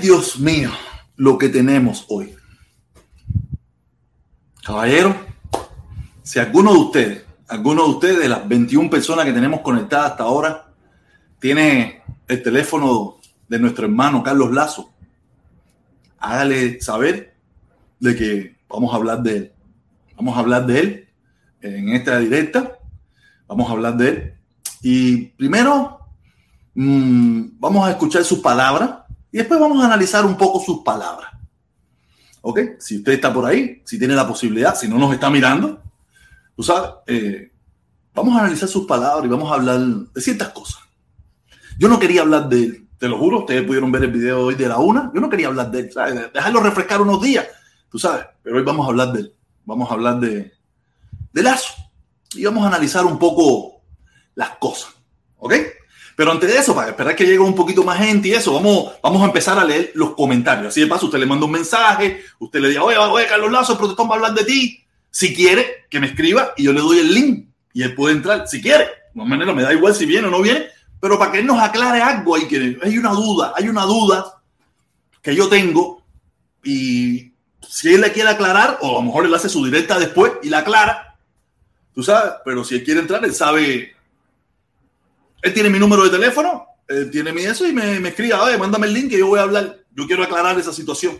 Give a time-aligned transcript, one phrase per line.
[0.00, 0.70] Dios mío,
[1.16, 2.34] lo que tenemos hoy.
[4.64, 5.14] Caballero,
[6.22, 10.24] si alguno de ustedes, alguno de ustedes, de las 21 personas que tenemos conectadas hasta
[10.24, 10.72] ahora,
[11.40, 13.16] tiene el teléfono
[13.48, 14.90] de nuestro hermano Carlos Lazo,
[16.18, 17.34] hágale saber
[17.98, 19.52] de que vamos a hablar de él.
[20.16, 21.08] Vamos a hablar de él
[21.60, 22.78] en esta directa.
[23.46, 24.34] Vamos a hablar de él.
[24.82, 25.98] Y primero
[26.74, 31.30] mmm, vamos a escuchar sus palabras y después vamos a analizar un poco sus palabras.
[32.40, 32.60] ¿Ok?
[32.78, 35.82] Si usted está por ahí, si tiene la posibilidad, si no nos está mirando,
[36.56, 37.52] tú sabes, eh,
[38.14, 40.80] vamos a analizar sus palabras y vamos a hablar de ciertas cosas.
[41.78, 44.54] Yo no quería hablar de él, te lo juro, ustedes pudieron ver el video hoy
[44.54, 45.10] de la una.
[45.14, 46.32] Yo no quería hablar de él, ¿sabes?
[46.32, 47.46] dejarlo refrescar unos días,
[47.90, 49.34] tú sabes, pero hoy vamos a hablar de él.
[49.64, 50.52] Vamos a hablar de,
[51.32, 51.74] de Lazo
[52.34, 53.82] y vamos a analizar un poco
[54.34, 54.94] las cosas,
[55.36, 55.54] ¿ok?
[56.18, 58.90] Pero antes de eso, para esperar que llegue un poquito más gente y eso, vamos,
[59.00, 60.66] vamos a empezar a leer los comentarios.
[60.66, 63.74] Así de paso, usted le manda un mensaje, usted le diga, oye, oye, Carlos Lazo,
[63.74, 64.84] el protestón va a hablar de ti.
[65.12, 68.48] Si quiere, que me escriba y yo le doy el link y él puede entrar.
[68.48, 70.66] Si quiere, de manera me da igual si viene o no viene,
[70.98, 74.42] pero para que él nos aclare algo, hay, que, hay una duda, hay una duda
[75.22, 76.02] que yo tengo
[76.64, 77.32] y
[77.64, 80.48] si él le quiere aclarar, o a lo mejor él hace su directa después y
[80.48, 81.16] la aclara,
[81.94, 83.94] tú sabes, pero si él quiere entrar, él sabe
[85.42, 88.58] él tiene mi número de teléfono, él tiene mi eso y me, me escribe, oye,
[88.58, 89.78] mándame el link que yo voy a hablar.
[89.94, 91.18] Yo quiero aclarar esa situación.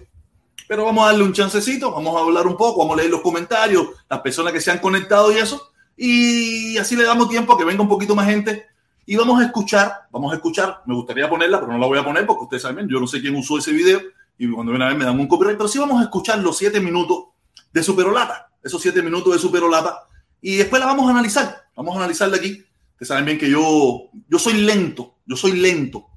[0.67, 3.23] Pero vamos a darle un chancecito, vamos a hablar un poco, vamos a leer los
[3.23, 5.73] comentarios, las personas que se han conectado y eso.
[5.97, 8.67] Y así le damos tiempo a que venga un poquito más gente.
[9.07, 12.05] Y vamos a escuchar, vamos a escuchar, me gustaría ponerla, pero no la voy a
[12.05, 14.01] poner porque ustedes saben, yo no sé quién usó ese video
[14.39, 16.57] y cuando viene a ver me dan un copyright, pero sí vamos a escuchar los
[16.57, 17.25] siete minutos
[17.73, 20.05] de Superolata, esos siete minutos de Superolata,
[20.41, 22.65] y después la vamos a analizar, vamos a analizarla aquí
[22.99, 26.09] Ustedes saben bien que yo, yo soy lento, yo soy lento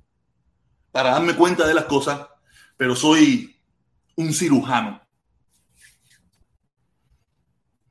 [0.91, 2.27] para darme cuenta de las cosas,
[2.75, 3.55] pero soy
[4.15, 4.99] un cirujano.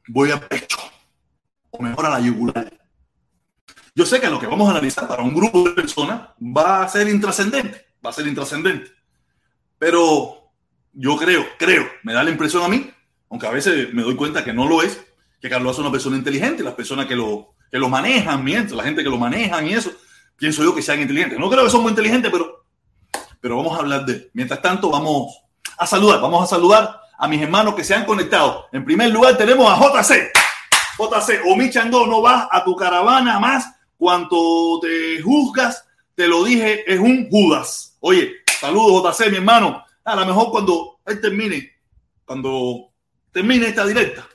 [0.09, 0.77] Voy a pecho,
[1.71, 2.81] o mejor a la yugular.
[3.95, 6.89] Yo sé que lo que vamos a analizar para un grupo de personas va a
[6.89, 8.91] ser intrascendente, va a ser intrascendente.
[9.79, 10.51] Pero
[10.95, 12.91] yo creo, creo, me da la impresión a mí,
[13.29, 15.01] aunque a veces me doy cuenta que no lo es,
[15.41, 18.85] que Carlos es una persona inteligente, las personas que lo, que lo manejan, mientras la
[18.85, 19.93] gente que lo manejan y eso,
[20.37, 21.39] pienso yo que sean inteligentes.
[21.39, 22.65] No creo que son muy inteligentes, pero,
[23.41, 25.39] pero vamos a hablar de Mientras tanto, vamos
[25.79, 28.67] a saludar, vamos a saludar a mis hermanos que se han conectado.
[28.73, 30.33] En primer lugar tenemos a JC.
[30.99, 33.67] JC, Omi Changó, no vas a tu caravana más.
[33.97, 37.97] Cuanto te juzgas, te lo dije, es un Judas.
[38.01, 39.85] Oye, saludos JC, mi hermano.
[40.05, 41.71] A lo mejor cuando él termine,
[42.25, 42.91] cuando
[43.31, 44.27] termine esta directa,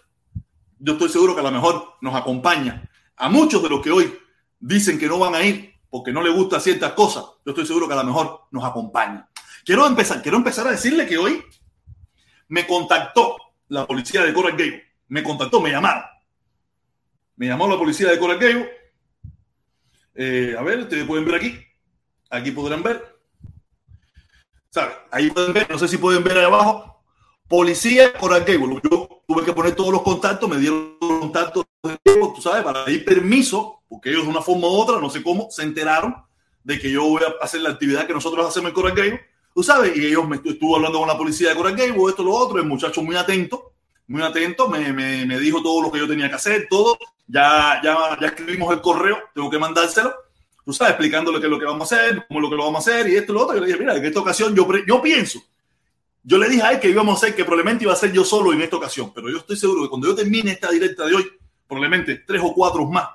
[0.79, 4.17] yo estoy seguro que a lo mejor nos acompaña a muchos de los que hoy
[4.60, 7.88] dicen que no van a ir porque no les gusta ciertas cosas, yo estoy seguro
[7.88, 9.29] que a lo mejor nos acompaña.
[9.63, 11.43] Quiero empezar, quiero empezar a decirle que hoy
[12.50, 13.38] me contactó
[13.69, 14.84] la policía de Coral Gable.
[15.07, 16.03] Me contactó, me llamaron.
[17.36, 18.69] Me llamó la policía de Coral Gable.
[20.13, 21.60] Eh, a ver, ustedes pueden ver aquí.
[22.29, 23.17] Aquí podrán ver.
[24.69, 24.93] ¿Sabe?
[25.12, 26.94] Ahí pueden ver, no sé si pueden ver ahí abajo.
[27.47, 28.81] Policía Coral Gable.
[28.89, 31.65] Yo tuve que poner todos los contactos, me dieron los contactos,
[32.03, 35.49] tú sabes, para pedir permiso, porque ellos de una forma u otra, no sé cómo,
[35.51, 36.15] se enteraron
[36.63, 39.21] de que yo voy a hacer la actividad que nosotros hacemos en Coral
[39.53, 42.57] tú sabes, y ellos me estuvo hablando con la policía de Coral esto, lo otro,
[42.57, 43.73] el muchacho muy atento,
[44.07, 46.97] muy atento, me, me, me, dijo todo lo que yo tenía que hacer, todo,
[47.27, 50.13] ya, ya, ya escribimos el correo, tengo que mandárselo,
[50.65, 52.65] tú sabes, explicándole qué es lo que vamos a hacer, cómo es lo que lo
[52.65, 54.67] vamos a hacer, y esto, lo otro, yo le dije, mira, en esta ocasión yo,
[54.87, 55.39] yo pienso
[56.27, 58.25] yo le dije a él que íbamos a hacer, que probablemente iba a ser yo
[58.25, 61.15] solo en esta ocasión, pero yo estoy seguro que cuando yo termine esta directa de
[61.15, 61.27] hoy,
[61.67, 63.08] probablemente tres o cuatro más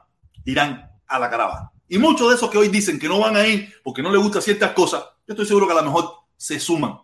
[0.45, 1.73] irán a la caravana.
[1.89, 4.23] Y muchos de esos que hoy dicen que no van a ir porque no les
[4.23, 7.01] gustan ciertas cosas, yo estoy seguro que a lo mejor se suman.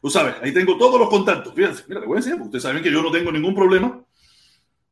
[0.00, 1.52] Tú sabes, ahí tengo todos los contactos.
[1.52, 4.00] Fíjense, mira, te voy a enseñar, porque ustedes saben que yo no tengo ningún problema.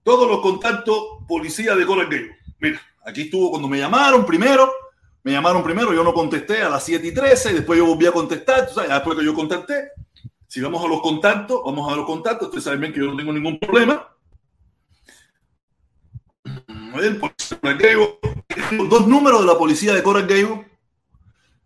[0.02, 0.96] Todos los contactos
[1.26, 2.36] policía de Coral Gable.
[2.58, 4.70] Mira, aquí estuvo cuando me llamaron primero.
[5.22, 8.12] Me llamaron primero, yo no contesté a las 7 y 13, después yo volví a
[8.12, 9.90] contestar, tú sabes, después que yo contacté,
[10.48, 12.48] si vamos a los contactos, vamos a los contactos.
[12.48, 14.08] Ustedes saben bien que yo no tengo ningún problema.
[18.88, 20.66] Dos números de la policía de Coral Gable,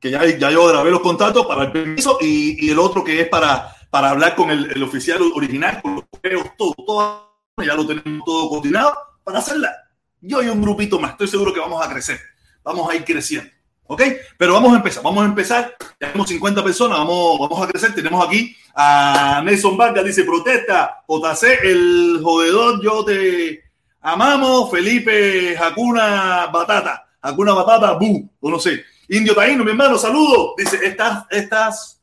[0.01, 3.29] que ya, ya yo grabé los contactos para el permiso, y, el otro que es
[3.29, 7.87] para, para hablar con el, el oficial original, con los correos, todo, todo, ya lo
[7.87, 9.73] tenemos todo coordinado para hacerla.
[10.21, 12.19] Yo y un grupito más, estoy seguro que vamos a crecer,
[12.65, 13.51] vamos a ir creciendo.
[13.93, 14.03] ¿Ok?
[14.39, 15.77] Pero vamos a empezar, vamos a empezar.
[16.01, 17.95] Ya tenemos 50 personas, vamos, vamos a crecer.
[17.95, 23.63] Tenemos aquí a Nelson Vargas, dice, protesta, JC, el jodedor, yo te
[24.01, 24.71] amamos.
[24.71, 28.83] Felipe Jacuna Batata, Jacuna Batata, bu, o no sé.
[29.09, 30.55] Indio Taíno, mi hermano, saludo.
[30.57, 32.03] Dice, estas, estas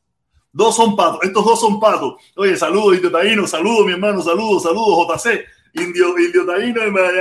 [0.52, 1.20] Dos son patos.
[1.22, 2.14] Estos dos son patos.
[2.36, 3.46] Oye, saludos, Indio Taíno.
[3.46, 4.20] Saludos, mi hermano.
[4.20, 5.44] Saludos, saludos, JC.
[5.74, 6.80] Indio, Indio Taíno,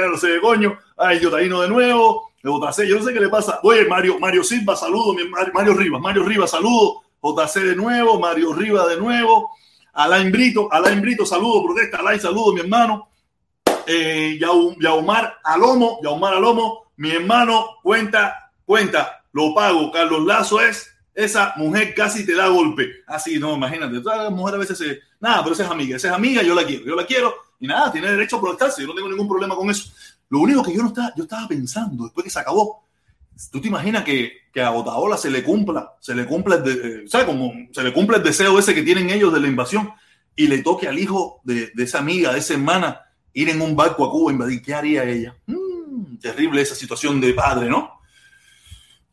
[0.09, 0.77] no sé coño.
[0.97, 2.28] Ay, Indio Taíno de nuevo.
[2.43, 3.59] JC, yo no sé qué le pasa.
[3.63, 5.15] Oye, Mario, Mario Silva, saludos.
[5.53, 7.03] Mario Rivas, Mario Rivas, saludos.
[7.21, 8.19] JC de nuevo.
[8.19, 9.51] Mario Rivas de nuevo.
[9.93, 11.97] Alain Brito, Alain Brito, saludos, protesta.
[11.97, 13.09] Alain, saludos, mi hermano.
[13.85, 19.91] Eh, Yaumar Alomo, Yaumar Alomo, mi hermano, cuenta, cuenta, lo pago.
[19.91, 23.03] Carlos Lazo es esa mujer casi te da golpe.
[23.07, 23.99] Así, ah, no, imagínate.
[23.99, 24.99] Todas las mujeres a veces se.
[25.19, 25.97] Nada, pero esa es amiga.
[25.97, 26.85] Esa es amiga, yo la quiero.
[26.85, 28.81] Yo la quiero y nada, tiene derecho a protestarse.
[28.81, 29.91] Yo no tengo ningún problema con eso.
[30.29, 32.87] Lo único que yo no estaba, yo estaba pensando después que se acabó.
[33.51, 37.07] ¿Tú te imaginas que, que a Otaola se le cumpla, se le cumpla, el de,
[37.07, 37.25] ¿sabes?
[37.25, 39.91] Como se le cumple el deseo ese que tienen ellos de la invasión
[40.35, 43.01] y le toque al hijo de, de esa amiga, de esa hermana,
[43.33, 44.61] ir en un barco a Cuba a invadir?
[44.61, 45.35] ¿Qué haría ella?
[45.47, 47.99] Mm, terrible esa situación de padre, ¿no?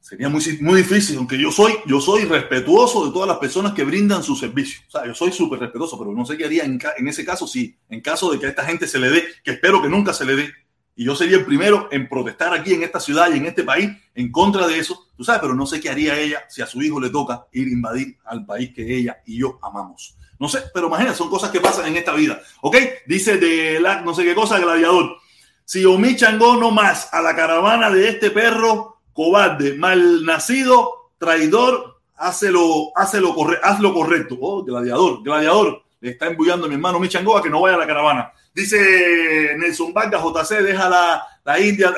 [0.00, 3.82] Sería muy, muy difícil, aunque yo soy, yo soy respetuoso de todas las personas que
[3.82, 4.80] brindan su servicio.
[4.86, 7.48] O sea, yo soy súper respetuoso, pero no sé qué haría en, en, ese caso
[7.48, 10.12] si, en caso de que a esta gente se le dé, que espero que nunca
[10.12, 10.52] se le dé,
[10.96, 13.90] y yo sería el primero en protestar aquí en esta ciudad y en este país
[14.14, 16.82] en contra de eso, tú sabes, pero no sé qué haría ella si a su
[16.82, 20.16] hijo le toca ir a invadir al país que ella y yo amamos.
[20.38, 22.40] No sé, pero imagínate, son cosas que pasan en esta vida.
[22.62, 22.76] ¿Ok?
[23.06, 25.16] Dice de la no sé qué cosa, gladiador.
[25.64, 32.00] Si Omi Changó no más a la caravana de este perro, cobarde, mal nacido, traidor,
[32.16, 34.36] hazlo, hazlo, corre, haz lo correcto.
[34.40, 35.82] Oh, gladiador, gladiador.
[36.00, 38.32] Le está embullando a mi hermano Michangoa que no vaya a la caravana.
[38.56, 41.92] Dice Nelson Vargas, JC, deja la, la India.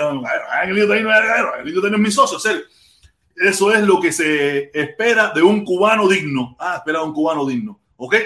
[0.64, 2.36] El indio tiene mi socio.
[3.36, 6.56] Eso es lo que se espera de un cubano digno.
[6.58, 7.78] Ah, espera un cubano digno.
[7.96, 8.16] ¿Ok?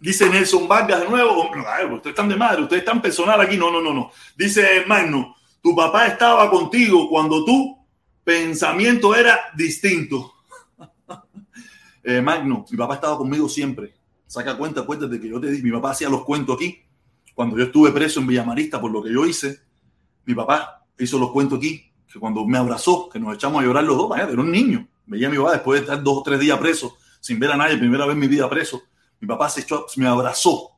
[0.00, 1.50] Dice Nelson Vargas de nuevo.
[1.50, 3.56] Ustedes están de madre, ustedes están personal aquí.
[3.56, 4.12] No, no, no, no.
[4.36, 7.76] Dice Magno, tu papá estaba contigo cuando tú
[8.22, 10.32] pensamiento era distinto.
[12.04, 13.94] eh, Magno, mi papá estaba conmigo siempre.
[14.28, 16.80] Saca cuenta, de que yo te di, mi papá hacía los cuentos aquí.
[17.34, 19.60] Cuando yo estuve preso en Villamarista por lo que yo hice,
[20.24, 23.84] mi papá hizo los cuentos aquí, que cuando me abrazó, que nos echamos a llorar
[23.84, 24.86] los dos, vaya, era un niño.
[25.06, 27.56] Veía a mi papá después de estar dos o tres días preso, sin ver a
[27.56, 28.82] nadie, primera vez en mi vida preso.
[29.20, 30.72] Mi papá se echó, me abrazó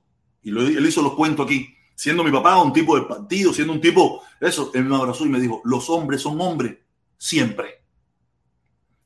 [0.44, 1.74] y él hizo los cuentos aquí.
[1.96, 5.28] Siendo mi papá un tipo de partido, siendo un tipo, eso, él me abrazó y
[5.28, 6.76] me dijo, los hombres son hombres
[7.16, 7.82] siempre.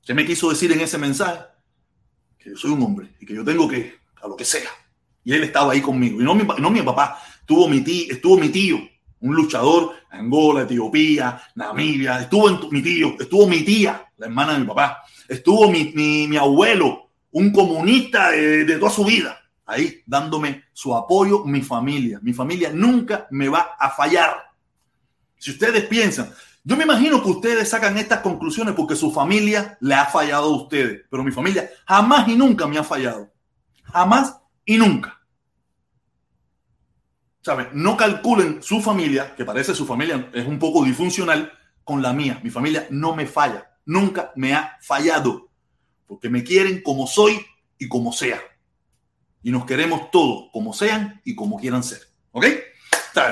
[0.05, 1.41] ¿Qué me quiso decir en ese mensaje?
[2.39, 4.71] Que yo soy un hombre y que yo tengo que, a lo que sea.
[5.23, 6.21] Y él estaba ahí conmigo.
[6.21, 8.79] Y no mi, no mi papá, estuvo mi, tío,
[9.21, 14.67] un luchador, Angola, Etiopía, Namibia, estuvo mi tío, estuvo mi tía, la hermana de mi
[14.67, 15.93] papá, estuvo mi,
[16.29, 22.21] mi, abuelo, un comunista de, de toda su vida, ahí dándome su apoyo, mi familia.
[22.23, 24.35] Mi familia nunca me va a fallar.
[25.39, 26.31] Si ustedes piensan,
[26.65, 30.57] yo me imagino que ustedes sacan estas conclusiones porque su familia le ha fallado a
[30.63, 33.31] ustedes, pero mi familia jamás y nunca me ha fallado.
[33.85, 34.37] Jamás
[34.67, 35.18] y nunca.
[37.43, 37.69] ¿Saben?
[37.73, 41.53] No calculen su familia, que parece su familia es un poco disfuncional,
[41.89, 42.39] con la mía.
[42.43, 43.71] Mi familia no me falla.
[43.87, 45.49] Nunca me ha fallado.
[46.07, 47.41] Porque me quieren como soy
[47.79, 48.39] y como sea.
[49.43, 52.03] Y nos queremos todos como sean y como quieran ser.
[52.33, 52.45] ¿Ok?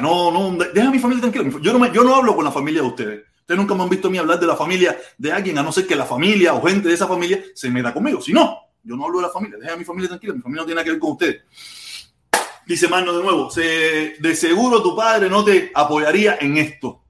[0.01, 1.61] no, no, deja a mi familia tranquila.
[1.61, 3.25] Yo no, yo no hablo con la familia de ustedes.
[3.41, 5.71] Ustedes nunca me han visto a mí hablar de la familia de alguien, a no
[5.71, 8.21] ser que la familia o gente de esa familia se meta conmigo.
[8.21, 9.59] Si no, yo no hablo de la familia.
[9.59, 10.35] Deja a mi familia tranquila.
[10.35, 11.43] Mi familia no tiene nada que ver con ustedes.
[12.67, 17.01] Dice Mano de nuevo, de seguro tu padre no te apoyaría en esto.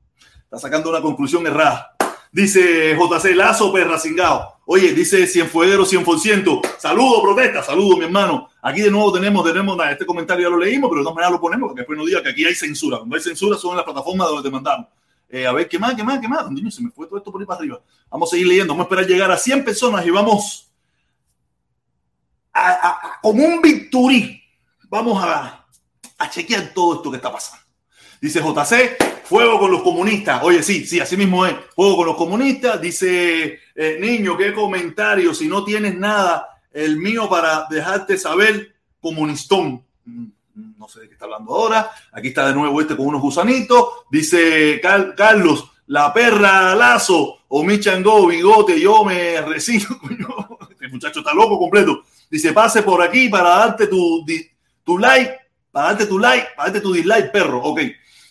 [0.45, 1.97] Está sacando una conclusión errada.
[2.31, 4.57] Dice JC Lazo Perracingao.
[4.67, 6.61] Oye, dice Cienfueguero 100%.
[6.79, 7.63] Saludo, protesta.
[7.63, 8.51] Saludo, mi hermano.
[8.61, 11.41] Aquí de nuevo tenemos, tenemos, este comentario ya lo leímos, pero de todas maneras lo
[11.41, 12.99] ponemos porque después no diga que aquí hay censura.
[12.99, 14.89] Cuando hay censura son en las plataformas donde te mandamos.
[15.29, 16.51] Eh, a ver, ¿qué más, qué más, qué más?
[16.51, 17.81] Niño, se me fue todo esto por ahí para arriba.
[18.11, 18.75] Vamos a seguir leyendo.
[18.75, 20.71] Vamos a esperar llegar a 100 personas y vamos
[22.53, 24.43] a, como un victory.
[24.89, 25.67] Vamos a,
[26.31, 27.65] chequear todo esto que está pasando.
[28.21, 30.43] Dice JC, fuego con los comunistas.
[30.43, 31.55] Oye, sí, sí, así mismo es.
[31.75, 32.81] Fuego con los comunistas.
[32.81, 35.35] Dice, eh, niño, qué comentario.
[35.35, 39.85] Si no tienes nada el mío para dejarte saber, comunistón.
[40.05, 40.27] Mm,
[40.79, 41.91] no sé de qué está hablando ahora.
[42.13, 43.87] Aquí está de nuevo este con unos gusanitos.
[44.11, 49.97] Dice Carlos, la perra Lazo o mi chango, bigote, yo me recibo.
[50.71, 52.03] Este muchacho está loco completo.
[52.31, 54.25] Dice, pase por aquí para darte tu,
[54.87, 55.37] tu like,
[55.73, 57.61] para darte tu like, para darte tu dislike, perro.
[57.63, 57.81] Ok.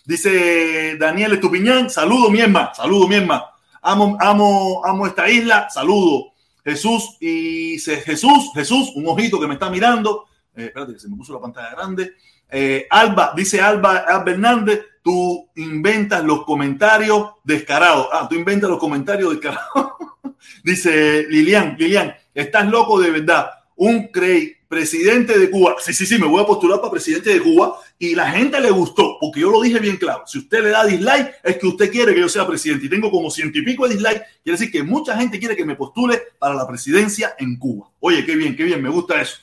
[0.04, 3.44] Dice Daniel Estupiñán, saludo, mi hermano, saludo, mi hermano.
[3.82, 6.32] Amo, amo, amo esta isla, saludo.
[6.64, 10.26] Jesús y Jesús, Jesús, un ojito que me está mirando.
[10.56, 12.14] Eh, espérate que se me puso la pantalla grande.
[12.48, 18.08] Eh, Alba, dice Alba, Hernández, tú inventas los comentarios descarados.
[18.12, 19.92] Ah, tú inventas los comentarios descarados.
[20.64, 23.50] dice Lilian, Lilian, estás loco de verdad.
[23.76, 25.76] un Cray, presidente de Cuba.
[25.78, 28.70] Sí, sí, sí, me voy a postular para presidente de Cuba y la gente le
[28.70, 30.24] gustó, porque yo lo dije bien claro.
[30.26, 33.10] Si usted le da dislike, es que usted quiere que yo sea presidente y tengo
[33.10, 34.22] como ciento y pico de dislike.
[34.42, 37.88] Quiere decir que mucha gente quiere que me postule para la presidencia en Cuba.
[38.00, 39.38] Oye, qué bien, qué bien, me gusta eso.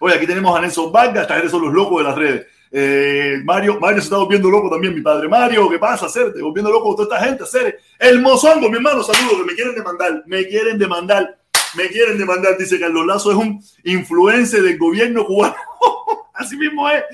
[0.00, 2.46] Oye, aquí tenemos a Nelson Vargas, esta son los locos de las redes.
[2.70, 5.28] Eh, Mario, Mario se está volviendo loco también, mi padre.
[5.28, 6.06] Mario, ¿qué pasa?
[6.06, 7.44] Hacer, te volviendo loco con toda esta gente.
[7.44, 11.38] Hacer el mozongo, mi hermano, saludos, que me quieren demandar, me quieren demandar,
[11.76, 12.56] me quieren demandar.
[12.58, 15.54] Dice Carlos Lazo es un influencer del gobierno cubano.
[16.34, 17.04] así mismo es,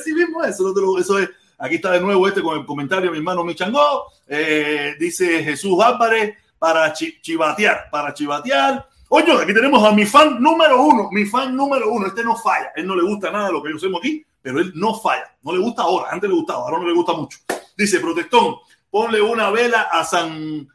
[0.00, 0.54] así mismo es.
[0.54, 1.28] Eso, eso es.
[1.58, 4.04] Aquí está de nuevo este con el comentario, mi hermano Michangó.
[4.26, 8.88] Eh, dice Jesús Álvarez para chivatear, para chivatear.
[9.08, 12.06] Oye, aquí tenemos a mi fan número uno, mi fan número uno.
[12.06, 14.94] Este no falla, él no le gusta nada lo que hacemos aquí pero él no
[14.94, 15.34] falla.
[15.42, 17.38] No le gusta ahora, antes le gustaba, ahora no le gusta mucho.
[17.76, 18.56] Dice, protestón,
[18.90, 20.68] ponle una vela a San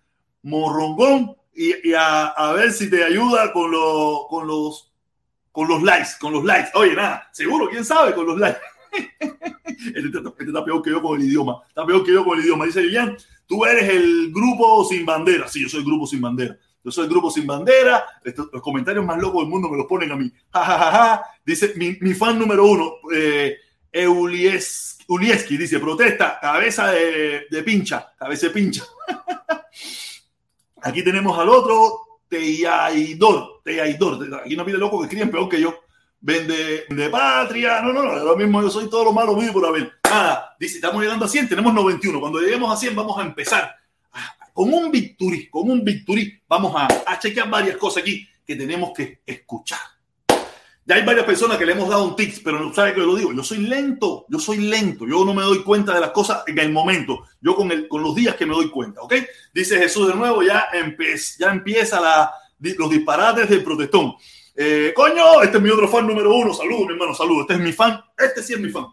[0.43, 3.71] Morrongón y, a, ver si te ayuda con,
[4.29, 4.91] con, los,
[5.51, 6.71] con los likes, con los likes.
[6.74, 8.59] Oye, nada, seguro, quién sabe con los likes.
[8.91, 11.62] este, está, este está peor que yo con el idioma.
[11.67, 12.65] Está peor que yo con el idioma.
[12.65, 15.47] Dice Vivian, tú eres el grupo sin bandera.
[15.47, 16.57] Sí, yo soy el grupo sin bandera.
[16.83, 18.05] Yo soy el grupo sin bandera.
[18.24, 20.31] los comentarios más locos del mundo me los ponen a mí.
[21.46, 23.57] Dice mi, fan número uno, eh,
[25.07, 28.83] Ulieski, dice, protesta, cabeza de, pincha, cabeza de pincha.
[30.85, 34.41] Aquí tenemos al otro, Teyaidor, Teyaidor.
[34.45, 35.79] Aquí no pide loco que escriben peor que yo.
[36.21, 37.81] Vende de patria.
[37.81, 39.93] No, no, no, lo mismo yo soy todo lo malo mío por haber.
[40.03, 42.19] Nada, dice, estamos llegando a 100, tenemos 91.
[42.19, 43.75] Cuando lleguemos a 100 vamos a empezar
[44.53, 48.91] con un victory, con un victory, vamos a, a chequear varias cosas aquí que tenemos
[48.95, 49.79] que escuchar.
[50.87, 53.15] Ya hay varias personas que le hemos dado un tips, pero no sabe que lo
[53.15, 53.33] digo.
[53.33, 56.59] Yo soy lento, yo soy lento, yo no me doy cuenta de las cosas en
[56.59, 59.15] el momento, yo con, el, con los días que me doy cuenta, ¿ok?
[59.51, 64.13] Dice Jesús de nuevo, ya, empieza, ya empieza la, los disparates del protestón.
[64.55, 66.53] Eh, coño, este es mi otro fan número uno.
[66.53, 67.41] Saludos, mi hermano, saludos.
[67.41, 68.85] Este es mi fan, este sí es mi fan.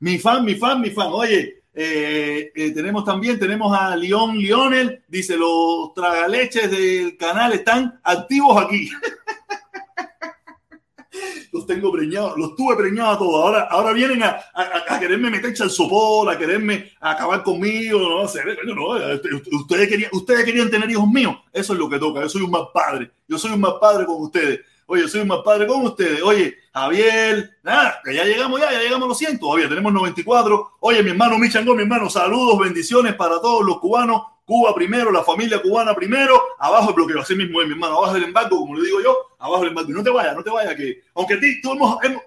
[0.00, 1.08] Mi fan, mi fan, mi fan.
[1.10, 8.00] Oye, eh, eh, tenemos también, tenemos a León Lionel, dice, los tragaleches del canal están
[8.02, 8.90] activos aquí.
[11.52, 13.44] los tengo preñados, los tuve preñados todos.
[13.44, 14.40] Ahora, ahora vienen a,
[14.88, 18.00] a, quererme meterse al sopor, a quererme acabar conmigo.
[18.00, 21.36] No sé, no, este, ustedes, querían, ustedes querían tener hijos míos.
[21.52, 22.22] Eso es lo que toca.
[22.22, 23.12] Yo soy un mal padre.
[23.28, 24.62] Yo soy un mal padre con ustedes.
[24.90, 26.22] Oye, soy más padre con ustedes.
[26.22, 29.38] Oye, Javier, nada, que ya llegamos ya, ya llegamos a los 100.
[29.38, 30.76] Todavía tenemos 94.
[30.80, 34.22] Oye, mi hermano Michango, mi hermano, saludos, bendiciones para todos los cubanos.
[34.46, 36.40] Cuba primero, la familia cubana primero.
[36.58, 37.98] Abajo el bloqueo, así mismo es, mi hermano.
[37.98, 39.90] Abajo el embargo, como le digo yo, abajo el embargo.
[39.90, 41.76] Y no te vayas, no te vayas, que aunque ti, tú,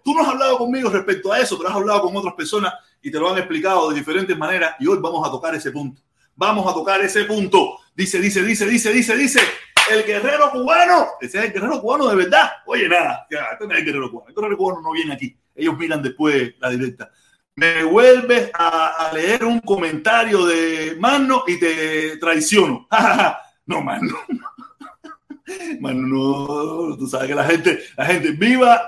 [0.03, 3.09] tú no has hablado conmigo respecto a eso, pero has hablado con otras personas y
[3.09, 4.75] te lo han explicado de diferentes maneras.
[4.79, 5.99] Y hoy vamos a tocar ese punto.
[6.35, 7.79] Vamos a tocar ese punto.
[7.95, 9.41] Dice, dice, dice, dice, dice, dice
[9.89, 11.07] el guerrero cubano.
[11.19, 12.51] Ese es el guerrero cubano de verdad.
[12.65, 14.29] Oye, nada, este no es el guerrero cubano.
[14.29, 15.37] El guerrero cubano no viene aquí.
[15.55, 17.11] Ellos miran después la directa.
[17.55, 22.87] Me vuelves a, leer un comentario de Mano y te traiciono.
[23.65, 24.17] no, Mano.
[25.79, 26.97] Mano, no.
[26.97, 28.87] Tú sabes que la gente, la gente viva.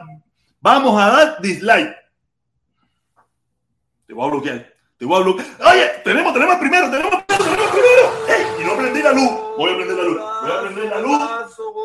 [0.61, 1.93] Vamos a dar dislike.
[4.07, 4.73] Te voy a bloquear.
[4.97, 5.47] Te voy a bloquear.
[5.71, 7.22] Oye, tenemos, tenemos primero, tenemos.
[8.27, 8.61] ¡Ey!
[8.61, 9.31] Y no prendí la luz.
[9.57, 10.17] Voy a prender la luz.
[10.41, 11.19] Voy a prender la luz.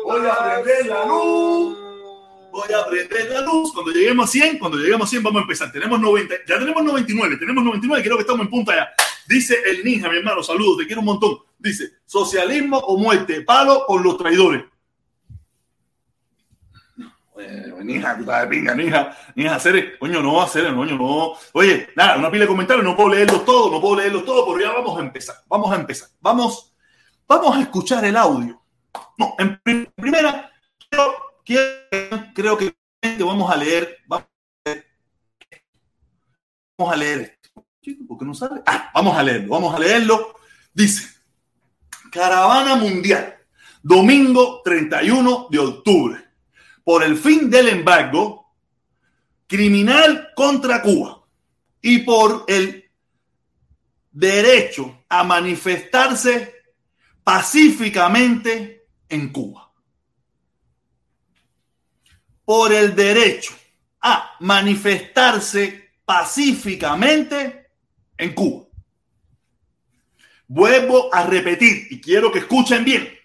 [0.05, 1.77] Voy a prender la luz.
[2.51, 3.73] Voy a prender la luz.
[3.73, 5.71] Cuando lleguemos a 100, cuando lleguemos a 100 vamos a empezar.
[5.71, 8.89] Tenemos 90, ya tenemos 99, tenemos 99, creo que estamos en punta ya.
[9.27, 11.37] Dice el ninja, mi hermano, saludos, te quiero un montón.
[11.59, 14.63] Dice, socialismo o muerte, palo con los traidores.
[17.83, 19.15] Nija, puta de pinga,
[19.53, 21.33] hacer, coño, no, hacer, coño, no.
[21.53, 24.59] Oye, nada, una pila de comentarios, no puedo leerlos todos, no puedo leerlos todos, pero
[24.59, 26.09] ya vamos a empezar, vamos a empezar.
[26.19, 26.73] Vamos,
[27.27, 28.61] vamos a escuchar el audio.
[29.17, 29.59] No, en
[29.95, 30.51] primera,
[30.89, 31.15] creo,
[32.33, 32.75] creo que
[33.19, 34.27] vamos a leer, vamos
[34.65, 34.85] a leer,
[36.77, 37.65] vamos a leer esto.
[38.07, 38.61] ¿Por qué no sale?
[38.65, 40.35] Ah, vamos a leerlo, vamos a leerlo.
[40.73, 41.07] Dice,
[42.11, 43.37] Caravana Mundial,
[43.81, 46.28] domingo 31 de octubre
[46.89, 48.55] por el fin del embargo
[49.45, 51.23] criminal contra Cuba
[51.79, 52.89] y por el
[54.09, 56.63] derecho a manifestarse
[57.23, 59.71] pacíficamente en Cuba.
[62.43, 63.53] Por el derecho
[64.01, 67.67] a manifestarse pacíficamente
[68.17, 68.65] en Cuba.
[70.47, 73.18] Vuelvo a repetir y quiero que escuchen bien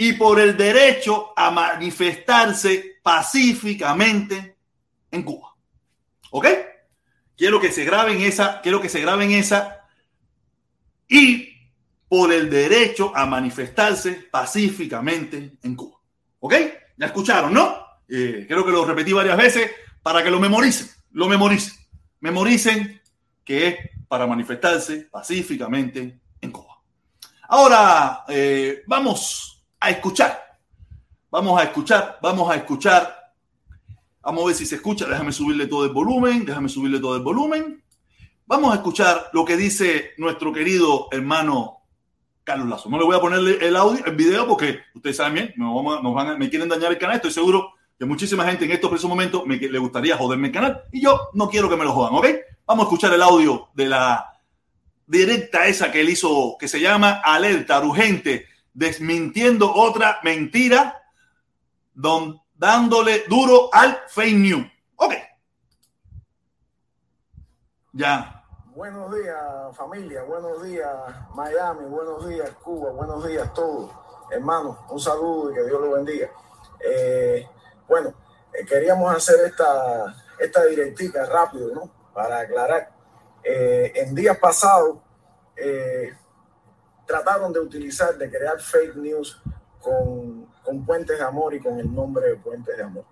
[0.00, 4.56] y por el derecho a manifestarse pacíficamente
[5.10, 5.54] en Cuba.
[6.30, 6.46] ¿Ok?
[7.36, 9.86] Quiero que se graben esa, quiero que se graben esa.
[11.06, 11.50] Y
[12.08, 15.98] por el derecho a manifestarse pacíficamente en Cuba.
[16.38, 16.54] ¿Ok?
[16.96, 17.84] Ya escucharon, ¿no?
[18.08, 19.70] Eh, creo que lo repetí varias veces
[20.02, 21.74] para que lo memoricen, lo memoricen.
[22.20, 23.02] Memoricen
[23.44, 23.76] que es
[24.08, 26.80] para manifestarse pacíficamente en Cuba.
[27.50, 29.49] Ahora eh, vamos
[29.80, 30.58] a escuchar,
[31.30, 33.20] vamos a escuchar, vamos a escuchar.
[34.22, 35.06] Vamos a ver si se escucha.
[35.06, 37.82] Déjame subirle todo el volumen, déjame subirle todo el volumen.
[38.46, 41.78] Vamos a escuchar lo que dice nuestro querido hermano
[42.44, 42.90] Carlos Lazo.
[42.90, 46.38] No le voy a ponerle el audio, el video, porque ustedes saben bien, nos van
[46.38, 47.16] me quieren dañar el canal.
[47.16, 50.82] Estoy seguro que muchísima gente en estos precisos momentos me, le gustaría joderme el canal
[50.92, 52.26] y yo no quiero que me lo jodan, ¿ok?
[52.66, 54.40] Vamos a escuchar el audio de la
[55.06, 58.46] directa esa que él hizo, que se llama Alerta Urgente,
[58.80, 61.02] desmintiendo otra mentira,
[61.92, 64.66] don, dándole duro al fake news.
[64.96, 65.12] Ok.
[67.92, 68.42] Ya.
[68.74, 69.36] Buenos días
[69.76, 70.88] familia, buenos días
[71.34, 73.90] Miami, buenos días Cuba, buenos días todos.
[74.30, 76.30] Hermanos, un saludo y que Dios los bendiga.
[76.82, 77.46] Eh,
[77.86, 78.14] bueno,
[78.54, 81.90] eh, queríamos hacer esta, esta directiva rápido, ¿no?
[82.14, 82.90] Para aclarar.
[83.44, 85.00] Eh, en días pasados
[87.10, 89.42] trataron de utilizar, de crear fake news
[89.80, 93.04] con, con, Puentes de Amor y con el nombre de Puentes de Amor.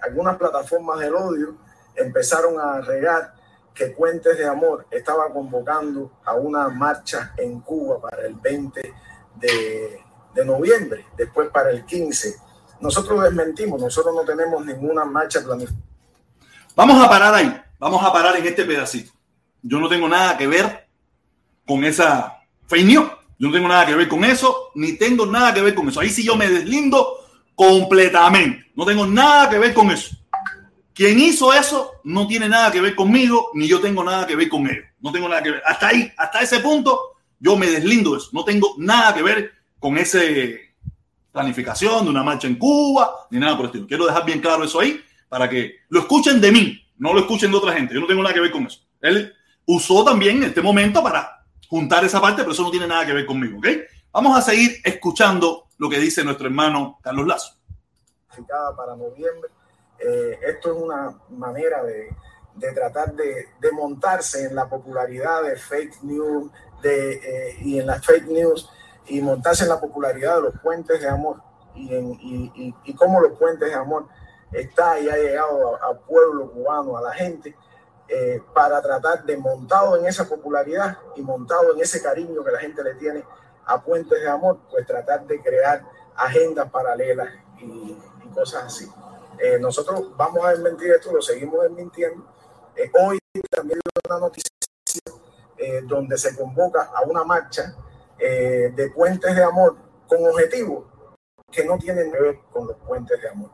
[0.00, 1.56] algunas plataformas del odio
[1.96, 3.34] empezaron a regar
[3.74, 8.94] que Puentes de Amor estaba convocando a una marcha en Cuba para el 20
[9.34, 10.00] de,
[10.32, 12.36] de noviembre, después para el 15.
[12.80, 15.82] Nosotros desmentimos, nosotros no tenemos ninguna marcha planificada.
[16.76, 19.10] Vamos a parar ahí, vamos a parar en este pedacito.
[19.62, 20.86] Yo no tengo nada que ver
[21.66, 23.10] con esa fake news.
[23.38, 26.00] Yo no tengo nada que ver con eso, ni tengo nada que ver con eso.
[26.00, 27.18] Ahí sí yo me deslindo
[27.54, 28.70] completamente.
[28.74, 30.16] No tengo nada que ver con eso.
[30.92, 34.48] Quien hizo eso no tiene nada que ver conmigo, ni yo tengo nada que ver
[34.48, 34.84] con él.
[35.00, 35.62] No tengo nada que ver.
[35.66, 38.28] Hasta ahí, hasta ese punto, yo me deslindo de eso.
[38.32, 40.20] No tengo nada que ver con esa
[41.32, 43.86] planificación de una marcha en Cuba, ni nada por el estilo.
[43.88, 47.50] Quiero dejar bien claro eso ahí para que lo escuchen de mí, no lo escuchen
[47.50, 47.92] de otra gente.
[47.92, 48.80] Yo no tengo nada que ver con eso.
[49.00, 49.34] Él
[49.66, 51.43] usó también este momento para
[51.74, 53.66] juntar esa parte, pero eso no tiene nada que ver conmigo, ¿ok?
[54.12, 57.56] Vamos a seguir escuchando lo que dice nuestro hermano Carlos Lazo.
[58.76, 59.50] Para noviembre
[59.98, 62.14] eh, esto es una manera de,
[62.54, 67.88] de tratar de, de, montarse en la popularidad de fake news de, eh, y en
[67.88, 68.70] las fake news
[69.08, 71.42] y montarse en la popularidad de los puentes de amor
[71.74, 74.06] y, en, y, y, cómo los puentes de amor
[74.52, 77.56] está y ha llegado al pueblo cubano, a la gente,
[78.08, 82.58] eh, para tratar de montado en esa popularidad y montado en ese cariño que la
[82.58, 83.24] gente le tiene
[83.66, 85.82] a puentes de amor, pues tratar de crear
[86.16, 87.96] agendas paralelas y,
[88.34, 88.90] cosas así.
[89.38, 92.26] Eh, nosotros vamos a desmentir esto, lo seguimos desmintiendo.
[92.74, 94.50] Eh, hoy también una noticia
[95.56, 97.74] eh, donde se convoca a una marcha
[98.18, 99.76] de puentes de amor
[100.08, 100.86] con objetivos
[101.50, 103.50] que no tienen que ver con los puentes de amor.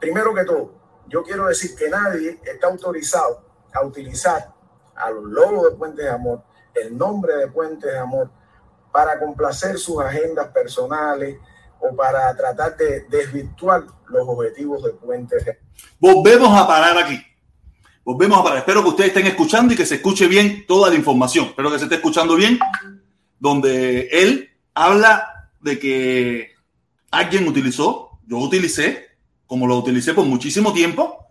[0.00, 0.77] primero que todo,
[1.08, 4.52] yo quiero decir que nadie está autorizado a utilizar
[4.94, 6.42] a los logos de puentes de amor,
[6.74, 8.30] el nombre de puentes de amor,
[8.92, 11.38] para complacer sus agendas personales,
[11.80, 15.36] o para tratar de desvirtuar los objetivos del puente.
[15.98, 17.20] Volvemos a parar aquí.
[18.04, 18.58] Volvemos a parar.
[18.58, 21.46] Espero que ustedes estén escuchando y que se escuche bien toda la información.
[21.46, 22.58] Espero que se esté escuchando bien,
[23.38, 26.52] donde él habla de que
[27.10, 29.07] alguien utilizó, yo utilicé,
[29.48, 31.26] como lo utilicé por muchísimo tiempo,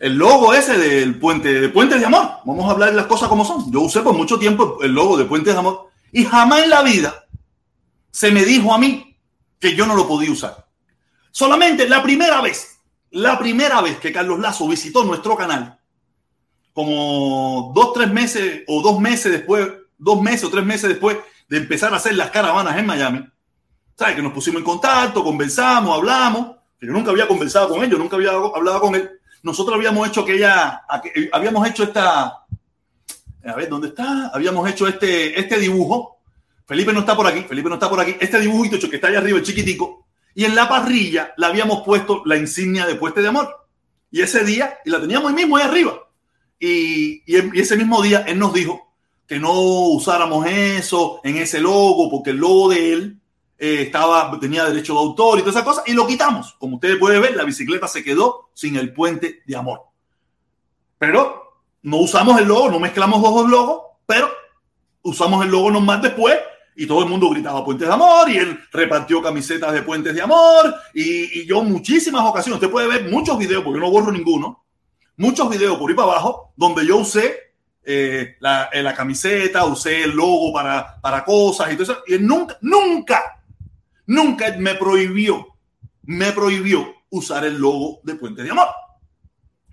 [0.00, 2.28] el logo ese del puente, de Puente de Amor.
[2.44, 3.70] Vamos a hablar de las cosas como son.
[3.72, 6.82] Yo usé por mucho tiempo el logo de Puente de Amor y jamás en la
[6.82, 7.24] vida
[8.10, 9.16] se me dijo a mí
[9.60, 10.66] que yo no lo podía usar.
[11.30, 12.80] Solamente la primera vez,
[13.12, 15.78] la primera vez que Carlos Lazo visitó nuestro canal,
[16.72, 21.16] como dos, tres meses o dos meses después, dos meses o tres meses después
[21.48, 23.24] de empezar a hacer las caravanas en Miami,
[23.96, 24.16] ¿sabes?
[24.16, 28.16] Que nos pusimos en contacto, conversamos, hablamos, yo nunca había conversado con él, yo nunca
[28.16, 29.10] había hablado con él.
[29.42, 30.82] Nosotros habíamos hecho aquella,
[31.32, 32.24] habíamos hecho esta,
[33.44, 34.30] a ver, ¿dónde está?
[34.34, 36.18] Habíamos hecho este, este dibujo.
[36.66, 38.16] Felipe no está por aquí, Felipe no está por aquí.
[38.18, 40.06] Este dibujito que está ahí arriba, el chiquitico.
[40.34, 43.66] Y en la parrilla le habíamos puesto la insignia de Pueste de Amor.
[44.10, 45.98] Y ese día, y la teníamos ahí mismo, ahí arriba.
[46.58, 48.94] Y, y, ese mismo día él nos dijo
[49.26, 53.21] que no usáramos eso en ese logo, porque el logo de él
[53.64, 56.56] eh, estaba, tenía derecho de autor y todas esas cosas, y lo quitamos.
[56.58, 59.82] Como ustedes pueden ver, la bicicleta se quedó sin el puente de amor.
[60.98, 64.28] Pero no usamos el logo, no mezclamos los dos logos, pero
[65.02, 66.36] usamos el logo nomás después
[66.74, 70.22] y todo el mundo gritaba Puentes de Amor y él repartió camisetas de Puentes de
[70.22, 74.10] Amor y, y yo muchísimas ocasiones, usted puede ver muchos videos, porque yo no borro
[74.10, 74.64] ninguno,
[75.18, 77.52] muchos videos por ahí para abajo donde yo usé
[77.84, 82.02] eh, la, la, camiseta, usé el logo para, para cosas y todo.
[82.06, 83.41] Y nunca, nunca,
[84.06, 85.46] nunca me prohibió,
[86.02, 88.68] me prohibió usar el logo de Puente de Amor.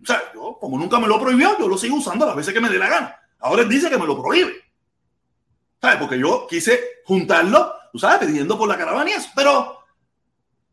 [0.02, 2.62] O sea, yo, como nunca me lo prohibió, yo lo sigo usando las veces que
[2.62, 3.16] me dé la gana.
[3.40, 4.54] Ahora él dice que me lo prohíbe.
[5.82, 5.98] ¿Sabes?
[5.98, 9.30] Porque yo quise juntarlo, tú sabes, pidiendo por la caravana y eso.
[9.36, 9.80] Pero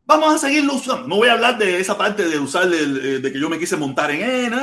[0.05, 1.07] vamos a seguirlo usando.
[1.07, 3.77] No voy a hablar de esa parte de usar, de, de que yo me quise
[3.77, 4.53] montar en él.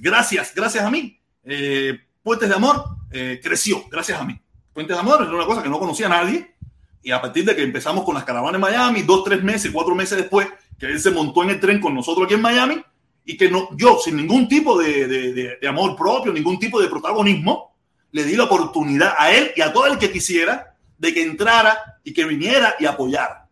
[0.00, 1.18] Gracias, gracias a mí.
[1.44, 4.38] Eh, Puentes de Amor eh, creció, gracias a mí.
[4.72, 6.54] Puentes de Amor era una cosa que no conocía a nadie.
[7.02, 9.94] Y a partir de que empezamos con las caravanas en Miami, dos, tres meses, cuatro
[9.94, 10.46] meses después,
[10.78, 12.82] que él se montó en el tren con nosotros aquí en Miami,
[13.24, 16.88] y que no, yo, sin ningún tipo de, de, de, amor propio, ningún tipo de
[16.88, 17.76] protagonismo,
[18.12, 22.00] le di la oportunidad a él y a todo el que quisiera de que entrara
[22.02, 23.48] y que viniera y apoyara.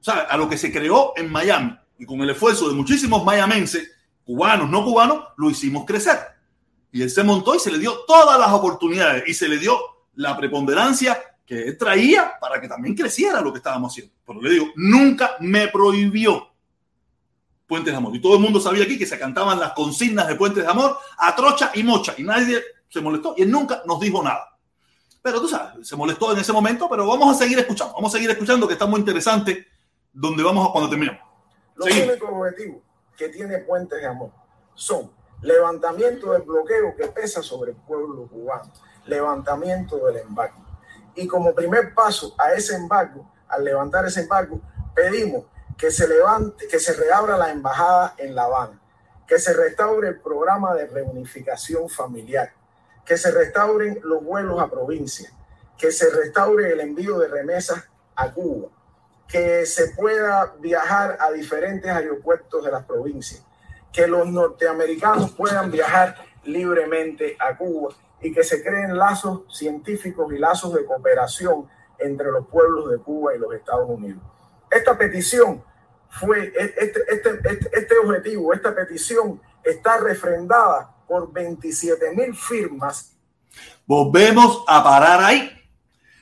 [0.00, 3.24] O sea, a lo que se creó en Miami y con el esfuerzo de muchísimos
[3.24, 3.90] mayamenses,
[4.24, 6.18] cubanos, no cubanos, lo hicimos crecer.
[6.92, 9.76] Y él se montó y se le dio todas las oportunidades y se le dio
[10.14, 14.14] la preponderancia que él traía para que también creciera lo que estábamos haciendo.
[14.26, 16.48] Pero le digo, nunca me prohibió
[17.66, 18.14] Puentes de Amor.
[18.14, 20.96] Y todo el mundo sabía aquí que se cantaban las consignas de Puentes de Amor
[21.18, 22.14] a trocha y mocha.
[22.16, 24.56] Y nadie se molestó y él nunca nos dijo nada.
[25.22, 27.94] Pero tú sabes, se molestó en ese momento, pero vamos a seguir escuchando.
[27.94, 29.66] Vamos a seguir escuchando que está muy interesante
[30.12, 31.20] donde vamos a cuando terminemos.
[31.74, 32.82] Los únicos objetivos
[33.16, 34.30] que tiene Puentes de Amor
[34.74, 35.10] son
[35.42, 38.70] levantamiento del bloqueo que pesa sobre el pueblo cubano,
[39.06, 40.63] levantamiento del embargo.
[41.14, 44.60] Y como primer paso a ese embargo, al levantar ese embargo,
[44.94, 45.44] pedimos
[45.76, 48.80] que se levante, que se reabra la embajada en La Habana,
[49.26, 52.52] que se restaure el programa de reunificación familiar,
[53.04, 55.30] que se restauren los vuelos a provincia,
[55.78, 57.84] que se restaure el envío de remesas
[58.16, 58.68] a Cuba,
[59.28, 63.42] que se pueda viajar a diferentes aeropuertos de las provincias,
[63.92, 70.38] que los norteamericanos puedan viajar libremente a Cuba y que se creen lazos científicos y
[70.38, 74.22] lazos de cooperación entre los pueblos de Cuba y los Estados Unidos.
[74.70, 75.62] Esta petición
[76.08, 83.16] fue, e, este, este, este, este objetivo, esta petición está refrendada por 27 mil firmas.
[83.86, 85.50] Volvemos a parar ahí.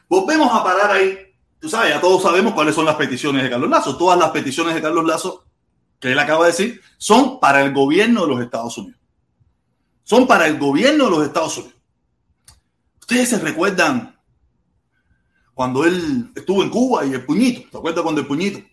[0.09, 1.19] Volvemos a parar ahí.
[1.59, 3.97] Tú sabes, ya todos sabemos cuáles son las peticiones de Carlos Lazo.
[3.97, 5.45] Todas las peticiones de Carlos Lazo
[6.03, 9.01] que él acaba de decir son para el gobierno de los Estados Unidos.
[10.03, 11.79] Son para el gobierno de los Estados Unidos.
[13.13, 14.19] Ustedes se recuerdan
[15.53, 18.67] cuando él estuvo en Cuba y el puñito, ¿se acuerdan cuando el puñito?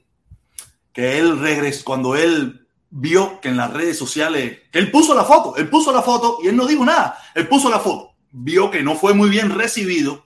[0.93, 5.25] Que él regresó, cuando él vio que en las redes sociales, que él puso la
[5.25, 8.71] foto, él puso la foto y él no dijo nada, él puso la foto, vio
[8.71, 10.25] que no fue muy bien recibido.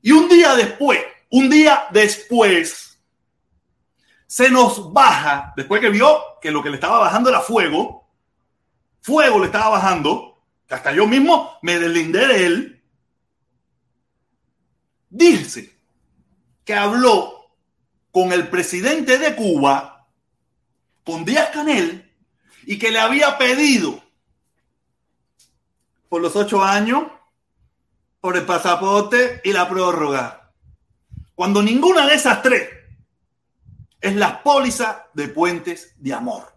[0.00, 3.00] Y un día después, un día después,
[4.28, 8.08] se nos baja, después que vio que lo que le estaba bajando era fuego,
[9.00, 10.33] fuego le estaba bajando,
[10.68, 12.84] hasta yo mismo me deslindé de él,
[15.10, 15.78] dice
[16.64, 17.50] que habló
[18.10, 20.08] con el presidente de Cuba,
[21.04, 22.12] con Díaz Canel,
[22.66, 24.02] y que le había pedido
[26.08, 27.04] por los ocho años,
[28.20, 30.52] por el pasaporte y la prórroga.
[31.34, 32.68] Cuando ninguna de esas tres
[34.00, 36.54] es la póliza de puentes de amor.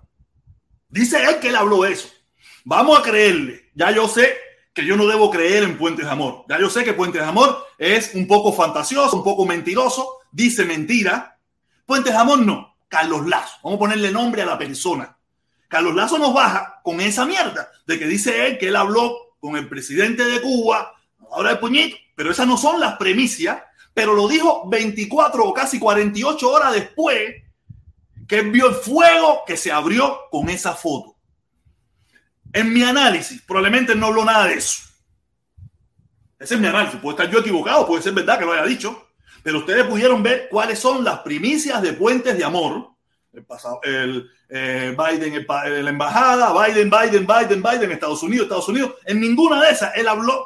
[0.90, 2.10] Dice él que él habló eso.
[2.64, 3.67] Vamos a creerle.
[3.78, 4.36] Ya yo sé
[4.74, 6.46] que yo no debo creer en puentes de amor.
[6.50, 10.66] Ya yo sé que puentes de amor es un poco fantasioso, un poco mentiroso, dice
[10.66, 11.40] mentira.
[11.86, 12.76] Puentes de amor no.
[12.88, 13.58] Carlos Lazo.
[13.64, 15.16] Vamos a ponerle nombre a la persona.
[15.68, 19.56] Carlos Lazo nos baja con esa mierda de que dice él que él habló con
[19.58, 20.96] el presidente de Cuba,
[21.30, 23.62] ahora el puñito, pero esas no son las premisas,
[23.94, 27.44] pero lo dijo 24 o casi 48 horas después
[28.28, 31.17] que vio el fuego que se abrió con esa foto.
[32.54, 34.84] En mi análisis, probablemente no habló nada de eso.
[36.40, 37.00] Ese es mi análisis.
[37.00, 39.08] Puede estar yo equivocado, puede ser verdad que lo haya dicho,
[39.44, 42.92] pero ustedes pudieron ver cuáles son las primicias de puentes de amor.
[43.34, 48.70] El pasado, el eh, Biden, el, la embajada, Biden, Biden, Biden, Biden, Estados Unidos, Estados
[48.70, 48.96] Unidos.
[49.06, 50.46] En ninguna de esas él habló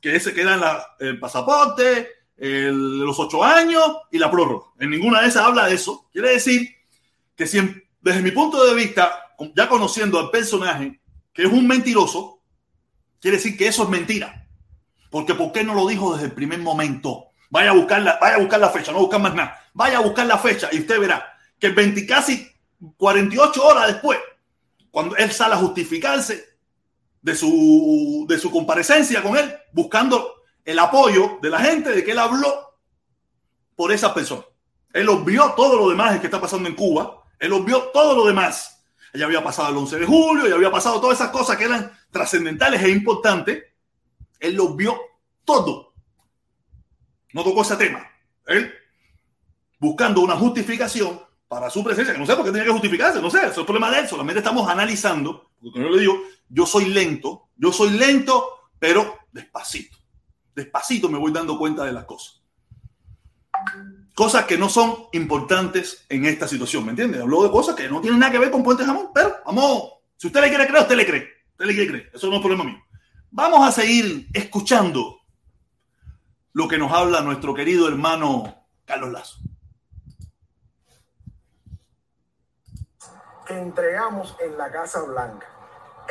[0.00, 4.66] que ese queda en la, el pasaporte, el, los ocho años y la prórroga.
[4.78, 6.08] En ninguna de esas habla de eso.
[6.12, 6.68] Quiere decir
[7.34, 7.60] que si,
[8.00, 11.00] desde mi punto de vista, ya conociendo al personaje,
[11.32, 12.40] que es un mentiroso,
[13.20, 14.48] quiere decir que eso es mentira.
[15.10, 17.26] Porque ¿por qué no lo dijo desde el primer momento?
[17.50, 19.60] Vaya a buscar la, vaya a buscar la fecha, no buscar más nada.
[19.72, 22.46] Vaya a buscar la fecha y usted verá que 20, casi
[22.96, 24.18] 48 horas después,
[24.90, 26.44] cuando él sale a justificarse
[27.22, 32.12] de su, de su comparecencia con él, buscando el apoyo de la gente de que
[32.12, 32.78] él habló
[33.74, 34.42] por esa persona.
[34.92, 38.75] Él vio todo lo demás que está pasando en Cuba, él vio todo lo demás
[39.16, 41.92] ya había pasado el 11 de julio, ya había pasado todas esas cosas que eran
[42.10, 43.64] trascendentales e importantes.
[44.40, 45.00] Él lo vio
[45.44, 45.94] todo.
[47.32, 48.08] No tocó ese tema.
[48.46, 48.72] Él
[49.78, 53.30] buscando una justificación para su presencia, que no sé por qué tenía que justificarse, no
[53.30, 56.66] sé, eso es el problema de él, solamente estamos analizando, porque yo le digo, yo
[56.66, 59.96] soy lento, yo soy lento, pero despacito,
[60.54, 62.42] despacito me voy dando cuenta de las cosas.
[64.16, 67.20] Cosas que no son importantes en esta situación, ¿me entiende?
[67.20, 70.28] Hablo de cosas que no tienen nada que ver con Puente Jamón, pero vamos, si
[70.28, 72.64] usted le quiere creer, usted le cree, usted le quiere creer, eso no es problema
[72.64, 72.82] mío.
[73.30, 75.20] Vamos a seguir escuchando
[76.54, 79.36] lo que nos habla nuestro querido hermano Carlos Lazo.
[83.46, 85.46] que entregamos en la Casa Blanca.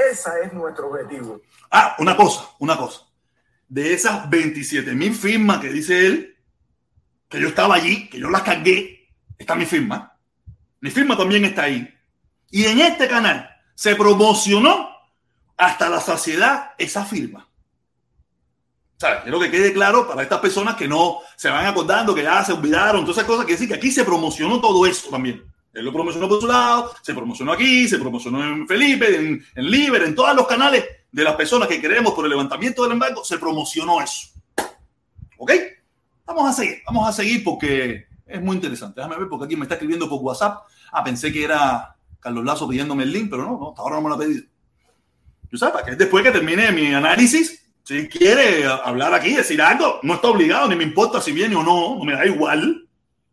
[0.10, 1.42] Ese es nuestro objetivo.
[1.70, 3.02] Ah, una cosa, una cosa.
[3.68, 6.35] De esas 27 mil firmas que dice él,
[7.36, 10.18] que yo estaba allí, que yo las cargué, está mi firma.
[10.80, 11.94] Mi firma también está ahí.
[12.50, 14.90] Y en este canal se promocionó
[15.58, 17.48] hasta la saciedad esa firma.
[18.98, 19.24] ¿Sabes?
[19.24, 22.54] Quiero que quede claro para estas personas que no se van acordando, que ya se
[22.54, 25.44] olvidaron, todas esas cosas, que decir que aquí se promocionó todo eso también.
[25.74, 29.70] Él lo promocionó por su lado, se promocionó aquí, se promocionó en Felipe, en, en
[29.70, 33.26] Liber, en todos los canales de las personas que queremos por el levantamiento del embargo,
[33.26, 34.30] se promocionó eso.
[35.38, 35.52] ¿Ok?
[36.26, 39.00] Vamos a seguir, vamos a seguir porque es muy interesante.
[39.00, 40.64] Déjame ver porque aquí me está escribiendo por WhatsApp.
[40.92, 44.02] Ah, pensé que era Carlos Lazo pidiéndome el link, pero no, no hasta ahora no
[44.02, 44.44] me lo ha pedido.
[45.52, 50.00] Yo sabes, para que después que termine mi análisis, si quiere hablar aquí, decir algo,
[50.02, 52.88] no está obligado, ni me importa si viene o no, no me da igual.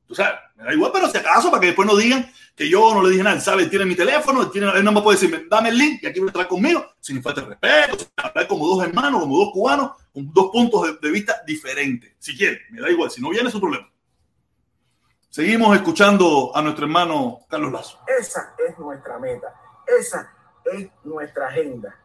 [0.07, 2.93] Tú sabes, me da igual, pero si acaso, para que después no digan que yo
[2.93, 5.47] no le dije nada, él sabe, tiene mi teléfono, tiene, él no me puede decirme,
[5.49, 8.47] dame el link y aquí voy a estar conmigo, sin falta de respeto, sin hablar
[8.47, 12.13] como dos hermanos, como dos cubanos, dos puntos de, de vista diferentes.
[12.19, 13.93] Si quiere, me da igual, si no viene es su problema.
[15.33, 17.99] Seguimos escuchando a nuestro hermano Carlos Lazo.
[18.07, 19.55] Esa es nuestra meta,
[19.87, 20.31] esa
[20.65, 21.99] es nuestra agenda.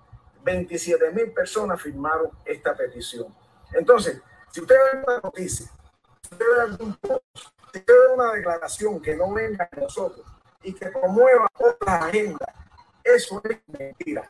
[0.46, 3.28] 27 mil personas firmaron esta petición.
[3.74, 8.32] Entonces, si usted ve una noticia, si usted ve algún post, si usted ve una
[8.32, 10.26] declaración que no venga de nosotros
[10.64, 12.50] y que promueva otras agendas,
[13.04, 14.30] eso es mentira.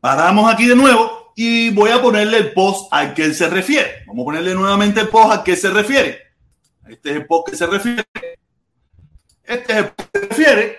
[0.00, 4.04] Paramos aquí de nuevo y voy a ponerle el post al que él se refiere.
[4.06, 6.18] Vamos a ponerle nuevamente el post al que se refiere.
[6.88, 8.04] Este es el post que se refiere.
[9.44, 10.78] Este es el post que se refiere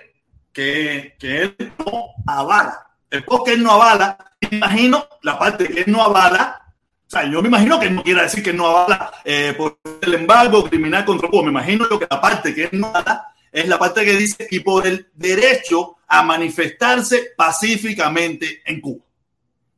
[0.52, 2.86] que, que él no avala.
[3.10, 4.18] El post que él no avala,
[4.50, 6.74] imagino la parte que él no avala.
[7.06, 10.14] O sea, yo me imagino que no quiera decir que no avala eh, por el
[10.14, 11.44] embargo criminal contra Cuba.
[11.44, 14.86] Me imagino que la parte que no avala es la parte que dice y por
[14.86, 19.04] el derecho a manifestarse pacíficamente en Cuba.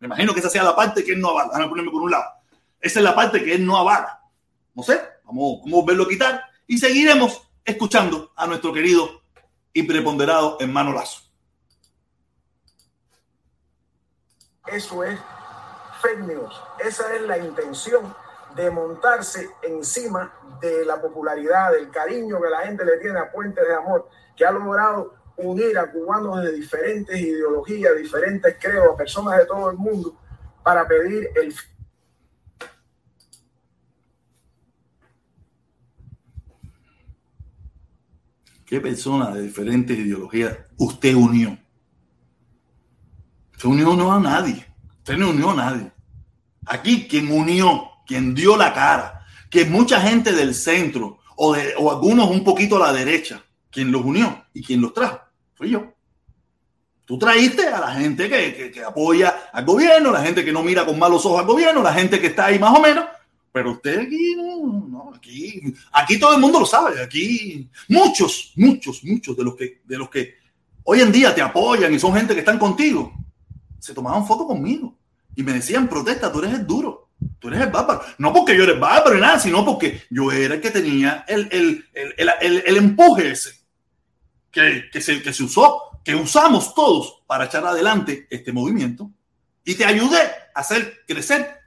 [0.05, 1.49] Me imagino que esa sea la parte que él no avala.
[1.49, 2.25] Déjame ponerme por un lado.
[2.79, 4.21] Esa es la parte que él no avala.
[4.75, 9.23] No sé, vamos, vamos a verlo quitar y seguiremos escuchando a nuestro querido
[9.73, 11.23] y preponderado hermano Lazo.
[14.67, 15.19] Eso es
[16.03, 16.55] fake news.
[16.81, 18.15] Esa es la intención
[18.57, 23.67] de montarse encima de la popularidad, del cariño que la gente le tiene a Puentes
[23.67, 29.39] de Amor, que ha logrado unir a cubanos de diferentes ideologías, diferentes credos, a personas
[29.39, 30.17] de todo el mundo,
[30.63, 31.55] para pedir el
[38.65, 41.57] ¿Qué persona de diferentes ideologías usted unió?
[43.53, 44.67] Usted unió no a nadie.
[44.99, 45.93] Usted no unió a nadie.
[46.67, 51.91] Aquí quien unió, quien dio la cara, que mucha gente del centro o, de, o
[51.91, 55.21] algunos un poquito a la derecha, quien los unió y quien los trajo,
[55.55, 55.95] fui yo.
[57.05, 60.87] Tú traíste a la gente que, que, apoya al gobierno, la gente que no mira
[60.87, 63.05] con malos ojos al gobierno, la gente que está ahí más o menos,
[63.53, 69.05] pero usted aquí no, no, aquí, aquí todo el mundo lo sabe, aquí muchos, muchos,
[69.05, 70.35] muchos de los que, de los que
[70.85, 73.13] hoy en día te apoyan y son gente que están contigo,
[73.79, 74.97] se tomaban fotos conmigo
[75.37, 78.01] y me decían, protesta, tú eres el duro, tú eres el bárbaro.
[78.17, 81.27] No porque yo era el bárbaro y nada, sino porque yo era el que tenía
[81.29, 83.64] el, el, el, el empuje ese
[84.55, 89.11] que, que, se, que se usó, que usamos todos para echar adelante este movimiento
[89.65, 90.21] y te ayudé
[90.55, 91.59] a hacer crecer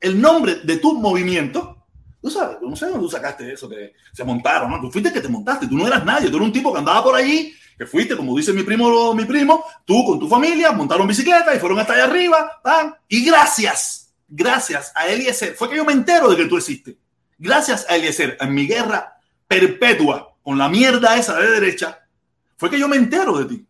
[0.00, 1.86] el nombre de tu movimiento.
[2.20, 4.80] Tú sabes, no sé dónde tú sacaste eso, que se montaron, ¿no?
[4.80, 7.02] Tú fuiste que te montaste, tú no eras nadie, tú eras un tipo que andaba
[7.02, 11.06] por allí, que fuiste, como dice mi primo, mi primo, tú con tu familia montaron
[11.06, 12.60] bicicleta y fueron hasta allá arriba,
[13.08, 16.94] y gracias, gracias a Eliezer, fue que yo me entero de que tú existes.
[17.38, 22.03] Gracias a Eliezer, en mi guerra perpetua con la mierda esa de derecha,
[22.56, 23.66] fue que yo me entero de ti.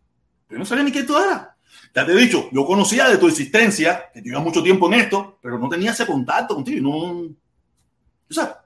[0.49, 1.47] Yo no sabía ni quién tú eras.
[1.93, 5.39] Ya te he dicho, yo conocía de tu existencia, que llevas mucho tiempo en esto,
[5.41, 6.81] pero no tenía ese contacto contigo.
[6.81, 7.35] No,
[8.29, 8.61] o sea,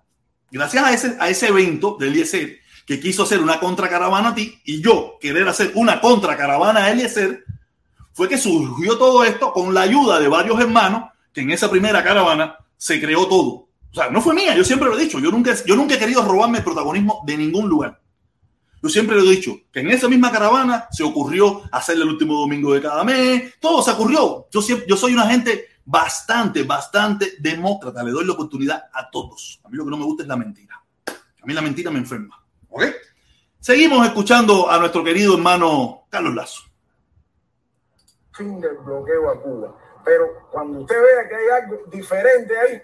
[0.51, 4.59] gracias a ese, a ese evento del Eliezer, que quiso hacer una contracaravana a ti
[4.65, 7.43] y yo querer hacer una contracaravana a Eliezer,
[8.13, 12.03] fue que surgió todo esto con la ayuda de varios hermanos que en esa primera
[12.03, 13.69] caravana se creó todo.
[13.91, 15.99] O sea, no fue mía, yo siempre lo he dicho, yo nunca, yo nunca he
[15.99, 18.01] querido robarme el protagonismo de ningún lugar.
[18.81, 22.35] Yo siempre lo he dicho, que en esa misma caravana se ocurrió hacerle el último
[22.39, 24.47] domingo de cada mes, todo se ocurrió.
[24.51, 29.59] Yo, siempre, yo soy una gente bastante, bastante demócrata, le doy la oportunidad a todos.
[29.63, 30.81] A mí lo que no me gusta es la mentira.
[31.07, 32.41] A mí la mentira me enferma.
[32.69, 32.83] ¿Ok?
[33.59, 36.61] Seguimos escuchando a nuestro querido hermano Carlos Lazo.
[38.31, 39.75] Fin del bloqueo a Cuba.
[40.05, 42.81] Pero cuando usted vea que hay algo diferente ahí,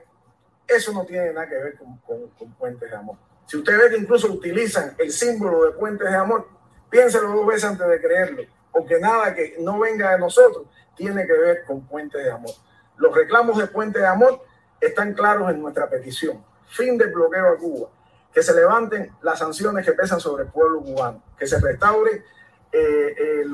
[0.67, 3.17] eso no tiene nada que ver con, con, puentes de amor.
[3.45, 6.47] Si usted ve que incluso utilizan el símbolo de puentes de amor,
[6.89, 10.65] piénselo dos veces antes de creerlo, porque nada que no venga de nosotros
[10.95, 12.53] tiene que ver con puentes de amor.
[12.97, 14.41] Los reclamos de puentes de amor
[14.79, 16.43] están claros en nuestra petición.
[16.67, 17.89] Fin del bloqueo a Cuba.
[18.33, 21.21] Que se levanten las sanciones que pesan sobre el pueblo cubano.
[21.37, 22.23] Que se restaure
[22.71, 23.45] eh, eh,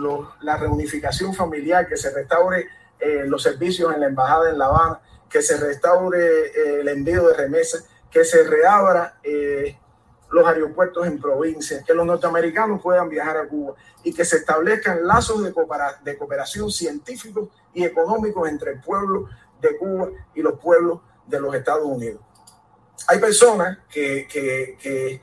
[0.41, 1.87] la reunificación familiar.
[1.87, 2.67] Que se restaure
[2.99, 7.33] eh, los servicios en la embajada en La Habana que se restaure el envío de
[7.33, 9.77] remesas, que se reabra eh,
[10.31, 15.05] los aeropuertos en provincias, que los norteamericanos puedan viajar a Cuba y que se establezcan
[15.05, 19.27] lazos de, cooperación científicos y económicos entre el pueblo
[19.59, 22.21] de Cuba y los pueblos de los Estados Unidos.
[23.07, 25.21] Hay personas que, que, que,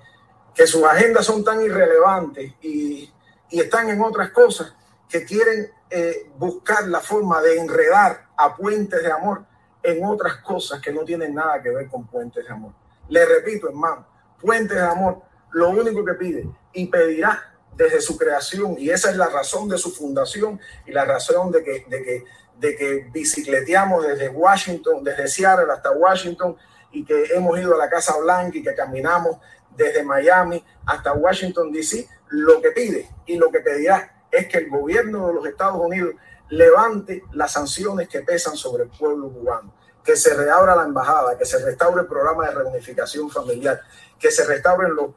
[0.55, 3.11] que sus agendas son tan irrelevantes y,
[3.51, 4.75] y, están en otras cosas
[5.09, 9.45] que quieren eh, buscar la forma de enredar a puentes de amor
[9.83, 12.73] en otras cosas que no tienen nada que ver con puentes de amor.
[13.09, 14.07] Le repito, hermano,
[14.41, 19.17] puentes de amor, lo único que pide y pedirá desde su creación, y esa es
[19.17, 22.25] la razón de su fundación y la razón de que, de que,
[22.59, 26.57] de que bicicleteamos desde Washington, desde Seattle hasta Washington,
[26.91, 29.37] y que hemos ido a la Casa Blanca y que caminamos
[29.77, 34.69] desde Miami hasta Washington, D.C., lo que pide y lo que pedirá es que el
[34.69, 36.15] gobierno de los Estados Unidos
[36.51, 39.73] levante las sanciones que pesan sobre el pueblo cubano,
[40.09, 43.79] que se reabra la embajada, que se restaure el programa de reunificación familiar,
[44.19, 45.11] que se restauren los,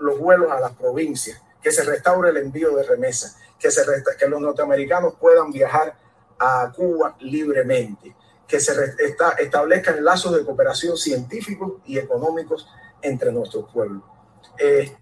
[0.00, 3.68] los, vuelos a las provincias, que se restaure el envío de remesas, que,
[4.18, 5.96] que los norteamericanos puedan viajar
[6.40, 8.16] a Cuba libremente,
[8.48, 8.72] que se
[9.38, 12.66] establezcan lazos de cooperación científicos y económicos
[13.02, 14.02] entre nuestros pueblos.
[14.58, 14.92] Eh,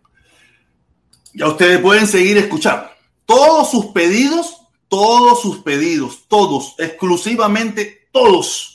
[1.33, 2.91] ya ustedes pueden seguir escuchando
[3.25, 4.61] todos sus pedidos
[4.95, 8.74] todos sus pedidos, todos, exclusivamente todos,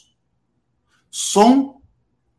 [1.10, 1.76] son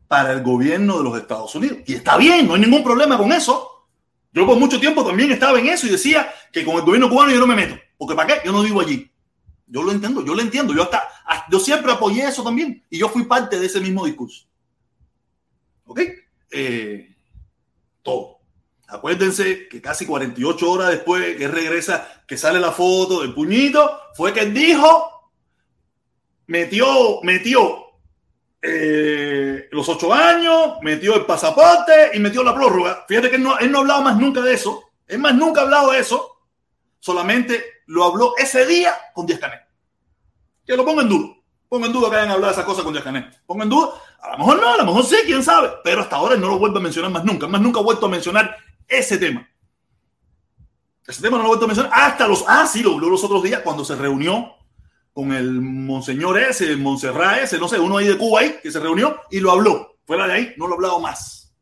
[0.07, 1.79] para el gobierno de los Estados Unidos.
[1.85, 3.87] Y está bien, no hay ningún problema con eso.
[4.33, 7.31] Yo por mucho tiempo también estaba en eso y decía que con el gobierno cubano
[7.31, 7.75] yo no me meto.
[7.97, 8.45] Porque ¿para qué?
[8.45, 9.11] Yo no vivo allí.
[9.67, 10.73] Yo lo entiendo, yo lo entiendo.
[10.73, 11.07] Yo, hasta,
[11.49, 12.83] yo siempre apoyé eso también.
[12.89, 14.47] Y yo fui parte de ese mismo discurso.
[15.85, 16.01] ¿Ok?
[16.51, 17.15] Eh,
[18.01, 18.39] todo.
[18.87, 24.33] Acuérdense que casi 48 horas después que regresa, que sale la foto del puñito, fue
[24.33, 25.31] que dijo,
[26.47, 27.90] metió, metió
[28.61, 33.05] eh, los ocho años, metió el pasaporte y metió la prórroga.
[33.07, 34.91] Fíjate que él no, él no ha hablado más nunca de eso.
[35.07, 36.37] Es más, nunca ha hablado de eso.
[36.99, 39.61] Solamente lo habló ese día con Díaz Canet.
[40.65, 41.35] Que lo pongo en duda.
[41.67, 43.41] Pongo en duda que hayan hablado de esas cosas con Díaz Canet.
[43.45, 43.89] Pongo en duda.
[44.21, 45.71] A lo mejor no, a lo mejor sí, quién sabe.
[45.83, 47.47] Pero hasta ahora no lo vuelvo a mencionar más nunca.
[47.47, 48.55] Más nunca ha vuelto a mencionar
[48.87, 49.47] ese tema.
[51.07, 52.45] Ese tema no lo he vuelto a mencionar hasta los.
[52.47, 54.55] Ah, sí, lo habló los otros días cuando se reunió
[55.13, 58.71] con el monseñor ese, el Montserrat ese, no sé, uno ahí de Cuba ahí, que
[58.71, 59.97] se reunió y lo habló.
[60.05, 61.53] Fuera de ahí, no lo ha hablado más.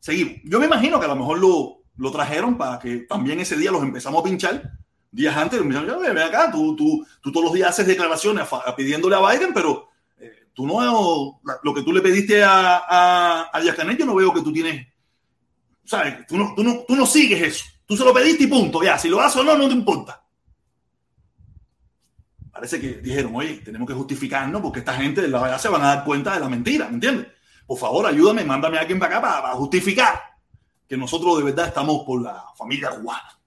[0.00, 0.36] Seguimos.
[0.44, 3.70] Yo me imagino que a lo mejor lo, lo trajeron para que también ese día
[3.70, 4.62] los empezamos a pinchar.
[5.10, 9.54] Días antes, ven acá, tú, tú, tú todos los días haces declaraciones pidiéndole a Biden,
[9.54, 9.88] pero
[10.18, 14.14] eh, tú no, lo que tú le pediste a, a, a Díaz Canel, yo no
[14.14, 14.86] veo que tú tienes
[15.86, 16.26] ¿sabes?
[16.26, 17.64] Tú no, tú, no, tú no sigues eso.
[17.86, 18.82] Tú se lo pediste y punto.
[18.82, 20.22] Ya, si lo haces o no, no te importa.
[22.56, 25.82] Parece que dijeron, oye, tenemos que justificarnos porque esta gente de la verdad se van
[25.82, 27.28] a dar cuenta de la mentira, ¿me entiendes?
[27.66, 30.20] Por favor, ayúdame, mándame a alguien para acá para, justificar
[30.88, 33.38] que nosotros de verdad estamos por la familia cubana.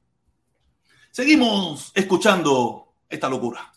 [1.12, 3.72] Seguimos escuchando esta locura.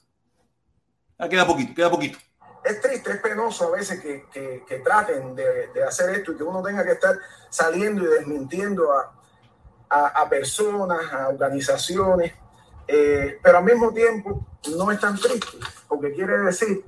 [1.18, 2.18] Ya queda poquito, queda poquito
[2.64, 4.26] es triste, es penoso a veces que,
[4.66, 7.18] que, traten de, de, hacer esto y que uno tenga que estar
[7.50, 9.12] saliendo y desmintiendo a,
[10.06, 12.32] a, personas, a organizaciones,
[12.95, 14.45] eh, pero al mismo tiempo
[14.76, 15.57] no es tan triste,
[15.88, 16.84] porque quiere decir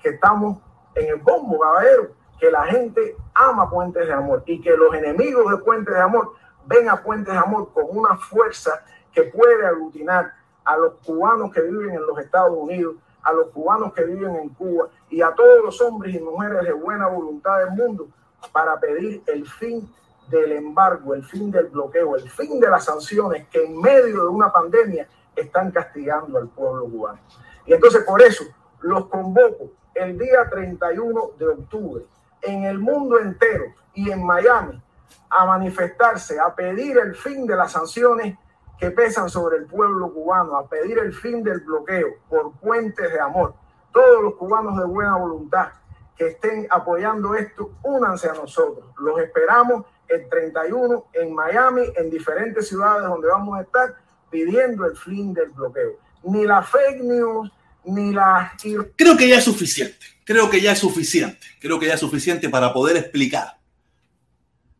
[0.00, 0.58] que estamos
[0.94, 5.50] en el bombo, caballero, que la gente ama Puentes de Amor y que los enemigos
[5.50, 6.34] de Puentes de Amor
[6.66, 10.32] ven a Puentes de Amor con una fuerza que puede aglutinar
[10.64, 14.48] a los cubanos que viven en los Estados Unidos, a los cubanos que viven en
[14.50, 18.06] Cuba y a todos los hombres y mujeres de buena voluntad del mundo
[18.52, 19.92] para pedir el fin
[20.28, 24.28] del embargo, el fin del bloqueo, el fin de las sanciones que en medio de
[24.28, 27.20] una pandemia están castigando al pueblo cubano.
[27.66, 28.44] Y entonces por eso
[28.80, 32.04] los convoco el día 31 de octubre
[32.42, 34.82] en el mundo entero y en Miami
[35.30, 38.36] a manifestarse, a pedir el fin de las sanciones
[38.78, 43.20] que pesan sobre el pueblo cubano, a pedir el fin del bloqueo por puentes de
[43.20, 43.54] amor.
[43.92, 45.68] Todos los cubanos de buena voluntad
[46.16, 48.84] que estén apoyando esto, únanse a nosotros.
[48.98, 53.94] Los esperamos el 31 en Miami, en diferentes ciudades donde vamos a estar
[54.32, 55.98] pidiendo el fin del bloqueo.
[56.24, 57.50] Ni la fake news,
[57.84, 58.52] ni la...
[58.96, 62.48] Creo que ya es suficiente, creo que ya es suficiente, creo que ya es suficiente
[62.48, 63.58] para poder explicar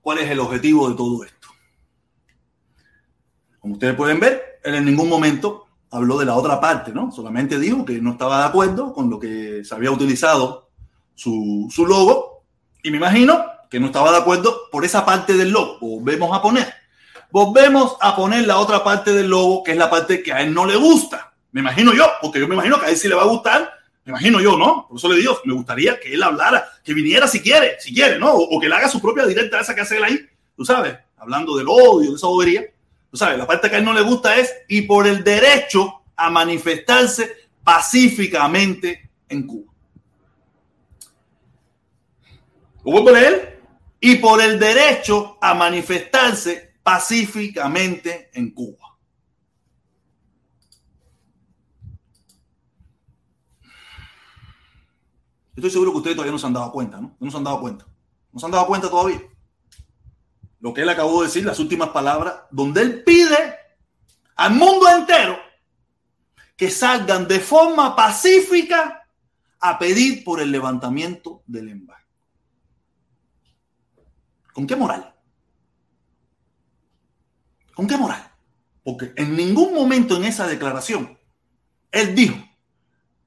[0.01, 1.49] cuál es el objetivo de todo esto.
[3.61, 7.13] Como ustedes pueden ver, él en ningún momento habló de la otra parte, ¿no?
[7.13, 10.71] Solamente dijo que no estaba de acuerdo con lo que se había utilizado
[11.15, 12.45] su, su logo
[12.83, 15.79] y me imagino que no estaba de acuerdo por esa parte del logo.
[15.81, 16.82] Volvemos a poner.
[17.33, 20.53] Volvemos a poner la otra parte del logo, que es la parte que a él
[20.53, 21.33] no le gusta.
[21.53, 23.73] Me imagino yo, porque yo me imagino que a él sí le va a gustar.
[24.05, 24.87] Me imagino yo, ¿no?
[24.87, 28.19] Por eso le digo, me gustaría que él hablara, que viniera si quiere, si quiere,
[28.19, 28.35] ¿no?
[28.35, 30.21] O, que le haga su propia directa esa que hace él ahí,
[30.55, 32.67] tú sabes, hablando del odio, de esa bobería.
[33.11, 36.03] Tú sabes, la parte que a él no le gusta es y por el derecho
[36.15, 39.73] a manifestarse pacíficamente en Cuba.
[42.85, 43.63] ¿Lo vuelvo a leer?
[44.01, 48.99] Y por el derecho a manifestarse pacíficamente en Cuba.
[55.55, 57.17] Estoy seguro que ustedes todavía no se han dado cuenta, ¿no?
[57.21, 57.87] No se han dado cuenta.
[58.33, 59.21] No se han dado cuenta todavía.
[60.61, 63.57] Lo que él acabó de decir, las últimas palabras, donde él pide
[64.37, 65.37] al mundo entero
[66.57, 69.09] que salgan de forma pacífica
[69.61, 72.09] a pedir por el levantamiento del embargo.
[74.53, 75.12] ¿Con qué moral?
[77.75, 78.31] ¿Con qué moral?
[78.85, 81.19] Porque en ningún momento en esa declaración
[81.91, 82.37] él dijo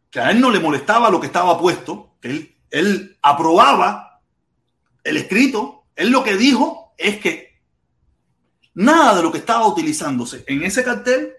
[0.10, 4.22] que a él no le molestaba lo que estaba puesto, que él, él aprobaba
[5.04, 5.86] el escrito.
[5.96, 7.62] Él lo que dijo es que
[8.74, 11.34] nada de lo que estaba utilizándose en ese cartel,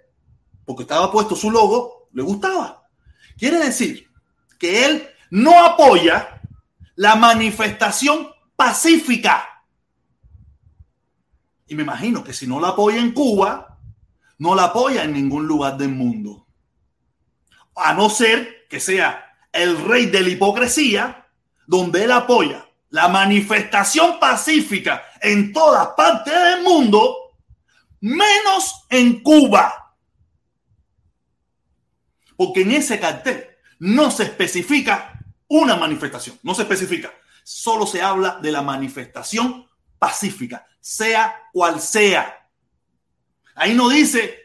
[0.65, 2.89] porque estaba puesto su logo, le gustaba.
[3.37, 4.09] Quiere decir
[4.59, 6.41] que él no apoya
[6.95, 9.56] la manifestación pacífica
[11.67, 13.79] y me imagino que si no la apoya en Cuba,
[14.39, 16.47] no la apoya en ningún lugar del mundo.
[17.75, 21.27] A no ser que sea el rey de la hipocresía,
[21.67, 27.37] donde él apoya la manifestación pacífica en todas partes del mundo,
[28.01, 29.95] menos en Cuba.
[32.37, 33.47] Porque en ese cartel
[33.79, 37.13] no se especifica una manifestación, no se especifica,
[37.43, 39.67] solo se habla de la manifestación
[39.99, 42.49] pacífica sea cual sea.
[43.57, 44.39] Ahí no dice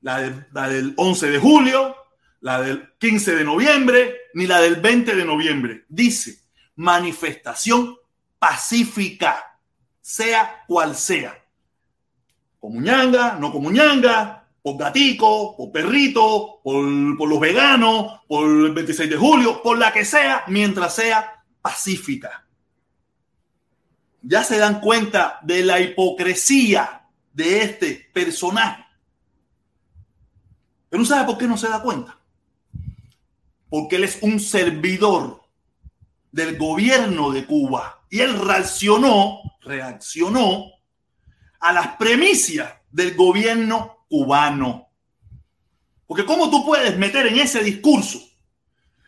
[0.00, 1.94] la, del 11 de julio,
[2.40, 5.84] la del 15 de noviembre, ni la del 20 de noviembre.
[5.88, 6.40] Dice
[6.74, 7.96] manifestación
[8.40, 9.60] pacífica,
[10.00, 11.40] sea cual sea.
[12.58, 19.16] Comuñanga, no comuñanga, por gatico, por perrito, por, por los veganos, por el 26 de
[19.16, 22.43] julio, por la que sea, mientras sea pacífica
[24.26, 28.84] ya se dan cuenta de la hipocresía de este personaje.
[30.88, 32.18] Pero sabe por qué no se da cuenta.
[33.68, 35.42] Porque él es un servidor
[36.32, 40.72] del gobierno de Cuba y él reaccionó, reaccionó
[41.60, 44.88] a las premisas del gobierno cubano.
[46.06, 48.20] Porque cómo tú puedes meter en ese discurso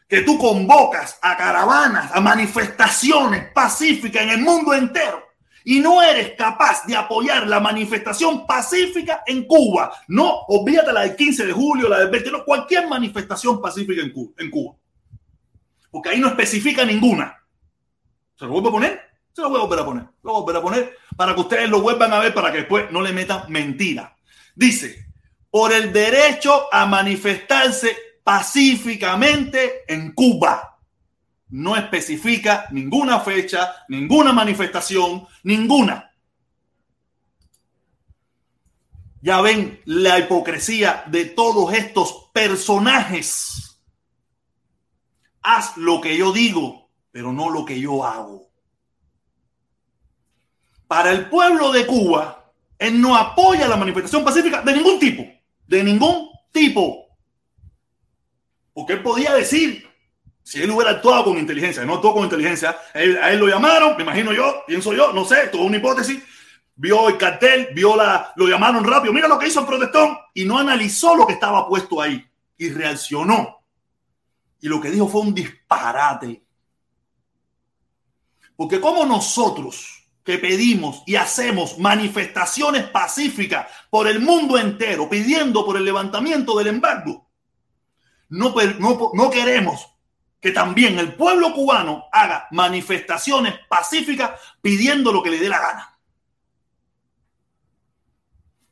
[0.08, 5.26] que tú convocas a caravanas, a manifestaciones pacíficas en el mundo entero
[5.64, 9.92] y no eres capaz de apoyar la manifestación pacífica en Cuba.
[10.06, 14.50] No, olvídate la del 15 de julio, la del 20, no, cualquier manifestación pacífica en
[14.50, 14.76] Cuba.
[15.90, 17.36] Porque ahí no especifica ninguna.
[18.36, 19.00] ¿Se lo vuelvo a poner?
[19.32, 20.04] Se lo voy a volver a poner.
[20.22, 22.58] Lo voy a volver a poner para que ustedes lo vuelvan a ver para que
[22.58, 24.16] después no le metan mentira.
[24.54, 25.06] Dice,
[25.50, 27.96] por el derecho a manifestarse
[28.26, 30.80] pacíficamente en Cuba.
[31.50, 36.12] No especifica ninguna fecha, ninguna manifestación, ninguna.
[39.22, 43.78] Ya ven la hipocresía de todos estos personajes.
[45.42, 48.50] Haz lo que yo digo, pero no lo que yo hago.
[50.88, 55.22] Para el pueblo de Cuba, él no apoya la manifestación pacífica de ningún tipo,
[55.68, 57.05] de ningún tipo.
[58.76, 59.88] Porque él podía decir,
[60.42, 64.02] si él hubiera actuado con inteligencia, no actuó con inteligencia, a él, lo llamaron, me
[64.02, 66.22] imagino yo, pienso yo, no sé, toda una hipótesis,
[66.74, 70.44] vio el cartel, vio la, lo llamaron rápido, mira lo que hizo el protestón y
[70.44, 72.22] no analizó lo que estaba puesto ahí
[72.58, 73.64] y reaccionó.
[74.60, 76.44] Y lo que dijo fue un disparate.
[78.56, 85.78] Porque como nosotros que pedimos y hacemos manifestaciones pacíficas por el mundo entero, pidiendo por
[85.78, 87.25] el levantamiento del embargo,
[88.28, 88.54] no,
[89.14, 89.86] no, queremos
[90.40, 95.98] que también el pueblo cubano haga manifestaciones pacíficas pidiendo lo que le dé la gana.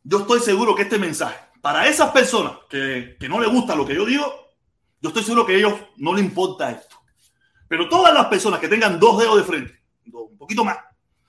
[0.02, 3.86] Yo estoy seguro que este mensaje, para esas personas que, que no les gusta lo
[3.86, 4.24] que yo digo,
[5.00, 6.96] yo estoy seguro que a ellos no les importa esto.
[7.68, 9.82] Pero todas las personas que tengan dos dedos de frente,
[10.12, 10.78] un poquito más,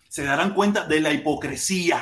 [0.07, 2.01] se darán cuenta de la hipocresía.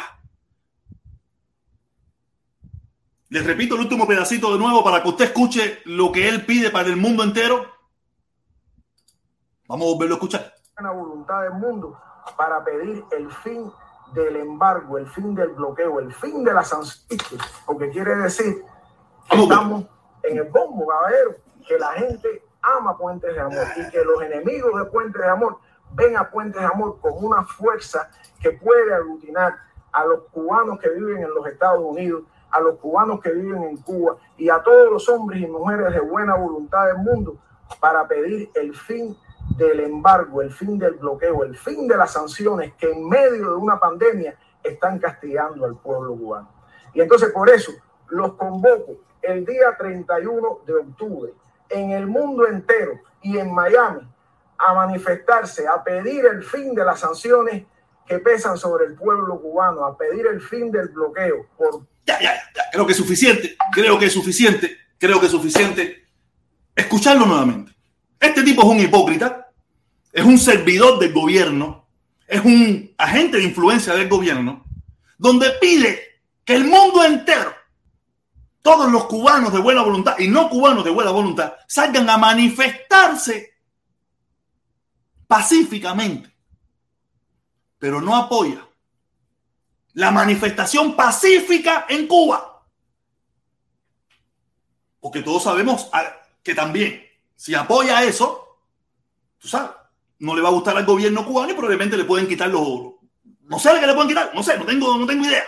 [3.34, 6.70] Les repito el último pedacito de nuevo para que usted escuche lo que él pide
[6.70, 7.66] para el mundo entero.
[9.68, 10.54] Vamos a volverlo a escuchar.
[10.80, 12.00] La voluntad del mundo
[12.38, 13.72] para pedir el fin
[14.14, 17.26] del embargo, el fin del bloqueo, el fin de las sanciones,
[17.66, 18.64] porque quiere decir
[19.28, 19.86] que estamos
[20.22, 21.32] en el bombo, caballero,
[21.68, 25.58] que la gente ama Puentes de Amor y que los enemigos de Puentes de Amor
[25.94, 29.58] ven a Puentes de Amor como una fuerza que puede aglutinar
[29.92, 33.78] a los cubanos que viven en los Estados Unidos, a los cubanos que viven en
[33.78, 37.38] Cuba y a todos los hombres y mujeres de buena voluntad del mundo
[37.80, 39.18] para pedir el fin
[39.58, 43.56] del embargo, el fin del bloqueo, el fin de las sanciones que en medio de
[43.56, 46.50] una pandemia están castigando al pueblo cubano.
[46.94, 47.72] Y entonces por eso
[48.10, 51.34] los convoco el día 31 de octubre
[51.70, 54.08] en el mundo entero y en Miami
[54.58, 57.66] a manifestarse, a pedir el fin de las sanciones
[58.06, 61.48] que pesan sobre el pueblo cubano, a pedir el fin del bloqueo.
[61.58, 61.82] Por...
[62.06, 66.06] Ya, ya, ya, creo que es suficiente, creo que es suficiente, creo que es suficiente
[66.76, 67.74] escucharlo nuevamente.
[68.20, 69.52] Este tipo es un hipócrita,
[70.12, 71.88] es un servidor del gobierno,
[72.28, 74.66] es un agente de influencia del gobierno,
[75.18, 77.54] donde pide que el mundo entero,
[78.62, 83.54] todos los cubanos de buena voluntad y no cubanos de buena voluntad, salgan a manifestarse
[85.28, 86.34] pacíficamente,
[87.78, 88.66] pero no apoya
[89.94, 92.66] la manifestación pacífica en Cuba.
[95.00, 95.90] Porque todos sabemos
[96.42, 97.04] que también,
[97.36, 98.60] si apoya eso,
[99.38, 99.72] tú sabes,
[100.20, 102.94] no le va a gustar al gobierno cubano y probablemente le pueden quitar los...
[103.42, 105.44] No sé qué le pueden quitar, no sé, no tengo, no tengo idea.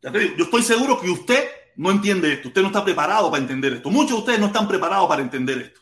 [0.00, 3.30] Ya te digo, yo estoy seguro que usted no entiende esto, usted no está preparado
[3.30, 3.90] para entender esto.
[3.90, 5.80] Muchos de ustedes no están preparados para entender esto.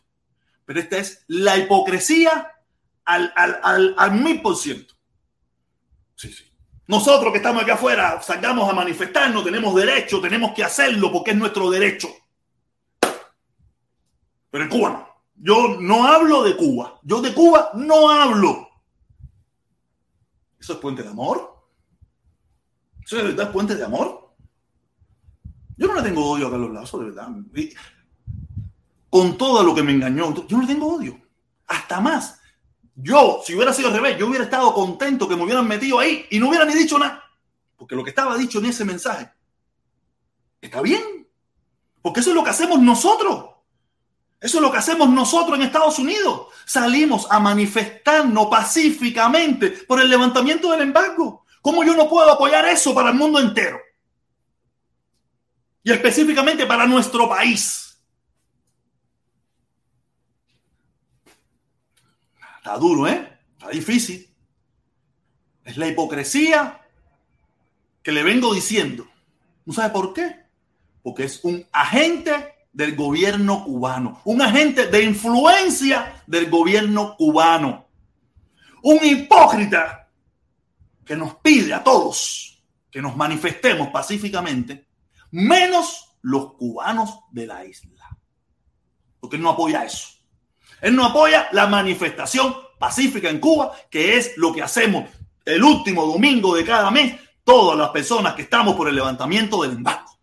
[0.64, 2.52] Pero esta es la hipocresía
[3.04, 3.32] al,
[3.96, 4.95] al, mil por ciento.
[6.16, 6.44] Sí, sí.
[6.88, 11.36] Nosotros que estamos aquí afuera salgamos a manifestarnos, tenemos derecho, tenemos que hacerlo porque es
[11.36, 12.08] nuestro derecho.
[14.50, 15.06] Pero en Cuba no.
[15.38, 16.98] Yo no hablo de Cuba.
[17.02, 18.68] Yo de Cuba no hablo.
[20.58, 21.54] ¿Eso es puente de amor?
[23.04, 24.34] ¿Eso de verdad es puente de amor?
[25.76, 27.28] Yo no le tengo odio a Carlos Lazo, de verdad
[29.16, 30.46] con todo lo que me engañó.
[30.46, 31.18] Yo no le tengo odio.
[31.68, 32.35] Hasta más.
[32.96, 36.26] Yo, si hubiera sido al revés, yo hubiera estado contento que me hubieran metido ahí
[36.30, 37.22] y no hubiera ni dicho nada.
[37.76, 39.30] Porque lo que estaba dicho en ese mensaje
[40.60, 41.28] está bien.
[42.00, 43.50] Porque eso es lo que hacemos nosotros.
[44.40, 46.48] Eso es lo que hacemos nosotros en Estados Unidos.
[46.64, 51.44] Salimos a manifestarnos pacíficamente por el levantamiento del embargo.
[51.60, 53.78] ¿Cómo yo no puedo apoyar eso para el mundo entero?
[55.82, 57.85] Y específicamente para nuestro país.
[62.66, 63.38] Está duro, ¿eh?
[63.52, 64.28] Está difícil.
[65.62, 66.80] Es la hipocresía
[68.02, 69.06] que le vengo diciendo.
[69.64, 70.34] ¿No sabe por qué?
[71.00, 77.86] Porque es un agente del gobierno cubano, un agente de influencia del gobierno cubano,
[78.82, 80.10] un hipócrita
[81.04, 84.88] que nos pide a todos que nos manifestemos pacíficamente,
[85.30, 88.18] menos los cubanos de la isla,
[89.20, 90.15] porque no apoya eso.
[90.80, 95.08] Él no apoya la manifestación pacífica en Cuba, que es lo que hacemos
[95.44, 99.72] el último domingo de cada mes, todas las personas que estamos por el levantamiento del
[99.72, 100.18] embargo.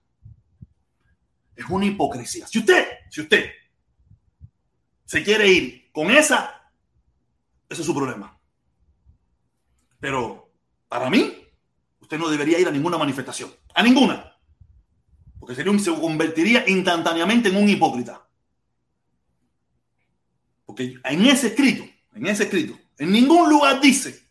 [1.55, 2.45] Es una hipocresía.
[2.45, 3.49] Si usted, si usted
[5.05, 6.69] se quiere ir con esa,
[7.69, 8.37] ese es su problema.
[9.99, 10.51] Pero
[10.89, 11.47] para mí,
[12.01, 14.37] usted no debería ir a ninguna manifestación, a ninguna,
[15.39, 18.25] porque sería se convertiría instantáneamente en un hipócrita.
[20.73, 21.83] Porque en ese escrito,
[22.15, 24.27] en ese escrito, en ningún lugar dice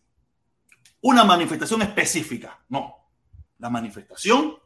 [1.03, 2.65] una manifestación específica.
[2.69, 2.97] No.
[3.61, 4.57] La manifestación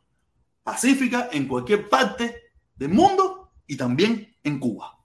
[0.63, 4.99] pacífica en cualquier parte del mundo y también en Cuba.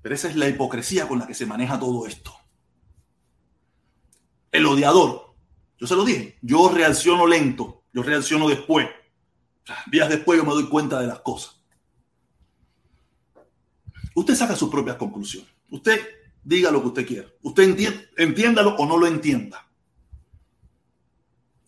[0.00, 2.32] Pero esa es la hipocresía con la que se maneja todo esto.
[4.52, 5.34] el odiador.
[5.76, 8.88] Yo se lo dije, yo reacciono lento, yo reacciono después.
[9.90, 11.61] días después yo me doy cuenta de las cosas.
[14.14, 15.50] Usted saca sus propias conclusiones.
[15.70, 16.00] Usted
[16.42, 17.28] diga lo que usted quiera.
[17.42, 17.76] Usted
[18.16, 19.66] entiéndalo o no lo entienda.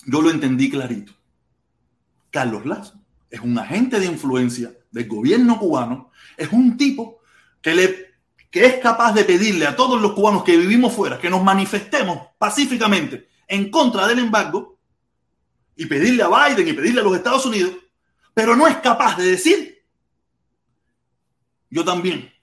[0.07, 1.13] Yo lo entendí clarito.
[2.31, 7.21] Carlos Lazo es un agente de influencia del gobierno cubano, es un tipo
[7.61, 8.15] que, le,
[8.51, 12.29] que es capaz de pedirle a todos los cubanos que vivimos fuera que nos manifestemos
[12.39, 14.79] pacíficamente en contra del embargo
[15.77, 17.73] y pedirle a Biden y pedirle a los Estados Unidos,
[18.35, 19.83] pero no es capaz de decir,
[21.71, 22.34] yo también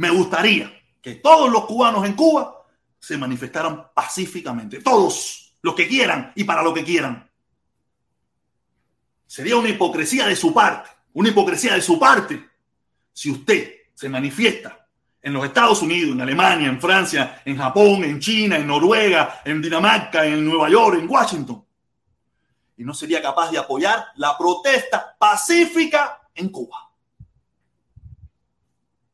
[0.00, 0.72] me gustaría
[1.02, 2.64] que todos los cubanos en Cuba
[2.98, 7.30] se manifestaran pacíficamente, todos los que quieran y para lo que quieran.
[9.26, 12.48] Sería una hipocresía de su parte, una hipocresía de su parte,
[13.12, 14.88] si usted se manifiesta
[15.20, 19.60] en los Estados Unidos, en Alemania, en Francia, en Japón, en China, en Noruega, en
[19.60, 21.62] Dinamarca, en Nueva York, en Washington,
[22.78, 26.89] y no sería capaz de apoyar la protesta pacífica en Cuba.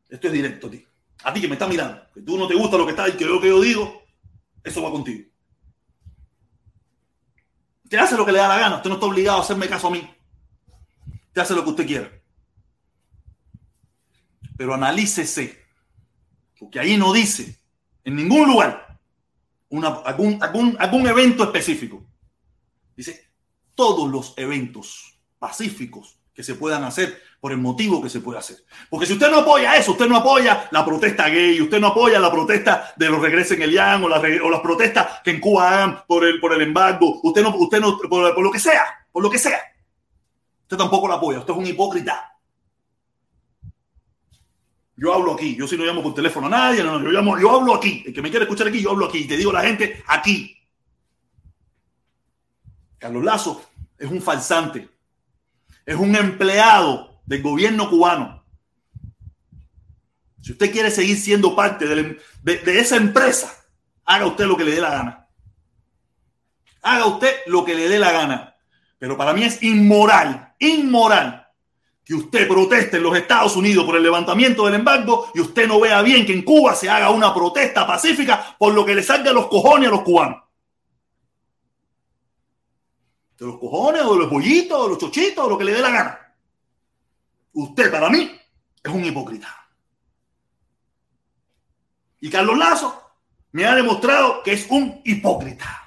[0.09, 0.87] Esto es directo a ti.
[1.25, 3.13] A ti que me estás mirando, que tú no te gusta lo que está y
[3.13, 4.03] que lo que yo digo,
[4.63, 5.29] eso va contigo.
[7.85, 8.77] Usted hace lo que le da la gana.
[8.77, 10.11] Usted no está obligado a hacerme caso a mí.
[11.29, 12.11] Usted hace lo que usted quiera.
[14.57, 15.65] Pero analícese.
[16.59, 17.61] Porque ahí no dice
[18.03, 18.99] en ningún lugar
[20.05, 22.05] algún, algún, algún evento específico.
[22.97, 23.31] Dice
[23.75, 28.59] todos los eventos pacíficos que se puedan hacer por el motivo que se puede hacer.
[28.91, 32.21] Porque si usted no apoya eso, usted no apoya la protesta gay, usted no apoya
[32.21, 36.27] la protesta de los regresen el IAN o, las protestas que en Cuba hagan por
[36.27, 39.39] el, por el embargo, usted no, usted no por, lo que sea, por lo que
[39.39, 39.59] sea.
[40.63, 42.35] Usted tampoco la apoya, usted es un hipócrita.
[44.95, 47.51] Yo hablo aquí, yo si no llamo por teléfono a nadie, no, yo, llamo, yo
[47.51, 48.05] hablo aquí.
[48.07, 49.19] El que me quiere escuchar aquí, yo hablo aquí.
[49.19, 50.55] Y te digo a la gente aquí.
[52.99, 53.63] Carlos Lazo
[53.99, 54.96] es un falsante
[55.87, 58.45] es un empleado del gobierno cubano.
[60.43, 62.21] Si usted quiere seguir siendo parte de,
[62.79, 63.53] esa empresa,
[64.05, 65.29] haga usted lo que le dé la gana.
[66.83, 68.57] Haga usted lo que le dé la gana.
[68.99, 71.45] Pero para mí es inmoral, inmoral
[72.05, 75.81] que usted proteste en los Estados Unidos por el levantamiento del embargo y usted no
[75.81, 79.33] vea bien que en Cuba se haga una protesta pacífica por lo que le salga
[79.33, 80.46] los cojones a los cubanos
[83.39, 85.81] de los cojones o de los bollitos o los chochitos o lo que le dé
[85.81, 86.35] la gana.
[87.53, 88.39] Usted para mí
[88.83, 89.49] es un hipócrita.
[92.21, 93.03] Y Carlos Lazo
[93.53, 95.83] me ha demostrado que es un hipócrita.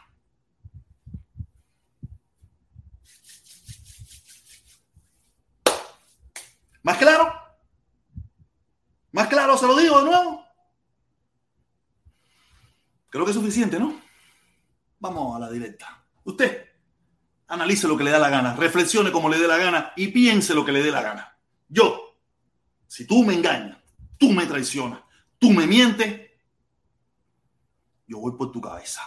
[6.84, 7.34] ¿Más claro?
[9.12, 10.46] ¿Más claro se lo digo de nuevo?
[13.10, 14.00] Creo que es suficiente, ¿no?
[15.00, 16.04] Vamos a la directa.
[16.24, 16.69] Usted
[17.50, 20.54] analice lo que le da la gana, reflexione como le dé la gana y piense
[20.54, 21.38] lo que le dé la gana.
[21.68, 22.16] Yo,
[22.88, 23.78] si tú me engañas,
[24.18, 25.00] tú me traicionas,
[25.38, 26.30] tú me mientes,
[28.08, 29.02] yo voy por tu cabeza.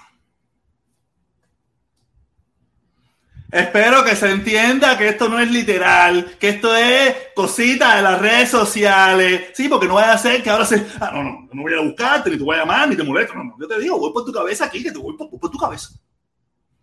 [3.50, 8.18] Espero que se entienda que esto no es literal, que esto es cosita de las
[8.18, 9.50] redes sociales.
[9.52, 10.86] Sí, porque no vaya a ser que ahora se.
[10.98, 13.34] Ah, no, no, no voy a buscarte, ni te voy a llamar, ni te molesto.
[13.34, 15.58] No, no, yo te digo, voy por tu cabeza aquí, que te voy por tu
[15.58, 15.90] cabeza.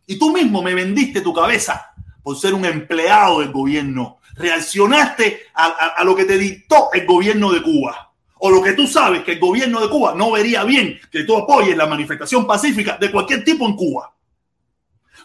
[0.10, 1.94] Y tú mismo me vendiste tu cabeza
[2.24, 4.18] por ser un empleado del gobierno.
[4.38, 8.12] Reaccionaste a, lo que te dictó el gobierno de Cuba.
[8.40, 11.38] O lo que tú sabes que el gobierno de Cuba no vería bien que tú
[11.38, 14.12] apoyes la manifestación pacífica de cualquier tipo en Cuba.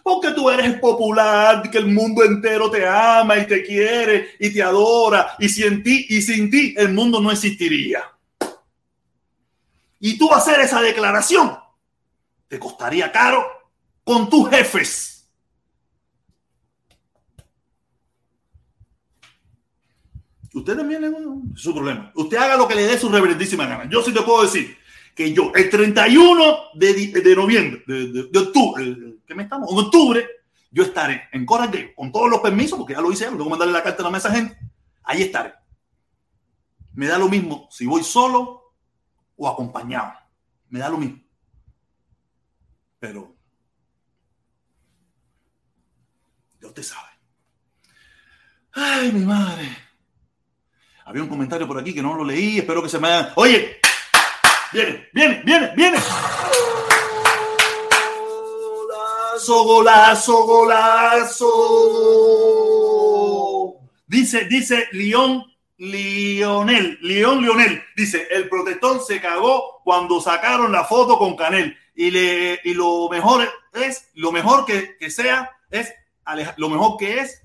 [0.03, 4.63] Porque tú eres popular, que el mundo entero te ama y te quiere y te
[4.63, 5.35] adora.
[5.39, 8.03] Y sin ti, y sin ti el mundo no existiría.
[9.99, 11.57] Y tú hacer esa declaración
[12.49, 13.64] te costaría caro
[14.05, 15.15] con tus jefes.
[20.53, 21.13] Usted también es
[21.61, 22.13] su problema.
[22.15, 23.91] Usted haga lo que le dé su reverendísima gana.
[23.91, 24.77] Yo sí te puedo decir
[25.15, 29.71] que yo, el 31 de, noviembre, de, octubre, ¿qué me estamos?
[29.71, 30.27] En octubre,
[30.71, 33.73] yo estaré en Coral con todos los permisos, porque ya lo hice, tengo que mandarle
[33.73, 34.57] la carta a la mesa gente.
[35.03, 35.55] Ahí estaré.
[36.95, 38.75] Me da lo mismo si voy solo
[39.37, 40.13] o acompañado.
[40.69, 41.19] Me da lo mismo.
[43.01, 43.34] Pero
[46.75, 47.09] usted sabe.
[48.73, 49.69] Ay, mi madre.
[51.05, 52.59] Había un comentario por aquí que no lo leí.
[52.59, 53.33] Espero que se me haya.
[53.37, 53.79] Oye,
[54.73, 55.99] viene, viene, viene, viene.
[59.37, 61.51] Golazo, golazo, golazo.
[64.07, 65.45] Dice, dice León
[65.77, 71.77] Lionel, León Lionel, dice, el protestón se cagó cuando sacaron la foto con Canel.
[71.95, 75.93] y, le, y lo mejor es, lo mejor que, que sea, es
[76.57, 77.43] lo mejor que es,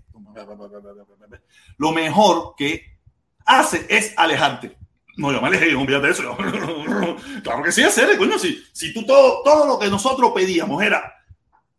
[1.78, 2.98] lo mejor que
[3.46, 4.78] hace es alejarte.
[5.18, 6.38] No, yo me alejé, día de eso.
[7.44, 8.40] claro que sí, hacer, coño.
[8.40, 11.14] Si, si tú todo, todo lo que nosotros pedíamos era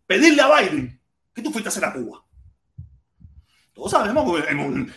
[0.07, 1.01] pedirle a Biden
[1.33, 2.23] que tú fuiste a hacer a Cuba.
[3.73, 4.27] Todos sabemos,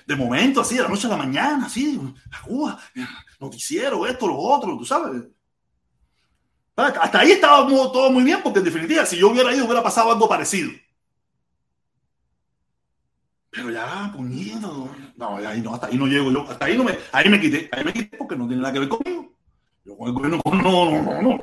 [0.05, 1.97] de momento, así, de la noche a la mañana, así,
[2.31, 2.77] a Cuba,
[3.39, 5.23] noticiero, esto, lo otro, tú sabes.
[6.75, 10.11] Hasta ahí estaba todo muy bien, porque en definitiva, si yo hubiera ido, hubiera pasado
[10.11, 10.71] algo parecido.
[13.53, 14.89] Pero ya, poniendo.
[15.15, 16.41] No, ahí no, hasta ahí no llego yo.
[16.49, 16.97] Hasta ahí no me.
[17.11, 17.69] Ahí me quité.
[17.71, 19.31] Ahí me quité porque no tiene nada que ver conmigo.
[19.85, 20.41] Yo con el gobierno.
[20.43, 21.37] No, no, no, no, no.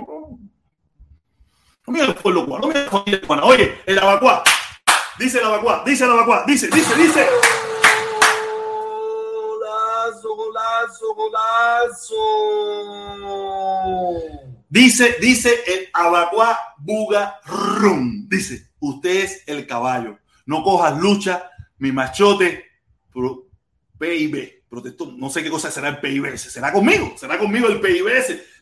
[0.00, 0.38] No,
[1.86, 2.62] no me fue lo cual.
[2.62, 4.42] No me fue lo Oye, el abacuá.
[5.18, 5.82] Dice el abacuá.
[5.84, 6.44] Dice el abacuá.
[6.46, 7.26] Dice, dice, dice.
[9.34, 12.14] Golazo, golazo, golazo.
[14.70, 18.26] Dice, dice el abacuá buga rum.
[18.30, 22.66] Dice, usted es el caballo no cojas lucha, mi machote,
[23.98, 28.08] PIB, protestó, no sé qué cosa será el PIB, será conmigo, será conmigo el PIB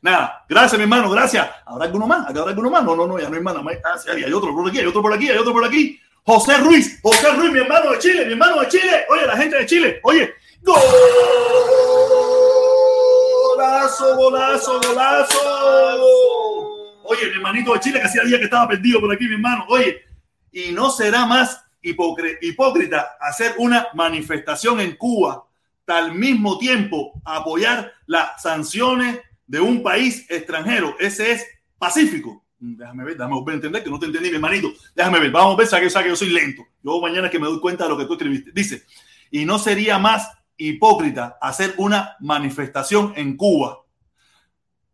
[0.02, 1.48] Nada, gracias mi hermano, gracias.
[1.66, 2.26] ¿Habrá alguno más?
[2.26, 2.82] ¿Habrá alguno más?
[2.82, 3.54] No, no, no, ya no hay más.
[3.84, 6.00] Ah, sí, hay otro por aquí, hay otro por aquí, hay otro por aquí.
[6.24, 9.04] José Ruiz, José Ruiz, mi hermano de Chile, mi hermano de Chile.
[9.10, 10.32] Oye, la gente de Chile, oye,
[13.56, 15.38] golazo, golazo, golazo.
[17.04, 19.66] Oye, mi hermanito de Chile que hacía día que estaba perdido por aquí, mi hermano.
[19.68, 20.02] Oye,
[20.52, 25.46] y no será más hipócrita hacer una manifestación en Cuba,
[25.86, 30.96] al mismo tiempo apoyar las sanciones de un país extranjero.
[31.00, 31.46] Ese es
[31.78, 32.44] pacífico.
[32.58, 34.72] Déjame ver, déjame ver, entender que no te entendí, mi hermanito.
[34.94, 36.62] Déjame ver, vamos a ver, sabe que yo soy lento.
[36.82, 38.52] Yo mañana que me doy cuenta de lo que tú escribiste.
[38.52, 38.84] Dice,
[39.30, 43.78] y no sería más hipócrita hacer una manifestación en Cuba,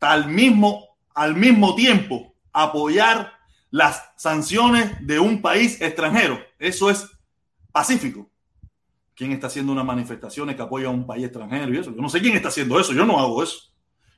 [0.00, 3.32] al mismo, al mismo tiempo apoyar
[3.70, 6.38] las sanciones de un país extranjero.
[6.58, 7.06] Eso es
[7.72, 8.30] pacífico.
[9.14, 11.94] ¿Quién está haciendo unas manifestaciones que apoya a un país extranjero y eso?
[11.94, 12.92] Yo no sé quién está haciendo eso.
[12.92, 13.72] Yo no hago eso.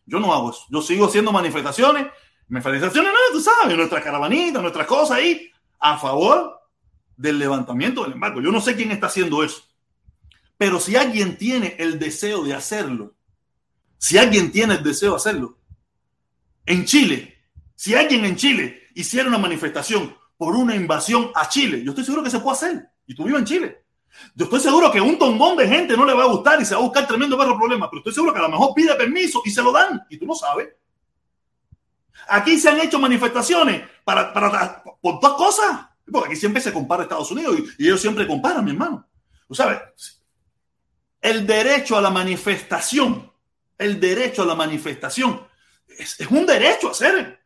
[0.07, 0.63] Yo no hago eso.
[0.71, 2.09] Yo sigo haciendo manifestaciones.
[2.49, 6.59] Manifestaciones, no, tú sabes, nuestras caravanitas, nuestras cosas ahí, a favor
[7.17, 8.41] del levantamiento del embargo.
[8.41, 9.63] Yo no sé quién está haciendo eso.
[10.57, 13.15] Pero si alguien tiene el deseo de hacerlo,
[13.99, 15.59] si alguien tiene el deseo de hacerlo,
[16.67, 17.39] en Chile,
[17.77, 22.23] si alguien en Chile hiciera una manifestación por una invasión a Chile, yo estoy seguro
[22.23, 22.89] que se puede hacer.
[23.07, 23.85] Y tú vives en Chile.
[24.35, 26.75] Yo estoy seguro que un tongón de gente no le va a gustar y se
[26.75, 29.43] va a buscar tremendo barro problema, pero estoy seguro que a lo mejor pide permiso
[29.45, 30.69] y se lo dan y tú no sabes.
[32.29, 37.03] Aquí se han hecho manifestaciones para, para, por todas cosas, porque aquí siempre se compara
[37.03, 39.07] Estados Unidos y, ellos siempre comparan, mi hermano.
[39.47, 39.81] Tú sabes,
[41.21, 43.33] el derecho a la manifestación,
[43.77, 45.47] el derecho a la manifestación
[45.87, 47.38] es, es un derecho a hacer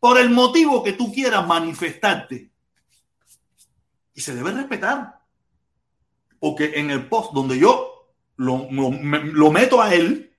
[0.00, 2.50] por el motivo que tú quieras manifestarte.
[4.14, 5.20] Y se debe respetar.
[6.38, 10.34] Porque en el post donde yo lo, lo, meto a él,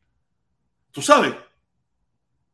[0.89, 1.35] tú sabes,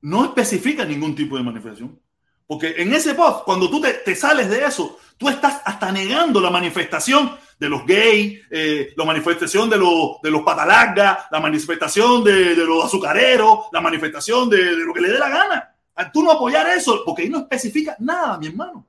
[0.01, 1.97] no especifica ningún tipo de manifestación.
[2.45, 6.49] Porque en ese post, cuando tú te, sales de eso, tú estás hasta negando la
[6.49, 12.55] manifestación de los gays, eh, la manifestación de, los, de los patalargas, la manifestación de,
[12.55, 15.76] de, los azucareros, la manifestación de, de, lo que le dé la gana.
[16.13, 18.85] Tú no apoyar eso, porque ahí no especifica nada, mi hermano.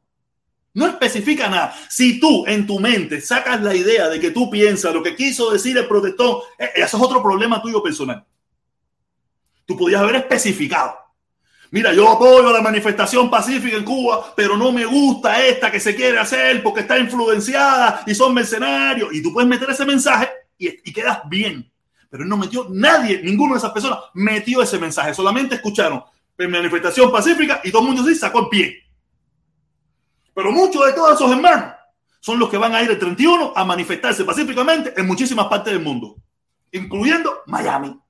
[0.74, 1.74] No especifica nada.
[1.88, 5.50] Si tú en tu mente sacas la idea de que tú piensas lo que quiso
[5.50, 8.24] decir el protestón, eh, eso es otro problema tuyo personal.
[9.64, 10.96] Tú podías haber especificado.
[11.70, 15.94] Mira, yo apoyo la manifestación pacífica en Cuba, pero no me gusta esta que se
[15.94, 19.10] quiere hacer porque está influenciada y son mercenarios.
[19.12, 21.70] Y tú puedes meter ese mensaje y, y quedas bien.
[22.08, 25.12] Pero no metió nadie, ninguno de esas personas metió ese mensaje.
[25.12, 26.02] Solamente escucharon
[26.46, 28.84] manifestación pacífica y todo el mundo se sacó el pie.
[30.34, 31.74] Pero muchos de todos esos hermanos
[32.20, 35.82] son los que van a ir el 31 a manifestarse pacíficamente en muchísimas partes del
[35.82, 36.16] mundo,
[36.70, 38.00] incluyendo Miami.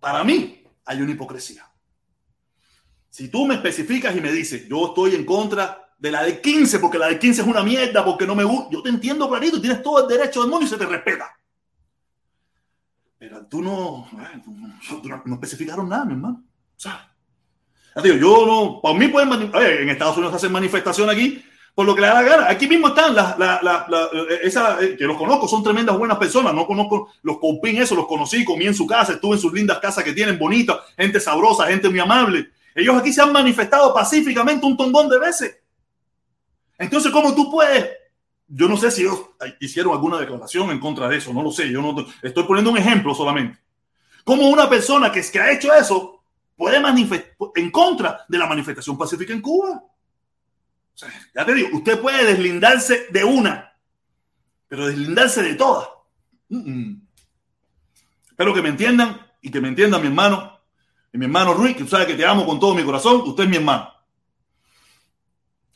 [0.00, 1.70] Para mí hay una hipocresía.
[3.08, 6.78] Si tú me especificas y me dices, yo estoy en contra de la de 15
[6.78, 9.60] porque la de 15 es una mierda, porque no me gusta, yo te entiendo clarito,
[9.60, 11.36] tienes todo el derecho del mundo y se te respeta.
[13.20, 14.08] Pero tú no,
[15.24, 16.42] no, especificaron nada, mi hermano.
[16.76, 17.14] O sea,
[18.02, 21.44] yo no, para mí pueden, en Estados Unidos hacen manifestación aquí
[21.74, 22.48] por lo que le da la gana.
[22.48, 23.86] Aquí mismo están las, la, la,
[24.42, 26.54] esa, eh, que los conozco, son tremendas buenas personas.
[26.54, 29.78] No conozco los compín, eso los conocí, comí en su casa, estuve en sus lindas
[29.78, 32.50] casas que tienen bonitas, gente sabrosa, gente muy amable.
[32.74, 35.60] Ellos aquí se han manifestado pacíficamente un tondón de veces.
[36.78, 37.99] Entonces, ¿cómo tú puedes
[38.52, 39.20] yo no sé si ellos
[39.60, 42.78] hicieron alguna declaración en contra de eso, no lo sé, yo no estoy poniendo un
[42.78, 43.58] ejemplo solamente.
[44.24, 46.22] Como una persona que, que ha hecho eso
[46.56, 49.82] puede manifestar en contra de la manifestación pacífica en Cuba.
[51.34, 53.72] ya te digo, usted puede deslindarse de una,
[54.68, 55.88] pero deslindarse de todas.
[58.28, 60.58] Espero que me entiendan y que me entienda mi hermano
[61.12, 63.22] y mi hermano Ruiz, que sabe que te amo con todo mi corazón.
[63.24, 63.88] Usted es mi hermano.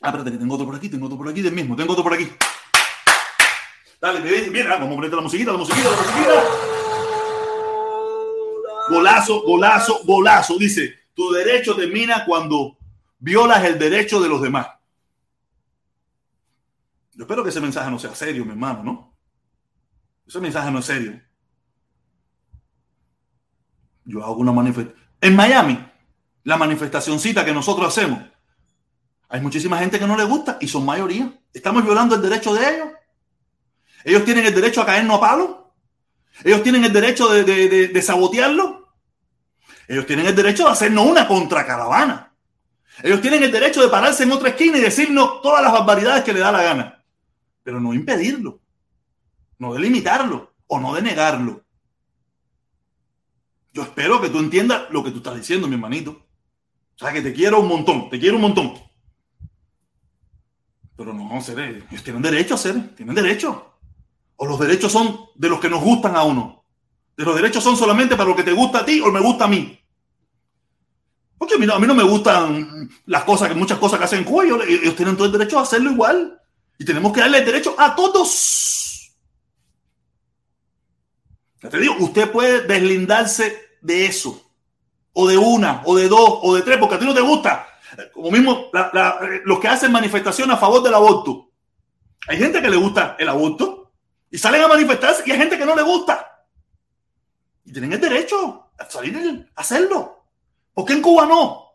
[0.01, 2.03] Ah, espérate, que tengo otro por aquí, tengo otro por aquí del mismo, tengo otro
[2.03, 2.29] por aquí.
[4.05, 6.43] Dale, mira, vamos a poner la musiquita, la musiquita, la musiquita.
[8.87, 10.59] Golazo, golazo, golazo.
[10.59, 12.77] Dice, tu derecho termina cuando
[13.17, 14.67] violas el derecho de los demás.
[17.13, 19.17] Yo espero que ese mensaje no sea serio, mi hermano, ¿no?
[20.27, 21.19] Ese mensaje no es serio.
[24.03, 25.03] Yo hago una manifestación.
[25.19, 25.83] En Miami,
[26.43, 28.21] la manifestacioncita que nosotros hacemos,
[29.29, 31.41] hay muchísima gente que no le gusta y son mayoría.
[31.51, 32.94] Estamos violando el derecho de ellos.
[34.05, 35.73] Ellos tienen el derecho a caernos a palo.
[36.43, 38.93] Ellos tienen el derecho de, sabotearlo.
[39.87, 42.31] Ellos tienen el derecho de hacernos una contracaravana.
[43.01, 46.33] Ellos tienen el derecho de pararse en otra esquina y decirnos todas las barbaridades que
[46.33, 47.03] le da la gana.
[47.63, 48.61] Pero no impedirlo.
[49.57, 51.63] No delimitarlo o no denegarlo.
[53.73, 56.11] Yo espero que tú entiendas lo que tú estás diciendo, mi hermanito.
[56.11, 58.73] O sea, que te quiero un montón, te quiero un montón.
[60.95, 63.74] Pero no, ser, ellos tienen derecho a ser, tienen derecho.
[64.37, 66.63] O los derechos son de los que nos gustan a uno.
[67.15, 69.45] De los derechos son solamente para lo que te gusta a ti o me gusta
[69.45, 69.79] a mí.
[71.37, 74.43] Porque a mí, no, me gustan las cosas, muchas cosas que hacen en Cuba.
[74.43, 76.41] Ellos, tienen todo el derecho a hacerlo igual.
[76.77, 79.13] Y tenemos que darle el derecho a todos.
[81.61, 84.41] Ya te digo, usted puede deslindarse de eso.
[85.13, 87.67] O de una, o de dos, o de tres, porque a ti no te gusta.
[88.13, 88.69] Como mismo
[89.45, 91.49] los que hacen manifestación a favor del aborto.
[92.27, 93.74] Hay gente que le gusta el aborto
[94.35, 96.45] y salen a manifestarse y hay gente que no le gusta.
[97.63, 100.25] Y tienen el derecho a salir a hacerlo.
[100.73, 101.71] ¿Por qué en Cuba no?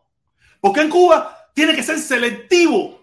[0.59, 3.01] Porque en Cuba tiene que ser selectivo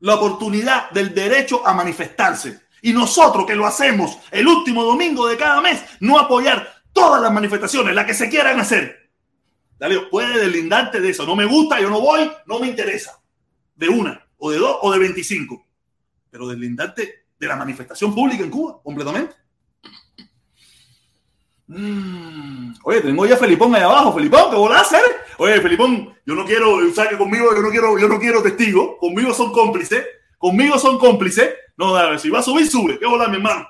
[0.00, 2.60] la oportunidad del derecho a manifestarse.
[2.82, 7.32] Y nosotros que lo hacemos el último domingo de cada mes, no apoyar todas las
[7.32, 9.10] manifestaciones, las que se quieran hacer.
[9.78, 11.24] Dale, puede deslindarte de eso.
[11.24, 13.18] No me gusta, yo no voy, no me interesa.
[13.76, 15.66] De una, o de dos, o de veinticinco.
[16.28, 19.34] Pero deslindarte de la manifestación pública en Cuba, completamente.
[21.66, 22.74] Mm.
[22.84, 24.12] Oye, tengo ya a Felipón ahí abajo.
[24.12, 25.02] Felipón, ¿qué volás a hacer?
[25.38, 28.42] Oye, Felipón, yo no quiero, o sea que conmigo yo no quiero, yo no quiero
[28.42, 28.96] testigos.
[29.00, 30.04] Conmigo son cómplices.
[30.38, 31.54] Conmigo son cómplices.
[31.76, 32.98] No, dale, si va a subir, sube.
[32.98, 33.66] ¿Qué volás, mi hermano?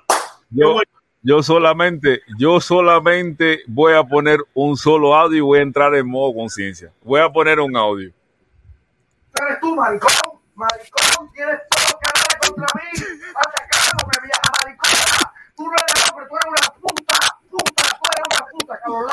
[0.50, 0.80] Yo,
[1.22, 6.08] yo solamente, yo solamente voy a poner un solo audio y voy a entrar en
[6.08, 6.92] modo conciencia.
[7.02, 8.12] Voy a poner un audio.
[9.40, 10.10] Eres tú, maricón.
[10.54, 13.00] Maricón, tienes todo que hablar contra mí.
[13.94, 15.32] Atacándome, vieja maricona.
[15.56, 17.16] Tú no eres hombre, tú eres una puta.
[17.50, 19.10] Puta, tú eres una puta, cabrón.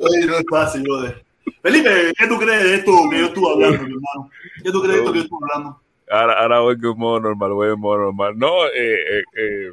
[0.00, 1.24] Oye, no es fácil, brother.
[1.62, 4.30] Felipe, ¿qué tú crees de esto que yo estuve hablando, mi hermano?
[4.62, 5.80] ¿Qué tú crees de esto que yo estuve hablando?
[6.08, 8.38] Ahora, ahora voy en modo normal, voy en modo normal.
[8.38, 9.72] No, eh, eh, eh,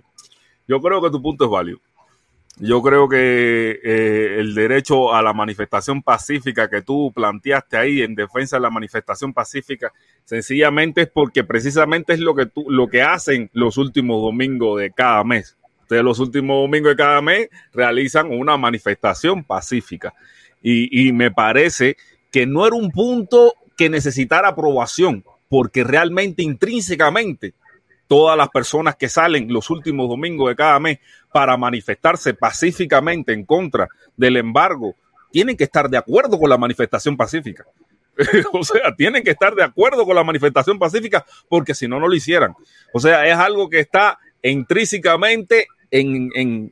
[0.68, 1.80] yo creo que tu punto es válido.
[2.58, 8.14] Yo creo que eh, el derecho a la manifestación pacífica que tú planteaste ahí en
[8.14, 9.92] defensa de la manifestación pacífica,
[10.24, 14.92] sencillamente es porque precisamente es lo que tú, lo que hacen los últimos domingos de
[14.92, 15.58] cada mes.
[15.82, 20.14] Ustedes los últimos domingos de cada mes realizan una manifestación pacífica.
[20.62, 21.98] Y, y me parece
[22.32, 27.56] que no era un punto que necesitara aprobación, porque realmente intrínsecamente
[28.08, 31.00] todas las personas que salen los últimos domingos de cada mes
[31.32, 34.96] para manifestarse pacíficamente en contra del embargo,
[35.32, 37.66] tienen que estar de acuerdo con la manifestación pacífica.
[38.54, 42.08] o sea, tienen que estar de acuerdo con la manifestación pacífica porque si no, no
[42.08, 42.54] lo hicieran.
[42.94, 46.72] O sea, es algo que está intrínsecamente en,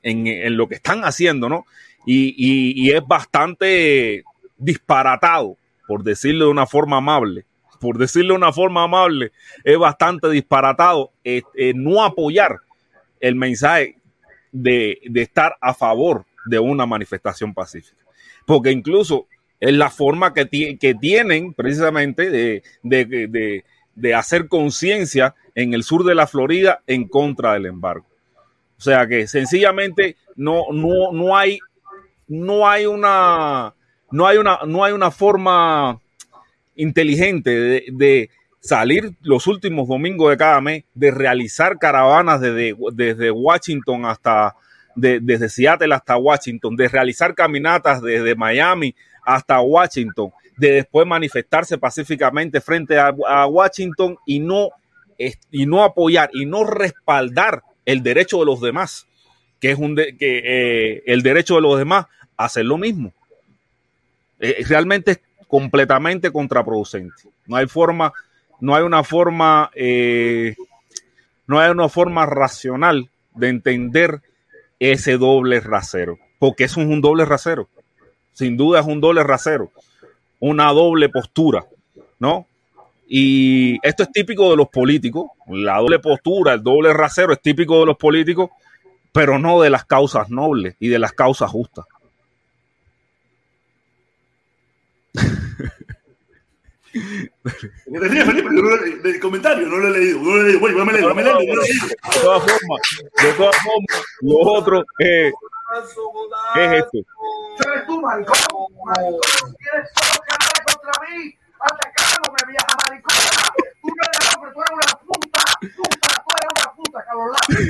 [0.57, 1.65] lo que están haciendo, ¿no?
[2.05, 4.23] Y, y, es bastante
[4.57, 5.57] disparatado,
[5.87, 7.45] por decirlo de una forma amable,
[7.81, 9.31] por decirlo de una forma amable,
[9.63, 11.11] es bastante disparatado
[11.75, 12.59] no apoyar
[13.19, 13.97] el mensaje
[14.51, 17.97] de, estar a favor de una manifestación pacífica.
[18.45, 19.27] Porque incluso
[19.59, 23.63] es la forma que, que tienen precisamente de,
[23.95, 28.05] de hacer conciencia en el sur de la Florida en contra del embargo.
[28.77, 31.59] O sea que sencillamente no, no, no hay,
[32.27, 33.75] no hay una,
[34.09, 35.99] no hay una, no hay una forma
[36.75, 44.05] inteligente de, salir los últimos domingos de cada mes, de realizar caravanas desde, desde Washington
[44.05, 44.55] hasta,
[44.95, 48.93] desde Seattle hasta Washington, de realizar caminatas desde Miami
[49.25, 53.11] hasta Washington, de después manifestarse pacíficamente frente a,
[53.47, 54.69] Washington y no,
[55.49, 59.07] y no apoyar y no respaldar el derecho de los demás.
[59.59, 62.05] que es un que, eh, el derecho de los demás
[62.37, 63.11] a hacer lo mismo.
[64.39, 65.19] Eh, realmente es
[65.51, 67.23] completamente contraproducente.
[67.45, 68.13] No hay forma,
[68.61, 70.55] no hay una forma, eh,
[71.45, 74.21] no hay una forma racional de entender
[74.79, 77.67] ese doble rasero, porque eso es un doble rasero.
[78.31, 79.73] Sin duda es un doble rasero,
[80.39, 81.65] una doble postura,
[82.17, 82.47] ¿no?
[83.09, 87.81] Y esto es típico de los políticos, la doble postura, el doble rasero es típico
[87.81, 88.51] de los políticos,
[89.11, 91.85] pero no de las causas nobles y de las causas justas.
[95.00, 95.00] ¿Qué
[96.91, 98.49] te ríes, Felipe?
[98.55, 100.19] Yo no, el comentario no lo he leído.
[100.19, 100.59] No lo he leído.
[100.59, 101.87] Bueno, me leído, me leído, no lo he leído.
[101.87, 102.81] De todas formas,
[103.23, 105.33] de todas formas, lo otro es,
[106.55, 106.97] es esto.
[107.65, 108.37] Eres tú, maricón.
[108.85, 111.35] Maricón, todo que hablar contra mí.
[111.59, 113.31] Atacándome, vieja maricona.
[113.81, 115.41] Tú no eres hombre, tú eres una puta.
[115.61, 117.61] Puta, tú eres una puta, Carlos Lázaro.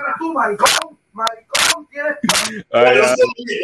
[0.00, 0.98] Eres tú, maricón.
[1.18, 1.88] Maricón,
[2.72, 2.98] ay.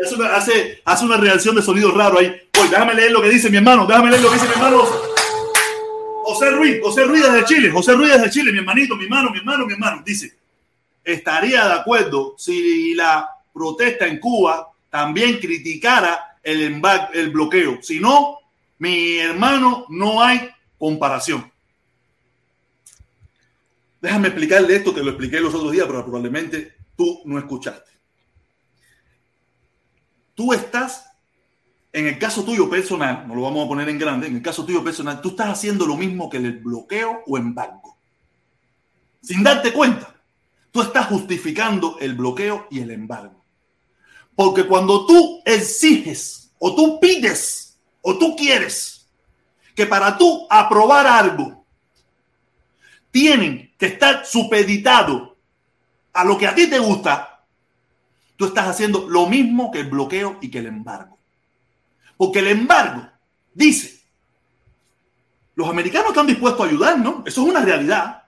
[0.03, 2.27] Hace una, hace, hace una reacción de sonido raro ahí.
[2.27, 3.87] Oye, déjame leer lo que dice mi hermano.
[3.87, 4.85] Déjame leer lo que dice mi hermano.
[6.25, 7.71] José Ruiz, José Ruiz desde Chile.
[7.71, 10.03] José Ruiz desde Chile, mi hermanito, mi hermano, mi hermano, mi hermano.
[10.05, 10.37] Dice,
[11.05, 16.83] estaría de acuerdo si la protesta en Cuba también criticara el,
[17.13, 17.79] el bloqueo.
[17.83, 18.39] Si no,
[18.79, 21.51] mi hermano, no hay comparación.
[24.01, 27.91] Déjame explicarle esto, te lo expliqué los otros días, pero probablemente tú no escuchaste.
[30.35, 31.11] Tú estás,
[31.93, 34.65] en el caso tuyo personal, no lo vamos a poner en grande, en el caso
[34.65, 37.97] tuyo personal, tú estás haciendo lo mismo que el bloqueo o embargo.
[39.23, 40.15] Sin darte cuenta,
[40.71, 43.45] tú estás justificando el bloqueo y el embargo.
[44.35, 49.09] Porque cuando tú exiges o tú pides o tú quieres
[49.75, 51.65] que para tú aprobar algo
[53.11, 55.34] tienen que estar supeditado
[56.15, 57.45] a lo que a ti te gusta,
[58.37, 61.19] tú estás haciendo lo mismo que el bloqueo y que el embargo.
[62.17, 63.07] Porque el embargo
[63.53, 64.01] dice,
[65.57, 68.25] los americanos están dispuestos a ayudarnos, eso es una realidad,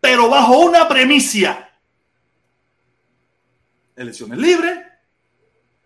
[0.00, 1.68] pero bajo una premisa.
[3.96, 4.78] Elecciones libres,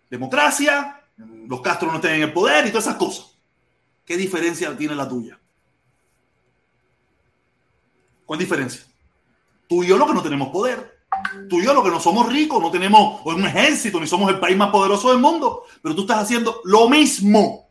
[0.09, 3.37] democracia, los Castro no estén en el poder y todas esas cosas.
[4.05, 5.39] ¿Qué diferencia tiene la tuya?
[8.25, 8.85] ¿Cuál diferencia?
[9.67, 10.95] Tú y yo lo que no tenemos poder.
[11.49, 14.39] Tú y yo lo que no somos ricos, no tenemos un ejército, ni somos el
[14.39, 15.63] país más poderoso del mundo.
[15.81, 17.69] Pero tú estás haciendo lo mismo.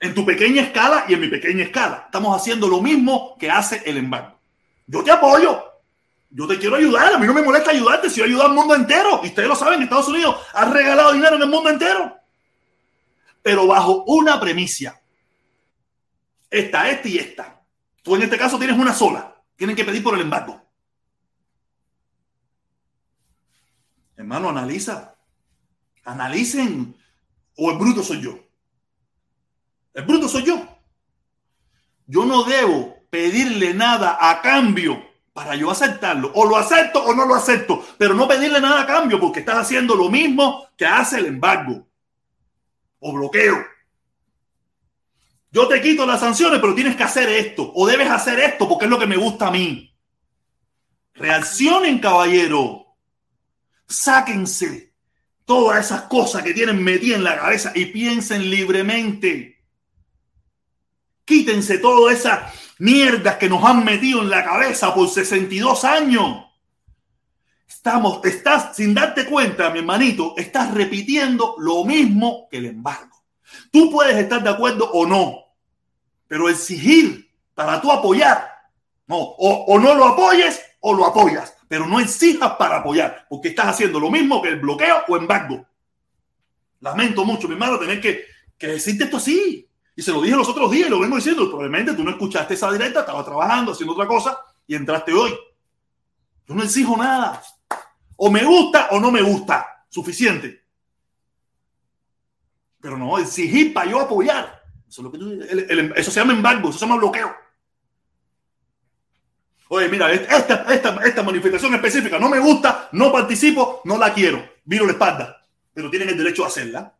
[0.00, 2.02] En tu pequeña escala y en mi pequeña escala.
[2.06, 4.38] Estamos haciendo lo mismo que hace el embargo.
[4.86, 5.62] Yo te apoyo.
[6.30, 7.14] Yo te quiero ayudar.
[7.14, 9.20] A mí no me molesta ayudarte si yo ayudo al mundo entero.
[9.22, 12.16] Y ustedes lo saben, Estados Unidos ha regalado dinero en el mundo entero.
[13.42, 15.00] Pero bajo una premisa.
[16.50, 17.60] Esta, esta y esta.
[18.02, 19.33] Tú en este caso tienes una sola.
[19.56, 20.60] Tienen que pedir por el embargo.
[24.16, 25.16] Hermano, analiza.
[26.04, 26.96] Analicen.
[27.56, 28.38] O el bruto soy yo.
[29.92, 30.68] El bruto soy yo.
[32.06, 35.00] Yo no debo pedirle nada a cambio
[35.32, 36.32] para yo aceptarlo.
[36.34, 37.84] O lo acepto o no lo acepto.
[37.96, 41.86] Pero no pedirle nada a cambio porque estás haciendo lo mismo que hace el embargo.
[42.98, 43.73] O bloqueo.
[45.54, 47.70] Yo te quito las sanciones, pero tienes que hacer esto.
[47.76, 49.96] O debes hacer esto porque es lo que me gusta a mí.
[51.14, 52.96] Reaccionen, caballero.
[53.86, 54.92] Sáquense
[55.44, 59.62] todas esas cosas que tienen metidas en la cabeza y piensen libremente.
[61.24, 66.46] Quítense todas esas mierdas que nos han metido en la cabeza por 62 años.
[67.68, 73.24] Estamos, estás, sin darte cuenta, mi hermanito, estás repitiendo lo mismo que el embargo.
[73.70, 75.43] Tú puedes estar de acuerdo o no,
[76.34, 78.50] pero exigir para tú apoyar,
[79.06, 83.66] no, o, no lo apoyes o lo apoyas, pero no exijas para apoyar, porque estás
[83.66, 85.64] haciendo lo mismo que el bloqueo o embargo.
[86.80, 88.24] Lamento mucho, mi hermano, tener que,
[88.58, 89.70] que decirte esto así.
[89.94, 91.48] Y se lo dije los otros días y lo vengo diciendo.
[91.48, 94.36] Probablemente tú no escuchaste esa directa, estaba trabajando, haciendo otra cosa
[94.66, 95.38] y entraste hoy.
[96.48, 97.40] Yo no exijo nada.
[98.16, 99.86] O me gusta o no me gusta.
[99.88, 100.64] Suficiente.
[102.80, 104.53] Pero no, exigir para yo apoyar.
[104.94, 107.34] Eso, es lo que tú- eso se llama embargo, eso se llama bloqueo.
[109.70, 114.48] Oye, mira, esta, esta, esta manifestación específica no me gusta, no participo, no la quiero.
[114.64, 115.44] Viro la espalda.
[115.72, 116.96] Pero tienen el derecho a hacerla.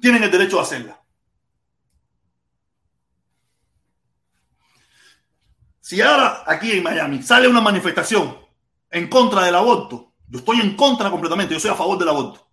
[0.00, 1.00] Tienen el derecho a hacerla.
[5.80, 8.36] Si ahora aquí en Miami sale una manifestación
[8.90, 12.48] en contra del aborto, yo estoy en contra completamente, yo soy a favor del aborto.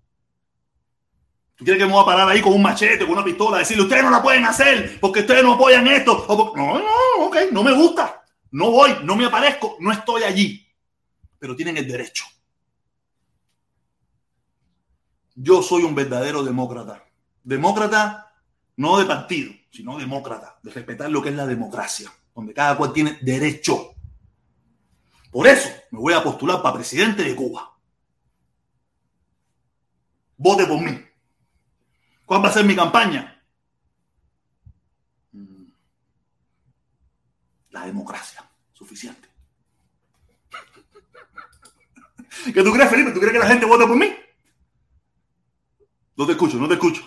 [1.60, 3.84] ¿Tú quieres que me voy a parar ahí con un machete, con una pistola, decirle,
[3.84, 6.26] ustedes no la pueden hacer porque ustedes no apoyan esto?
[6.30, 8.24] O No, no, ok, no me gusta.
[8.52, 10.66] No voy, no me aparezco, no estoy allí.
[11.38, 12.24] pero tienen el derecho.
[15.36, 17.04] Yo soy un verdadero demócrata.
[17.44, 18.34] Demócrata
[18.78, 22.94] no de partido, sino demócrata, de respetar lo que es la democracia, donde cada cual
[22.94, 23.96] tiene derecho.
[25.30, 27.78] Por eso me voy a postular para presidente de Cuba.
[30.38, 31.09] Vote por mí.
[32.30, 33.44] ¿Cuál va a ser mi campaña?
[35.32, 35.64] Mm.
[37.72, 38.48] La democracia.
[38.72, 39.28] Suficiente.
[42.54, 43.14] ¿Qué tú crees, Felipe?
[43.14, 44.16] ¿Tú crees que la gente vota por mí?
[46.18, 47.02] No te escucho, no te escucho.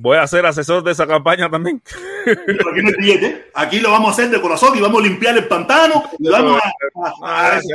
[0.00, 1.82] Voy a ser asesor de esa campaña también.
[2.24, 3.50] Pero aquí no billete.
[3.52, 6.04] Aquí lo vamos a hacer de corazón y vamos a limpiar el pantano.
[6.20, 6.68] Y vamos a,
[7.26, 7.66] a- a- aquí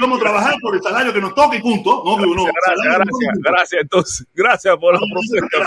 [0.00, 2.04] vamos a trabajar por el salario que nos toque y punto.
[2.04, 2.44] No, no, no.
[2.44, 3.82] Gracias, gracias, gracias.
[3.82, 5.06] Entonces, gracias por la No,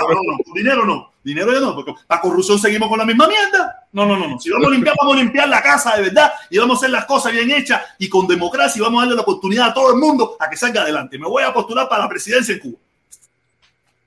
[0.07, 3.85] no, no, dinero no, dinero ya no, porque la corrupción seguimos con la misma mierda.
[3.91, 4.39] No, no, no, no.
[4.39, 6.91] Si vamos a limpiar, vamos a limpiar la casa de verdad y vamos a hacer
[6.91, 9.91] las cosas bien hechas y con democracia y vamos a darle la oportunidad a todo
[9.93, 11.19] el mundo a que salga adelante.
[11.19, 12.79] Me voy a postular para la presidencia en Cuba.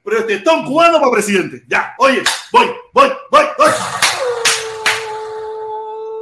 [0.08, 1.64] Pero este un cubano para presidente.
[1.68, 3.70] Ya, oye, voy, voy, voy, voy.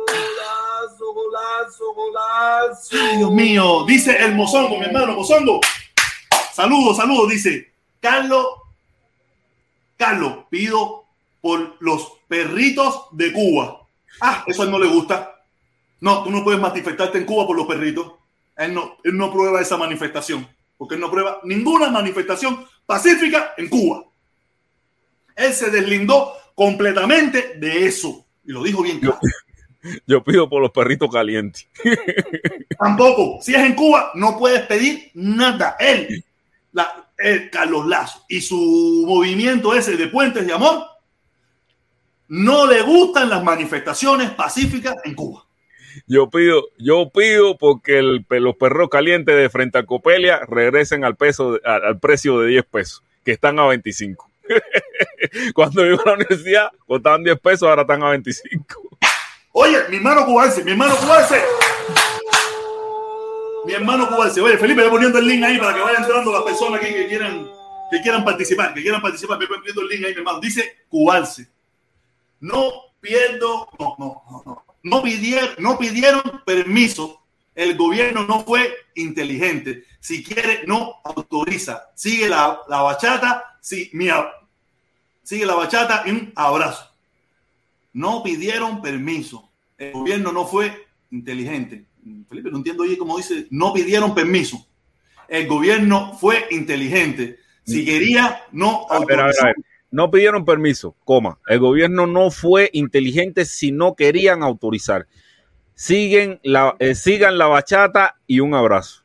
[0.09, 2.97] Golazo, golazo, golazo.
[3.01, 5.61] Ay, Dios mío, dice el mozongo, mi hermano, mozongo.
[6.53, 8.45] Saludos, saludos, dice Carlos.
[9.97, 11.05] Carlos, pido
[11.41, 13.87] por los perritos de Cuba.
[14.21, 15.43] Ah, eso a él no le gusta.
[16.01, 18.15] No, tú no puedes manifestarte en Cuba por los perritos.
[18.57, 23.69] Él no, él no prueba esa manifestación, porque él no prueba ninguna manifestación pacífica en
[23.69, 24.05] Cuba.
[25.35, 28.25] Él se deslindó completamente de eso.
[28.45, 29.19] Y lo dijo bien claro.
[30.07, 31.69] Yo pido por los perritos calientes.
[32.79, 33.39] Tampoco.
[33.43, 35.77] Si es en Cuba, no puedes pedir nada.
[35.79, 36.25] Él,
[36.73, 40.85] la, él, Carlos Lazo, y su movimiento ese de puentes de amor,
[42.29, 45.45] no le gustan las manifestaciones pacíficas en Cuba.
[46.06, 51.59] Yo pido, yo pido porque los perros calientes de frente a Copelia regresen al peso,
[51.64, 54.31] al, precio de 10 pesos, que están a 25.
[55.55, 58.89] Cuando iba a la universidad, costaban 10 pesos, ahora están a 25.
[59.52, 61.43] Oye, mi hermano cubanse, mi hermano cubanse.
[63.64, 64.40] Mi hermano cubanse.
[64.40, 67.09] Oye, Felipe, voy poniendo el link ahí para que vayan entrando las personas aquí que
[67.09, 67.51] quieran,
[67.90, 69.39] que quieran participar, que quieran participar.
[69.39, 70.40] Voy poniendo el link ahí, mi hermano.
[70.40, 71.48] Dice cubanse.
[72.39, 72.70] No
[73.01, 74.65] pierdo, no, no, no, no.
[74.87, 77.21] No pidieron, no pidieron permiso.
[77.57, 79.85] El gobierno no fue inteligente.
[79.99, 81.87] Si quiere, no autoriza.
[81.95, 84.31] Sigue la, la bachata, sí, mi, a-
[85.25, 86.89] sigue la bachata y un abrazo.
[87.95, 89.51] No pidieron permiso.
[89.77, 91.87] El gobierno no fue inteligente.
[92.29, 94.65] Felipe, no entiendo oye cómo dice, no pidieron permiso.
[95.27, 97.41] El gobierno fue inteligente.
[97.65, 99.45] Si quería, no A ver, a ver, a autorizó.
[99.47, 99.55] ver.
[99.91, 101.39] No pidieron permiso, coma.
[101.47, 105.07] El gobierno no fue inteligente si no querían autorizar.
[105.75, 109.05] Siguen la, eh, sigan la bachata y un abrazo.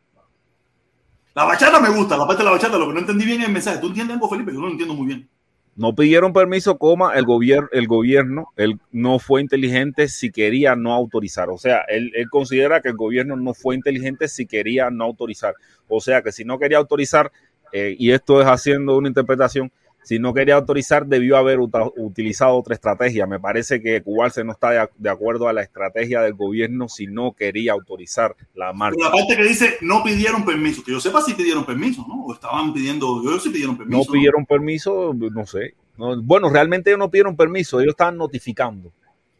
[1.34, 3.48] La bachata me gusta, la parte de la bachata, lo que no entendí bien es
[3.48, 3.80] el mensaje.
[3.80, 4.52] ¿Tú entiendes algo, Felipe?
[4.52, 5.30] Yo no lo entiendo muy bien.
[5.76, 10.94] No pidieron permiso, coma, el, gobierno el gobierno él no fue inteligente si quería no
[10.94, 11.50] autorizar.
[11.50, 15.56] O sea, él, él considera que el gobierno no fue inteligente si quería no autorizar.
[15.88, 17.32] O sea, que si no quería autorizar,
[17.72, 19.72] eh, y esto es haciendo una interpretación,
[20.04, 23.28] si no quería autorizar, debió haber utilizado otra estrategia.
[23.28, 26.90] Me parece que Cubalse no está de, ac- de acuerdo a la estrategia del gobierno
[26.90, 28.98] si no quería autorizar la marcha.
[28.98, 32.26] Pero la parte que dice no pidieron permiso, que yo sepa si pidieron permiso, ¿no?
[32.26, 33.98] O estaban pidiendo, yo sí pidieron permiso.
[34.06, 35.76] No pidieron permiso, no sé.
[35.98, 38.92] No, bueno, realmente ellos no pidieron permiso, ellos estaban notificando.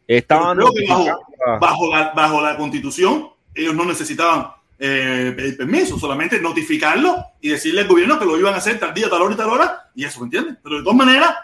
[0.06, 1.18] Estaban bajo, notificando.
[1.60, 4.46] bajo, la, bajo la constitución, ellos no necesitaban
[4.84, 8.92] eh, pedir permiso, solamente notificarlo y decirle al gobierno que lo iban a hacer tal
[8.92, 10.56] día, tal hora y tal hora, y eso, ¿me entiendes?
[10.60, 11.36] Pero de todas maneras,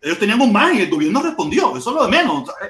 [0.00, 2.48] ellos tenían un más y el gobierno respondió, eso es lo de menos.
[2.48, 2.68] Eh,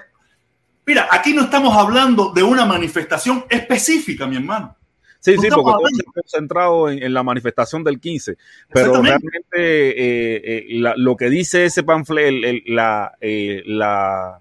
[0.84, 4.76] Mira, aquí no estamos hablando de una manifestación específica, mi hermano.
[5.20, 8.36] Sí, No sí, porque todo hablando- concentrado en, en la manifestación del 15.
[8.72, 14.40] Pero realmente eh, eh, la- lo que dice ese panfleto, el- el- la, eh, la-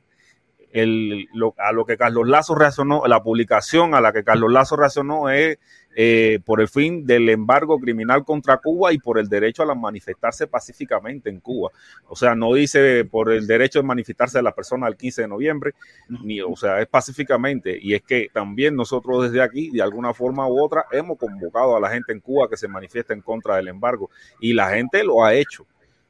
[0.76, 4.76] el- lo- a lo que Carlos Lazo reaccionó, la publicación a la que Carlos Lazo
[4.76, 5.57] reaccionó es
[5.97, 9.76] eh, por el fin del embargo criminal contra Cuba y por el derecho a la
[9.76, 11.72] manifestarse pacíficamente en Cuba.
[12.10, 15.27] O sea, no dice por el derecho de manifestarse de la persona el 15 de
[15.30, 15.73] noviembre,
[16.10, 17.80] ni, o sea, es pacíficamente.
[17.81, 21.80] Y es que también nosotros desde aquí, de alguna forma u otra, hemos convocado a
[21.80, 24.10] la gente en Cuba que se manifieste en contra del embargo.
[24.41, 25.65] Y la gente lo ha hecho.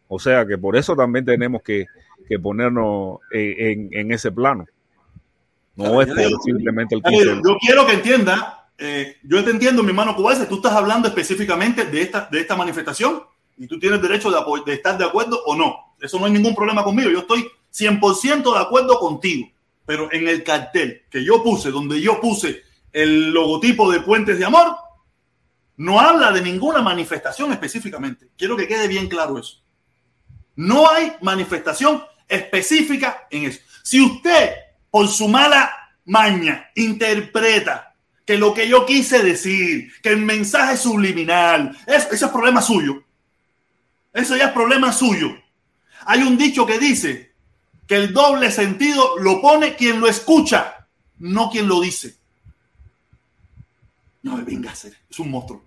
[0.07, 1.85] O sea que por eso también tenemos que,
[2.27, 4.65] que ponernos eh, en, en ese plano.
[5.75, 9.51] No es por simplemente el Ya 15 digo, Yo quiero que entienda, eh, yo te
[9.51, 13.23] entiendo, mi hermano Cubalse, tú estás hablando específicamente de esta, de esta manifestación
[13.57, 15.95] y tú tienes derecho de, de estar de acuerdo o no.
[15.99, 17.09] Eso no hay ningún problema conmigo.
[17.09, 19.49] Yo estoy 100% de acuerdo contigo.
[19.85, 24.45] Pero en el cartel que yo puse, donde yo puse el logotipo de Puentes de
[24.45, 24.75] Amor,
[25.77, 28.29] no habla de ninguna manifestación específicamente.
[28.37, 29.61] Quiero que quede bien claro eso.
[30.55, 33.59] No hay manifestación específica en eso.
[33.83, 34.51] Si usted,
[34.89, 35.71] por su mala
[36.05, 37.95] maña, interpreta
[38.25, 43.03] que lo que yo quise decir, que el mensaje subliminal, es, ese es problema suyo.
[44.13, 45.37] Eso ya es problema suyo.
[46.05, 47.31] Hay un dicho que dice
[47.87, 50.87] que el doble sentido lo pone quien lo escucha,
[51.19, 52.15] no quien lo dice.
[54.23, 55.63] No me venga a hacer, es un monstruo.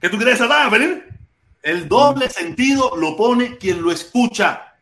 [0.00, 1.04] ¿Qué tú quieres saber, Felipe?
[1.62, 4.73] El doble sentido lo pone quien lo escucha,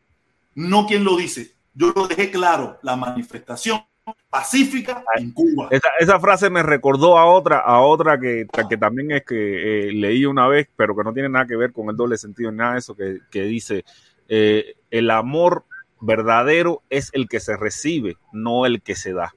[0.54, 1.54] no quien lo dice.
[1.74, 3.80] Yo lo dejé claro, la manifestación
[4.28, 5.68] pacífica en Cuba.
[5.70, 9.92] Esa, esa, frase me recordó a otra, a otra que, que también es que eh,
[9.92, 12.58] leí una vez, pero que no tiene nada que ver con el doble sentido ni
[12.58, 13.84] nada de eso, que, que dice,
[14.28, 15.64] eh, el amor
[16.00, 19.34] verdadero es el que se recibe, no el que se da.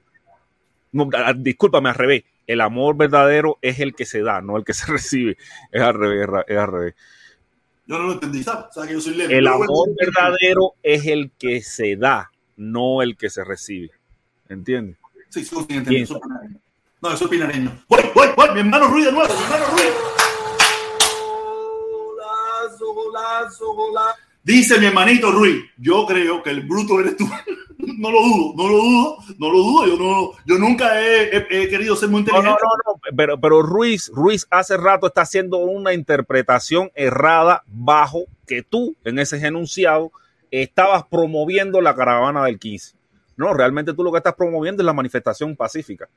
[0.92, 2.24] No, discúlpame, al revés.
[2.46, 5.36] El amor verdadero es el que se da, no el que se recibe.
[5.70, 6.94] Es al revés, es al revés.
[7.86, 8.66] Yo no lo entendí, ¿sabes?
[8.86, 9.32] que yo soy lento.
[9.32, 13.92] El amor verdadero es el que se da, no el que se recibe.
[14.48, 14.96] ¿Entiendes?
[15.28, 16.20] Sí, sí, sí, entiendo.
[17.00, 17.84] No, eso es pinareño.
[17.88, 19.92] Voy, voy, voy, mi hermano Ruiz de nuevo, mi hermano Ruiz.
[21.92, 24.25] Golazo, golazo, golazo.
[24.46, 27.28] Dice mi hermanito Ruiz, yo creo que el bruto eres tú.
[27.78, 29.86] no lo dudo, no lo dudo, no lo dudo.
[29.88, 32.48] Yo, no, yo nunca he, he, he querido ser muy inteligente.
[32.48, 38.26] No, no, no, pero, pero Ruiz, Ruiz hace rato está haciendo una interpretación errada bajo
[38.46, 40.12] que tú, en ese enunciado,
[40.52, 42.94] estabas promoviendo la caravana del 15.
[43.36, 46.08] No, realmente tú lo que estás promoviendo es la manifestación pacífica.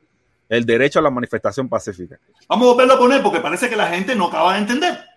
[0.47, 2.19] El derecho a la manifestación pacífica.
[2.47, 5.08] Vamos a volverlo a poner porque parece que la gente no acaba de entender.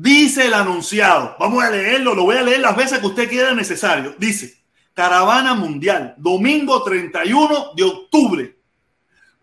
[0.00, 3.52] Dice el anunciado, vamos a leerlo, lo voy a leer las veces que usted quiera
[3.52, 4.14] necesario.
[4.16, 4.62] Dice,
[4.94, 8.56] Caravana Mundial, domingo 31 de octubre,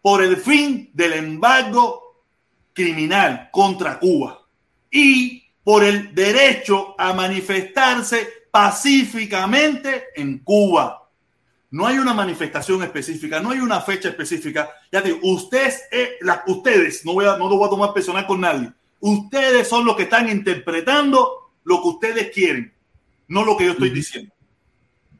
[0.01, 2.23] por el fin del embargo
[2.71, 4.47] criminal contra Cuba
[4.89, 11.09] y por el derecho a manifestarse pacíficamente en Cuba.
[11.71, 14.69] No hay una manifestación específica, no hay una fecha específica.
[14.89, 16.17] Ya digo, ustedes, eh,
[16.47, 19.95] ustedes, no, voy a, no lo voy a tomar personal con nadie Ustedes son los
[19.95, 22.73] que están interpretando lo que ustedes quieren,
[23.27, 24.33] no lo que yo estoy diciendo.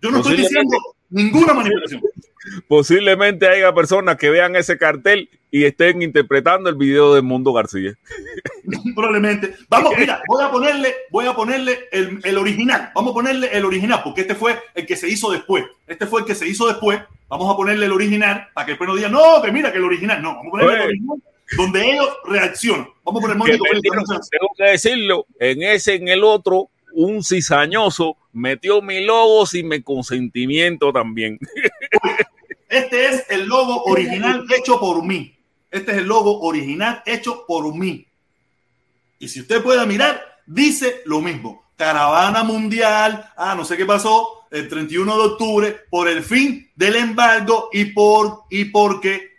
[0.02, 0.77] Yo no estoy diciendo
[1.10, 2.02] ninguna manipulación.
[2.68, 7.93] Posiblemente haya personas que vean ese cartel y estén interpretando el video de Mundo García.
[8.95, 9.56] Probablemente.
[9.68, 12.91] Vamos, mira, voy a ponerle, voy a ponerle el, el, original.
[12.93, 15.65] Vamos a ponerle el original, porque este fue el que se hizo después.
[15.88, 17.02] Este fue el que se hizo después.
[17.27, 19.85] Vamos a ponerle el original para que después no digan, no, que mira que el
[19.85, 20.22] original.
[20.22, 21.22] No, vamos a ponerle el original
[21.57, 22.88] donde ellos reaccionan.
[23.03, 28.81] Vamos a poner que Tengo que decirlo, en ese, en el otro, un cizañoso metió
[28.81, 31.39] mi logo sin mi consentimiento también.
[32.67, 35.38] Este es el logo original hecho por mí.
[35.72, 38.07] Este es el logo original hecho por mí.
[39.19, 41.63] Y si usted puede mirar, dice lo mismo.
[41.76, 46.95] Caravana mundial, ah, no sé qué pasó, el 31 de octubre, por el fin del
[46.95, 49.35] embargo y por y porque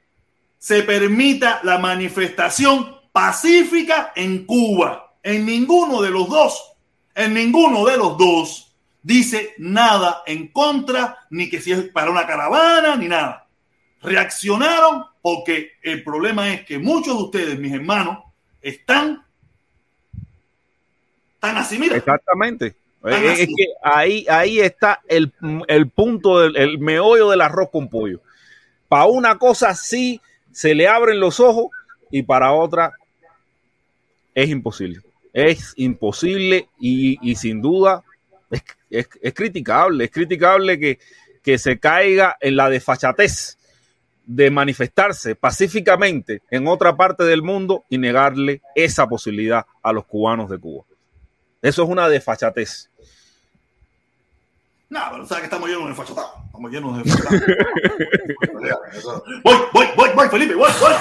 [0.67, 5.15] se permita la manifestación pacífica en Cuba.
[5.23, 6.73] En ninguno de los dos,
[7.15, 12.27] en ninguno de los dos dice nada en contra, ni que si es para una
[12.27, 13.47] caravana, ni nada.
[14.03, 18.19] Reaccionaron porque el problema es que muchos de ustedes, mis hermanos,
[18.61, 19.25] están
[21.39, 21.97] tan así, mira.
[21.97, 22.75] Exactamente.
[23.05, 25.33] Es que ahí, ahí está el,
[25.69, 28.21] el punto, del, el meollo del arroz con pollo.
[28.89, 30.21] Para una cosa sí
[30.57, 31.67] se le abren los ojos
[32.11, 32.95] y para otra
[34.35, 35.03] es imposible.
[35.35, 38.03] Es imposible y, sin duda
[38.89, 40.05] es, criticable.
[40.05, 40.99] Es criticable que,
[41.43, 43.59] que se caiga en la desfachatez
[44.25, 50.49] de manifestarse pacíficamente en otra parte del mundo y negarle esa posibilidad a los cubanos
[50.49, 50.85] de Cuba.
[51.61, 52.89] Eso es una desfachatez.
[54.89, 56.31] No, pero sabes que estamos llenos de fachatados.
[56.47, 57.43] Estamos llenos de fachatados.
[59.43, 60.93] voy, voy, voy, voy, Felipe, voy, voy.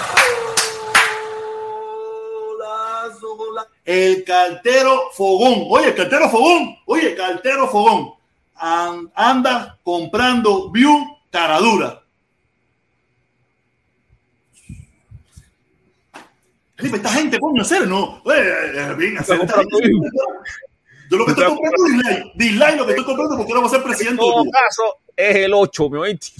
[3.83, 5.67] El cartero Fogón.
[5.69, 6.75] Oye, el cartero Fogón.
[6.85, 8.13] Oye, el cartero Fogón.
[8.55, 12.01] anda comprando view caradura.
[16.75, 18.21] Felipe, esta gente, coño, hacer, no.
[18.25, 19.39] Oye, bien, hacer.
[21.09, 22.31] Yo lo que estoy comprando es dislike.
[22.35, 24.21] Dislike lo que estoy comprando porque no voy a ser presidente.
[24.25, 24.83] En todo caso,
[25.15, 26.31] es el 8, mi oíste.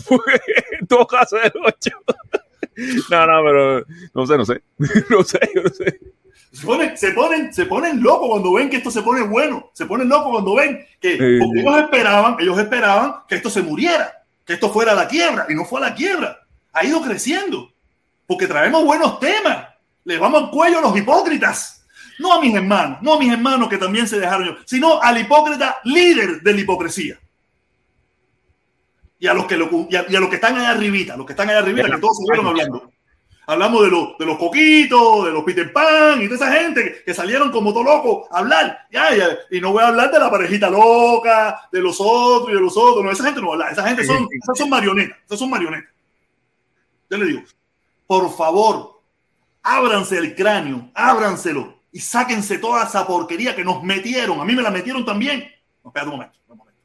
[0.80, 1.90] en todo caso, es el 8.
[3.10, 4.62] no, no, pero no sé, no sé.
[5.10, 6.00] no sé, no sé.
[6.56, 9.72] Se ponen, se ponen, se ponen locos cuando ven que esto se pone bueno.
[9.74, 14.24] Se ponen locos cuando ven que porque ellos esperaban, ellos esperaban que esto se muriera,
[14.46, 16.40] que esto fuera a la quiebra y no fue a la quiebra.
[16.72, 17.74] Ha ido creciendo
[18.26, 19.68] porque traemos buenos temas
[20.04, 21.75] Le vamos al cuello a los hipócritas.
[22.20, 25.20] No a mis hermanos, no a mis hermanos que también se dejaron yo, sino al
[25.20, 27.20] hipócrita líder de la hipocresía.
[29.20, 31.26] Y a los que, lo, y a, y a los que están allá arribita, los
[31.26, 32.92] que están allá arribita, que todos salieron hablando.
[33.48, 37.04] Hablamos de los, de los coquitos, de los Peter Pan y toda esa gente que,
[37.04, 38.88] que salieron como todo loco a hablar.
[38.92, 42.54] Ya, ya, y no voy a hablar de la parejita loca, de los otros y
[42.54, 43.06] de los otros.
[43.06, 43.72] No, esa gente no va a hablar.
[43.72, 45.18] Esa gente son, esas son marionetas.
[45.26, 45.92] Esas son marionetas.
[47.10, 47.44] Yo le digo,
[48.08, 49.02] por favor,
[49.62, 54.42] ábranse el cráneo, ábranselo y sáquense toda esa porquería que nos metieron.
[54.42, 55.50] A mí me la metieron también.
[55.82, 56.38] No, espérate un momento.
[56.50, 56.82] Un momento.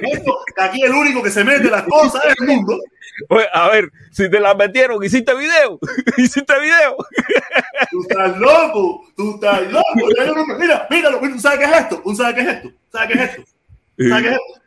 [0.00, 2.78] Esto, aquí el único que se mete las cosas es el mundo.
[3.28, 5.78] Oye, a ver, si te la metieron, hiciste video,
[6.16, 6.96] hiciste video.
[7.90, 9.84] Tú estás loco, tú estás loco.
[10.58, 12.00] Mira, míralo, ¿tú sabes qué es esto?
[12.02, 12.72] ¿Tú sabes qué es esto?
[12.90, 13.42] ¿Sabes qué es esto?
[14.08, 14.62] ¿Sabes qué es esto?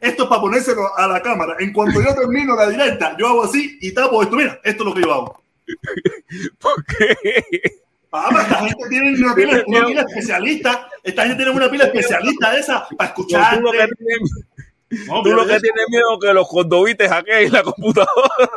[0.00, 1.56] Esto es para ponérselo a la cámara.
[1.58, 4.36] En cuanto yo termino la directa, yo hago así y tapo esto.
[4.36, 5.42] Mira, esto es lo que yo hago.
[6.58, 7.84] ¿Por qué?
[8.12, 10.88] Ah, pero esta gente tiene una pila, una pila especialista.
[11.02, 13.56] Esta gente tiene una pila especialista de esa para escuchar.
[13.56, 14.30] Tú lo que tienes,
[15.22, 18.48] tú lo que tienes miedo es que los condobites hackeen la computadora.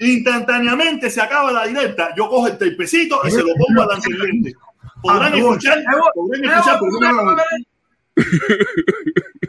[0.00, 2.14] Instantáneamente se acaba la directa.
[2.16, 4.54] Yo cojo el tapecito y se lo pongo al anteriormente.
[5.02, 5.82] Podrán escuchar,
[6.14, 8.26] podrán escuchar, pero no me van a ver.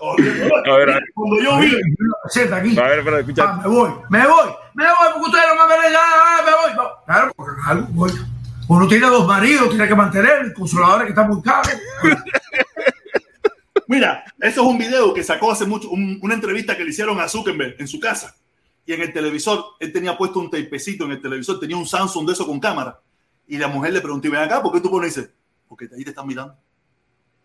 [0.00, 1.04] A ver, a ver.
[1.14, 1.76] Cuando yo vi,
[2.52, 2.78] aquí.
[2.78, 3.44] A ver, espera, escucha.
[3.44, 4.48] Ah, me voy, me voy,
[4.78, 6.86] me voy, porque ustedes no me ah, me voy.
[7.04, 8.12] Claro, porque claro, voy.
[8.68, 11.68] Uno tiene dos maridos, tiene que mantener, el consolador que está muy caro.
[13.88, 17.18] Mira, eso es un video que sacó hace mucho, un- una entrevista que le hicieron
[17.20, 18.36] a Zuckerberg en su casa.
[18.86, 22.26] Y en el televisor, él tenía puesto un tapecito en el televisor, tenía un Samsung
[22.26, 23.00] de eso con cámara.
[23.48, 25.28] Y la mujer le preguntó, "Y ven acá, ¿por qué tú pones?
[25.68, 26.54] Porque ahí te están mirando.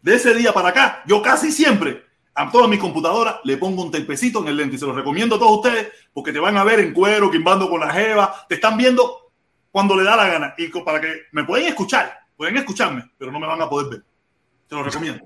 [0.01, 2.05] De ese día para acá, yo casi siempre
[2.35, 4.75] a todas mis computadoras le pongo un tapecito en el lente.
[4.75, 7.69] Y se lo recomiendo a todos ustedes porque te van a ver en cuero, quimbando
[7.69, 8.45] con la jeva.
[8.49, 9.31] Te están viendo
[9.71, 10.53] cuando le da la gana.
[10.57, 14.03] Y para que me pueden escuchar, pueden escucharme, pero no me van a poder ver.
[14.67, 15.23] Te lo recomiendo.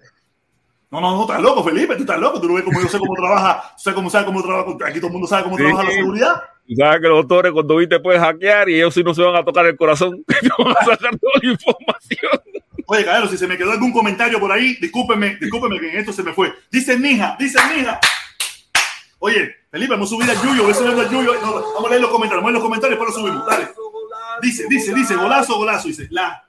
[0.89, 2.39] No, no, no, estás loco, Felipe, tú estás loco.
[2.39, 4.71] Tú no ves cómo yo sé cómo trabaja, sé cómo sabe cómo trabaja.
[4.85, 5.63] Aquí todo el mundo sabe cómo Sí.
[5.63, 6.43] trabaja la seguridad.
[6.75, 9.65] Sabes que los doctores condobites pueden hackear y ellos sí no se van a tocar
[9.65, 10.23] el corazón.
[10.27, 12.41] Te van a sacar toda la información.
[12.85, 16.13] Oye, Caballero, si se me quedó algún comentario por ahí, discúlpeme, discúlpeme que en esto
[16.13, 16.53] se me fue.
[16.71, 17.99] Dice Nija, dice Nija.
[19.19, 21.33] Oye, Felipe, vamos a subir al Yuyo, voy subiendo al Yuyo.
[21.41, 23.45] Vamos a leer los comentarios, vamos a leer los comentarios, después lo.
[23.45, 23.67] Dale.
[24.41, 25.87] Dice, dice, dice, golazo, golazo.
[25.87, 26.47] Dice, la,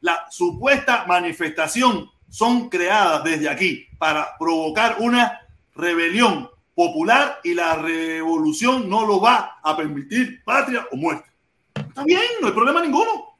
[0.00, 5.40] la supuesta manifestación son creadas desde aquí para provocar una
[5.74, 11.28] rebelión popular y la revolución no lo va a permitir, patria o muerte.
[11.74, 13.36] Está bien, no hay problema ninguno.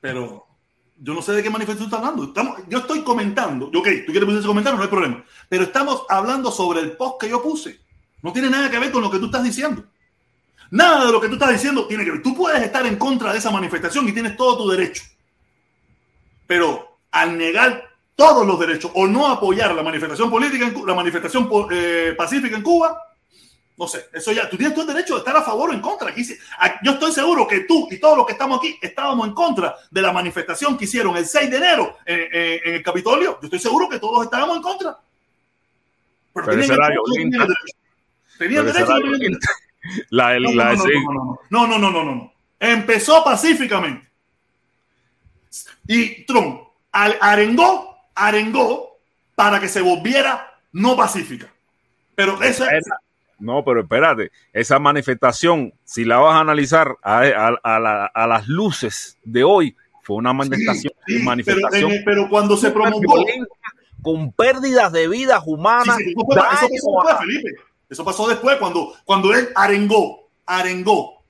[0.00, 0.44] Pero
[0.96, 2.24] yo no sé de qué manifestación está hablando.
[2.24, 3.66] Estamos, yo estoy comentando.
[3.66, 5.24] Ok, tú quieres poner ese comentario, no hay problema.
[5.48, 7.78] Pero estamos hablando sobre el post que yo puse.
[8.20, 9.84] No tiene nada que ver con lo que tú estás diciendo.
[10.72, 12.22] Nada de lo que tú estás diciendo tiene que ver.
[12.24, 15.04] Tú puedes estar en contra de esa manifestación y tienes todo tu derecho.
[16.48, 21.48] Pero al negar todos los derechos o no apoyar la manifestación política, en la manifestación
[21.70, 22.98] eh, pacífica en Cuba,
[23.78, 25.80] no sé, eso ya, tú tienes todo el derecho de estar a favor o en
[25.80, 26.10] contra.
[26.10, 29.26] Aquí, sí- a- yo estoy seguro que tú y todos los que estamos aquí estábamos
[29.26, 32.82] en contra de la manifestación que hicieron el 6 de enero en, en- en el
[32.82, 33.38] Capitolio.
[33.40, 34.98] Yo estoy seguro que todos estábamos en contra.
[36.34, 37.54] Pero, Pero tenían derecho, tenían derecho.
[38.38, 38.66] Tenían
[39.08, 39.38] tenían.
[40.10, 42.32] La, No, la, no, no, no, no, no, no, no.
[42.60, 44.08] Empezó pacíficamente.
[45.88, 46.60] Y Trump
[46.92, 48.98] arengó, arengó
[49.34, 51.52] para que se volviera no pacífica.
[52.14, 52.68] Pero Esa-
[53.38, 58.26] No, pero espérate, esa manifestación, si la vas a analizar a, a- a la- a
[58.28, 63.24] las luces de hoy, fue una manifestación, sí, pero, manifestación pero cuando se promulgó,
[64.00, 65.96] con pérdidas de vidas Sí, humanas.
[65.96, 67.50] sí, eso, pasó después, Felipe.
[67.90, 71.22] Eso pasó después cuando, cuando él arengó, arengó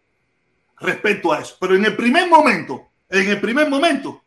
[0.80, 1.56] respecto a eso.
[1.60, 4.22] Pero en el primer momento, en el primer momento,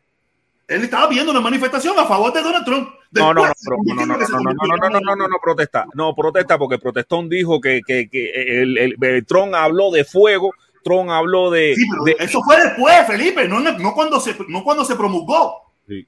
[0.68, 2.90] él estaba viendo una manifestación a favor de Donald Trump.
[3.12, 3.52] No, no, no,
[3.96, 5.86] no, no, no, no, no, no, no, no, no, protesta.
[5.94, 8.32] No, protesta porque Protestón dijo que, que, que
[8.62, 10.52] el, el- el- Trump habló de fuego,
[10.84, 11.76] Trump habló de...
[11.76, 15.72] Sí, pero de- eso fue después, Felipe, no, no, cuando, se, no cuando se promulgó.
[15.88, 16.06] Sí.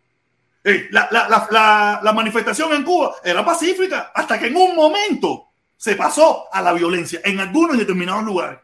[0.63, 4.75] Eh, la, la- la- la- la manifestación en Cuba era pacífica hasta que en un
[4.75, 5.45] momento
[5.77, 8.59] se pasó a la violencia en algunos determinados lugares.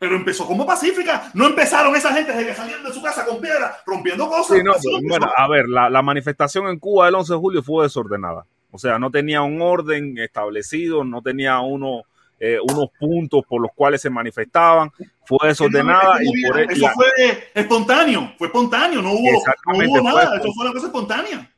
[0.00, 1.30] Pero empezó como pacífica.
[1.34, 4.56] No empezaron esa gente que salían de su casa con piedras, rompiendo cosas.
[4.56, 5.18] Sí, no, Así pero, empezó.
[5.20, 8.46] bueno, a ver, la, la manifestación en Cuba el 11 de julio fue desordenada.
[8.72, 12.04] O sea, no tenía un orden establecido, no tenía uno,
[12.38, 14.90] eh, unos puntos por los cuales se manifestaban.
[15.26, 17.06] Fue desordenada Eso y por eso la- fue
[17.54, 21.52] espontáneo, fue espontáneo, no hubo, no nada, eso fue una cosa espontánea.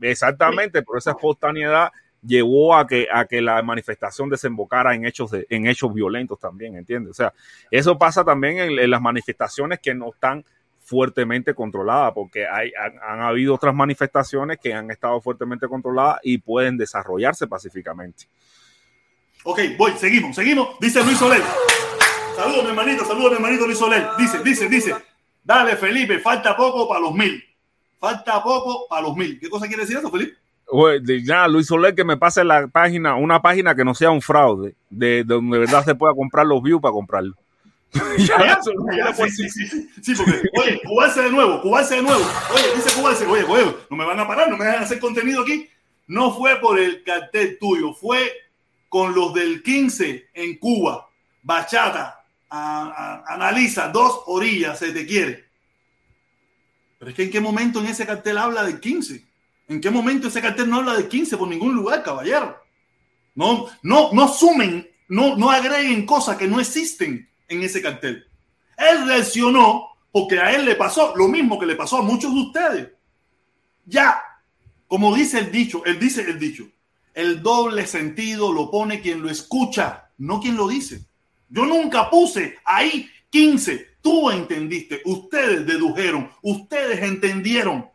[0.00, 1.90] Exactamente, por esa espontaneidad
[2.26, 6.76] llevó a que, a que la manifestación desembocara en hechos, de, en hechos violentos también,
[6.76, 7.10] ¿entiendes?
[7.10, 7.32] O sea,
[7.70, 10.44] eso pasa también en, las manifestaciones que no están
[10.80, 16.38] fuertemente controladas, porque hay, han, han, habido otras manifestaciones que han estado fuertemente controladas y
[16.38, 18.26] pueden desarrollarse pacíficamente.
[19.42, 20.78] Ok, voy, seguimos, seguimos.
[20.80, 21.42] Dice Luis Soler.
[22.36, 24.08] Saludos, mi hermanito, saludos, mi hermanito Luis Soler.
[24.18, 24.94] Dice, dice, dice.
[25.42, 27.42] Dale, Felipe, falta poco para los mil.
[27.98, 29.38] Falta poco para los mil.
[29.38, 30.36] ¿Qué cosa quiere decir eso, Felipe?
[31.24, 34.74] Ya, Luis Soler, que me pase la página, una página que no sea un fraude,
[34.90, 37.34] de, de donde de verdad se pueda comprar los views para comprarlo.
[40.02, 42.24] sí, porque, oye, cubarse de nuevo, cubarse de nuevo.
[42.54, 45.42] Oye, dice cubarse, oye, oye, no me van a parar, no me dejan hacer contenido
[45.42, 45.68] aquí.
[46.08, 48.30] No fue por el cartel tuyo, fue
[48.88, 51.08] con los del 15 en Cuba.
[51.42, 55.44] Bachata, analiza, dos orillas, se te quiere.
[56.98, 59.25] Pero es que en qué momento en ese cartel habla del 15?
[59.68, 62.56] ¿En qué momento ese cartel no habla del 15 por ningún lugar, caballero?
[63.34, 68.26] No, no, no sumen, no, no agreguen cosas que no existen en ese cartel.
[68.76, 72.40] Él reaccionó porque a él le pasó lo mismo que le pasó a muchos de
[72.40, 72.88] ustedes.
[73.84, 74.22] Ya,
[74.86, 76.68] como dice el dicho, él dice el dicho,
[77.14, 81.04] el doble sentido lo pone quien lo escucha, no quien lo dice.
[81.48, 83.96] Yo nunca puse ahí 15.
[84.00, 87.88] Tú entendiste, ustedes dedujeron, ustedes entendieron.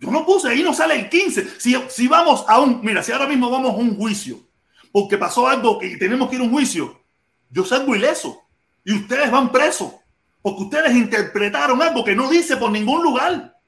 [0.00, 1.60] Yo no puse, ahí no sale el 15.
[1.60, 4.40] Si, si vamos a un, mira, si ahora mismo vamos a un juicio,
[4.90, 7.00] porque pasó algo que tenemos que ir a un juicio,
[7.50, 8.42] yo salgo ileso
[8.82, 9.92] y ustedes van presos,
[10.40, 13.58] porque ustedes interpretaron algo que no dice por ningún lugar.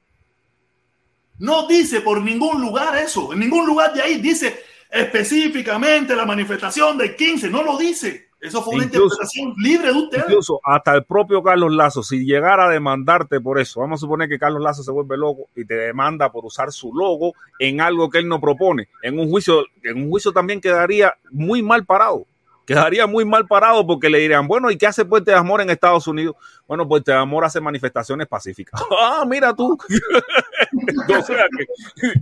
[1.37, 6.97] No dice por ningún lugar eso, en ningún lugar de ahí dice específicamente la manifestación
[6.97, 8.29] del 15, no lo dice.
[8.43, 10.25] Eso fue una incluso, interpretación libre de ustedes.
[10.27, 14.27] Incluso hasta el propio Carlos Lazo, si llegara a demandarte por eso, vamos a suponer
[14.27, 18.09] que Carlos Lazo se vuelve loco y te demanda por usar su logo en algo
[18.09, 18.89] que él no propone.
[19.01, 22.27] En un juicio, en un juicio también quedaría muy mal parado.
[22.65, 25.69] Quedaría muy mal parado porque le dirían, bueno, ¿y qué hace Puente de Amor en
[25.69, 26.35] Estados Unidos?
[26.67, 28.81] Bueno, Puente de Amor hace manifestaciones pacíficas.
[28.99, 29.77] ah, mira tú.
[31.17, 32.13] o sea que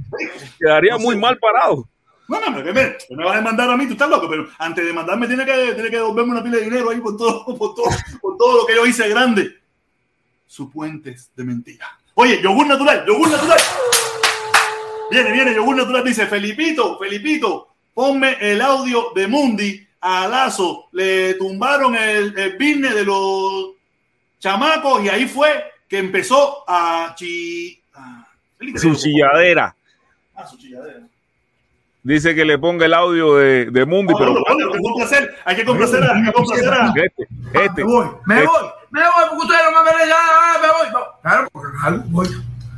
[0.59, 1.87] quedaría muy mal parado.
[2.31, 4.93] Bueno, me, me, me vas a demandar a mí, tú estás loco, pero antes de
[4.93, 7.89] mandarme tiene que, tiene que devolverme una pila de dinero ahí por todo, por todo,
[8.21, 9.59] por todo lo que yo hice grande.
[10.47, 11.87] Su puentes de mentira.
[12.15, 13.59] Oye, yogur natural, yogur natural.
[15.09, 16.03] Viene, viene, yogur natural.
[16.05, 20.87] Dice, Felipito, Felipito, ponme el audio de Mundi a Lazo.
[20.93, 23.71] Le tumbaron el, el business de los
[24.39, 27.81] chamacos y ahí fue que empezó a chi...
[27.93, 28.25] a-
[28.57, 29.75] Felipe, Su chilladera.
[30.35, 31.07] Ah, su chilladera.
[32.03, 34.79] Dice que le ponga el audio de, de Mundi, No, pero no, no, hay que
[34.81, 38.47] complacer, hay que complacer a, hay que complacer a- este, este, Me voy, me este.
[38.47, 40.87] voy, me voy, porque ustedes no me ven ya, ah, me voy.
[40.93, 42.27] No, claro, porque claro, voy.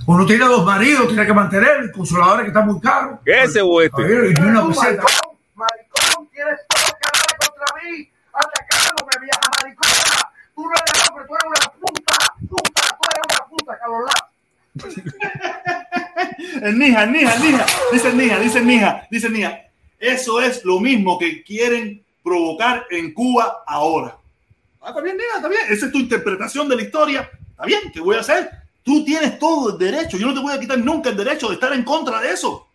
[0.06, 3.20] Uno tiene dos maridos, tiene que mantener, el consolador que está muy caro.
[3.24, 4.02] ese o este.
[4.02, 4.06] Y
[4.42, 4.62] una.
[4.64, 5.08] Maricón,
[5.56, 10.32] maricón, tienes todo que hablar contra mí, atacándome, vieja maricona.
[10.54, 12.16] Tú no eres hombre, tú eres una puta,
[12.50, 13.74] puta, tú eres una puta,
[14.06, 15.02] Lazo.
[16.62, 17.66] El Nija, el Nija, el Nija.
[17.92, 19.62] Dice el Nija, dice el Nija, dice el Nija.
[20.00, 24.18] Eso es lo mismo que quieren provocar en Cuba ahora.
[24.82, 25.62] Ah, está bien, Nija, está bien.
[25.70, 27.30] Esa es tu interpretación de la historia.
[27.50, 28.50] Está bien, ¿qué voy a hacer?
[28.84, 30.18] Tú tienes todo el derecho.
[30.18, 32.68] Yo no te voy a quitar nunca el derecho de estar en contra de eso.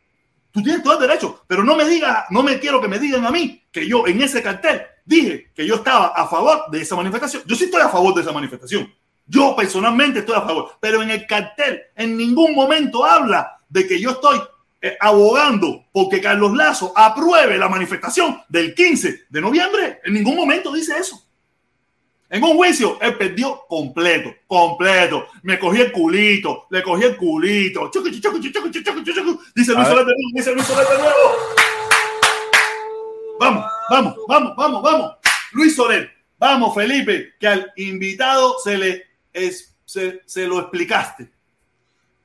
[0.51, 3.27] Tú tienes todo el derecho, pero no me digas, no me quiero que me digan
[3.27, 6.97] a mí que yo en ese cartel dije que yo estaba a favor de esa
[6.97, 7.43] manifestación.
[7.47, 8.93] Yo sí estoy a favor de esa manifestación.
[9.27, 14.01] Yo personalmente estoy a favor, pero en el cartel en ningún momento habla de que
[14.01, 14.41] yo estoy
[14.81, 20.01] eh, abogando porque Carlos Lazo apruebe la manifestación del 15 de noviembre.
[20.05, 21.25] En ningún momento dice eso.
[22.31, 25.29] En un juicio, él perdió completo, completo.
[25.43, 27.91] Me cogí el culito, le cogí el culito.
[27.91, 29.41] Chucu, chucu, chucu.
[29.55, 29.89] Dice Luis.
[29.89, 31.37] Soler de nuevo, dice Luis Soler de nuevo.
[33.41, 35.13] Vamos, vamos, vamos, vamos, vamos.
[35.53, 41.31] Luis Soler, vamos, Felipe, que al invitado se le es, se, se lo explicaste.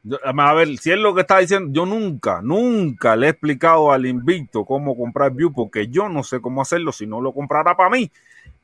[0.03, 3.91] Yo- A ver, si es lo que está diciendo, yo nunca, nunca le he explicado
[3.91, 7.75] al invicto cómo comprar view porque yo no sé cómo hacerlo si no lo comprará
[7.75, 8.11] para mí.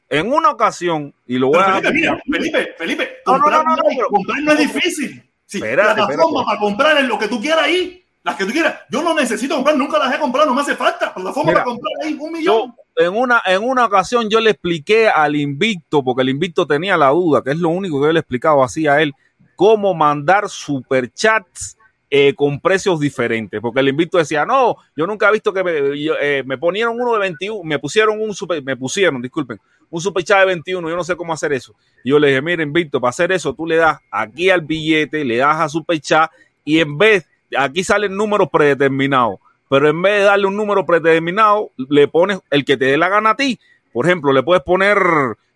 [0.10, 3.64] En una ocasión, y lo voy Pero a Felipe, mira, Felipe, Felipe, No, no, comprar
[3.64, 5.24] no, no, no, pero- comprar no es difícil.
[5.46, 6.46] Sí, Espérate, plataforma espérate.
[6.46, 8.04] para comprar es lo que tú quieras ahí.
[8.22, 8.76] Las que tú quieras.
[8.92, 11.14] Yo no necesito comprar, nunca las he comprado, no me hace falta.
[11.14, 12.38] Plataforma para comprar ahí un yo
[12.68, 12.76] millón.
[12.98, 17.08] en una, en una ocasión yo le expliqué al invicto, porque el invicto tenía la
[17.10, 19.14] duda, que es lo único que yo le he explicado así a él,
[19.60, 21.78] cómo mandar superchats
[22.10, 23.60] eh, con precios diferentes.
[23.60, 25.74] Porque el invicto decía, no, yo nunca he visto que me,
[26.22, 29.60] eh, me ponieron uno de 21, me pusieron un super, me pusieron, disculpen,
[29.90, 31.76] un superchat de 21, yo no sé cómo hacer eso.
[32.06, 35.26] Y yo le dije, mira, invicto, para hacer eso, tú le das aquí al billete,
[35.26, 36.32] le das a superchat
[36.64, 37.28] y en vez
[37.58, 42.64] aquí salen números predeterminados, pero en vez de darle un número predeterminado, le pones el
[42.64, 43.60] que te dé la gana a ti.
[43.92, 44.98] Por ejemplo, le puedes poner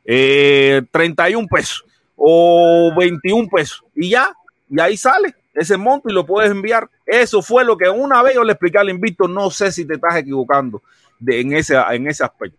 [0.04, 1.86] eh, 31 pesos
[2.16, 4.32] o 21 pesos y ya,
[4.70, 6.90] y ahí sale ese monto y lo puedes enviar.
[7.06, 9.96] Eso fue lo que una vez yo le expliqué al invito, no sé si te
[9.96, 10.82] estás equivocando
[11.20, 12.58] de, en, ese, en ese aspecto.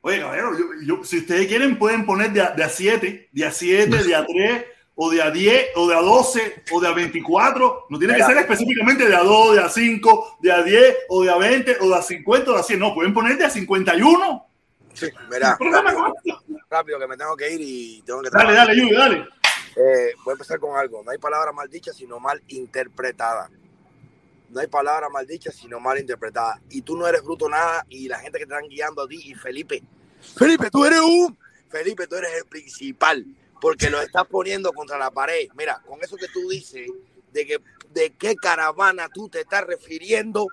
[0.00, 3.44] Oye, caballero, yo, yo, si ustedes quieren, pueden poner de a, de a 7, de
[3.44, 4.64] a 7, de a 3,
[4.96, 7.86] o de a 10, o de a 12, o de a 24.
[7.88, 11.22] No tiene que ser específicamente de a 2, de a 5, de a 10, o
[11.22, 12.80] de a 20, o de a 50, o de a 100.
[12.80, 14.46] No, pueden poner de a 51.
[14.94, 16.12] Sí, mira, ¿Qué problema
[16.70, 18.66] rápido, que me tengo que ir y tengo que Dale, trabajar.
[18.68, 19.28] dale, Yubi, dale.
[19.76, 21.02] Eh, voy a empezar con algo.
[21.02, 23.50] No hay palabra mal dicha, sino mal interpretada.
[24.50, 26.60] No hay palabra mal dicha, sino mal interpretada.
[26.68, 27.86] Y tú no eres bruto nada.
[27.88, 29.82] Y la gente que te están guiando a ti, y Felipe,
[30.36, 31.36] Felipe, tú eres un.
[31.70, 33.24] Felipe, tú eres el principal.
[33.60, 35.48] Porque lo estás poniendo contra la pared.
[35.56, 36.90] Mira, con eso que tú dices,
[37.32, 37.58] de que
[37.94, 40.46] de qué caravana tú te estás refiriendo.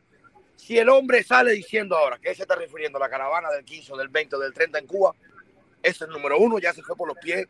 [0.60, 3.94] Si el hombre sale diciendo ahora que se está refiriendo a la caravana del 15,
[3.94, 5.16] o del 20, o del 30 en Cuba,
[5.82, 7.48] ese es el número uno, ya se fue por los pies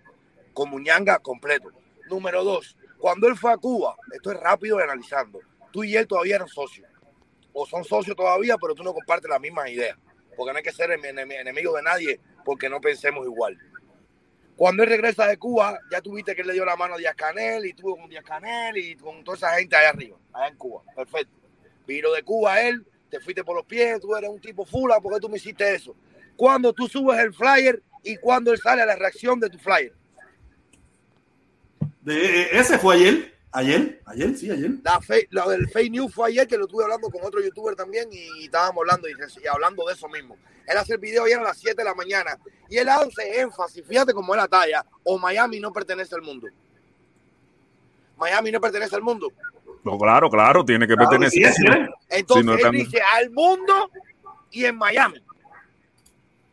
[0.53, 1.72] con Muñanga completo.
[2.07, 5.40] Número dos, cuando él fue a Cuba, esto es rápido y analizando,
[5.72, 6.88] tú y él todavía eran socios,
[7.52, 9.98] o son socios todavía, pero tú no compartes las mismas ideas,
[10.38, 13.57] porque no hay que ser enem- enemigo de nadie porque no pensemos igual.
[14.56, 17.15] Cuando él regresa de Cuba, ya tuviste que él le dio la mano a Díaz
[17.15, 20.57] Canel y tuvo con Díaz Canel y con toda esa gente allá arriba, allá en
[20.57, 20.84] Cuba.
[20.95, 21.34] Perfecto.
[21.88, 25.14] Vino de Cuba él, te fuiste por los pies, tú eres un tipo fula, ¿por
[25.14, 25.95] qué tú me hiciste eso?
[26.36, 29.94] Cuando tú subes el flyer y cuando él sale a la reacción de tu flyer.
[32.02, 33.40] De, eh, ese fue ayer.
[33.52, 34.72] Ayer, ayer, sí, ayer.
[34.84, 37.76] La fe- lo del fake news fue ayer que lo estuve hablando con otro youtuber
[37.76, 39.14] también y, estábamos hablando y,
[39.44, 40.38] y hablando de eso mismo.
[40.68, 42.38] Él hace el video ayer a las 7 de la mañana
[42.69, 46.48] y él hace énfasis, fíjate cómo es la talla, o Miami no pertenece al mundo.
[48.18, 49.31] Miami no pertenece al mundo.
[49.84, 51.53] No, claro, claro, tiene que Claro, pertenecer.
[51.53, 51.68] sí, sí,
[52.10, 53.89] Entonces no él dice al mundo
[54.51, 55.22] y en Miami.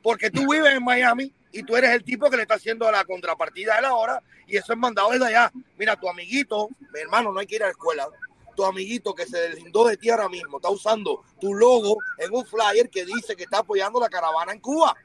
[0.03, 3.05] Porque tú vives en Miami y tú eres el tipo que le está haciendo la
[3.05, 5.51] contrapartida de la hora y eso es mandado desde allá.
[5.77, 8.07] Mira, tu amiguito, mi hermano, no hay que ir a la escuela.
[8.55, 12.47] Tu amiguito que se deslindó de ti ahora mismo está usando tu logo en un
[12.47, 14.97] flyer que dice que está apoyando la caravana en Cuba.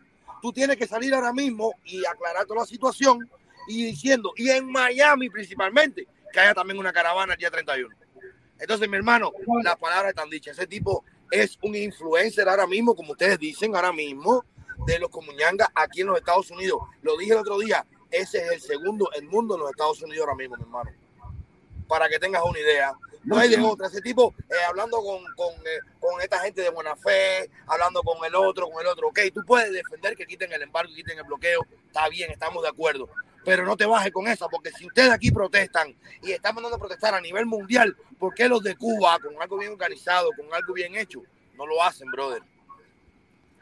[0.42, 3.28] Tú tienes que salir ahora mismo y aclarar toda la situación
[3.68, 7.94] y diciendo, y en Miami principalmente, que haya también una caravana el día 31.
[8.62, 9.34] Entonces, mi hermano,
[9.64, 10.58] las palabras están dichas.
[10.58, 14.46] Ese tipo es un influencer ahora mismo, como ustedes dicen ahora mismo,
[14.86, 16.80] de los comuñangas aquí en los Estados Unidos.
[17.02, 20.22] Lo dije el otro día, ese es el segundo el mundo en los Estados Unidos
[20.22, 20.92] ahora mismo, mi hermano.
[21.88, 22.94] Para que tengas una idea.
[23.24, 23.88] No hay de otra.
[23.88, 28.24] Ese tipo eh, hablando con, con, eh, con esta gente de buena fe, hablando con
[28.26, 29.08] el otro, con el otro.
[29.08, 31.66] Ok, tú puedes defender que quiten el embargo, que quiten el bloqueo.
[31.88, 33.10] Está bien, estamos de acuerdo.
[33.44, 36.80] Pero no te bajes con esa, porque si ustedes aquí protestan y están mandando a
[36.80, 40.74] protestar a nivel mundial, ¿por qué los de Cuba, con algo bien organizado, con algo
[40.74, 41.24] bien hecho,
[41.56, 42.44] no lo hacen, brother?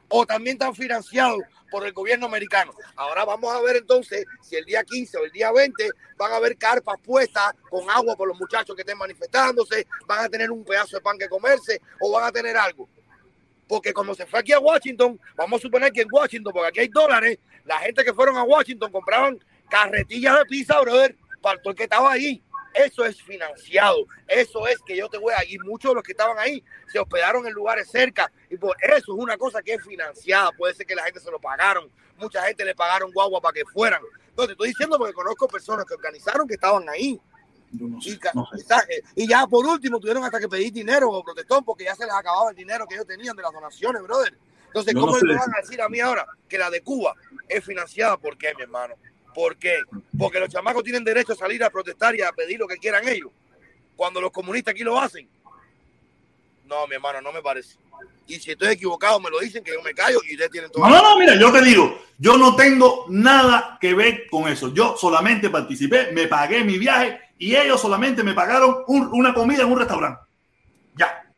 [0.10, 2.74] O también están financiados por el gobierno americano.
[2.96, 6.38] Ahora vamos a ver entonces si el día 15 o el día 20 van a
[6.38, 10.64] haber carpas puestas con agua por los muchachos que estén manifestándose, van a tener un
[10.64, 12.90] pedazo de pan que comerse o van a tener algo.
[13.68, 16.80] Porque como se fue aquí a Washington, vamos a suponer que en Washington, porque aquí
[16.80, 19.40] hay dólares, la gente que fueron a Washington compraban
[19.70, 22.42] carretillas de pizza, brother, para todo el que estaba ahí.
[22.74, 24.06] Eso es financiado.
[24.28, 25.60] Eso es que yo te voy a ir.
[25.64, 28.32] Muchos de los que estaban ahí se hospedaron en lugares cerca.
[28.50, 30.52] Y por eso es una cosa que es financiada.
[30.52, 31.90] Puede ser que la gente se lo pagaron.
[32.18, 34.02] Mucha gente le pagaron guagua para que fueran.
[34.30, 37.20] Entonces, te estoy diciendo porque conozco personas que organizaron que estaban ahí.
[37.72, 39.04] No sé, Y, no sé.
[39.16, 42.14] y ya por último tuvieron hasta que pedir dinero o protestón porque ya se les
[42.14, 44.36] acababa el dinero que ellos tenían de las donaciones, brother.
[44.68, 47.16] Entonces, ¿cómo no me van a decir a mí ahora que la de Cuba
[47.48, 48.18] es financiada?
[48.18, 48.96] ¿Por qué, mi hermano?
[49.40, 49.78] ¿Por qué?
[50.18, 53.08] Porque los chamacos tienen derecho a salir a protestar y a pedir lo que quieran
[53.08, 53.32] ellos.
[53.96, 55.30] Cuando los comunistas aquí lo hacen.
[56.66, 57.78] No, mi hermano, no me parece.
[58.28, 60.84] Y si estoy equivocado, me lo dicen que yo me callo y ustedes tienen todo.
[60.84, 64.74] No, no, no, mira, yo te digo, yo no tengo nada que ver con eso.
[64.74, 69.64] Yo solamente participé, me pagué mi viaje y ellos solamente me pagaron un- una comida
[69.64, 70.20] en un restaurante.
[70.98, 71.32] Ya.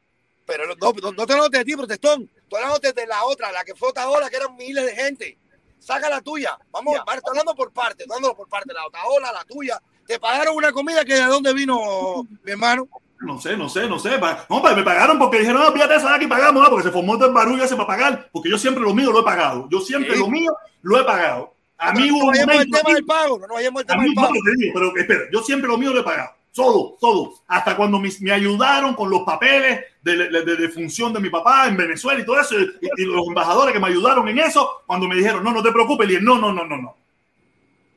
[0.47, 0.73] Pero no,
[1.03, 2.27] no, no te hablo de ti, protestón.
[2.49, 5.37] Tú hablando de la otra, la que fue otra que eran miles de gente.
[5.81, 6.57] Saca la tuya.
[6.71, 8.71] Vamos, estoy hablando por parte, estoy hablando por parte.
[8.73, 9.81] La otra ola, la tuya.
[10.05, 12.87] Te pagaron una comida que de dónde vino, mi hermano.
[13.19, 14.19] No sé, no sé, no sé.
[14.49, 16.69] No, me pagaron porque dijeron, no, fíjate, esa aquí pagamos, ¿no?
[16.69, 19.21] porque se formó todo el barullo ese para pagar, porque yo siempre lo mío lo
[19.21, 19.67] he pagado.
[19.69, 20.19] Yo siempre Sí.
[20.19, 21.55] lo mío lo he pagado.
[21.77, 24.33] A mí no al momento tema del pago, no al A tema del no, pago.
[24.73, 26.31] pero espera, yo siempre lo mío lo he pagado.
[26.53, 27.33] Todo, todo.
[27.47, 31.77] Hasta cuando me, ayudaron con los papeles de, de, de- función de mi papá en
[31.77, 35.43] Venezuela y todo eso, y, los embajadores que me ayudaron en eso, cuando me dijeron,
[35.43, 36.95] no, no te preocupes, y no, no, no, no, no.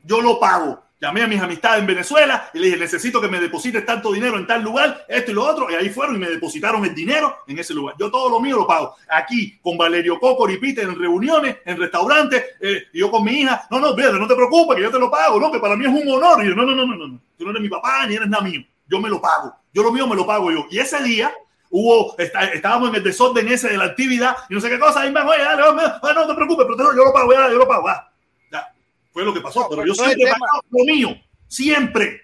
[0.05, 0.85] Yo lo pago.
[1.01, 4.39] Llamé a mis amistades en Venezuela y le dije, necesito que me deposites tanto dinero
[4.39, 5.71] en tal lugar, esto y lo otro.
[5.71, 7.95] Y ahí fueron y me depositaron el dinero en ese lugar.
[7.99, 8.95] Yo todo lo mío lo pago.
[9.11, 13.67] Aquí, con Valerio Coco y Peter en reuniones, en restaurantes, eh, yo con mi hija.
[13.71, 15.39] No, no, no te preocupes, que yo te lo pago.
[15.39, 16.43] No, que para mí es un honor.
[16.43, 17.21] Y yo, no, no, no, no, no.
[17.37, 18.63] Tú no eres mi papá ni eres nada mío.
[18.87, 19.55] Yo me lo pago.
[19.73, 20.67] Yo lo mío me lo pago yo.
[20.71, 21.35] Y ese día
[21.71, 25.01] hubo, está, estábamos en el desorden ese de la actividad y no sé qué cosa.
[25.01, 27.59] Ahí me oye, dale, dale, dale, no te preocupes, pero yo lo pago, ya, yo
[27.59, 27.89] lo pago.
[27.89, 28.13] Ya.
[28.53, 28.75] Ya.
[29.13, 29.61] Fue lo que pasó.
[29.61, 31.09] No, pero yo siempre he pagado lo mío.
[31.49, 32.21] Siempre.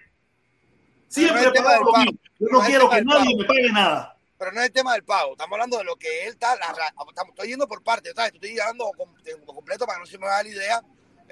[1.07, 2.11] Siempre he pagado lo mío.
[2.39, 4.17] Yo No quiero que nadie me pague nada.
[4.37, 5.33] Pero no es el tema del pago.
[5.33, 6.55] Estamos hablando de lo que él está.
[6.55, 8.33] La, estamos, estoy yendo por partes, ¿sabes?
[8.33, 10.81] Estoy de- completo para que no se me vaya la idea.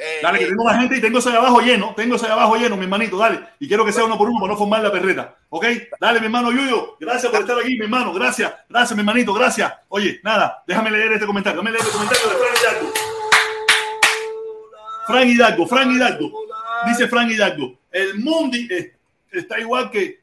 [0.01, 1.93] Eh, Dale, que eh, tengo más gente y tengo ese de abajo lleno.
[1.93, 3.17] Tengo ese de abajo lleno, mi hermanito.
[3.17, 3.41] Dale.
[3.59, 5.35] Y quiero que sea uno por uno para no formar la perreta.
[5.49, 5.65] ¿Ok?
[5.99, 6.95] Dale, mi hermano Yuyo.
[7.01, 8.13] Gracias por estar aquí, mi hermano.
[8.13, 8.53] Gracias.
[8.69, 9.33] Gracias, mi hermanito.
[9.33, 9.73] Gracias.
[9.89, 10.63] Oye, nada.
[10.65, 11.61] Déjame leer este comentario.
[11.61, 12.93] Déjame leer este comentario de Frank Hidalgo.
[15.05, 15.67] Frank Hidalgo.
[15.67, 16.31] Frank Hidalgo.
[16.87, 17.79] Dice Frank Hidalgo.
[17.91, 18.95] El Mundi eh,
[19.33, 20.21] está igual que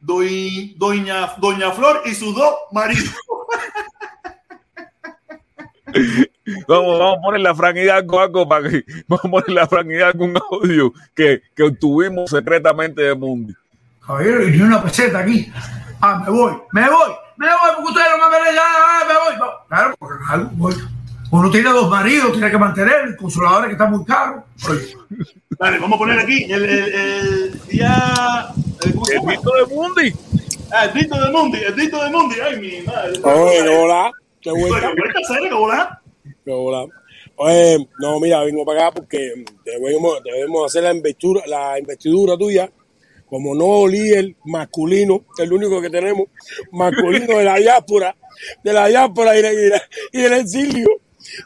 [0.00, 3.14] Doña, Doña Flor y sus dos maridos.
[6.66, 9.86] Vamos, vamos a ponerle a Frank Hidalgo algo para que vamos a ponerle a Frank
[9.90, 13.54] Hidalgo un audio que, que obtuvimos secretamente de Mundi.
[14.06, 15.50] Caballero, y ni una peseta aquí.
[16.00, 19.14] Ah, me voy, me voy, me voy, porque ustedes no me ven ya, ah, me
[19.14, 19.38] voy.
[19.38, 20.74] No, Claro, porque algo voy.
[21.30, 24.44] Uno tiene dos maridos, tiene que mantener, el consolador que está muy caro.
[25.58, 28.48] Dale, vamos a poner aquí el, el, el día.
[28.84, 29.32] el- ¿Cómo se El llama?
[29.32, 30.12] mito de Mundi.
[30.72, 32.36] Ah, el dito de Mundi, el dito de Mundi.
[32.40, 33.12] Ay, mi madre.
[33.22, 34.10] Oye, hola,
[34.50, 36.02] Oye, vuelta, vuelta a hacer, hola.
[36.46, 36.86] hola.
[37.36, 42.70] Oye, no, mira, vengo para acá porque debemos, debemos hacer la investidura, la investidura tuya
[43.26, 46.26] como nuevo líder masculino, el único que tenemos,
[46.70, 48.14] masculino de la diáspora,
[48.62, 49.52] de la diáspora y, de-
[50.12, 50.88] y, de- del exilio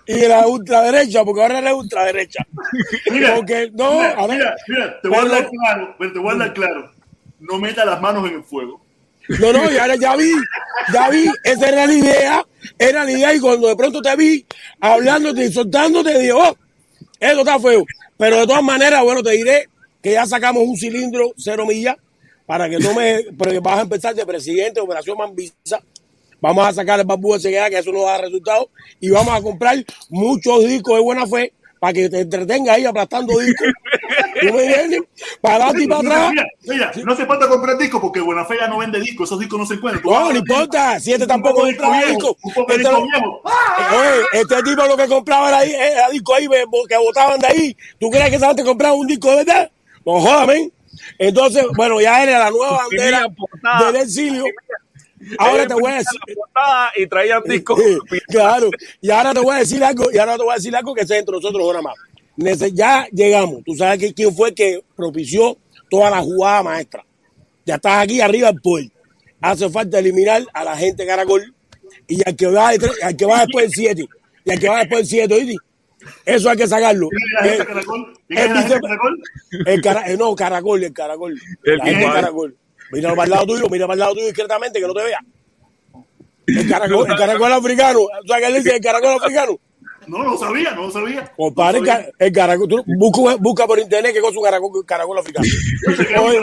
[0.06, 2.44] y de la ultraderecha, porque ahora eres ultraderecha.
[3.12, 6.38] Mira, Porque, no, mira, ahora- mira, mira, te voy a dar claro, te voy a
[6.38, 6.90] dar claro.
[7.38, 8.80] No meta las manos en el fuego.
[9.28, 10.32] No, no, ya, ya vi,
[10.92, 12.46] ya vi, esa era la idea,
[12.78, 14.46] era la idea y cuando de pronto te vi
[14.80, 16.56] hablándote y soltándote, dije, oh,
[17.18, 17.84] eso está feo.
[18.16, 19.68] Pero de todas maneras, bueno, te diré
[20.02, 21.96] que ya sacamos un cilindro cero millas
[22.46, 25.82] para que tome, porque vas a empezar de presidente, Operación Mambisa.
[26.40, 28.70] Vamos a sacar el bambú ese que da, que eso no da resultado,
[29.00, 33.38] y vamos a comprar muchos discos de buena fe para que te entretenga ahí aplastando
[33.38, 33.66] discos.
[34.40, 35.00] ¿Tú me entiendes?
[35.40, 36.30] Para adelante y para atrás.
[36.30, 39.28] Mira, mira, no hace falta comprar discos porque Buena Fe ya no vende discos.
[39.28, 40.02] Esos discos no se encuentran.
[40.04, 42.36] No, no importa, si este tampoco compraba disco disco.
[42.36, 43.42] viejo, Un poco de Este- disco viejo.
[43.98, 46.48] Oye, este tipo lo que compraba era, ahí- era disco ahí
[46.88, 47.76] que botaban de ahí.
[47.98, 49.70] ¿Tú crees que esa gente compraba un disco de verdad?
[50.04, 50.48] No jodas.
[51.18, 53.26] Entonces, bueno, ya era la nueva bandera
[53.86, 54.44] del exilio.
[55.38, 56.20] Ahora te voy a decir.
[56.26, 57.80] la portada Y traían discos.
[58.28, 58.70] Claro.
[59.00, 61.06] Y ahora te voy a decir algo, y ahora te voy a decir algo que
[61.06, 61.94] sea entre nosotros ahora más.
[62.74, 63.62] Ya llegamos.
[63.64, 65.56] Tú sabes que quién fue que propició
[65.90, 67.04] toda la jugada maestra.
[67.64, 68.90] Ya estás aquí arriba del poder.
[69.40, 71.54] Hace falta eliminar a la gente de Caracol
[72.06, 74.08] y al que va, detrás- al que va después del 7.
[74.44, 75.56] Y al que va después del 7, ¿oíste?
[76.24, 77.08] Eso hay que sacarlo.
[77.08, 78.14] ¿Quién es la gente Eh, Caracol?
[78.28, 79.22] ¿Quién el es la gente vice- Caracol?
[79.66, 81.40] el cara, eh, no, caracol, el caracol.
[81.64, 81.80] El
[82.12, 82.56] caracol.
[82.92, 85.20] Mira para el lado tuyo, mira para el lado tuyo discretamente que no te vea.
[86.46, 88.00] El caracol, el caracol africano.
[88.00, 89.58] O sea, que él dice el caracol africano.
[90.06, 91.32] No, no lo sabía, no lo sabía.
[91.36, 92.68] Compadre, el, No el caracol.
[92.68, 95.48] Tú busca, busca por internet qué cosa es un caracol, caracol africano.
[95.84, 96.38] Que Oye,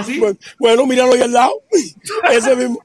[0.00, 0.18] así.
[0.18, 1.52] bueno, bueno, míralo ahí al lado.
[2.32, 2.82] Ese mismo.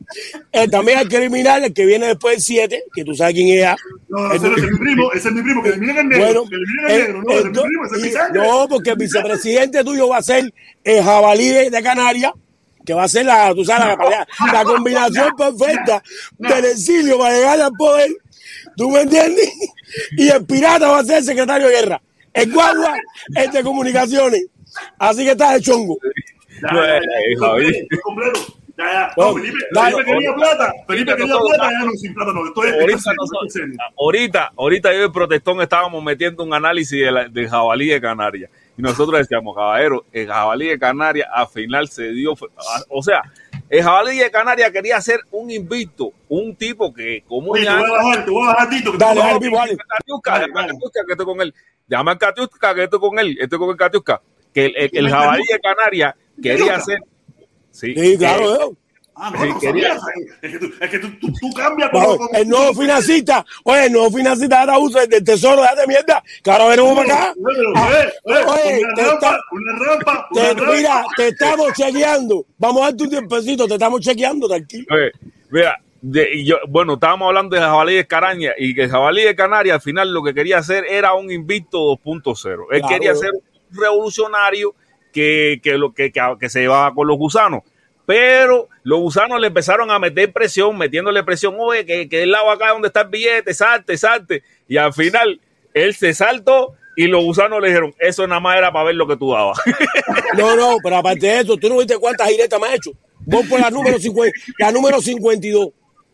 [0.52, 3.48] Eh, también hay que eliminar el que viene después del 7, que tú sabes quién
[3.48, 3.76] es.
[4.10, 6.44] No, no, El- ese es mi primo, ese es mi primo, que el negro, Bueno,
[6.48, 8.42] que el el- negro, no, ese es mi el- primo, ese es mi y- sangre.
[8.48, 12.34] no, porque el vicepresidente tuyo va a ser el jabalí de, de Canarias,
[12.90, 16.02] que va a ser la, tú sabes, la, la combinación perfecta
[16.40, 18.10] del exilio para llegar al poder.
[18.76, 19.48] ¿Tú me entiendes?
[20.18, 22.02] Y el pirata va a ser el secretario de guerra.
[22.34, 22.96] El guagua,
[23.36, 24.48] el de comunicaciones.
[24.98, 26.00] Así que está de chongo.
[26.64, 26.74] Ya,
[28.78, 29.92] ya, No, Felipe, dale.
[29.98, 30.74] Felipe quería plata.
[30.88, 32.48] Felipe quería plata, ya no, sin plata no.
[32.48, 33.12] Estoy, Ahorita,
[33.98, 38.02] ahorita, ahorita yo y el protestón estábamos metiendo un análisis de la- del jabalí de
[38.02, 38.50] Canarias.
[38.80, 42.32] Y nosotros decíamos, caballero, el jabalí de Canarias al final se dio.
[42.32, 43.22] a- O sea,
[43.70, 47.82] el jabalí de Canarias quería ser un invicto, un tipo que como Oye, un te
[47.82, 48.92] voy a bajar, te voy a bajar, Tito.
[48.94, 49.78] que Dale, dale, dale.
[49.78, 50.68] Catiusca, Dale, dale.
[50.70, 51.54] Catiusca que estoy con él.
[51.90, 53.38] Llama a Catiusca que estoy con él.
[53.42, 54.22] Estoy con el Catiusca.
[54.54, 57.00] Que el, el, el ¿Me jabalí de Canarias quería ser.
[57.72, 58.76] Sí, Sí, claro, ¿eh?
[59.22, 60.34] Ah, no, Sí, no quería- sabía.
[60.42, 63.92] Es que tú, es que tú, tú, tú cambias como- el nuevo financista, oye, el
[63.92, 67.34] nuevo financista ahora usa el del tesoro, déjate mierda, que ahora venimos para acá.
[67.76, 70.72] Ah, oye, una te rampa, está- una rampa, una te- rampa.
[70.74, 72.46] mira, te estamos chequeando.
[72.58, 74.86] Vamos a darte un tiempecito, te estamos chequeando, tranquilo.
[74.92, 75.12] Oye,
[75.50, 79.36] mira, de- yo, bueno, estábamos hablando de jabalí de Caraña y que el jabalí de
[79.36, 82.68] Canarias al final lo que quería hacer era un invicto 2.0.
[82.72, 82.96] Él Claro.
[82.96, 84.74] quería ser un revolucionario
[85.12, 87.64] que, que, lo, que, que, que se llevaba con los gusanos.
[88.10, 92.50] Pero los gusanos le empezaron a meter presión, metiéndole presión, oye, que, que del lado
[92.50, 94.42] acá donde está el billete, salte, salte.
[94.68, 95.40] Y al final
[95.76, 99.06] él se saltó y los gusanos le dijeron, eso nada más era para ver lo
[99.06, 99.60] que tú dabas.
[100.36, 102.94] No, no, pero aparte de eso, tú no viste cuántas giretas me ha hecho.
[103.20, 105.70] Vos por la número 50, la número 52.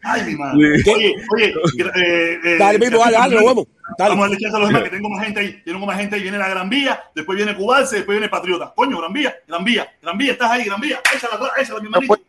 [0.07, 0.57] Ay, mi madre.
[0.86, 1.56] Oye, oye,
[1.95, 3.68] eh, eh, Dale, Pipo, dale, dale, nos vemos.
[3.98, 4.10] Dale.
[4.11, 5.61] Vamos a darle chance a los demás, que tengo más gente ahí.
[5.65, 6.22] Tengo más gente ahí.
[6.22, 8.72] Viene la Gran Vía, después viene Cubalce, después viene Patriota.
[8.76, 11.02] Coño, Gran Vía, Gran Vía, Gran Vía, estás ahí, Gran Vía.
[11.11, 12.19] Échala, échala, mi manito.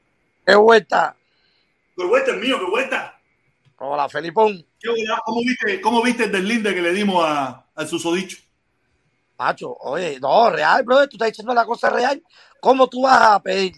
[0.47, 1.15] ¿Qué vuelta?
[1.95, 3.21] Que vuelta es mío, que vuelta.
[3.77, 4.65] Hola, Felipón.
[4.81, 5.21] ¿Qué vuelta?
[5.27, 8.39] ¿Cómo viste, cómo viste el deslinde que le dimos a, al susodicho?
[9.39, 12.23] Macho, oye, no, real, brother, tú estás diciendo la cosa real.
[12.59, 13.75] ¿Cómo tú vas a pedir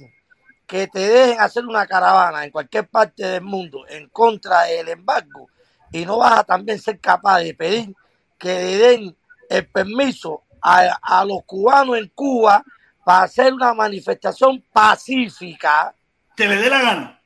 [0.68, 5.50] que te dejen hacer una caravana en cualquier parte del mundo en contra del embargo
[5.92, 7.96] y no vas a también ser capaz de pedir
[8.38, 9.18] que le den
[9.48, 12.62] el permiso a, a los cubanos en Cuba
[13.04, 15.94] para hacer una manifestación pacífica
[16.36, 17.22] Que le dé la gana.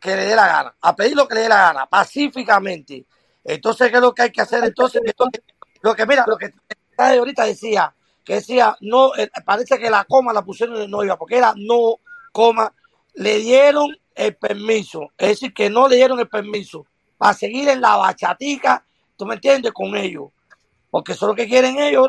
[0.00, 3.06] que le dé la gana, a pedir lo que le dé la gana, pacíficamente.
[3.44, 4.64] Entonces, ¿qué es lo que hay que hacer?
[4.64, 5.42] Entonces, entonces,
[5.82, 6.52] lo que mira, lo que
[6.96, 7.94] ahorita decía,
[8.24, 11.52] que decía, no, eh, parece que la coma la pusieron en no iba, porque era
[11.56, 11.96] no,
[12.32, 12.72] coma,
[13.14, 17.80] le dieron el permiso, es decir, que no le dieron el permiso para seguir en
[17.80, 18.84] la bachatica,
[19.16, 20.30] tú me entiendes, con ellos,
[20.90, 22.08] porque eso es lo que quieren ellos,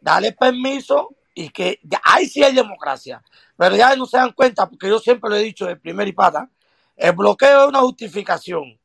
[0.00, 3.22] darle permiso y que ahí sí hay democracia,
[3.56, 6.12] pero ya no se dan cuenta, porque yo siempre lo he dicho de primer y
[6.12, 6.48] pata,
[6.96, 8.78] el bloqueo es una justificación.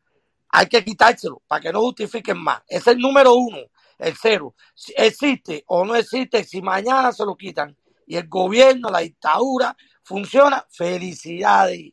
[0.50, 2.62] Hay que quitárselo para que no justifiquen más.
[2.68, 3.58] Es el número uno,
[3.98, 4.54] el cero.
[4.76, 7.76] Si existe o no existe, si mañana se lo quitan
[8.06, 11.92] y el gobierno, la dictadura funciona, felicidades.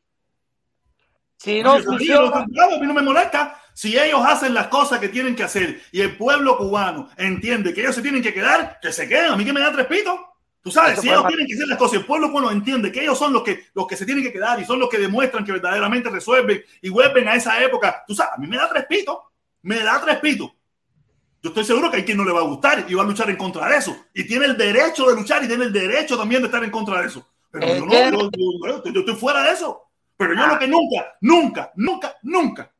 [1.36, 3.58] Si no funciona, tranquilo, a mí no me molesta.
[3.72, 7.80] Si ellos hacen las cosas que tienen que hacer y el pueblo cubano entiende que
[7.80, 9.32] ellos se tienen que quedar, que se queden.
[9.32, 10.20] A mí que me da tres pitos.
[10.62, 12.92] Tú sabes, Eso si ellos tienen que hacer las cosas y el pueblo cubano entiende
[12.92, 14.98] que ellos son los que, los que se tienen que quedar y son los que
[14.98, 18.04] demuestran que verdaderamente resuelven y vuelven a esa época.
[18.06, 19.16] Tú sabes, a mí me da tres pitos.
[19.62, 20.50] Me da tres pitos.
[21.42, 23.30] Yo estoy seguro que hay quien no le va a gustar y va a luchar
[23.30, 23.96] en contra de eso.
[24.12, 27.00] Y tiene el derecho de luchar y tiene el derecho también de estar en contra
[27.00, 27.26] de eso.
[27.50, 29.82] Pero yo no, yo, yo- estoy fuera de eso.
[30.16, 32.72] Pero yo lo que nunca, nunca, nunca, nunca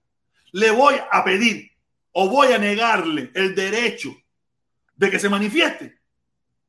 [0.53, 1.71] le voy a pedir
[2.13, 4.11] o voy a negarle el derecho
[4.97, 5.99] de que se manifieste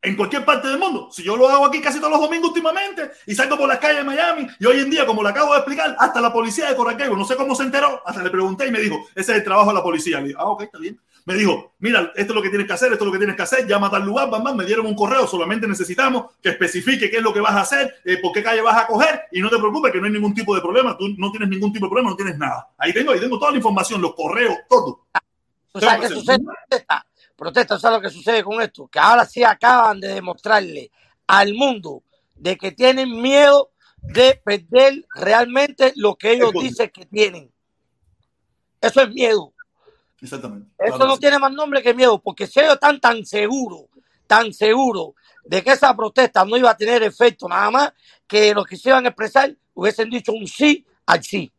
[0.04, 1.10] en cualquier parte del mundo.
[1.12, 3.98] Si yo lo hago aquí casi todos los domingos últimamente y salgo por las calles
[3.98, 6.76] de Miami y hoy en día, como le acabo de explicar, hasta la policía de
[6.76, 9.44] Coracaibo, no sé cómo se enteró, hasta le pregunté y me dijo, ese es el
[9.44, 10.20] trabajo de la policía.
[10.22, 11.00] Le dije, ah, ok, está bien.
[11.26, 13.36] Me dijo, mira, esto es lo que tienes que hacer, esto es lo que tienes
[13.36, 16.50] que hacer, llama a tal lugar, bam, bam, me dieron un correo, solamente necesitamos que
[16.50, 19.24] especifique qué es lo que vas a hacer, eh, por qué calle vas a coger
[19.32, 21.72] y no te preocupes que no hay ningún tipo de problema, tú no tienes ningún
[21.72, 22.70] tipo de problema, no tienes nada.
[22.78, 25.06] Ahí tengo, ahí tengo toda la información, los correos, todo.
[25.72, 26.40] ¿tú sabes qué sucede?
[26.40, 28.88] Protesta, protesta, ¿sabes lo que sucede con esto?
[28.88, 30.92] Que ahora sí acaban de demostrarle
[31.28, 32.04] al mundo
[32.36, 33.72] de que tienen miedo
[34.02, 37.52] de perder realmente lo que ellos dicen que tienen.
[38.82, 39.54] Eso es miedo.
[40.22, 40.70] Exactamente.
[40.78, 41.22] Eso Claro no sí.
[41.22, 43.86] tiene más nombre que miedo, porque si ellos están tan seguros,
[44.28, 45.10] tan seguros
[45.44, 47.94] de que esa protesta no iba a tener efecto nada más,
[48.28, 51.52] que los que se iban a expresar hubiesen dicho un sí al sí.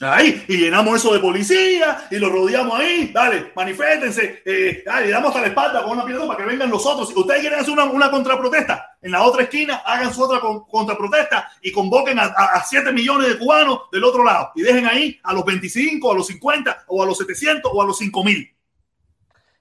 [0.00, 3.10] Ahí, y llenamos eso de policía y lo rodeamos ahí.
[3.14, 4.42] Dale, maniféstense.
[4.44, 7.16] Eh, dale, le damos hasta la espalda con una piedra para que vengan los otros.
[7.16, 11.50] Ustedes quieren hacer una, una contraprotesta, en la otra esquina hagan su otra con- contraprotesta
[11.62, 15.32] y convoquen a, a, 7 millones de cubanos del otro lado y dejen ahí a
[15.32, 18.52] los 25, a los 50 o a los 700 o a los 5 mil.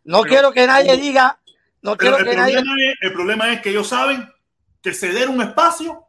[0.04, 1.40] No Pero- quiero que nadie diga,
[1.82, 4.32] no quiero el que nadie problema, es, el problema es que ellos saben
[4.82, 6.08] que ceder un espacio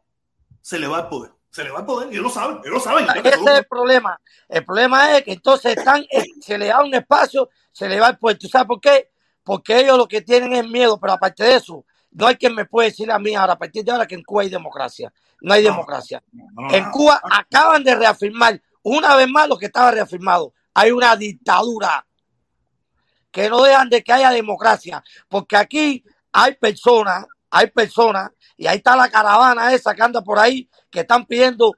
[0.61, 1.31] se le va el poder.
[1.49, 2.57] Se le va el poder y ellos lo saben.
[2.63, 3.07] Ellos lo saben.
[3.23, 4.19] Ese es el problema.
[4.47, 8.09] El problema es que entonces están, eh, se le da un espacio, se le va
[8.09, 8.47] el puerto.
[8.47, 9.09] ¿Sabes por qué?
[9.43, 12.65] Porque ellos lo que tienen es miedo, pero aparte de eso, no hay quien me
[12.65, 15.11] puede decir a mí ahora, a partir de ahora, que en Cuba hay democracia.
[15.41, 16.23] No hay democracia.
[16.71, 16.89] En.
[16.91, 20.53] Cuba acaban de reafirmar una vez más lo que estaba reafirmado.
[20.73, 22.05] Hay una dictadura
[23.31, 28.77] que no dejan de que haya democracia, porque aquí hay personas, hay personas, y ahí
[28.77, 31.73] está la caravana esa que anda por ahí, que están pidiendo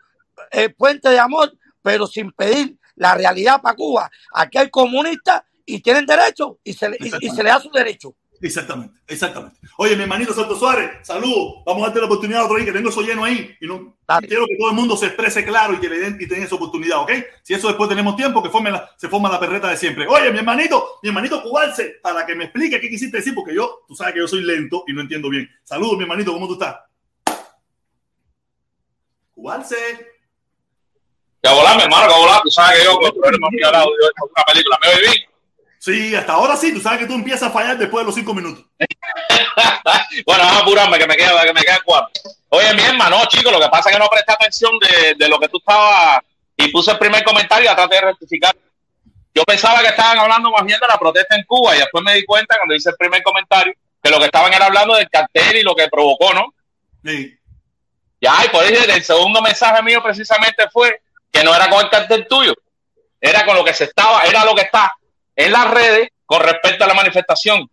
[0.51, 1.51] eh, puente de amor,
[1.81, 4.10] pero sin pedir la realidad para Cuba.
[4.34, 7.69] Aquí hay comunistas y tienen derecho y se, le- y- y se le da su
[7.72, 8.15] derecho.
[8.41, 9.60] Exactamente, exactamente.
[9.78, 11.61] Oye, mi hermanito Santo Suárez, saludos.
[11.66, 13.53] Vamos a darte la oportunidad otro día que tengo eso lleno ahí.
[13.60, 14.28] Y no Dale.
[14.28, 16.56] quiero que todo el mundo se exprese claro y que le den y tengan esa
[16.56, 17.11] oportunidad, ¿ok?
[17.44, 20.07] Si eso después tenemos tiempo, que forme la- se forma la perreta de siempre.
[20.07, 23.82] Oye, mi hermanito, mi hermanito Cubalce, para que me explique qué quisiste decir, porque yo,
[23.88, 25.49] tú sabes que yo soy lento y no entiendo bien.
[25.64, 26.78] Saludos, mi hermanito, ¿cómo tú estás?
[29.34, 29.76] Cubalce.
[31.41, 32.41] Que volar, mi hermano, que volar.
[32.44, 34.80] Tú sabes que yo, cuando tú eres más al lado, yo he hecho una película.
[34.82, 35.28] ¿Me oí bien?
[35.80, 38.34] Sí, hasta ahora sí, tú sabes que tú empiezas a fallar después de los cinco
[38.34, 38.65] minutos.
[40.26, 42.11] bueno, vamos a apurarme que me queda, que me queda cuatro.
[42.49, 45.30] Oye, mi hermano, no, chico, lo que pasa es que no presté atención de, de
[45.30, 46.19] lo que tú estabas
[46.57, 48.53] y puse el primer comentario y traté de rectificar.
[49.34, 52.14] Yo pensaba que estaban hablando más bien de la protesta en Cuba y después me
[52.15, 53.73] di cuenta cuando hice el primer comentario
[54.03, 56.53] que lo que estaban era hablando del cartel y lo que provocó, ¿no?
[57.06, 57.38] Sí.
[58.19, 61.01] Ya, y por eso el segundo mensaje mío precisamente fue
[61.31, 62.53] que no era con el cartel tuyo,
[63.22, 64.91] era con lo que se estaba, era lo que está
[65.40, 67.70] en las redes con respecto a la manifestación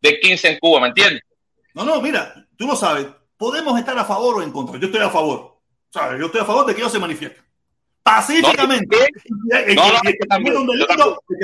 [0.00, 1.22] del 15 en Cuba, ¿me entiendes?
[1.72, 3.06] No, no, mira, tú lo sabes.
[3.38, 4.78] Podemos estar a favor o en contra.
[4.78, 5.56] Yo estoy a favor.
[5.90, 6.20] ¿Sabes?
[6.20, 7.42] Yo estoy a favor de que ellos se manifiesten.
[8.02, 8.96] Pacíficamente.
[9.50, 10.26] El, que-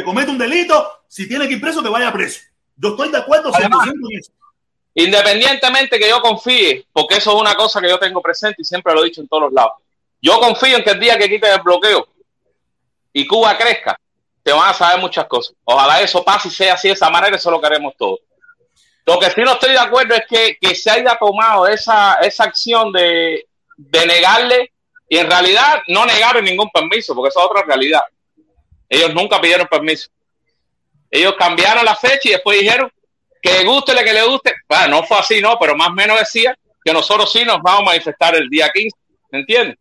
[0.04, 2.40] comete un delito, si tiene que ir preso, que vaya preso.
[2.76, 4.32] Yo estoy de acuerdo 100% Además, en eso.
[4.94, 8.92] Independientemente que yo confíe, porque eso es una cosa que yo tengo presente y siempre
[8.92, 9.72] lo he dicho en todos los lados.
[10.20, 12.06] Yo confío en que el día que quiten el bloqueo
[13.12, 13.98] y Cuba crezca,
[14.44, 15.56] te van a saber muchas cosas.
[15.64, 18.20] Ojalá eso pase y sea así de esa manera, eso lo queremos todos.
[19.06, 22.44] Lo que sí no estoy de acuerdo es que, que se haya tomado esa, esa
[22.44, 23.46] acción de,
[23.76, 24.72] de negarle,
[25.08, 28.02] y en realidad no negaron ningún permiso, porque eso es otra realidad.
[28.88, 30.08] Ellos nunca pidieron permiso.
[31.10, 32.90] Ellos cambiaron la fecha y después dijeron
[33.40, 34.54] que guste que le guste.
[34.68, 37.82] Bueno, no fue así, no, pero más o menos decía que nosotros sí nos vamos
[37.82, 38.96] a manifestar el día 15,
[39.30, 39.78] ¿me entiendes?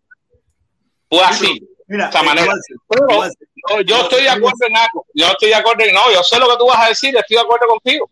[1.10, 2.53] Fue así, Mira, de esa eh, manera.
[2.88, 3.23] Pero
[3.69, 5.06] no, yo estoy de acuerdo en algo.
[5.14, 7.35] Yo estoy de acuerdo en no, yo sé lo que tú vas a decir, estoy
[7.35, 8.10] de acuerdo contigo.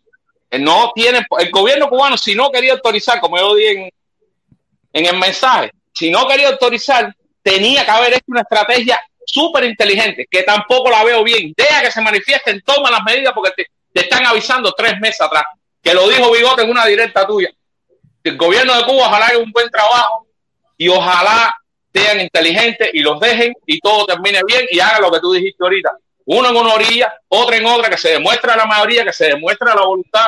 [0.50, 3.90] Eh, No tienen, el gobierno cubano, si no quería autorizar, como yo dije en,
[4.92, 10.26] en el mensaje, si no quería autorizar, tenía que haber hecho una estrategia súper inteligente,
[10.30, 11.52] que tampoco la veo bien.
[11.56, 15.44] Deja que se manifiesten, toma las medidas porque te, te están avisando tres meses atrás.
[15.82, 17.50] Que lo dijo Bigote en una directa tuya.
[18.22, 20.26] El gobierno de Cuba ojalá haga un buen trabajo
[20.76, 21.54] y ojalá
[21.92, 25.62] sean inteligentes y los dejen y todo termine bien y haga lo que tú dijiste
[25.62, 25.90] ahorita.
[26.24, 29.26] Uno en una orilla, otro en otra, que se demuestre a la mayoría, que se
[29.26, 30.26] demuestre la voluntad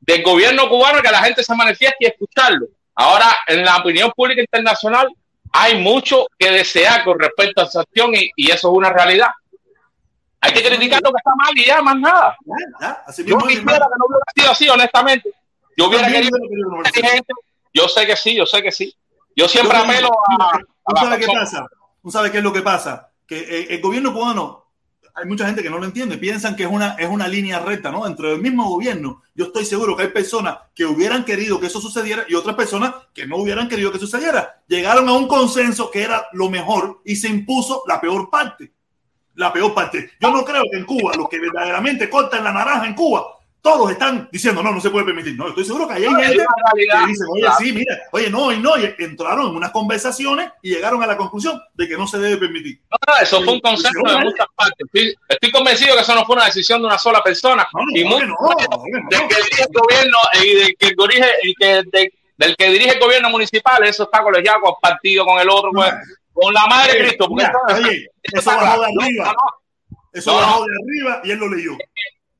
[0.00, 2.66] del gobierno cubano que la gente se manifieste y escucharlo.
[2.94, 5.08] Ahora, en la opinión pública internacional,
[5.52, 9.28] hay mucho que desear con respecto a esa acción y, y eso es una realidad.
[10.40, 12.36] Hay que criticar lo que está mal y ya, más nada.
[13.06, 15.30] así Yo quisiera que no hubiera sido así, honestamente.
[15.76, 16.36] Yo hubiera querido.
[17.72, 18.94] Yo sé que sí, yo sé que sí.
[19.36, 21.66] Yo siempre apelo a, ¿Tú sabes qué pasa?
[22.02, 23.10] ¿Tú sabes qué es lo que pasa?
[23.26, 24.64] Que eh, el gobierno cubano,
[25.14, 27.90] hay mucha gente que no lo entiende, piensan que es una, es una línea recta,
[27.90, 28.04] ¿no?
[28.04, 31.80] Dentro del mismo gobierno, yo estoy seguro que hay personas que hubieran querido que eso
[31.80, 34.62] sucediera y otras personas que no hubieran querido que sucediera.
[34.66, 38.72] Llegaron a un consenso que era lo mejor y se impuso la peor parte.
[39.36, 40.10] La peor parte.
[40.20, 43.90] Yo no creo que en Cuba, los que verdaderamente cortan la naranja en Cuba, todos
[43.92, 45.36] están diciendo, no, no se puede permitir.
[45.36, 47.56] No, estoy seguro que ahí hay gente que dicen, oye, Claro.
[47.58, 51.16] sí, mira, oye, no, y no, y entraron en unas conversaciones y llegaron a la
[51.16, 52.82] conclusión de que no se debe permitir.
[52.90, 54.76] No, no, eso fue un consenso de muchas partes.
[54.92, 57.66] Estoy, estoy convencido que eso no fue una decisión de una sola persona.
[57.72, 62.56] No, y mucho que dirige el gobierno y del que dirige, y que, de- del
[62.56, 65.86] que dirige el gobierno municipal, eso está colegiado con el partido, con el otro, con,
[66.34, 67.28] con la madre de Cristo.
[67.28, 69.34] Porque Mira, eso- oye, eso bajó de arriba.
[70.12, 71.78] Eso bajó de arriba y él lo leyó.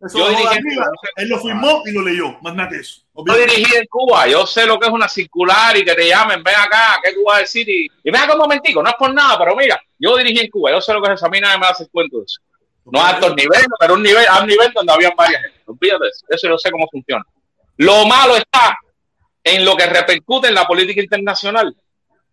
[0.07, 0.87] Eso Yo dirigí- arriba,
[1.17, 2.37] él lo firmó y lo leyó.
[2.43, 3.01] Más nada que eso.
[3.15, 3.41] Yo Olvídate.
[3.47, 6.55] dirigí en Cuba, yo sé lo que es una circular y que te llamen, ven
[6.57, 7.69] acá, ¿qué tú vas a decir?
[7.69, 10.51] Y, y ven acá un momentico, no es por nada, pero mira, yo dirigí en
[10.51, 12.41] Cuba, yo sé lo que es eso, a mí nadie me hace cuento de eso.
[12.87, 15.61] No a altos niveles, pero un nivel, a un nivel donde había varias gente.
[15.67, 17.25] Olvídate eso, eso yo sé cómo funciona.
[17.79, 18.77] Lo malo está
[19.43, 21.75] en lo que repercute en la política internacional,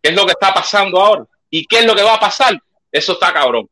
[0.02, 2.62] qué es lo que está pasando ahora y qué es lo que va a pasar.
[2.92, 3.70] Eso está cabrón.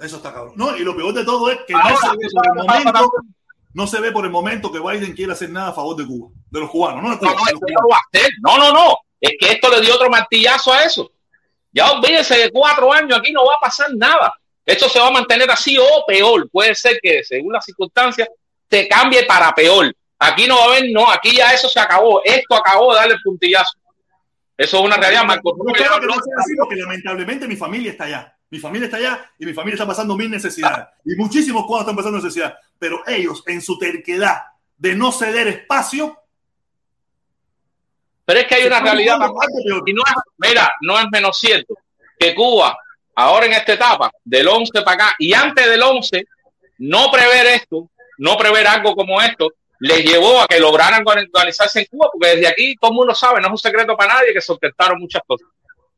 [0.00, 0.54] Eso está cabrón.
[0.56, 2.78] No, y lo peor de todo es que Ahora, no se ve eso por el
[2.78, 3.10] está momento.
[3.74, 6.30] No se ve por el momento que Biden quiere hacer nada a favor de Cuba,
[6.50, 8.30] de los cubanos, no de No, Cuba, no, de va a hacer.
[8.42, 8.96] No, no, no.
[9.20, 11.10] Es que esto le dio otro martillazo a eso.
[11.72, 14.34] Ya olvídense de cuatro años, aquí no va a pasar nada.
[14.64, 16.48] Esto se va a mantener así o peor.
[16.50, 18.28] Puede ser que, según las circunstancias,
[18.68, 19.92] te cambie para peor.
[20.18, 22.22] Aquí no va a haber, no, aquí ya eso se acabó.
[22.24, 23.78] Esto acabó de darle el puntillazo.
[24.56, 27.90] Eso es una realidad, Marco Yo espero que no sea así porque lamentablemente mi familia
[27.90, 28.36] está allá.
[28.52, 30.86] Mi familia está allá y mi familia está pasando mil necesidades.
[31.06, 32.54] Y muchísimos cubanos están pasando necesidades.
[32.78, 34.42] Pero ellos, en su terquedad
[34.76, 36.18] de no ceder espacio,
[38.26, 39.16] Pero es que hay una realidad.
[39.86, 41.78] Y no es, mira, no es menos cierto
[42.18, 42.76] que Cuba,
[43.14, 46.22] ahora en esta etapa, del 11 para acá, y antes del 11,
[46.80, 47.88] no prever esto,
[48.18, 49.48] no prever algo como esto,
[49.80, 53.40] les llevó a que lograran organizarse en Cuba, porque desde aquí todo el mundo sabe,
[53.40, 54.52] no es un secreto para nadie, que se
[54.98, 55.48] muchas cosas.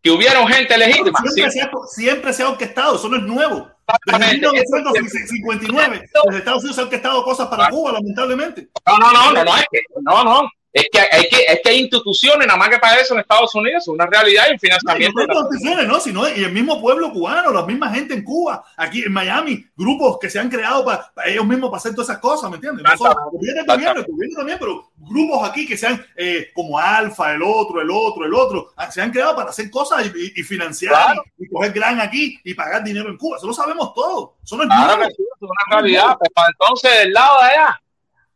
[0.05, 1.18] Que hubieron gente legítima.
[1.18, 1.59] Siempre, sí.
[1.59, 3.70] se ha, siempre se ha orquestado, eso no es nuevo.
[4.05, 4.48] Desde Exactamente.
[4.48, 8.68] 1959, los Estados Unidos se han orquestado cosas para Cuba, lamentablemente.
[8.86, 10.51] No, no, no, no, no, es que, no, no.
[10.74, 13.55] Es que, hay que, es que hay instituciones, nada más que para eso en Estados
[13.55, 15.24] Unidos, una realidad y un No, financiamiento.
[15.24, 16.01] no instituciones, ¿no?
[16.01, 20.18] Sino y el mismo pueblo cubano, la misma gente en Cuba, aquí en Miami, grupos
[20.20, 22.82] que se han creado para, para ellos mismos para hacer todas esas cosas, ¿me entiendes?
[22.84, 27.34] No solo el gobierno también, el también, pero grupos aquí que sean eh, como Alfa,
[27.34, 30.42] el otro, el otro, el otro, ah, se han creado para hacer cosas y, y-
[30.42, 31.22] financiar Claro.
[31.38, 33.36] y, y coger gran aquí y pagar dinero en Cuba.
[33.36, 34.34] Eso lo sabemos todo.
[34.42, 35.06] Eso no es Claro
[35.40, 36.16] una realidad.
[36.34, 37.80] Para entonces, del lado de allá,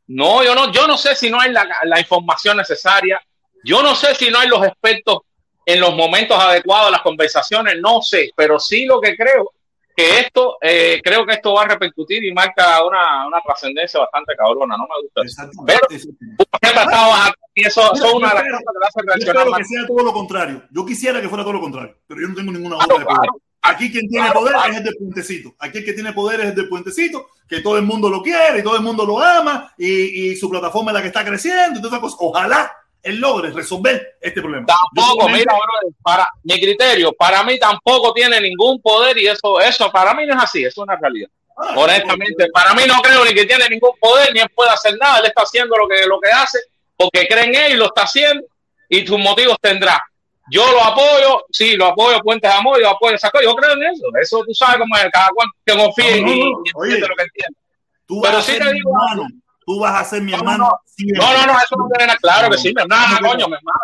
[0.08, 3.20] no, yo no, yo no sé si no hay la, la información necesaria.
[3.64, 5.20] Yo no sé si no hay los expertos
[5.66, 9.52] en los momentos adecuados, las conversaciones, no sé, pero sí lo que creo
[9.94, 14.36] que esto, eh, creo que esto va a repercutir y marca una, una trascendencia bastante
[14.36, 14.76] cabrona.
[14.76, 15.22] No me gusta.
[15.22, 15.94] Exactamente.
[15.96, 16.44] Exactamente.
[16.62, 19.26] Ha estado aquí, y eso, eso es una de las Yo cosas que le hace
[19.26, 20.62] Yo reaccionar que sea todo lo contrario.
[20.70, 23.18] Yo quisiera que fuera todo lo contrario, pero yo no tengo ninguna Claro, de poder.
[23.18, 23.40] claro.
[23.62, 25.54] Aquí quien tiene poder es el del puentecito.
[25.58, 28.60] Aquí el que tiene poder es el del puentecito, que todo el mundo lo quiere
[28.60, 31.78] y todo el mundo lo ama y, y su plataforma es la que está creciendo
[31.78, 32.18] y todas esas cosas.
[32.20, 32.72] Ojalá
[33.02, 34.66] él logre resolver este problema.
[34.66, 39.90] Tampoco, mira, brother, para mi criterio, para mí tampoco tiene ningún poder y eso, eso
[39.90, 41.28] para mí no es así, eso es una realidad.
[41.56, 44.96] Ah, Honestamente, para mí no creo ni que tiene ningún poder, ni él puede hacer
[45.00, 46.58] nada, él está haciendo lo que, lo que hace,
[46.96, 48.44] porque cree en él y lo está haciendo,
[48.88, 50.02] y sus motivos tendrá.
[50.50, 53.82] Yo lo apoyo, sí, lo apoyo, Puentes Amor, yo apoyo esa cosa, yo creo en
[53.84, 56.70] eso, eso tú sabes cómo es, cada cual que confíe No, no, y, no, y
[56.74, 56.90] oye.
[56.94, 57.58] entiende lo que entiende.
[58.06, 59.28] Tú Pero sí te digo hermano.
[59.66, 60.58] Tú vas a ser mi No, hermano.
[60.58, 60.80] no.
[60.98, 63.54] No, no, eso no tiene nada, claro que sí, mi hermano, No, no, coño, mi
[63.54, 63.80] hermano.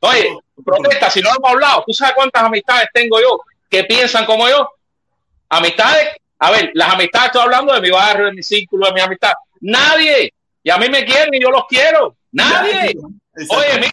[0.00, 4.48] Oye, protesta, si no hemos hablado, ¿tú sabes cuántas amistades tengo yo que piensan como
[4.48, 4.68] yo?
[5.50, 9.00] Amistades, a ver, las amistades estoy hablando de mi barrio, de mi círculo, de mi
[9.00, 9.32] amistad.
[9.60, 10.32] Nadie,
[10.62, 12.16] y a mí me quieren y yo los quiero.
[12.32, 12.94] Nadie.
[13.50, 13.92] Oye, mira,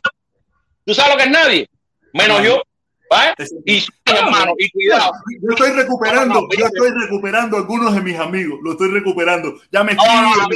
[0.85, 1.69] ¿tú sabes lo que es nadie?
[2.15, 2.61] Menos yo,
[3.09, 3.33] ¿vale?
[3.65, 5.11] Y hermano, y cuidado.
[5.41, 9.53] Yo estoy recuperando, No, no, yo estoy recuperando algunos de mis amigos, lo estoy recuperando.
[9.69, 10.47] Ya me escriben no,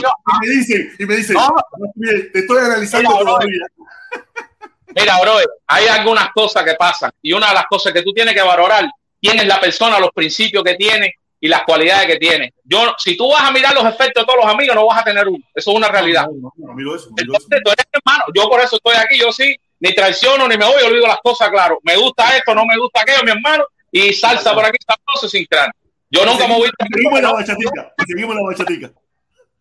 [0.41, 1.53] y me dicen, y me dicen, No.
[1.95, 3.33] "Mire, te estoy analizando Mira, bro.
[3.33, 3.65] todavía.
[4.95, 5.33] Mira, bro,
[5.67, 8.85] hay algunas cosas que pasan y una de las cosas que tú tienes que valorar,
[9.21, 12.53] quién es la persona, los principios que tiene y las cualidades que tiene.
[12.63, 15.03] Yo, si tú vas a mirar los efectos de todos los amigos, no vas a
[15.03, 15.43] tener uno.
[15.53, 16.25] Eso es una realidad.
[16.25, 17.09] Eso.
[17.17, 18.23] Entonces, tú eres hermano.
[18.33, 19.19] Yo por eso estoy aquí.
[19.19, 21.79] Yo sí, ni traiciono, ni me voy, yo digo las cosas claro.
[21.83, 23.63] Me gusta esto, no me gusta aquello, mi hermano.
[23.91, 25.73] Y salsa por aquí, sabroso sin cráneo.
[26.11, 28.91] Yo nunca me voy Seguimos en la bachatica, seguimos la bachatica.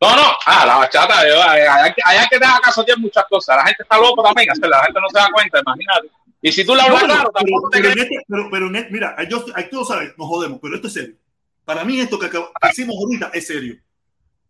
[0.00, 3.56] No, no, ah, la bachata, eh, hay que, hay que dejar caso tiene muchas cosas.
[3.56, 6.08] La gente está loco también, la gente no se da cuenta, imagínate.
[6.40, 8.10] Y si tú le hablas No, claro, pero, tampoco te pero en crees.
[8.12, 10.86] este- pero- pero en este- mira, yo, aquí tú lo sabes, nos jodemos, pero esto
[10.86, 11.16] es serio.
[11.64, 13.76] Para mí esto que, acab- que hicimos ahorita es serio.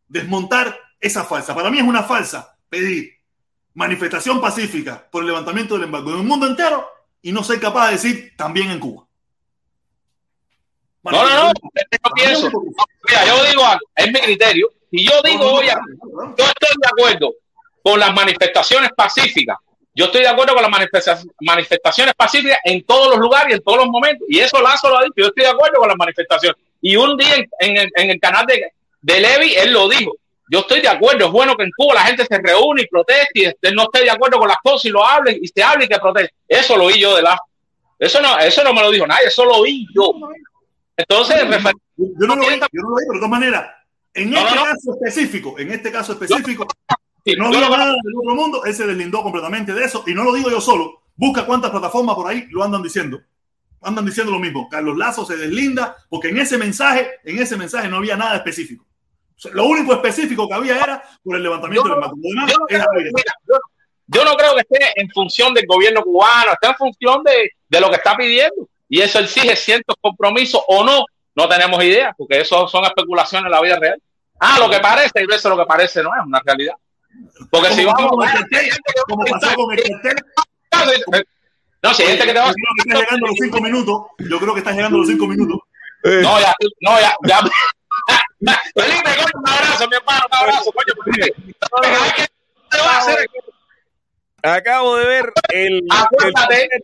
[0.06, 1.54] Desmontar esa falsa.
[1.54, 3.17] Para mí es una falsa pedir
[3.78, 6.88] manifestación pacífica por el levantamiento del embargo en el mundo entero
[7.22, 9.06] y no ser capaz de decir también en Cuba.
[11.04, 12.50] No, no, no, yo pienso.
[13.08, 14.68] Mira, yo digo algo, es mi criterio.
[14.90, 15.72] Y yo digo, oye,
[16.02, 17.34] yo estoy de acuerdo
[17.82, 19.56] con las manifestaciones pacíficas.
[19.94, 23.62] Yo estoy de acuerdo con las manifesta- manifestaciones pacíficas en todos los lugares y en
[23.62, 24.26] todos los momentos.
[24.28, 25.14] Y eso Lazo lo ha dicho.
[25.16, 26.60] Yo estoy de acuerdo con las manifestaciones.
[26.80, 30.12] Y un día en, en el, en el canal de, de Levi, él lo dijo.
[30.50, 31.26] Yo estoy de acuerdo.
[31.26, 34.02] Es bueno que en Cuba la gente se reúne y proteste y él no esté
[34.04, 36.34] de acuerdo con las cosas y lo hable y se hable y que proteste.
[36.46, 37.42] Eso lo oí yo de Lazo.
[37.98, 40.12] Eso no, eso no me lo dijo nadie, eso lo oí yo.
[40.96, 43.70] Entonces, refer- Yo no lo vi, yo no lo vi, pero de todas maneras,
[44.14, 46.66] en No, este no, caso específico, en este caso específico,
[47.24, 50.24] sí, no lo- nada del otro mundo, él se deslindó completamente de eso, y no
[50.24, 53.20] lo digo yo solo, busca cuántas plataformas por ahí lo andan diciendo.
[53.80, 54.68] Andan diciendo lo mismo.
[54.68, 58.84] Carlos Lazo se deslinda, porque en ese mensaje, en ese mensaje no había nada específico.
[59.52, 62.10] Lo único específico que había era por el levantamiento Yo del demás
[62.48, 62.56] yo
[63.48, 63.58] yo-
[64.10, 67.80] yo no creo que esté en función del gobierno cubano, está en función de, de
[67.80, 68.66] lo que está pidiendo.
[68.88, 71.04] Y eso exige ciertos compromisos o no,
[71.34, 74.00] no tenemos idea, porque eso son especulaciones en la vida real.
[74.40, 76.74] Ah, lo que parece, y eso lo que parece no es una realidad.
[77.50, 78.70] Porque si vamos con el a cartel,
[79.06, 79.82] como pasó con el
[80.70, 80.96] cartel,
[81.82, 83.38] No, si hay gente que te va a yo creo que está llegando a los
[83.42, 84.02] cinco minutos.
[84.18, 85.58] Yo creo que está llegando a los cinco minutos.
[86.22, 87.40] No, ya, no, ya, ya.
[88.40, 91.34] Felipe, coño, un abrazo, mi hermano, un abrazo, coño, Felipe.
[92.70, 93.26] ¿Qué vas a hacer?
[94.42, 95.82] Acabo de ver el.
[95.90, 96.62] Acuérdate.
[96.64, 96.80] el-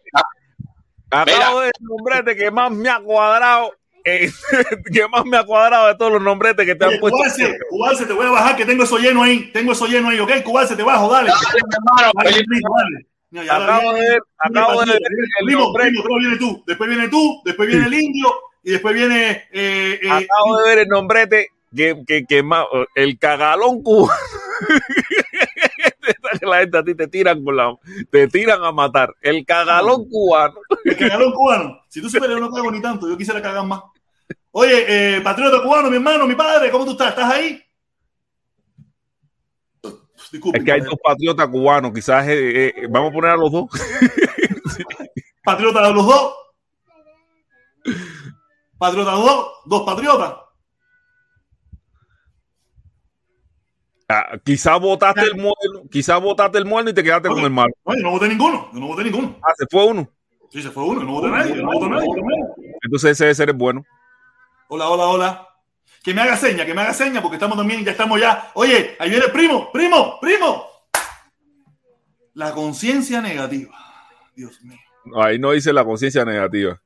[1.11, 3.73] acabo de ver el nombrete que más me ha cuadrado.
[4.05, 4.31] eh,
[4.93, 7.17] que más me ha cuadrado de todos los nombretes que te han Oye, puesto.
[7.17, 9.51] Cubalce, Cubalce, te voy a bajar que tengo eso lleno ahí.
[9.53, 10.43] Tengo eso lleno ahí, ¿ok?
[10.43, 11.31] Cubalce, te bajo, dale.
[11.31, 13.07] Dale, mi hermano, Dale, dale.
[13.31, 16.89] Mira, ya Acabo de ver, acabo de ver el Primo, primo, primero viene tú, después
[16.91, 18.29] viene tú, después viene el indio
[18.65, 23.19] y después viene eh, eh, Acabo de ver el nombrete que, que, que más, el
[23.19, 24.19] cagalón cubano.
[26.43, 27.77] la gente a ti te tiran con la,
[28.11, 29.15] te tiran a matar.
[29.21, 30.55] El cagalón cubano.
[30.85, 31.81] el cagalón cubano.
[31.89, 33.83] Si tú supieras, yo no cago ni tanto, yo quisiera cagar más.
[34.53, 37.11] Oye, eh, patriota cubano, mi hermano, mi padre, ¿cómo tú estás?
[37.11, 37.61] ¿Estás ahí?
[40.31, 40.59] Disculpe.
[40.59, 43.71] Es que hay dos patriotas cubanos, quizás eh, eh, vamos a poner a los dos.
[45.45, 46.35] Patriotas de los dos.
[48.79, 49.53] Patriotas dos.
[49.65, 50.35] Dos patriotas.
[54.09, 57.73] Ah, quizás votaste el muerto, quizás votaste el muerto y te quedaste con el malo.
[57.87, 58.69] No, yo no voté ninguno.
[58.73, 59.39] Yo no voté ninguno.
[59.43, 60.09] Ah, se fue uno.
[60.51, 61.01] Sí, se fue uno.
[61.01, 61.57] Yo no voté nadie.
[61.57, 62.09] No voté nadie.
[62.83, 63.85] Entonces ese debe ser el bueno.
[64.69, 65.49] Hola, hola, hola.
[66.03, 68.51] Que me haga seña, que me haga seña, porque estamos también, ya estamos ya.
[68.55, 70.67] Oye, ahí viene el primo, primo, primo.
[72.35, 73.75] La conciencia negativa.
[74.37, 74.79] Dios mío.
[75.17, 76.81] Ahí no dice la conciencia negativa.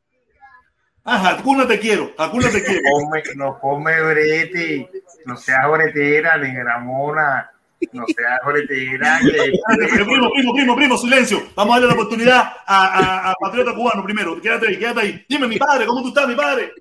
[1.10, 2.82] Ah, Hakuna te quiero, Hakuna te quiero.
[2.92, 4.90] Come, no come brete,
[5.24, 7.50] no seas bretera, negra mona,
[7.92, 9.18] no seas bretera.
[9.20, 11.40] que- primo, primo, primo, primo, silencio.
[11.56, 12.86] Vamos a darle la oportunidad a,
[13.26, 14.38] a- a Patriota Cubano primero.
[14.40, 15.24] Quédate ahí, quédate ahí.
[15.28, 16.72] Dime, mi padre, ¿cómo tú estás, mi padre?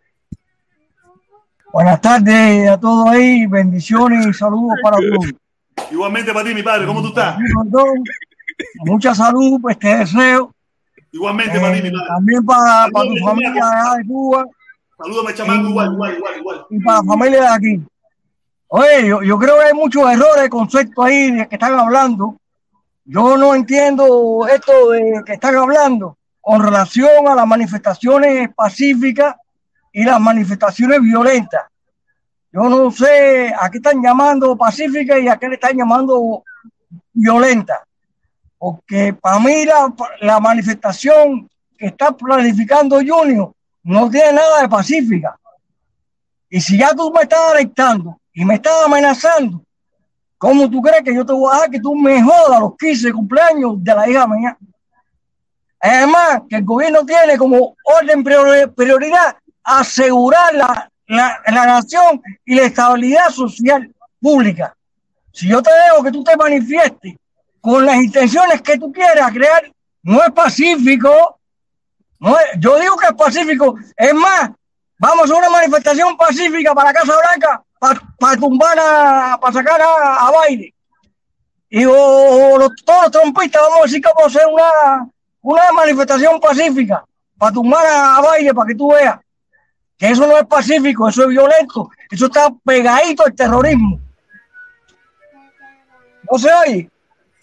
[1.71, 5.33] Buenas tardes a todos ahí, bendiciones y saludos para todos.
[5.91, 7.37] Igualmente para ti, mi padre, ¿cómo tú estás?
[8.85, 10.53] Mucha salud, pues te deseo.
[11.11, 14.45] Igualmente Eh, también para, para tu familia allá de Cuba
[14.97, 16.65] Salúdame, chamaco, igual, igual, igual, igual.
[16.71, 17.81] y para la familia de aquí.
[18.69, 22.35] Oye, yo, yo creo que hay muchos errores de concepto ahí de que están hablando.
[23.05, 29.35] Yo no entiendo esto de que están hablando con relación a las manifestaciones pacíficas
[29.93, 31.65] y las manifestaciones violentas.
[32.51, 36.43] Yo no sé a qué están llamando pacífica y a qué le están llamando
[37.13, 37.83] violenta.
[38.57, 43.51] Porque para mí la, la manifestación que está planificando Junior
[43.83, 45.37] no tiene nada de pacífica.
[46.49, 49.61] Y si ya tú me estás alertando y me estás amenazando,
[50.37, 53.11] ¿cómo tú crees que yo te voy a dejar que tú me jodas los 15
[53.13, 54.57] cumpleaños de la hija mía?
[55.79, 62.55] Además, que el gobierno tiene como orden priori- prioridad asegurar la, la, la nación y
[62.55, 64.75] la estabilidad social pública.
[65.31, 67.15] Si yo te dejo que tú te manifiestes
[67.67, 69.69] con las intenciones que tú quieras crear,
[70.03, 71.37] no es pacífico.
[72.17, 73.75] No es- yo digo que es pacífico.
[73.97, 74.51] Es más,
[74.97, 77.61] vamos a una manifestación pacífica para Casa Blanca,
[78.17, 80.73] para tumbar a, para sacar a, Biden.
[81.69, 85.09] Y o, los- todos los trompistas vamos a decir que vamos a hacer una,
[85.41, 87.03] una manifestación pacífica
[87.37, 89.19] para tumbar a, a Biden, para que tú veas
[89.97, 93.99] que eso no es pacífico, eso es violento, eso está pegadito al terrorismo.
[96.31, 96.89] ¿No se oye?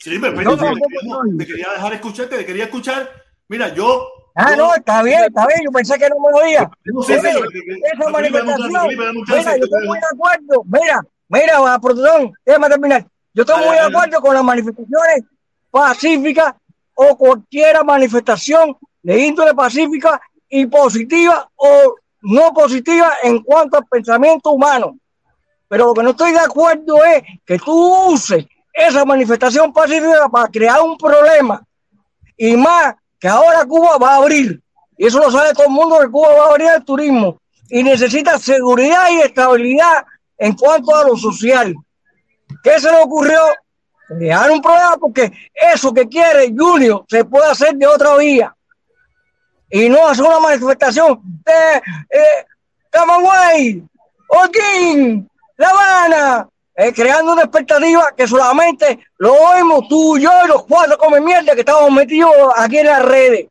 [0.04, 1.38] Sí, tampoco quería- soy.
[1.38, 3.10] te quería dejar escucharte, te quería escuchar.
[3.48, 4.06] Mira, yo.
[4.34, 6.70] Ah, yo- no, está bien, está bien, yo pensé que no me oía.
[6.84, 12.68] No sé, sí, esa manifestación, mira, yo estoy muy de acuerdo, mira, mira, protección, déjame
[12.68, 13.06] terminar.
[13.32, 15.22] Yo estoy muy de acuerdo con las manifestaciones
[15.70, 16.54] pacíficas
[16.94, 20.20] o cualquier manifestación de índole pacífica
[20.50, 24.98] y positiva o no positiva en cuanto al pensamiento humano.
[25.66, 28.44] Pero lo que no estoy de acuerdo es que tú uses
[28.74, 31.64] esa manifestación pacífica para crear un problema.
[32.36, 34.60] Y más que ahora Cuba va a abrir.
[34.98, 37.40] Y eso lo sabe todo el mundo que Cuba va a abrir el turismo.
[37.70, 40.04] Y necesita seguridad y estabilidad
[40.36, 41.74] en cuanto a lo social.
[42.62, 43.40] ¿Qué se le ocurrió?
[44.06, 48.54] Crear un problema porque eso que quiere Junior se puede hacer de otra vía.
[49.70, 51.76] Y no hacer una manifestación de
[52.10, 52.46] eh,
[52.90, 53.82] Camagüey,
[54.28, 60.64] Holguín, La Habana, eh, creando una expectativa que solamente lo oímos tú, yo y los
[60.64, 63.46] cuatro come mierda que estamos metidos aquí en las redes.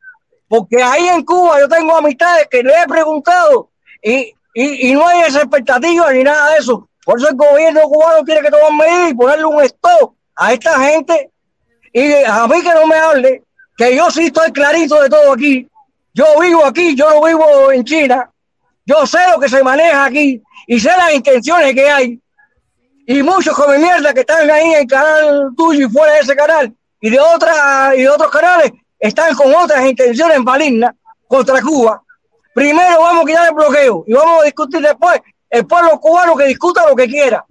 [0.48, 3.70] Porque ahí en Cuba yo tengo amistades que le he preguntado
[4.02, 6.88] y, y, y no hay esa expectativa ni nada de eso.
[7.04, 10.78] Por eso el gobierno cubano tiene que tomar medidas y ponerle un stop a esta
[10.80, 11.30] gente.
[11.92, 13.42] Y a mí que no me hable,
[13.76, 15.68] que yo sí estoy clarito de todo aquí.
[16.12, 18.30] Yo vivo aquí, yo no vivo en China.
[18.86, 22.20] Yo sé lo que se maneja aquí y sé las intenciones que hay.
[23.06, 26.34] Y muchos come mierda que están ahí en el canal tuyo y fuera de ese
[26.34, 30.94] canal y de otras y de otros canales están con otras intenciones malignas
[31.28, 32.02] contra Cuba.
[32.54, 35.20] Primero vamos a quitar el bloqueo y vamos a discutir después
[35.50, 37.44] el pueblo cubano que discuta lo que quiera.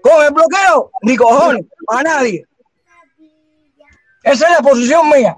[0.00, 2.46] Con el bloqueo, ni cojones, a nadie.
[4.22, 5.36] Esa es la posición mía.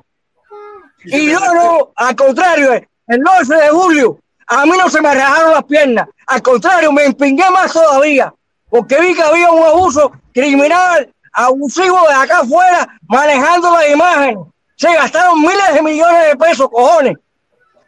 [1.04, 5.52] Y yo no, al contrario, el 12 de julio, a mí no se me rajaron
[5.52, 6.08] las piernas.
[6.26, 8.32] Al contrario, me empingué más todavía,
[8.70, 14.38] porque vi que había un abuso criminal, abusivo de acá afuera, manejando las imágenes.
[14.76, 17.16] Se gastaron miles de millones de pesos, cojones.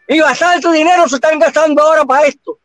[0.08, 2.58] Y bastante dinero se están gastando ahora para esto.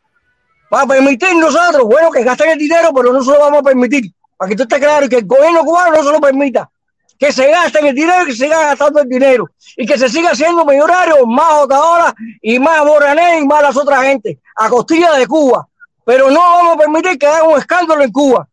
[0.70, 4.12] Para permitir nosotros, bueno, que gasten el dinero, pero no se lo vamos a permitir.
[4.36, 6.70] Para que tú estés claro y que el gobierno cubano no se lo permita
[7.18, 10.10] que se gasten el dinero y que se siga gastando el dinero y que se
[10.10, 15.14] siga haciendo millonario más Otaola y más Borané y más las otras gente a costilla
[15.14, 15.68] de Cuba.
[16.08, 18.48] Pero no vamos a permitir que haga un escándalo en Cuba.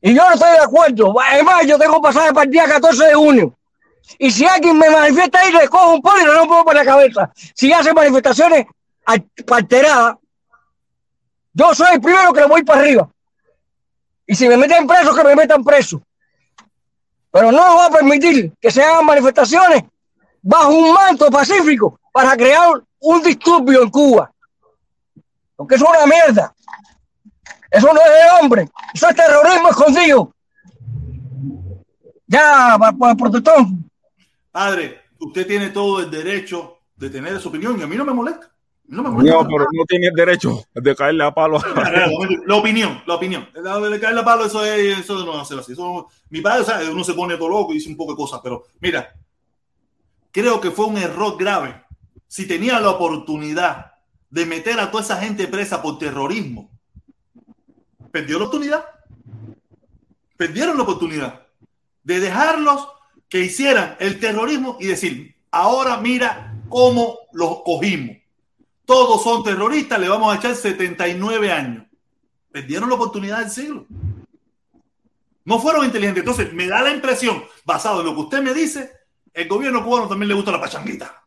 [0.00, 1.12] Y yo no estoy de acuerdo.
[1.20, 3.58] Además, yo tengo pasaje para el día 14 de junio.
[4.20, 6.84] Y si alguien me manifiesta ahí, le cojo un poli y le rompo por la
[6.84, 7.32] cabeza.
[7.56, 8.66] Si hace manifestaciones
[9.04, 10.14] al- alteradas,
[11.52, 13.10] yo soy el primero que le voy para arriba.
[14.28, 16.00] Y si me meten preso, que me metan preso.
[17.32, 19.82] Pero no voy a permitir que se hagan manifestaciones
[20.40, 24.32] bajo un manto pacífico para crear un disturbio en Cuba.
[25.56, 26.54] Porque eso es una mierda.
[27.70, 28.68] Eso no es de hombre.
[28.94, 30.32] Eso es terrorismo escondido.
[32.26, 33.66] Ya, pa- pa- protector.
[34.50, 38.12] Padre, usted tiene todo el derecho de tener su opinión y a mí no me
[38.12, 38.50] molesta.
[38.86, 39.34] No me molesta.
[39.36, 41.58] No, pero no tienes derecho de caerle a palo.
[42.46, 43.48] La opinión, la opinión.
[43.54, 45.72] De caerle a palo, eso, es, eso no va a ser así.
[45.72, 48.16] Eso- mi padre, o sea, uno se pone todo loco y dice un poco de
[48.16, 49.14] cosas, pero mira,
[50.30, 51.82] creo que fue un error grave.
[52.28, 53.94] Si tenía la oportunidad
[54.30, 56.70] de meter a toda esa gente presa por terrorismo,
[58.12, 58.84] perdió la oportunidad.
[60.36, 61.46] Perdieron la oportunidad
[62.04, 62.86] de dejarlos
[63.28, 68.18] que hicieran el terrorismo y decir, ahora mira cómo los cogimos.
[68.84, 71.86] Todos son terroristas, le vamos a echar 79 años.
[72.50, 73.86] Perdieron la oportunidad del siglo.
[75.44, 76.22] No fueron inteligentes.
[76.22, 78.92] Entonces, me da la impresión, basado en lo que usted me dice,
[79.32, 81.22] el gobierno cubano también le gusta la pachanguita.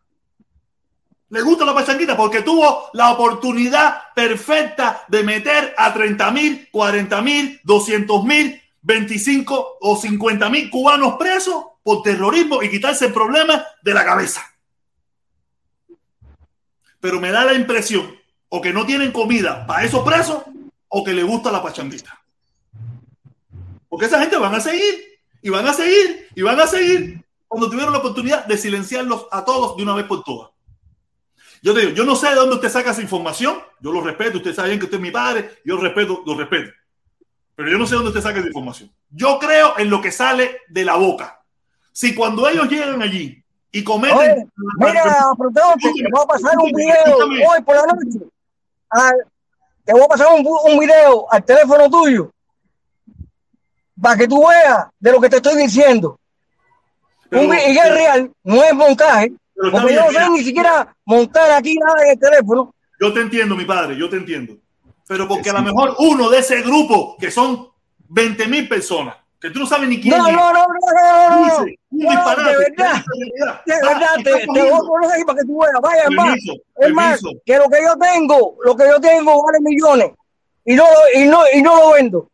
[1.32, 7.22] Le gusta la pachanguita porque tuvo la oportunidad perfecta de meter a 30 mil, 40
[7.22, 13.64] mil, 200 mil, 25 o 50 mil cubanos presos por terrorismo y quitarse el problema
[13.82, 14.46] de la cabeza.
[17.00, 18.14] Pero me da la impresión
[18.50, 20.44] o que no tienen comida para esos presos
[20.90, 22.22] o que les gusta la pachanguita.
[23.88, 27.70] Porque esa gente van a seguir y van a seguir y van a seguir cuando
[27.70, 30.52] tuvieron la oportunidad de silenciarlos a todos de una vez por todas.
[31.62, 34.38] Yo te digo, yo no sé de dónde usted saca esa información, yo lo respeto,
[34.38, 36.72] usted sabe bien que usted es mi padre, yo respeto, lo respeto.
[37.56, 38.92] Pero yo no sé de dónde usted saca esa información.
[39.12, 41.40] Yo creo en lo que sale de la boca.
[41.92, 44.18] Si cuando ellos llegan allí y cometen...
[44.18, 44.48] Oye,
[44.78, 45.62] mira, te
[46.12, 47.18] voy a pasar un video
[47.48, 48.26] hoy por la noche.
[48.90, 49.26] Al-
[49.84, 52.32] te voy a pasar un, un video al teléfono tuyo
[54.02, 56.18] para que tú veas de lo que te estoy diciendo.
[57.30, 59.32] Pero- Un y es real, no es montaje,
[59.62, 62.74] Pero porque yo no sé ni siquiera montar aquí nada en el teléfono.
[63.00, 64.58] Yo te entiendo, mi padre, yo te entiendo.
[65.08, 67.68] Pero porque a lo mejor uno de ese grupo, que son
[68.10, 71.30] 20 mil personas, que tú no sabes ni quién No, es, no, no, no, no,
[71.30, 71.46] no, no.
[71.66, 73.62] dice un No, disparate, de verdad, esa realidad.
[73.66, 75.82] de Ah, verdad, te, te voy a poner ahí para que tú veas.
[75.82, 77.42] Vaya, es más, Permiso, es más, permiso.
[77.46, 80.12] que lo que yo tengo, lo que yo tengo vale millones
[80.66, 80.86] y no,
[81.16, 82.30] y no, y no lo vendo.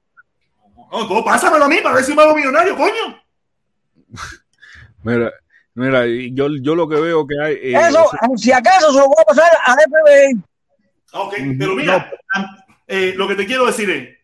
[0.92, 3.22] No, tú pásamelo a mí para ver si me hago millonario, coño.
[5.04, 5.32] Mira,
[5.78, 7.54] mira, y yo, yo lo que veo que hay.
[7.56, 10.42] eh, Eso, o sea, si acaso se lo voy a pasar al FBI.
[11.14, 12.12] Ok, pero mira,
[12.88, 14.18] eh, lo que te quiero decir es,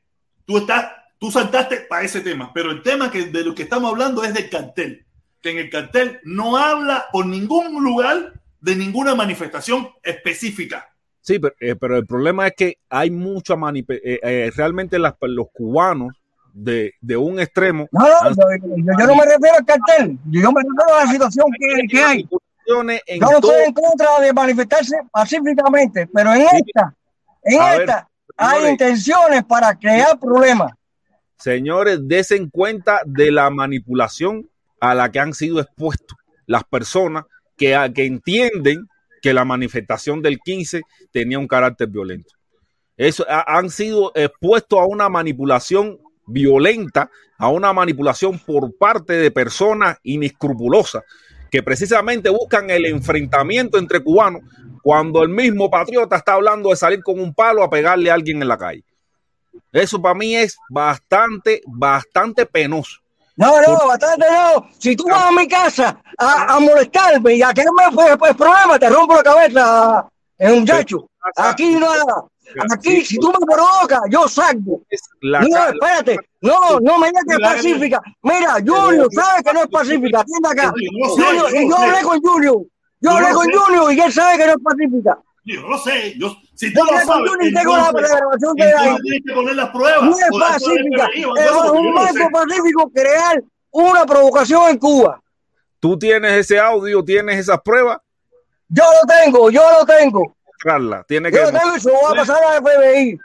[0.45, 3.89] tú estás, tú saltaste para ese tema, pero el tema que de lo que estamos
[3.91, 5.05] hablando es del cartel,
[5.41, 10.89] que en el cartel no habla por ningún lugar de ninguna manifestación específica.
[11.21, 13.55] sí, pero, eh, pero el problema es que hay mucha
[14.03, 16.13] eh, eh, realmente las- los cubanos
[16.53, 20.61] de, de un extremo No, no, han yo, no me refiero al cartel, yo, me
[20.61, 22.19] refiero a la situación que, que hay.
[23.07, 26.95] en Yo no todo- estoy en contra de manifestarse pacíficamente, pero en esta,
[27.43, 28.71] en A ver, esta, hay señores.
[28.71, 30.71] intenciones para crear problemas.
[31.37, 34.47] Señores, desen cuenta de la manipulación
[34.79, 37.25] a la que han sido expuestos las personas
[37.57, 38.87] que, a- que entienden
[39.21, 40.81] que la manifestación del 15
[41.11, 42.29] tenía un carácter violento.
[42.95, 49.31] Eso, ha- han sido expuestos a una manipulación violenta, a una manipulación por parte de
[49.31, 51.03] personas inescrupulosas
[51.51, 54.41] que precisamente buscan el enfrentamiento entre cubanos
[54.81, 58.41] cuando el mismo patriota está hablando de salir con un palo a pegarle a alguien
[58.41, 58.83] en la calle.
[59.71, 62.99] Eso para mí es bastante, bastante penoso.
[63.35, 64.67] No, no, bastante no.
[64.77, 68.77] Si tú vas a mi casa a, a molestarme y a quererme pues, pues, problema,
[68.77, 71.07] te rompo la cabeza, eh, muchacho.
[71.35, 72.25] Aquí nada.
[72.71, 74.81] Aquí, si tú me provocas, yo salgo.
[75.21, 76.17] La No, espérate.
[76.41, 78.01] No, no me digas que es La- pacífica.
[78.21, 80.19] Mira, Julio, sabe que no es pacífica.
[80.21, 80.73] Atienda acá.
[81.01, 82.65] No Julio, y no yo hablé con Julio.
[83.01, 83.51] Yo hablé no con.
[83.51, 85.17] Julio y él sabe que no es pacífica.
[85.45, 88.15] Yo no lo sé, yo, si tú Yo lo hablé con sabes, tengo la, la
[88.15, 90.03] grabación de entonces tienes que poner las pruebas.
[90.03, 91.09] No es pacífica.
[91.15, 95.21] Es un no marco pacífico crear una provocación en Cuba.
[95.81, 97.97] Tú tienes ese audio, tienes esas pruebas,
[98.69, 100.32] Yo lo tengo, yo lo tengo.
[100.63, 103.17] Carla, tiene que Yo lo tengo y se lo voy a pasar al FBI.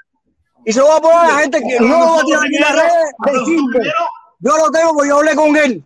[0.67, 2.43] Y se lo voy a poner a la gente que no lo va a tirar
[2.49, 2.93] ni en las redes
[3.83, 3.93] de.
[4.41, 5.85] Yo lo tengo porque yo hablé con él.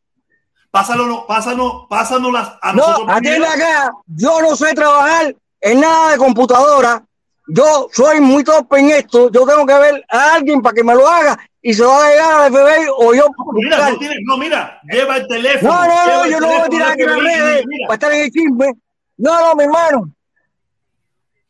[0.71, 3.67] Pásalo, no, pásanos, pásanos a No, nosotros atiende primero.
[3.71, 3.93] acá.
[4.07, 7.05] Yo no sé trabajar en nada de computadora.
[7.49, 9.31] Yo soy muy torpe en esto.
[9.31, 12.09] Yo tengo que ver a alguien para que me lo haga y se va a
[12.09, 13.27] llegar al FBI o yo.
[13.53, 15.73] Mira, no, tiene- no, mira, lleva el teléfono.
[15.75, 18.31] No, no, no, yo no voy a tirar aquí las redes para estar en el
[18.31, 18.73] chisme.
[19.19, 20.11] No, no, mi hermano.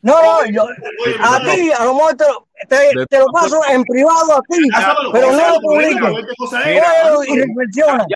[0.02, 0.64] No, no, yo,
[1.20, 4.58] a ti, a lo mejor te, lo- te, te lo paso en privado a ti,
[5.12, 6.02] pero no lo publiques.
[6.02, 6.66] a ver qué cosa es.
[6.82, 8.06] Léelo y reflexiona.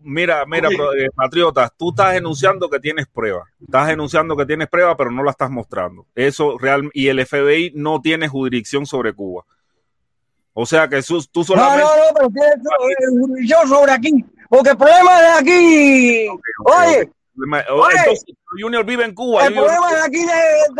[0.00, 3.48] Mira, mira, eh, patriotas, tú estás enunciando que tienes pruebas.
[3.60, 6.06] Estás enunciando que tienes pruebas, pero no la estás mostrando.
[6.14, 9.44] Eso real y el FBI no tiene jurisdicción sobre Cuba.
[10.54, 14.24] O sea que su- tú No, solamente no, no, pero tienes eh, jurisdicción sobre aquí.
[14.48, 16.28] Porque el problema de aquí,
[16.64, 17.10] Oye.
[17.44, 18.24] Entonces,
[18.60, 19.42] Junior vive en Cuba.
[19.46, 20.32] el Junior- problema de aquí de,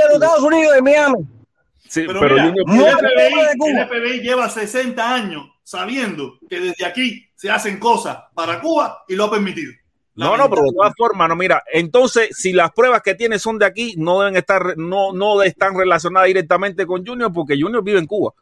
[0.03, 1.19] de los Estados Unidos, de Miami.
[1.89, 3.71] sí, Pero, pero mira, Junior el, pero FBI, de Cuba.
[3.83, 9.15] el FBI lleva 60 años sabiendo que desde aquí se hacen cosas para Cuba y
[9.15, 9.73] lo ha permitido.
[10.15, 13.57] No, no, pero de todas formas, no, mira, entonces, si las pruebas que tiene son
[13.57, 18.01] de aquí, no deben estar, no, no están relacionadas directamente con Junior, porque Junior vive
[18.01, 18.33] en Cuba.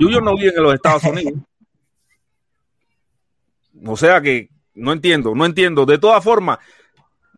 [0.00, 1.34] Junior no vive en los Estados Unidos.
[3.86, 5.86] O sea que no entiendo, no entiendo.
[5.86, 6.58] De todas formas,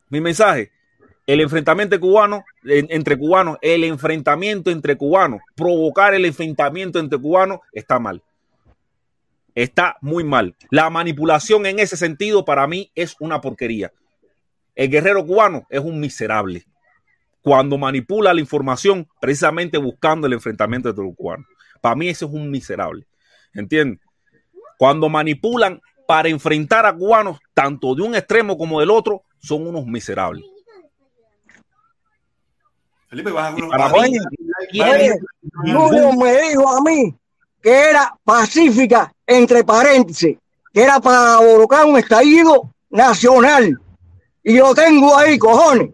[0.09, 0.73] mi mensaje,
[1.27, 7.61] el enfrentamiento cubano, en- entre cubanos, el enfrentamiento entre cubanos, provocar el enfrentamiento entre cubanos
[7.73, 8.23] está mal
[9.57, 10.55] está muy mal.
[10.71, 13.91] La manipulación en ese sentido para mí es una porquería.
[14.75, 16.65] El guerrero cubano es un miserable
[17.41, 21.47] cuando manipula la información precisamente buscando el enfrentamiento entre los cubanos.
[21.81, 23.07] Para mí ese es un miserable.
[23.55, 24.01] ¿Entiendes?
[24.79, 29.87] Cuando manipulan para enfrentar a cubanos, tanto de un extremo como del otro, son unos
[29.87, 30.45] miserables.
[33.09, 34.19] Felipe, vas a para Oye,
[35.65, 37.15] Julio me dijo a mí
[37.63, 40.37] que era pacífica, entre paréntesis,
[40.73, 43.81] que era para provocar un estallido nacional.
[44.43, 45.91] Y lo tengo ahí, cojones.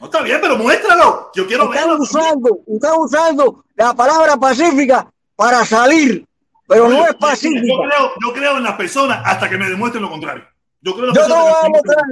[0.00, 1.30] No, está bien, pero muéstralo.
[1.34, 2.02] Yo quiero Están verlo.
[2.02, 6.24] usando, están usando la palabra pacífica para salir,
[6.68, 7.60] pero no es Yo pacífica.
[7.62, 10.44] creo, yo creo en las personas hasta que me demuestren lo contrario.
[10.80, 12.04] Yo creo Yo te voy a mostrar,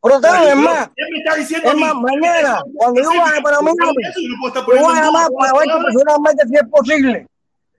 [0.00, 3.70] proteger, es más, ¿Quién me está diciendo es más, mañana, cuando yo vaya para mí,
[3.78, 7.26] Yo yo no voy a llamar para ver personalmente si es posible.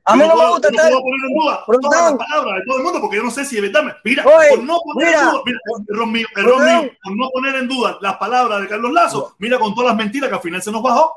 [0.06, 0.89] A mí Yo no me gusta yo estar.
[0.91, 3.31] puedo poner en duda Pero todas las palabras de todo el mundo porque yo no
[3.31, 3.95] sé si es verdad.
[4.03, 7.30] Mira, por no poner en duda, mira, error mío, Pero error tan- mío, por no
[7.31, 10.41] poner en duda las palabras de Carlos Lazo, mira con todas las mentiras que al
[10.41, 11.14] final se nos bajó.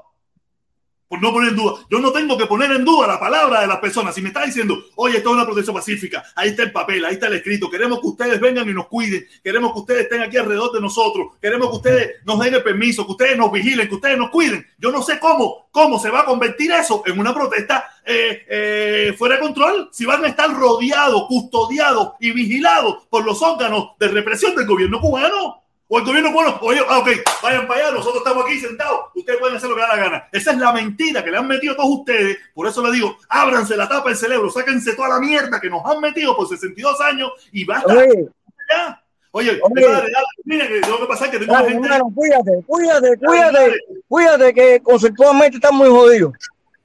[1.12, 1.74] Por no poner en duda.
[1.90, 4.14] Yo no tengo que poner en duda la palabra de las personas.
[4.14, 7.12] Si me está diciendo, oye, esto es una protección pacífica, ahí está el papel, ahí
[7.12, 10.38] está el escrito, queremos que ustedes vengan y nos cuiden, queremos que ustedes estén aquí
[10.38, 13.94] alrededor de nosotros, queremos que ustedes nos den el permiso, que ustedes nos vigilen, que
[13.94, 14.66] ustedes nos cuiden.
[14.78, 19.14] Yo no sé cómo, cómo se va a convertir eso en una protesta eh, eh,
[19.18, 24.08] fuera de control, si van a estar rodeados, custodiados y vigilados por los órganos de
[24.08, 25.61] represión del gobierno cubano.
[25.94, 27.08] O el gobierno cubano, oye, ah, ok,
[27.42, 30.28] vayan para allá, nosotros estamos aquí sentados, ustedes pueden hacer lo que da la gana.
[30.32, 32.38] Esa es la mentira que le han metido a todos ustedes.
[32.54, 35.84] Por eso les digo, ábranse la tapa del cerebro, sáquense toda la mierda que nos
[35.84, 38.26] han metido por 62 años y basta Oye,
[38.74, 39.02] ya.
[39.32, 39.82] Oye, Oye.
[39.86, 41.86] padre, dale, mira que tengo que pasar que tengo dale, gente.
[41.86, 43.76] hermano, cuídate, cuídate, Dale, cuídate, dale.
[44.08, 46.32] cuídate, que conceptualmente están muy jodidos.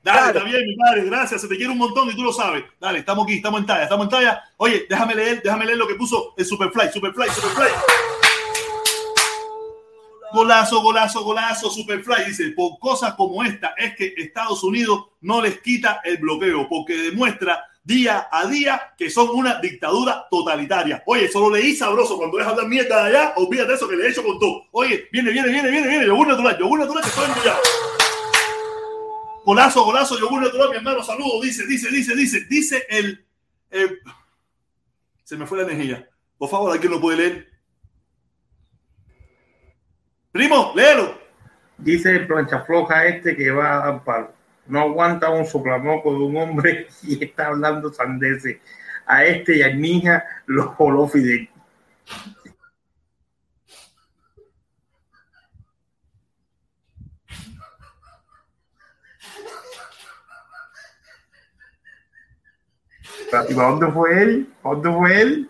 [0.04, 0.38] Dale, Dale.
[0.40, 2.62] está bien, mi padre, gracias, se te quiere un montón y tú lo sabes.
[2.78, 4.44] Dale, estamos aquí, estamos en talla, estamos en talla.
[4.58, 7.70] Oye, déjame leer, déjame leer lo que puso el Superfly, Superfly, Superfly.
[10.38, 12.26] Golazo, golazo, golazo, Superfly.
[12.28, 16.96] Dice, por cosas como esta es que Estados Unidos no les quita el bloqueo, porque
[16.96, 21.02] demuestra día a día que son una dictadura totalitaria.
[21.08, 24.10] Oye, solo leí sabroso cuando es hablar mierda de allá, olvídate eso que le he
[24.12, 24.66] hecho con todo.
[24.74, 27.60] Oye, viene, viene, viene, viene, viene, yogur natural, yogur natural que estoy enrollado.
[29.44, 33.26] Golazo, golazo, yogur natural, mi hermano, saludo, dice, dice, dice, dice, dice el,
[33.72, 34.00] el-
[35.24, 36.08] Se me fue la energía.
[36.38, 37.57] Por favor, ¿alguien lo puede leer?
[40.32, 41.20] Primo, léelo.
[41.78, 44.34] Dice el plancha floja este que va al palo.
[44.68, 48.58] No aguanta un soplamoco de un hombre y está hablando sandeces.
[49.06, 51.50] A este y a Nija los voló Fidel.
[63.50, 64.54] ¿Y para dónde fue él?
[64.62, 65.50] ¿Para dónde fue él?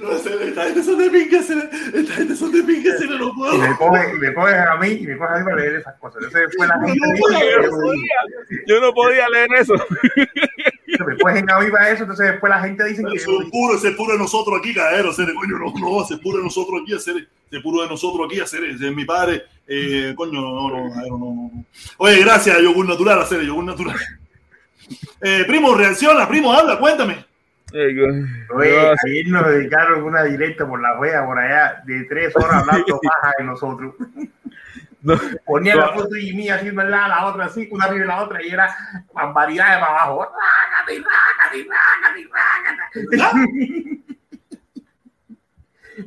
[0.00, 1.54] No sé, esta gente son de pinga, se
[1.94, 3.54] esta gente son de pinga, se lo puedo.
[3.54, 5.76] y me coge, y me coge a mí y me coge a mí para leer
[5.76, 6.22] esas cosas.
[6.22, 6.98] Entonces fue la gente
[8.66, 8.86] yo no.
[8.86, 9.74] Yo podía leer eso.
[11.06, 14.12] me cogen a mí para eso, entonces después la gente dice que es puro, puro
[14.12, 17.62] de nosotros aquí, cadero, ese de coño, no, no, es puro de nosotros aquí, es
[17.62, 18.62] puro de nosotros aquí, hacer
[18.94, 21.64] mi padre, eh, coño, no, no, no, no.
[21.98, 23.96] Oye, gracias, yogur natural, hacer yogur natural.
[25.22, 27.29] Eh, primo, reacciona, primo, habla, cuéntame.
[27.72, 33.00] Oye, ayer nos dedicaron una directa por la wea por allá de tres horas hablando
[33.22, 33.94] paja de nosotros.
[35.02, 35.14] No,
[35.46, 35.80] Ponía no.
[35.82, 37.08] la foto y mía así, ¿verdad?
[37.08, 38.74] La otra así, una arriba y la otra, y era
[39.14, 40.26] barbaridades para abajo.
[40.26, 42.28] Rácate, rácate, rácate,
[43.22, 44.00] rácate.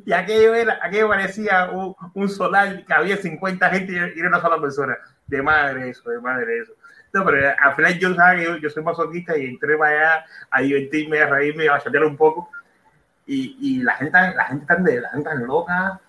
[0.05, 4.41] Y aquello era, aquello parecía un, un solar que había 50 gente y era una
[4.41, 4.97] sola persona.
[5.27, 6.73] De madre eso, de madre eso.
[7.13, 8.09] No, pero al final yo
[8.43, 12.17] yo, yo soy masoquista y entré para allá a divertirme, a reírme, a chatear un
[12.17, 12.49] poco.
[13.27, 16.01] Y, y la gente, la gente tan de, la gente tan loca.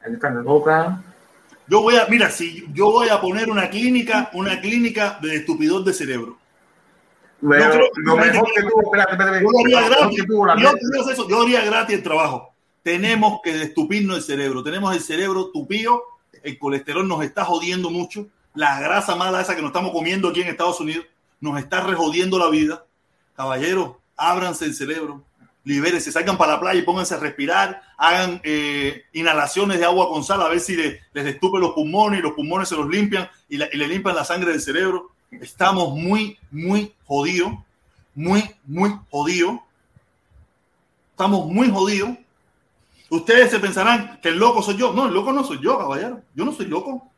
[0.00, 1.02] La gente tan loca.
[1.66, 5.84] Yo voy a, mira, si yo voy a poner una clínica, una clínica de estupidez
[5.86, 6.36] de cerebro.
[7.40, 10.20] Yo creo- lo mejor que tuvo, espérate, espérate, Yo lo haría lo mejor gratis.
[10.20, 12.54] que tuvo Yo, haría eso, yo haría gratis el trabajo.
[12.82, 14.62] Tenemos que estupirnos el cerebro.
[14.62, 16.02] Tenemos el cerebro tupido.
[16.42, 18.28] El colesterol nos está jodiendo mucho.
[18.54, 21.06] La grasa mala esa que nos estamos comiendo aquí en Estados Unidos
[21.40, 22.84] nos está rejodiendo la vida.
[23.36, 25.22] Caballeros, ábranse el cerebro.
[25.64, 27.82] Libérense, salgan para la playa y pónganse a respirar.
[27.96, 32.20] Hagan eh, inhalaciones de agua con sal a ver si le- les estupe los pulmones
[32.20, 35.10] y los pulmones se los limpian y, y le limpian la sangre del cerebro.
[35.30, 37.52] Estamos muy, muy jodidos.
[38.14, 39.58] Muy, muy jodidos.
[41.10, 42.10] Estamos muy jodidos.
[43.10, 44.92] Ustedes se pensarán que el loco soy yo.
[44.92, 46.20] No, el loco no soy yo, caballero.
[46.34, 47.10] Yo no soy loco.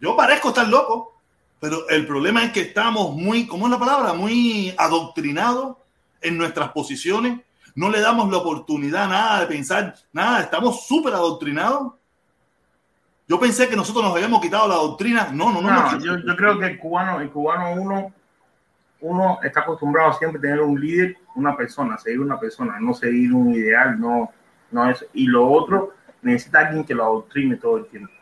[0.00, 1.18] Yo parezco estar loco.
[1.60, 4.12] Pero el problema es que estamos muy, ¿cómo es la palabra?
[4.12, 5.76] Muy adoctrinados
[6.20, 7.40] en nuestras posiciones.
[7.74, 10.40] No le damos la oportunidad nada de pensar, nada.
[10.40, 11.94] Estamos súper adoctrinados.
[13.26, 15.28] Yo pensé que nosotros nos habíamos quitado la doctrina.
[15.32, 15.70] No, no, no.
[15.70, 15.98] No, no.
[15.98, 18.12] yo, yo creo que el cubano, el cubano uno,
[19.00, 23.32] uno está acostumbrado siempre a tener un líder, una persona, seguir una persona, no seguir
[23.34, 24.30] un ideal, no,
[24.70, 25.06] no eso.
[25.12, 28.12] Y lo otro, necesita alguien que lo adoctrine todo el tiempo.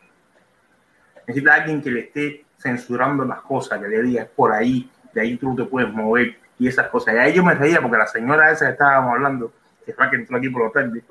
[1.27, 5.21] Necesita alguien que le esté censurando las cosas, que le diga es por ahí, de
[5.21, 7.13] ahí tú te puedes mover y esas cosas.
[7.13, 9.51] Y ahí yo me reía porque la señora esa que estábamos hablando,
[9.85, 11.03] que fue la que entró aquí por la tarde,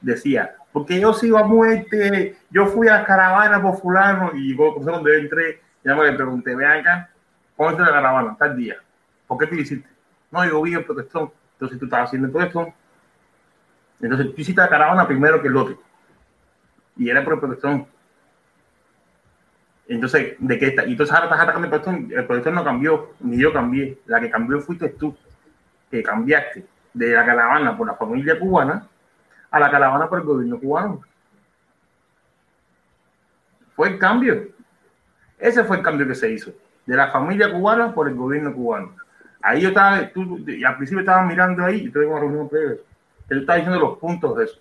[0.00, 5.08] decía, porque yo sigo a muerte, yo fui a la caravana por fulano y cuando
[5.08, 7.10] yo entré, ya me le pregunté, ven acá,
[7.56, 8.36] ¿cómo está la caravana?
[8.38, 8.76] Tal día.
[9.26, 9.88] ¿Por qué tú hiciste?
[10.30, 11.30] No, yo vi el protestón.
[11.54, 12.72] Entonces tú estabas haciendo el protestón.
[14.00, 15.78] Entonces tú hiciste la caravana primero que el otro.
[16.96, 17.86] Y era por el protestón.
[19.90, 20.86] Entonces, ¿de qué está?
[20.86, 22.12] Y entonces ahora estás atacando el protestón.
[22.16, 23.98] El protestón no cambió, ni yo cambié.
[24.06, 25.16] La que cambió fuiste tú,
[25.90, 26.64] que cambiaste
[26.94, 28.86] de la caravana por la familia cubana
[29.50, 31.00] a la caravana por el gobierno cubano.
[33.74, 34.50] Fue el cambio.
[35.36, 36.52] Ese fue el cambio que se hizo.
[36.86, 38.94] De la familia cubana por el gobierno cubano.
[39.42, 42.76] Ahí yo estaba, tú, y al principio estaba mirando ahí, y tuve una reunión previa.
[43.28, 44.60] Él estaba diciendo los puntos de eso.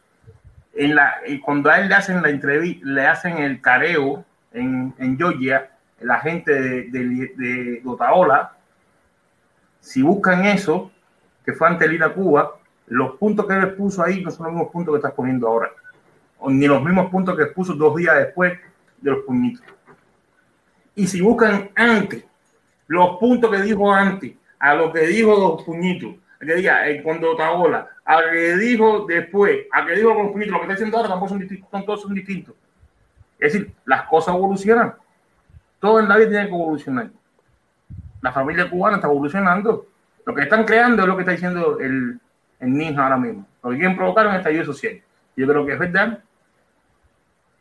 [0.73, 5.17] En la, cuando a él le hacen la entrevista, le hacen el careo en, en
[5.17, 8.53] Georgia, la gente de, de, de Otaola,
[9.79, 10.91] si buscan eso,
[11.45, 12.55] que fue ante el ir a Cuba,
[12.87, 15.71] los puntos que él puso ahí no son los mismos puntos que estás poniendo ahora,
[16.47, 18.57] ni los mismos puntos que puso dos días después
[18.99, 19.65] de los puñitos.
[20.95, 22.25] Y si buscan antes,
[22.87, 27.31] los puntos que dijo antes, a lo que dijo los puñitos, que diga eh, cuando
[27.31, 30.73] Otaola, a lo que dijo después, a que dijo con los puñitos, lo que está
[30.73, 32.55] diciendo ahora tampoco son distintos, son, todos son distintos.
[33.39, 34.93] Es decir, las cosas evolucionan.
[35.79, 37.09] Todo en la tiene que evolucionar.
[38.21, 39.87] La familia cubana está evolucionando.
[40.25, 42.19] Lo que están creando es lo que está diciendo el,
[42.59, 43.47] el ninja ahora mismo.
[43.63, 45.01] Lo que quieren provocar es un estallido social.
[45.35, 46.19] Yo creo que es verdad.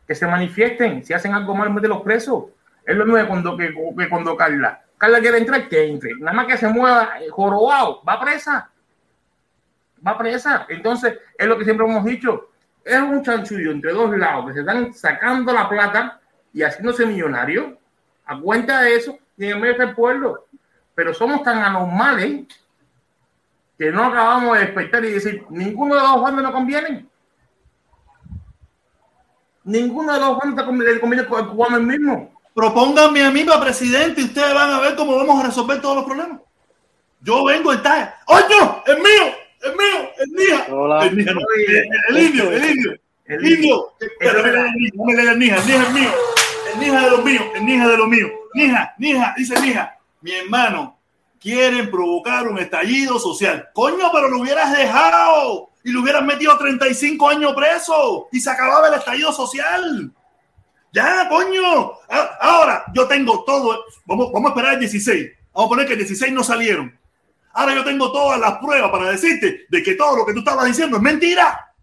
[0.06, 1.05] Que se manifiesten.
[1.05, 2.46] Si hacen algo mal, los presos.
[2.84, 4.82] Es lo mismo cuando, que, que cuando Carla.
[4.96, 6.14] Carla quiere entrar, que entre.
[6.18, 8.70] Nada más que se mueva eh, jorobado, va presa.
[10.05, 10.66] Va presa.
[10.68, 12.47] Entonces, es lo que siempre hemos dicho.
[12.89, 16.19] Es un chanchullo entre dos lados que se están sacando la plata
[16.55, 17.74] y haciéndose millonarios
[18.24, 20.47] a cuenta de eso y en medio del pueblo.
[20.94, 22.47] Pero somos tan anormales
[23.77, 27.06] que no acabamos de despertar y decir, ninguno de los dos bandos no conviene.
[29.65, 32.40] Ninguno de los bandos le conviene cubano el mismo.
[32.55, 35.97] Propónganme a mí para presidente y ustedes van a ver cómo vamos a resolver todos
[35.97, 36.40] los problemas.
[37.20, 38.16] Yo vengo en talla.
[38.28, 38.82] ¡Oño!
[38.86, 39.47] ¡Es mío!
[39.60, 40.10] ¡Es mío!
[40.18, 40.66] ¡Es mía!
[40.70, 41.06] Hola.
[41.06, 41.40] El, Nija no.
[42.10, 42.93] el indio, el indio.
[43.24, 43.93] El indio.
[44.18, 46.10] Pero el no me el Nija, el Nija es mío.
[46.72, 48.30] El Nija de los míos, el Nija de los míos.
[48.55, 49.98] Nija, Nija, dice Nija.
[50.20, 50.98] Mi hermano,
[51.40, 53.68] quieren provocar un estallido social.
[53.72, 58.89] Coño, pero lo hubieras dejado y lo hubieras metido 35 años preso y se acababa
[58.89, 60.12] el estallido social.
[60.93, 61.93] Ya, coño.
[62.40, 63.85] Ahora, yo tengo todo.
[64.06, 65.30] Vamos, vamos a esperar el 16.
[65.52, 66.97] Vamos a poner que el 16 no salieron.
[67.59, 70.66] Ahora yo tengo todas las pruebas para decirte de que todo lo que tú estabas
[70.66, 71.74] diciendo es mentira.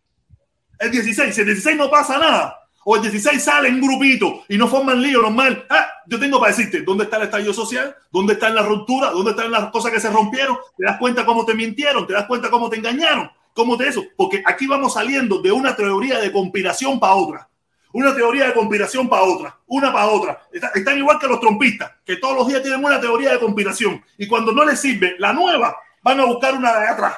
[0.79, 2.61] El 16, si el 16 no pasa nada.
[2.85, 5.65] o el 16 sale en grupito y no forman lío normal.
[5.69, 7.93] Ah, yo tengo para decirte, ¿dónde está el estallido social?
[8.09, 9.11] ¿Dónde están las rupturas?
[9.11, 10.55] ¿Dónde están las cosas que se rompieron?
[10.77, 12.07] ¿Te das cuenta cómo te mintieron?
[12.07, 13.29] ¿Te das cuenta cómo te engañaron?
[13.53, 14.01] ¿Cómo te eso?
[14.15, 17.49] Porque aquí vamos saliendo de una teoría de conspiración para otra.
[17.95, 20.41] Una teoría de conspiración para otra, una para otra.
[20.51, 24.03] Está- Están igual que los trompistas, que todos los días tienen una teoría de conspiración.
[24.17, 27.15] Y cuando no les sirve la nueva, van a buscar una de atrás.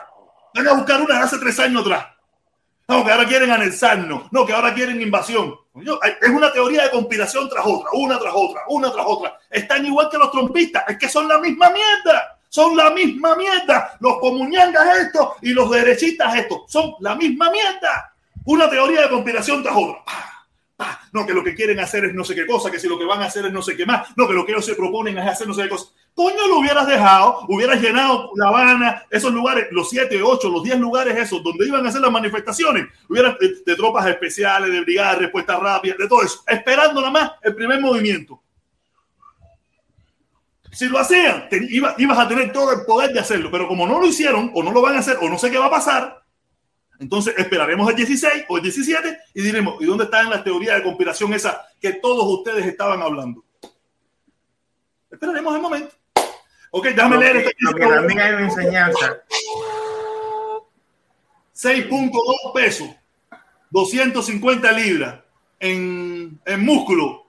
[0.54, 2.06] Van a buscar una de hace tres años atrás.
[2.88, 4.32] No, que ahora quieren anexarnos.
[4.32, 5.56] No, que ahora quieren invasión.
[6.22, 9.38] Es una teoría de conspiración tras otra, una tras otra, una tras otra.
[9.49, 10.84] Están igual que los trompistas.
[10.88, 12.38] Es que son la misma mierda.
[12.49, 13.98] Son la misma mierda.
[13.99, 16.72] Los comuñangas estos y los derechistas estos.
[16.72, 18.14] Son la misma mierda.
[18.45, 20.04] Una teoría de conspiración tras otra.
[20.78, 21.02] Pa.
[21.12, 23.06] No, que lo que quieren hacer es no sé qué cosa, que si lo que
[23.06, 24.16] van a hacer es no sé qué más.
[24.16, 25.88] No, que lo que ellos se proponen es hacer no sé qué cosa.
[26.14, 30.80] Coño, lo hubieras dejado, hubieras llenado La Habana, esos lugares, los 7, 8, los 10
[30.80, 35.16] lugares esos, donde iban a hacer las manifestaciones, hubieras de, de tropas especiales, de brigadas,
[35.16, 38.40] de respuesta rápida, de todo eso, esperando nada más el primer movimiento.
[40.72, 43.88] Si lo hacían, te- iba- ibas a tener todo el poder de hacerlo, pero como
[43.88, 45.72] no lo hicieron, o no lo van a hacer, o no sé qué va a
[45.72, 46.22] pasar,
[46.99, 50.84] entonces esperaremos el 16 o el 17 y diremos, ¿y dónde están las teorías de
[50.84, 53.44] conspiración esas que todos ustedes estaban hablando?
[55.11, 55.95] Esperaremos el momento.
[56.72, 59.24] Ok, déjame Lo leer que, que también hay una enseñanza.
[61.56, 62.90] 6.2 pesos,
[63.72, 65.19] 250 libras
[65.60, 67.26] en, en músculo.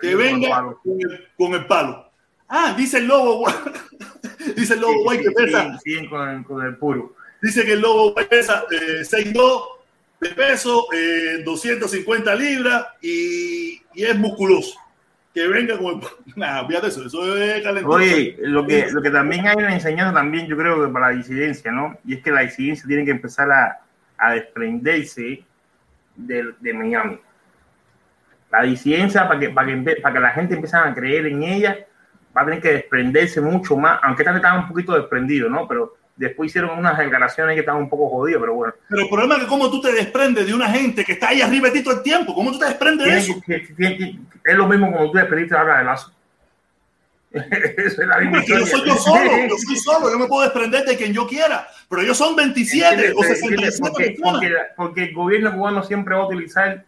[0.00, 2.10] Que venga con el, con el palo.
[2.48, 3.46] Ah, dice el lobo,
[4.56, 7.16] dice el lobo guay que pesa, siguen con, con el puro.
[7.42, 9.62] Dice que el lobo pesa eh, 6.2
[10.20, 14.78] de peso, eh, 250 libras y, y es musculoso.
[15.34, 16.00] Que venga con el.
[16.36, 17.64] Nah, fíjate eso, eso es.
[17.84, 21.16] Oye, lo que, lo que también hay una enseñanza también, yo creo que para la
[21.16, 21.98] disidencia, ¿no?
[22.06, 23.80] Y es que la disidencia tiene que empezar a,
[24.18, 25.44] a desprenderse
[26.14, 27.20] de, de Miami.
[28.50, 31.86] La disidencia, para que, para, que, para que la gente empiece a creer en ella,
[32.36, 35.66] va a tener que desprenderse mucho más, aunque vez estaba un poquito desprendido, ¿no?
[35.66, 38.74] Pero después hicieron unas declaraciones que estaban un poco jodidas, pero bueno.
[38.88, 41.40] Pero el problema es que cómo tú te desprendes de una gente que está ahí
[41.42, 42.34] arriba de ti todo el tiempo.
[42.34, 43.40] ¿Cómo tú te desprendes de eso?
[43.46, 46.12] que- que- que- es lo mismo como tú despediste ahora de lazo.
[47.32, 50.84] Eso es la misma yo soy yo solo, yo soy solo, yo me puedo desprender
[50.86, 53.14] de quien yo quiera, pero ellos son 27 ¿Entiendes?
[53.16, 53.76] o ¿Entiendes?
[53.76, 56.84] 67 Porque, porque, porque el gobierno cubano siempre va a utilizar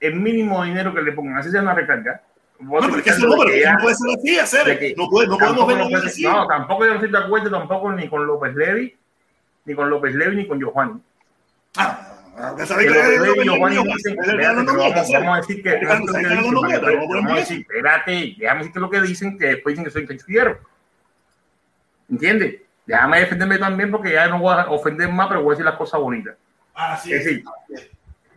[0.00, 2.20] el mínimo dinero que le pongan, así sea una recarga.
[2.62, 4.94] No, pero es que eso no, pero no puede ser así, hacer.
[4.96, 6.22] No, puede, no podemos ver verlo así.
[6.22, 8.96] No, tampoco yo no estoy de acuerdo tampoco ni con López Levy,
[9.64, 11.00] ni con López Levy, ni con Giovanni.
[11.76, 12.08] Ah,
[12.56, 12.68] Que que
[13.34, 15.78] que Giovanni dicen, espérate, que pero no vamos, a decir que vamos a decir que
[15.78, 20.06] que no no espérate, déjame decir que lo que dicen, que después dicen que soy
[20.06, 20.60] canciller.
[22.10, 22.56] ¿Entiendes?
[22.86, 25.76] Déjame defenderme también porque ya no voy a ofender más, pero voy a decir las
[25.76, 26.36] cosas bonitas.
[26.74, 27.24] Así Es es.
[27.26, 27.44] decir,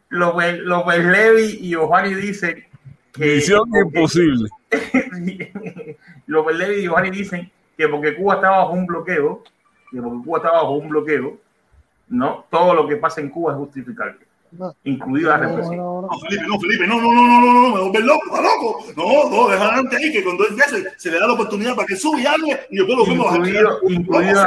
[0.10, 2.66] López, López Levy y Giovanni dicen
[3.16, 3.36] que.
[3.36, 4.50] Misión imposible.
[6.28, 9.44] López Levy y Giovanni dicen que porque Cuba estaba bajo un bloqueo,
[9.92, 11.38] que porque Cuba estaba bajo un bloqueo,
[12.10, 14.18] no, todo lo que pasa en Cuba es justificable,
[14.84, 15.78] incluida la represión.
[15.78, 18.86] No, Felipe, no, Felipe, no, no, no, no, no, no, me vuelves loco, está loco.
[18.96, 21.76] No, no, deja adelante ahí que cuando él ya se, se le da la oportunidad
[21.76, 24.44] para que suba y hable y después lo vemos Incluido, incluido,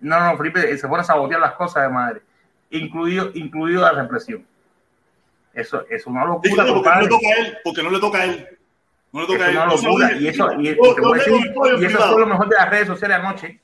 [0.00, 2.22] no, no, Felipe, se pone a sabotear las cosas de madre,
[2.70, 4.44] incluido, incluido la represión.
[5.54, 6.64] Eso es una porque locura,
[6.96, 8.48] no le toca a él, porque no le toca a él.
[9.12, 9.56] No le toca a Es él.
[9.62, 10.08] una Yo se lo locura.
[10.08, 10.20] dije.
[10.22, 12.86] Y eso, y, y te voy a decir, eso fue lo mejor de las redes
[12.88, 13.60] sociales anoche.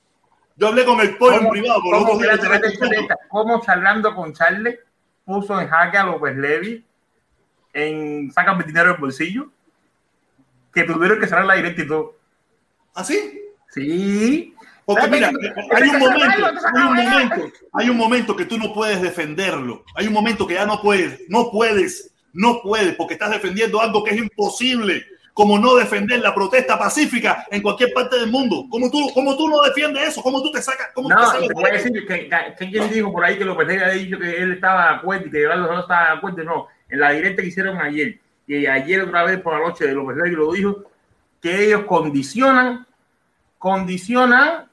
[0.57, 2.20] Yo hablé con el pollo en ¿Cómo- privado por cómo-
[3.28, 4.78] cómo charlando con Charles
[5.25, 6.85] puso en jaque a López Levy
[7.73, 9.49] en saca dinero del bolsillo
[10.73, 12.17] que tuvieron que cerrar la directa y todo.
[12.94, 13.41] ¿Ah, sí?
[13.70, 14.50] Sí.
[14.91, 15.31] Porque mira,
[15.70, 19.85] hay un momento, hay un momento, hay un momento que tú no puedes defenderlo.
[19.94, 24.02] Hay un momento que ya no puedes, no puedes, no puedes, porque estás defendiendo algo
[24.02, 28.67] que es imposible, como no defender la protesta pacífica en cualquier parte del mundo.
[28.69, 30.23] ¿Cómo tú, cómo tú no defiendes eso?
[30.23, 30.89] ¿Cómo tú te sacas?
[30.93, 33.39] ¿Cómo tú No, te te voy a decir que, que, que quien dijo por ahí
[33.39, 36.17] que López había dicho que él estaba de acuerdo y que Eduardo no estaba de
[36.17, 36.43] acuerdo.
[36.43, 39.93] No, en la directa que hicieron ayer, y ayer otra vez por la noche de
[39.93, 40.83] López Levy lo dijo,
[41.41, 42.85] que ellos condicionan,
[43.57, 44.70] condicionan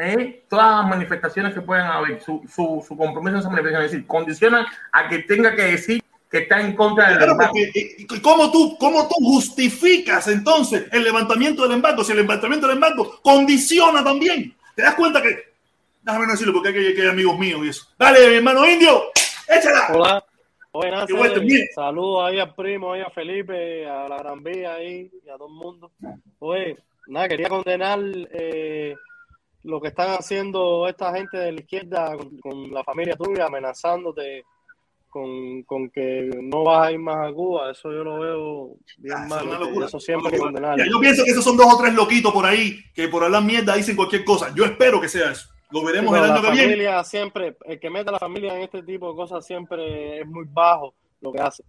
[0.00, 3.92] eh, todas las manifestaciones que puedan haber, su, su, su compromiso en esas manifestaciones, es
[3.92, 7.52] decir, condicionan a que tenga que decir que está en contra del Claro, embargo.
[7.52, 12.02] porque, eh, ¿cómo, tú, ¿Cómo tú justificas entonces el levantamiento del embargo?
[12.02, 14.54] Si el levantamiento del embargo condiciona también.
[14.74, 15.52] ¿Te das cuenta que.?
[16.02, 17.86] Déjame no decirlo porque hay que, hay amigos míos y eso.
[17.98, 19.02] Dale, mi hermano indio,
[19.46, 19.88] échala.
[19.92, 20.24] Hola.
[20.72, 21.06] Buenas.
[21.74, 25.48] Saludos ahí al primo, ahí a Felipe, a la Gran Vía ahí y a todo
[25.48, 25.90] el mundo.
[26.38, 28.00] Oye, nada, quería condenar
[28.32, 28.96] eh,
[29.64, 34.44] lo que están haciendo esta gente de la izquierda con, con la familia tuya, amenazándote
[35.12, 39.14] con, con que no vas a ir más a Cuba, eso yo lo veo bien
[39.14, 39.46] Ah, es mal.
[39.46, 39.64] ¿viste?
[39.64, 42.78] locura, eso siempre hay yo pienso que esos son dos o tres loquitos por ahí
[42.94, 44.50] que por hablar mierda dicen cualquier cosa.
[44.54, 45.50] Yo espero que sea eso.
[45.70, 46.62] Lo veremos el la año que viene.
[46.64, 50.26] familia siempre, el que mete a la familia en este tipo de cosas siempre es
[50.26, 51.62] muy bajo lo que hace,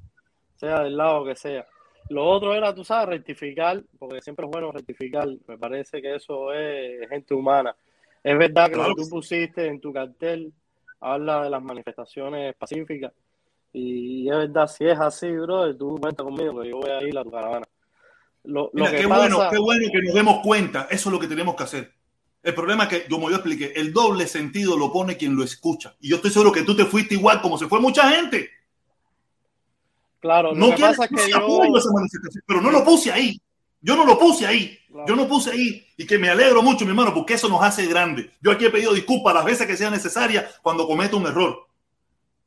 [0.56, 1.66] sea del lado que sea.
[2.10, 5.28] Lo otro era, tú sabes, rectificar, porque siempre es bueno rectificar.
[5.48, 7.76] Me parece que eso es gente humana.
[8.24, 10.54] Es verdad que lo Claro que que tú pusiste en tu cartel
[11.00, 13.12] habla de las manifestaciones pacíficas.
[13.74, 17.18] Y es verdad, si es así, bro, tú cuenta conmigo que yo voy a ir
[17.18, 17.66] a tu caravana.
[18.44, 20.88] Lo, lo Mira, que qué pasa, bueno, qué bueno que nos demos cuenta.
[20.92, 21.94] Eso es lo que tenemos que hacer.
[22.44, 25.96] El problema es que, como yo expliqué, el doble sentido lo pone quien lo escucha.
[26.02, 28.50] Y yo estoy seguro que tú te fuiste igual como se fue mucha gente.
[30.24, 33.12] Claro, lo No que quiero pasa es que yo esa manifestación, pero no lo puse
[33.12, 33.40] ahí.
[33.82, 34.80] Yo no lo puse ahí.
[34.90, 35.06] Claro.
[35.08, 35.86] Yo no puse ahí.
[35.98, 38.28] Y que me alegro mucho, mi hermano, porque eso nos hace grandes.
[38.42, 41.68] Yo aquí he pedido disculpas las veces que sea necesaria cuando cometo un error.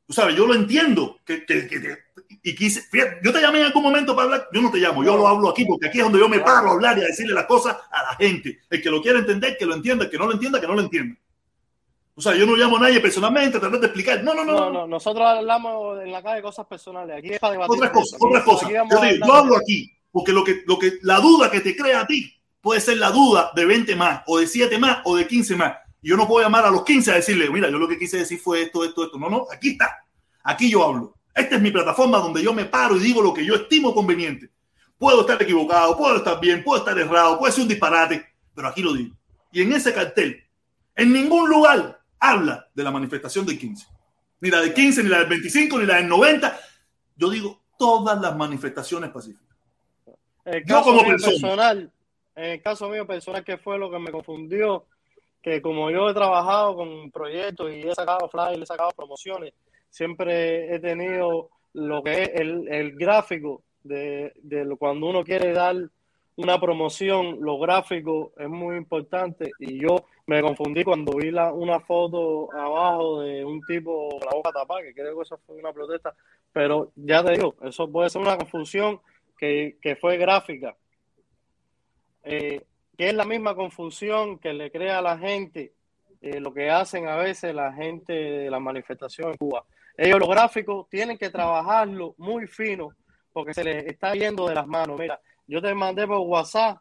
[0.07, 1.19] Tú sabes, yo lo entiendo.
[1.27, 1.97] Que, que- que- que-
[2.43, 4.49] y quise, fíjate, yo te llamé en algún momento para hablar.
[4.53, 6.69] Yo no te llamo, yo lo hablo aquí porque aquí es donde yo me paro
[6.69, 8.61] a hablar y a decirle las cosas a la gente.
[8.71, 10.05] El que lo quiera entender, que lo entienda.
[10.05, 11.17] El que no lo entienda, que no lo entienda.
[12.19, 14.25] O sea, yo no llamo a nadie personalmente a tratar de explicar.
[14.25, 14.53] No, no, no.
[14.55, 17.19] no, no, nosotros hablamos en la calle de cosas personales.
[17.19, 17.77] Aquí es para debatir.
[17.77, 18.71] Otras cosas, otras cosas.
[18.71, 22.01] Yo, digo, yo hablo aquí, porque lo que, lo que, la duda que te crea
[22.01, 25.27] a ti puede ser la duda de 20 más, o de 7 más, o de
[25.27, 25.77] 15 más.
[26.01, 28.39] Yo no puedo llamar a los 15 a decirle, mira, yo lo que quise decir
[28.39, 29.19] fue esto, esto, esto.
[29.19, 29.99] No, no, aquí está.
[30.43, 31.17] Aquí yo hablo.
[31.35, 34.49] Esta es mi plataforma donde yo me paro y digo lo que yo estimo conveniente.
[34.97, 38.81] Puedo estar equivocado, puedo estar bien, puedo estar errado, puede ser un disparate, pero aquí
[38.81, 39.15] lo digo.
[39.53, 40.43] Y en ese cartel,
[40.95, 43.87] en ningún lugar habla de la manifestación del 15.
[44.41, 46.59] Ni la del 15, ni la del 25, ni la del 90.
[47.17, 49.57] Yo digo todas las manifestaciones pacíficas.
[50.65, 51.33] Yo como persona.
[51.33, 51.93] personal,
[52.37, 54.87] en el caso mío personal, que fue lo que me confundió,
[55.43, 59.55] que como yo he trabajado con proyectos y he sacado flyers, he sacado promociones,
[59.91, 65.77] siempre he tenido lo que es el, el gráfico de, de cuando uno quiere dar
[66.37, 71.81] una promoción, lo gráfico es muy importante y yo me confundí cuando vi la, una
[71.81, 75.73] foto abajo de un tipo con la boca tapada, que creo que eso fue una
[75.73, 76.15] protesta,
[76.53, 79.01] pero ya te digo, eso puede ser una confusión
[79.39, 80.77] que, que fue gráfica,
[82.25, 82.63] eh,
[82.97, 85.73] que es la misma confusión que le crea a la gente
[86.21, 89.65] eh, lo que hacen a veces la gente de la manifestación en Cuba.
[89.97, 92.91] Ellos los gráficos tienen que trabajarlo muy fino
[93.33, 94.99] porque se les está yendo de las manos.
[94.99, 96.79] Mira, yo te mandé por WhatsApp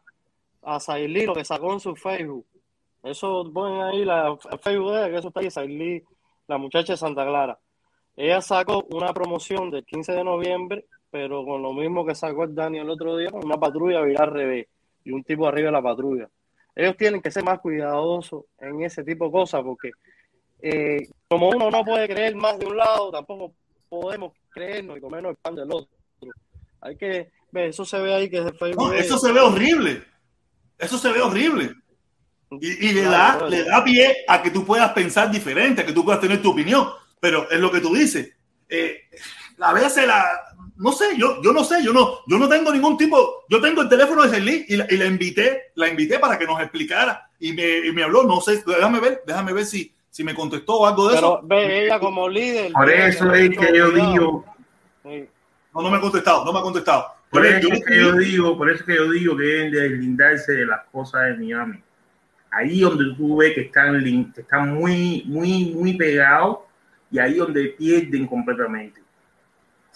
[0.62, 2.46] a Sailí lo que sacó en su Facebook.
[3.02, 6.02] Eso ponen ahí la Facebook de que eso está ahí, Sailí,
[6.48, 7.58] la muchacha de Santa Clara.
[8.16, 12.54] Ella sacó una promoción del 15 de noviembre, pero con lo mismo que sacó el
[12.54, 14.66] Dani el otro día, con una patrulla virar al revés
[15.04, 16.28] y un tipo arriba de la patrulla.
[16.74, 19.92] Ellos tienen que ser más cuidadosos en ese tipo de cosas porque
[20.60, 23.52] eh, como uno no puede creer más de un lado, tampoco
[23.88, 25.88] podemos creernos y comernos el pan del otro.
[26.80, 28.88] Hay que eso se ve ahí que es Facebook.
[28.88, 30.02] No, eso se ve horrible.
[30.78, 31.74] Eso se ve horrible.
[32.60, 35.86] Y, y le, da, Claro, le da pie a que tú puedas pensar diferente, a
[35.86, 36.88] que tú puedas tener tu opinión.
[37.18, 38.30] Pero es lo que tú dices.
[38.68, 39.00] Eh,
[39.60, 40.24] a veces la.
[40.76, 43.44] No sé, yo, yo no sé, yo no, yo no tengo ningún tipo.
[43.48, 46.44] Yo tengo el teléfono de Celí y, la, y la invité, la invité para que
[46.44, 48.24] nos explicara y me, y me habló.
[48.24, 51.40] No sé, déjame ver, déjame ver si, si me contestó o algo de Pero eso.
[51.46, 52.72] ve, ella como líder.
[52.72, 54.44] Por eso es que yo digo,
[55.02, 55.26] Sí.
[55.72, 57.06] No, no me ha contestado, no me ha contestado.
[57.36, 59.88] Por eso es que yo digo, por eso es que yo digo que deben de
[59.88, 61.82] deslindarse de las cosas de Miami.
[62.50, 66.58] Ahí donde tú ves que están, que están muy, muy, muy pegados
[67.10, 69.00] y ahí donde pierden completamente.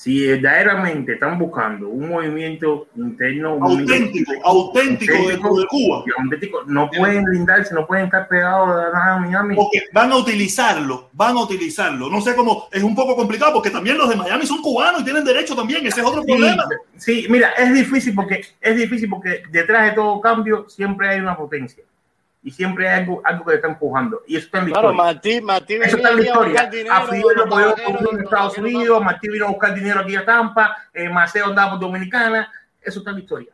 [0.01, 6.05] Si verdaderamente están buscando un movimiento interno, auténtico, movimiento auténtico dentro de Cuba.
[6.17, 9.57] auténtico, no pueden blindarse, no pueden estar pegados a nada a Miami.
[9.57, 12.09] porque van a utilizarlo, van a utilizarlo.
[12.09, 15.05] No sé cómo, es un poco complicado porque también los de Miami son cubanos y
[15.05, 16.65] tienen derecho también, ese es otro Sí, problema.
[16.97, 21.37] sí, mira, es difícil porque es difícil porque detrás de todo cambio siempre hay una
[21.37, 21.85] potencia
[22.43, 24.91] y siempre hay algo, algo que te está empujando y eso está en la Claro,
[24.93, 25.05] historia.
[25.13, 26.67] Martí, Martí Eso está en la historia.
[26.67, 26.95] dinero.
[26.95, 30.25] A Fidel lo vaqueros, en los Estados Unidos, Martí vino a buscar dinero aquí a
[30.25, 33.53] Tampa, eh, Maceo andaba por Dominicana, eso está en la historia.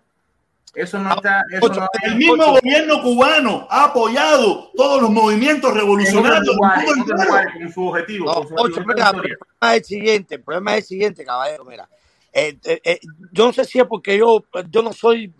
[0.74, 6.54] Eso no está, eso no El mismo gobierno cubano ha apoyado todos los movimientos revolucionarios.
[6.56, 8.26] con su objetivo.
[8.26, 10.84] No, con su Ocho, objetivo, mira, el problema es el siguiente, el problema es el
[10.84, 11.88] siguiente, caballero, mira.
[12.30, 13.00] Eh, eh, eh,
[13.32, 15.32] yo no sé si es porque yo, yo no soy,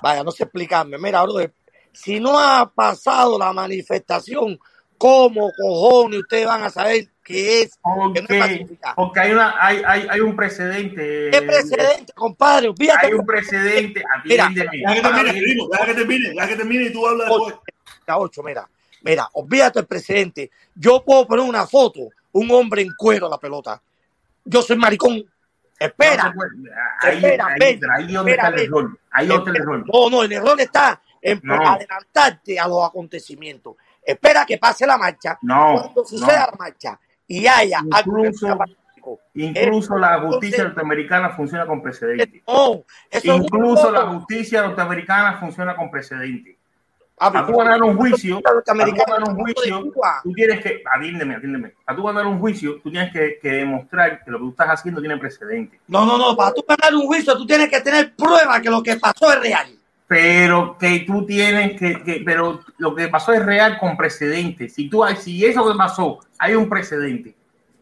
[0.00, 0.98] vaya, no sé explicarme.
[0.98, 1.52] Mira, brother,
[1.94, 4.58] si no ha pasado la manifestación,
[4.98, 7.78] ¿cómo cojones ustedes van a saber que es,
[8.14, 11.30] que no es Porque, porque hay, una, hay, hay, hay un precedente.
[11.30, 12.68] ¿Qué precedente, compadre?
[12.68, 13.06] Olvídate.
[13.06, 14.02] Hay un precedente.
[14.24, 14.50] Mira.
[14.52, 17.54] Deja que termine, primo, deja que termine, deja que termine y tú hablas después.
[18.06, 18.68] Mira, ocho, mira,
[19.02, 20.50] mira, olvídate el presidente.
[20.74, 22.00] Yo puedo poner una foto,
[22.32, 23.80] un hombre en cuero a la pelota.
[24.44, 25.24] yo soy maricón.
[25.78, 26.42] Espera, No
[27.00, 28.64] ahí, espera, ahí, ven, ahí donde espera, está el ven.
[28.64, 28.98] error.
[29.10, 29.84] Ahí donde está el error.
[29.92, 31.54] No, no, el error está en No.
[31.54, 33.76] adelantarte a los acontecimientos.
[34.04, 35.38] Espera que pase la marcha.
[35.40, 36.46] No, Cuando suceda no.
[36.52, 42.42] la marcha y haya algo Incluso- pacífico, Incluso la justicia entonces- norteamericana funciona con precedentes.
[42.46, 42.84] no,
[43.22, 46.56] Incluso la justicia norteamericana funciona con precedentes.
[47.16, 48.72] Ah, A tú ganar un juicio, a tú
[49.06, 49.84] ganar un juicio,
[50.24, 51.72] tú tienes que, atiéndeme, atiéndeme.
[51.86, 54.68] A tú ganar un juicio, tú tienes que, que demostrar que lo que tú estás
[54.68, 55.80] haciendo tiene precedentes.
[55.86, 58.82] No, no, no, para tú ganar un juicio tú tienes que tener prueba que lo
[58.82, 59.68] que pasó es real.
[60.14, 64.72] Pero que tú tienes que, que- pero lo que pasó es real con precedentes.
[64.72, 67.34] Si tú, si eso que pasó, hay un precedente,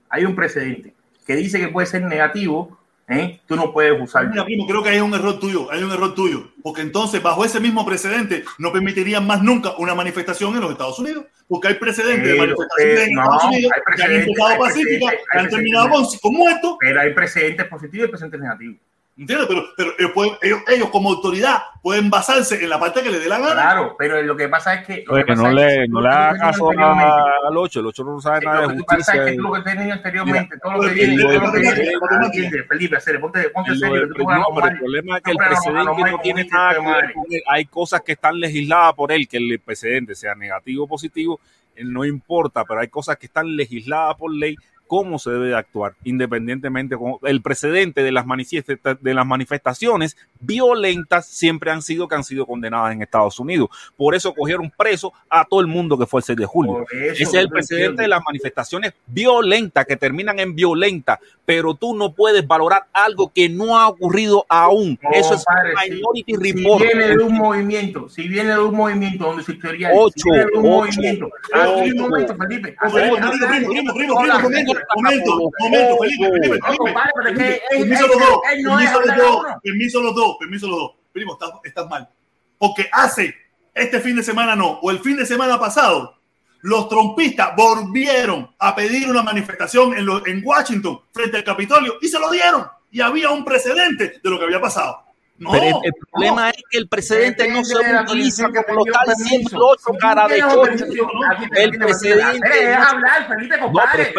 [0.08, 0.94] hay un precedente
[1.26, 3.38] que dice que puede ser negativo, ¿eh?
[3.46, 4.30] tú no puedes usarlo.
[4.30, 7.44] Mira, primo, creo que hay un error tuyo, hay un error tuyo, porque entonces bajo
[7.44, 11.74] ese mismo precedente no permitirían más nunca una manifestación en los Estados Unidos, porque hay
[11.74, 15.38] precedentes de Pero, manifestaciones eh, en no, Estados Unidos hay que han empezado precedentes, que
[15.38, 18.76] han terminado con, con muertos, Pero hay precedentes positivos y precedentes negativos.
[19.16, 19.46] ¿Entiendes?
[19.48, 23.22] Pero, pero ellos, pueden- ellos, ellos como autoridad pueden basarse en la parte que les
[23.22, 23.52] dé la gana.
[23.52, 25.04] Claro, pero lo que pasa es que.
[25.06, 27.56] lo Oye, que no es le, que no le tú haga tenías caso a- al
[27.56, 29.24] 8, el 8 no sabe nada Lo de que pasa es justicia.
[29.26, 31.28] que tú lo que tenías anteriormente, todo lo que viene, lo
[32.68, 34.14] Felipe, hacer, ponte, ponte serio, no,
[34.54, 37.24] pero el problema es que el lo- lo precedente no tiene nada que ver con
[37.30, 37.42] él.
[37.48, 41.40] Hay cosas que están legisladas por él, que el precedente sea negativo o positivo,
[41.76, 44.56] no importa, pero hay cosas que están legisladas por ley
[44.92, 48.26] cómo se debe de actuar, independientemente con el precedente de las,
[49.00, 53.70] de las manifestaciones violentas siempre han sido que han sido condenadas en Estados Unidos.
[53.96, 56.84] Por eso cogieron preso a todo el mundo que fue el 6 de julio.
[56.92, 62.12] Ese es el precedente de las manifestaciones violentas que terminan en violenta, pero tú no
[62.12, 64.98] puedes valorar algo que no ha ocurrido aún.
[65.02, 66.82] No, Eso es padre, si- minority si report.
[66.84, 70.44] viene de un movimiento, si viene de un movimiento donde su historial, Ocho, si viene
[70.52, 71.84] de un ocho, movimiento, Ah, ocho.
[71.94, 77.62] un momento, Felipe, No, Felipe, primo, primo, primo, primo, primo, momento, momento, Felipe, Felipe, Felipe,
[77.70, 80.90] permiso los dos, permiso los dos, permiso los dos, permiso los dos.
[81.12, 82.08] Primo, estás, estás mal.
[82.58, 83.34] Porque hace
[83.74, 86.16] este fin de semana no, o el fin de semana pasado,
[86.60, 92.08] los trompistas volvieron a pedir una manifestación en, lo- en Washington frente al Capitolio y
[92.08, 92.66] se lo dieron.
[92.90, 95.02] Y había un precedente de lo que había pasado.
[95.42, 96.48] No, Pero el, el problema no.
[96.48, 101.70] es que el precedente no se utiliza como lo está diciendo cara de te- El
[101.78, 102.48] precedente.
[102.48, 104.14] Deja no- hablar, Felipe, compadre.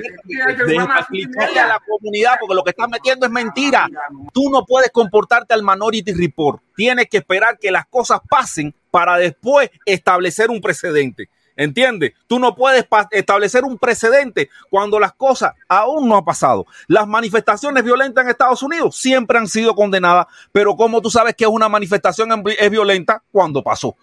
[0.68, 3.88] deja explicarle a la comunidad, porque lo que estás metiendo es mentira.
[4.34, 6.62] Tú no puedes comportarte al Minority Report.
[6.76, 11.30] Tienes que esperar que las cosas pasen para después establecer un precedente.
[11.56, 12.14] ¿Entiendes?
[12.28, 16.66] Tú no puedes establecer un precedente cuando las cosas aún no han pasado.
[16.88, 21.46] Las manifestaciones violentas en Estados Unidos siempre han sido condenadas, pero ¿cómo tú sabes que
[21.46, 23.96] una manifestación es violenta cuando pasó?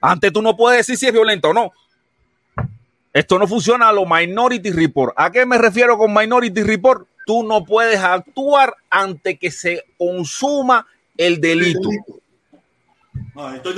[0.00, 1.72] Antes tú no puedes decir si es violenta o no.
[3.12, 5.14] Esto no funciona a lo Minority Report.
[5.16, 7.06] ¿A qué me refiero con Minority Report?
[7.26, 10.86] Tú no puedes actuar ante que se consuma
[11.16, 11.88] el delito.
[13.34, 13.74] No, estoy,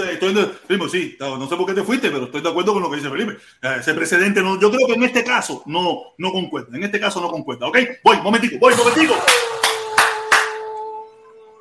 [0.67, 2.97] primo, sí, no sé por qué te fuiste, pero estoy de acuerdo con lo que
[2.97, 3.39] dice Felipe.
[3.63, 6.77] Eh, Ese precedente, no, yo creo que en este caso no, no concuerda.
[6.77, 7.67] En este caso no concuerda.
[7.67, 7.79] ¿Ok?
[8.03, 9.15] Voy, momentico, voy, momentico.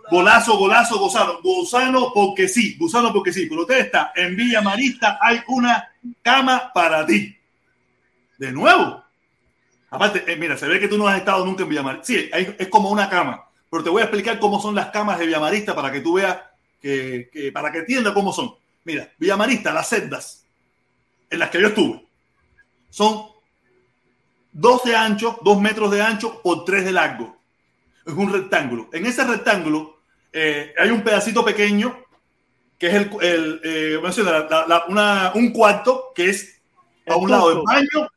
[0.10, 1.40] Golazo, golazo, gozano.
[1.42, 3.46] Gozano porque sí, gusano porque sí.
[3.48, 4.12] Protesta.
[4.16, 5.90] En Villa Marista hay una
[6.22, 7.36] cama para ti.
[8.38, 9.04] De nuevo.
[9.90, 12.06] Aparte, eh, mira, se ve que tú no has estado nunca en Villamarista.
[12.06, 13.44] Sí, es como una cama.
[13.70, 16.38] Pero te voy a explicar cómo son las camas de Villamarista para que tú veas,
[16.82, 18.54] que, que- para que entiendas cómo son.
[18.84, 20.46] Mira, Villamarista, las celdas
[21.30, 22.04] en las que yo estuve,
[22.90, 23.28] son
[24.52, 27.38] dos de ancho, dos metros de ancho por tres de largo.
[28.06, 28.90] Es un rectángulo.
[28.92, 30.00] En ese rectángulo
[30.34, 31.98] eh, hay un pedacito pequeño
[32.78, 34.00] que es el, el, eh,
[34.88, 36.60] una- un cuarto que es
[37.08, 38.08] a un lado el baño,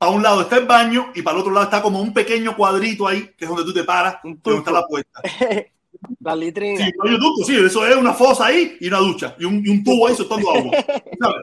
[0.00, 2.56] a un lado está el baño y para el otro lado está como un pequeño
[2.56, 5.22] cuadrito ahí, que es donde tú te paras, donde está la puerta.
[6.20, 6.84] La litrina.
[6.84, 9.64] Sí, no, yo ducho, sí, eso es una fosa ahí y una ducha y un,
[9.64, 10.72] y un tubo ahí soltando agua.
[11.20, 11.42] ¿sabes?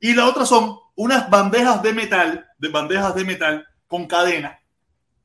[0.00, 4.58] Y la otra son unas bandejas de metal, de bandejas de metal con cadena.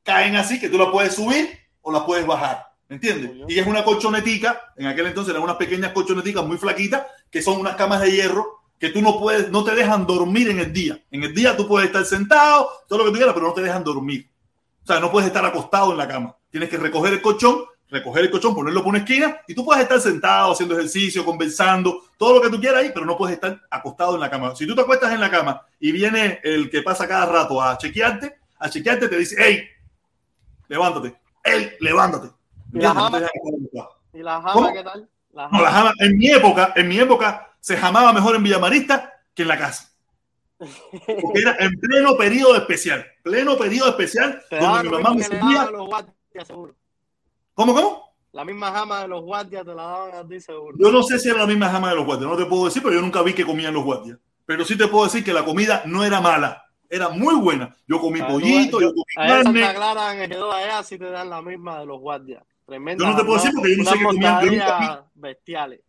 [0.02, 1.48] Caen así que tú las puedes subir
[1.80, 2.66] o las puedes bajar.
[2.88, 3.32] ¿Me entiendes?
[3.48, 7.58] Y es una colchonetica, en aquel entonces eran unas pequeñas colchoneticas muy flaquitas, que son
[7.58, 11.02] unas camas de hierro que tú no puedes, no te dejan dormir en el día.
[11.10, 13.62] En el día tú puedes estar sentado, todo lo que tú quieras, pero no te
[13.62, 14.28] dejan dormir.
[14.82, 16.36] O sea, no puedes estar acostado en la cama.
[16.50, 19.82] Tienes que recoger el colchón, recoger el colchón, ponerlo por una esquina y tú puedes
[19.82, 23.60] estar sentado haciendo ejercicio, conversando, todo lo que tú quieras ahí, pero no puedes estar
[23.70, 24.54] acostado en la cama.
[24.56, 27.78] Si tú te acuestas en la cama y viene el que pasa cada rato a
[27.78, 29.68] chequearte, a chequearte te dice, hey,
[30.68, 32.28] levántate, hey, levántate.
[32.72, 33.20] ¿Y la jama?
[34.12, 35.08] ¿Y la jama qué tal?
[35.32, 39.12] La No, la jama, en mi época, en mi época, se jamaba mejor en Villamarista
[39.34, 39.92] que en la casa.
[40.58, 45.28] Porque era en pleno periodo especial, pleno periodo especial, donde mi mamá me
[46.32, 46.40] que
[47.56, 48.14] ¿Cómo, cómo?
[48.32, 50.76] La misma jama de los guardias te la daban a ti, seguro.
[50.78, 52.82] Yo no sé si era la misma jama de los guardias, no te puedo decir,
[52.82, 54.18] pero yo nunca vi que comían los guardias.
[54.44, 57.74] Pero sí te puedo decir que la comida no era mala, era muy buena.
[57.88, 59.74] Yo comí tú- pollito, yo yo- comí en Santa carne.
[59.74, 62.44] Clara, en el allá, sí te dan la misma de los guardias.
[62.66, 63.02] Tremenda.
[63.02, 64.78] Yo no te puedo decir porque yo no sé qué comían, yo nunca
[65.14, 65.20] vi.
[65.20, 65.80] bestiales.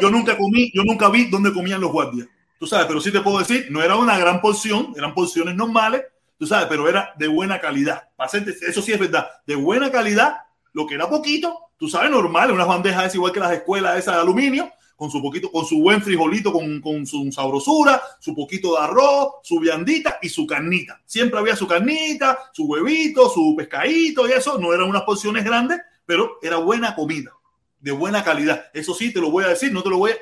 [0.00, 2.26] Yo nunca comí, yo nunca vi dónde comían los guardias.
[2.58, 6.04] Tú sabes, pero sí te puedo decir, no era una gran porción, eran porciones normales,
[6.38, 8.08] tú sabes, pero era de buena calidad.
[8.16, 10.36] Pa' hacerte- Eso sí es verdad, de buena calidad,
[10.72, 14.16] lo que era poquito, tú sabes, normal, unas bandejas es igual que las escuelas esas
[14.16, 18.76] de aluminio, con su poquito, con su buen frijolito, con, con su sabrosura, su poquito
[18.76, 21.02] de arroz, su viandita y su carnita.
[21.04, 25.80] Siempre había su carnita, su huevito, su pescadito y eso, no eran unas porciones grandes,
[26.06, 27.32] pero era buena comida,
[27.80, 28.66] de buena calidad.
[28.72, 30.16] Eso sí, te lo voy a decir, no te lo voy a,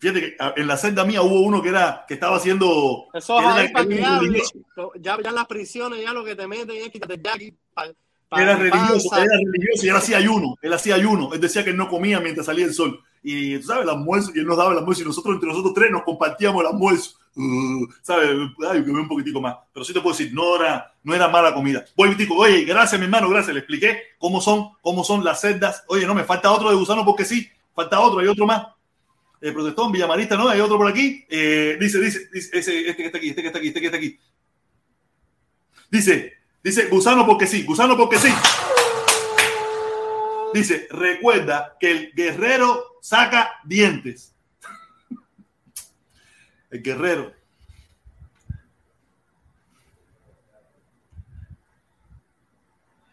[0.00, 3.08] Fíjate que en la celda mía hubo uno que era que estaba haciendo.
[3.12, 4.42] Eso es que que
[4.98, 7.34] Ya, ya en las prisiones, ya lo que te meten es quítate ya
[8.32, 9.24] Era religioso, panza.
[9.24, 10.56] era religioso y él hacía ayuno.
[10.62, 11.34] Él hacía ayuno.
[11.34, 13.02] Él decía que él no comía mientras salía el sol.
[13.22, 15.74] Y tú sabes, el almuerzo, y él nos daba el almuerzo y nosotros entre nosotros
[15.74, 17.18] tres nos compartíamos el almuerzo.
[17.36, 18.30] Uh, ¿Sabes?
[18.70, 19.56] Ay, que un poquitico más.
[19.72, 21.84] Pero sí te puedo decir, no era, no era mala comida.
[21.96, 23.52] Voy, Vitico, oye, gracias, mi hermano, gracias.
[23.52, 25.84] Le expliqué cómo son, cómo son las celdas.
[25.88, 27.48] Oye, no, me falta otro de gusano porque sí.
[27.74, 28.66] Falta otro, hay otro más.
[29.40, 30.48] Eh, Protestón, Villamarista, ¿no?
[30.48, 31.24] Hay otro por aquí.
[31.28, 33.86] Eh, dice, dice, dice, ese, este que está aquí, este que está aquí, este que
[33.86, 34.18] está aquí.
[35.90, 38.28] Dice, dice, gusano porque sí, gusano porque sí.
[40.52, 44.34] Dice, recuerda que el guerrero saca dientes.
[46.70, 47.32] El guerrero.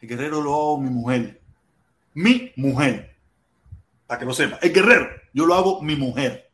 [0.02, 1.42] El guerrero lo hago mi mujer.
[2.14, 3.16] Mi mujer.
[4.06, 4.58] Para que lo sepa.
[4.62, 6.50] El guerrero, yo lo hago mi mujer.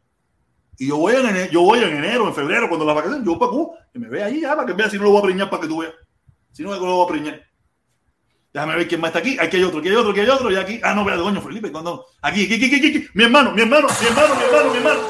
[0.77, 3.37] Y yo voy en enero, yo voy en enero, en febrero, cuando la vacaciones, yo
[3.37, 3.51] para
[3.91, 5.61] que me vea ahí ya, para que vea si no lo voy a preñar para
[5.61, 5.93] que tú veas.
[6.53, 7.43] Si no, no lo voy a preñar.
[8.53, 9.37] Déjame ver quién más está aquí.
[9.39, 10.51] Aquí hay otro, aquí hay otro, aquí hay otro.
[10.51, 10.79] Y aquí.
[10.83, 11.71] Ah, no, vea, doño Felipe.
[11.71, 12.05] Cuando...
[12.21, 13.07] Aquí, aquí, aquí, aquí, aquí.
[13.15, 15.01] Mi hermano, mi hermano, mi hermano, mi hermano, mi hermano.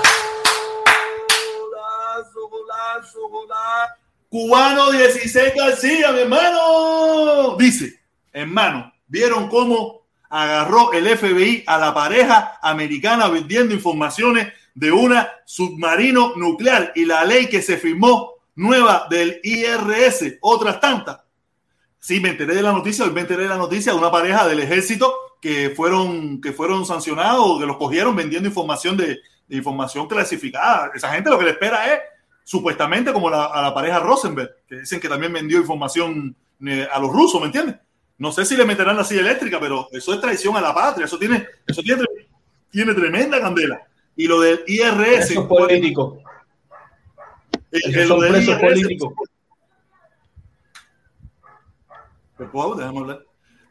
[4.29, 7.57] Cubano 16 García, mi hermano.
[7.57, 7.99] Dice,
[8.31, 16.33] hermano, ¿vieron cómo agarró el FBI a la pareja americana vendiendo informaciones de una submarino
[16.37, 21.22] nuclear y la ley que se firmó nueva del IRS, otras tantas?
[22.03, 24.45] Sí, me enteré de la noticia, hoy me enteré de la noticia de una pareja
[24.45, 30.05] del ejército que fueron, que fueron sancionados, que los cogieron vendiendo información de, de información
[30.09, 30.91] clasificada.
[30.93, 32.01] Esa gente lo que le espera es,
[32.43, 36.35] supuestamente, como la, a la pareja Rosenberg, que dicen que también vendió información
[36.67, 37.77] eh, a los rusos, ¿me entiendes?
[38.17, 41.05] No sé si le meterán la silla eléctrica, pero eso es traición a la patria,
[41.05, 42.03] eso tiene, eso tiene,
[42.69, 43.81] tiene tremenda candela.
[44.17, 45.27] Y lo del IRS.
[45.27, 46.17] Presos políticos.
[47.71, 49.13] eh, Esos eh, lo del IRS, políticos.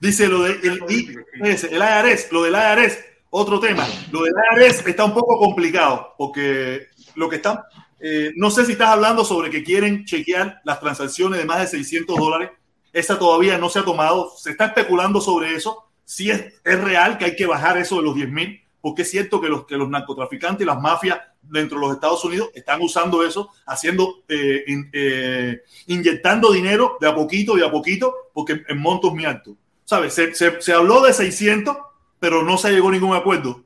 [0.00, 2.98] Dice lo del IRS, el IRS, lo del IRS,
[3.30, 3.86] otro tema.
[4.10, 7.66] Lo del IRS está un poco complicado porque lo que está,
[8.00, 11.66] eh, no sé si estás hablando sobre que quieren chequear las transacciones de más de
[11.68, 12.50] 600 dólares.
[12.92, 14.32] Esa todavía no se ha tomado.
[14.36, 15.88] Se está especulando sobre eso.
[16.04, 19.10] Si es, es real que hay que bajar eso de los 10 mil, porque es
[19.10, 22.80] cierto que los, que los narcotraficantes y las mafias dentro de los Estados Unidos están
[22.80, 28.62] usando eso, haciendo, eh, in- eh, inyectando dinero de a poquito, de a poquito, porque
[28.68, 29.54] en montos muy altos.
[29.84, 30.14] ¿Sabes?
[30.14, 31.76] Se, se, se habló de 600,
[32.18, 33.64] pero no se llegó a ningún acuerdo.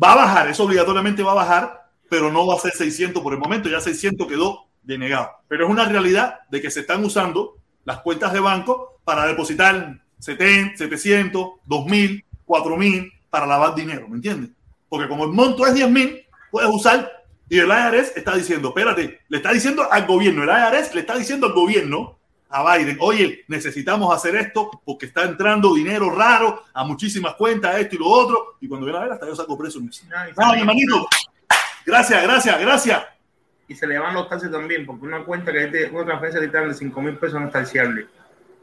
[0.00, 3.32] Va a bajar, eso obligatoriamente va a bajar, pero no va a ser 600 por
[3.32, 5.30] el momento, ya 600 quedó denegado.
[5.48, 10.00] Pero es una realidad de que se están usando las cuentas de banco para depositar
[10.18, 14.50] 70, 700, 2000, 4000 para lavar dinero, ¿me entiendes?
[14.88, 16.25] Porque como el monto es 10 mil,
[16.56, 17.12] puedes usar
[17.50, 21.14] y el IRS está diciendo, espérate, le está diciendo al gobierno, el IRS le está
[21.18, 22.18] diciendo al gobierno,
[22.48, 27.96] a Biden, oye, necesitamos hacer esto porque está entrando dinero raro a muchísimas cuentas, esto
[27.96, 30.06] y lo otro, y cuando viene a ver, hasta yo saco preso en eso.
[30.14, 31.06] Ah, mi hermanito,
[31.84, 33.04] gracias, gracias, gracias.
[33.68, 36.60] Y se le van los taxes también, porque una cuenta que es de una transferencia
[36.62, 38.06] de 5 mil pesos no es taxable.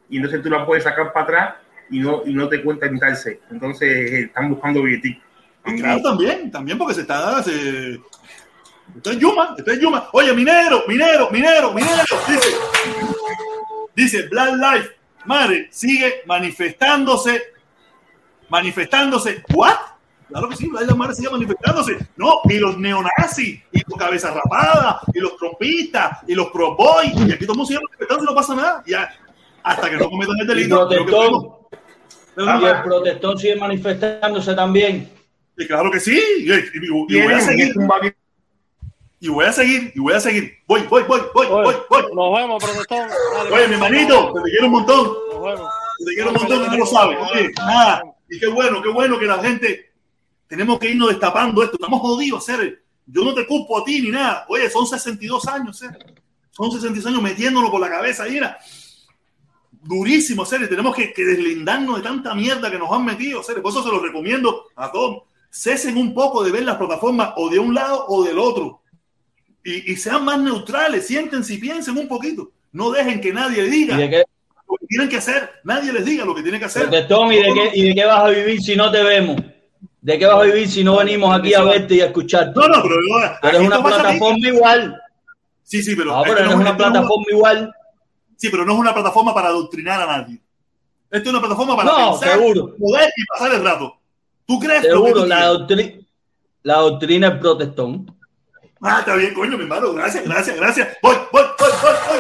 [0.10, 1.56] Y entonces tú la puedes sacar para atrás
[1.92, 3.38] y no, y no te cuenta en taxes.
[3.52, 5.33] Entonces eh, están buscando billeticos.
[5.66, 7.42] Y claro, también, también porque se está.
[7.44, 8.00] Se...
[8.96, 10.10] Estoy en Yuma, estoy en Yuma.
[10.12, 12.04] Oye, minero, minero, minero, minero.
[12.28, 12.50] Dice,
[13.96, 14.90] dice Black Life,
[15.26, 17.42] madre, sigue manifestándose,
[18.50, 19.44] manifestándose.
[19.54, 19.78] ¿What?
[20.28, 21.98] Claro que sí, Black Lives Matter sigue manifestándose.
[22.18, 27.14] No, y los neonazis, y los cabezas rapadas, y los trompistas, y los pro boys,
[27.28, 28.84] y aquí todo el mundo sigue manifestándose, no pasa nada.
[28.86, 29.10] Ya,
[29.64, 30.90] hasta que no cometan el Y delito.
[30.90, 32.62] que protestón.
[32.62, 35.23] Y el protestón sigue manifestándose también.
[35.58, 36.20] Y claro que sí.
[36.40, 37.74] Y, y- y- y voy a seguir.
[39.20, 40.54] Y voy a seguir, y voy a seguir.
[40.68, 42.04] Voy, voy, voy, voy, voy, voy.
[42.14, 43.08] Nos vemos, protestón.
[43.36, 45.14] Dale, Oye, mi hermanito, te quiero un montón.
[45.32, 45.70] Nos vemos.
[46.06, 47.18] Te quiero un montón, tú lo sabes.
[47.32, 48.04] Oye, nada.
[48.30, 49.92] Y qué bueno, qué bueno que la gente.
[50.48, 51.78] Tenemos que irnos destapando esto.
[51.78, 52.80] Estamos jodidos, Cere.
[53.06, 54.46] Yo no te culpo a ti ni nada.
[54.50, 55.98] Oye, son 62 años, Cere.
[56.52, 58.28] Son 62 años metiéndolo por la cabeza.
[58.28, 58.58] Y mira,
[59.72, 60.68] durísimo, Cere.
[60.68, 63.62] Tenemos que, que deslindarnos de tanta mierda que nos han metido, Cere.
[63.62, 65.24] Por eso se los recomiendo a todos.
[65.56, 68.82] Cesen un poco de ver las plataformas o de un lado o del otro.
[69.64, 71.06] Y, y sean más neutrales.
[71.06, 72.52] Siéntense y piensen un poquito.
[72.72, 74.24] No dejen que nadie diga ¿Y de qué,
[74.68, 75.52] lo que tienen que hacer.
[75.64, 76.84] Nadie les diga lo que tienen que hacer.
[76.84, 79.40] protestón, ¿y de, qué, ¿y de qué vas a vivir si no te vemos?
[80.02, 82.60] ¿De qué vas a vivir si no venimos aquí a verte y a escucharte?
[82.60, 85.02] No, no, pero yo- Pero aquí es una plataforma igual.
[85.62, 87.74] Sí, sí, pero, esto no es una plataforma igual.
[88.36, 90.42] Sí, pero no es una plataforma para adoctrinar a nadie.
[91.12, 92.76] Esto es una plataforma para No, pensar, seguro.
[92.76, 93.98] poder y pasar el rato.
[94.46, 95.54] ¿Tú crees Seguro, tú la, quieres?
[95.60, 96.06] doctrina,
[96.64, 98.16] la doctrina es protestón.
[98.82, 99.94] Ah, está bien, coño, mi hermano.
[99.94, 100.98] Gracias, gracias, gracias.
[101.02, 102.20] Voy, voy, voy, voy, voy.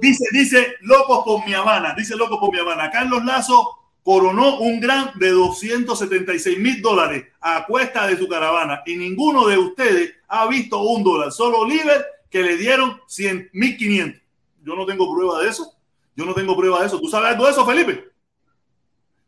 [0.00, 1.94] Dice, dice, locos por mi Habana.
[1.96, 2.90] Dice, locos por mi Habana.
[2.90, 8.96] Carlos Lazo coronó un gran de 276 mil dólares a cuesta de su caravana y
[8.96, 11.32] ninguno de ustedes ha visto un dólar.
[11.32, 14.22] Solo Oliver que le dieron 100 mil 500.
[14.62, 15.72] Yo no tengo prueba de eso.
[16.14, 17.00] Yo no tengo prueba de eso.
[17.00, 18.10] ¿Tú sabes algo de eso, Felipe?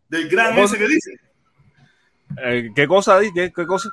[0.09, 1.13] Del gran ese que dice.
[2.43, 3.19] Eh, ¿Qué cosa?
[3.35, 3.89] ¿Qué, qué cosa?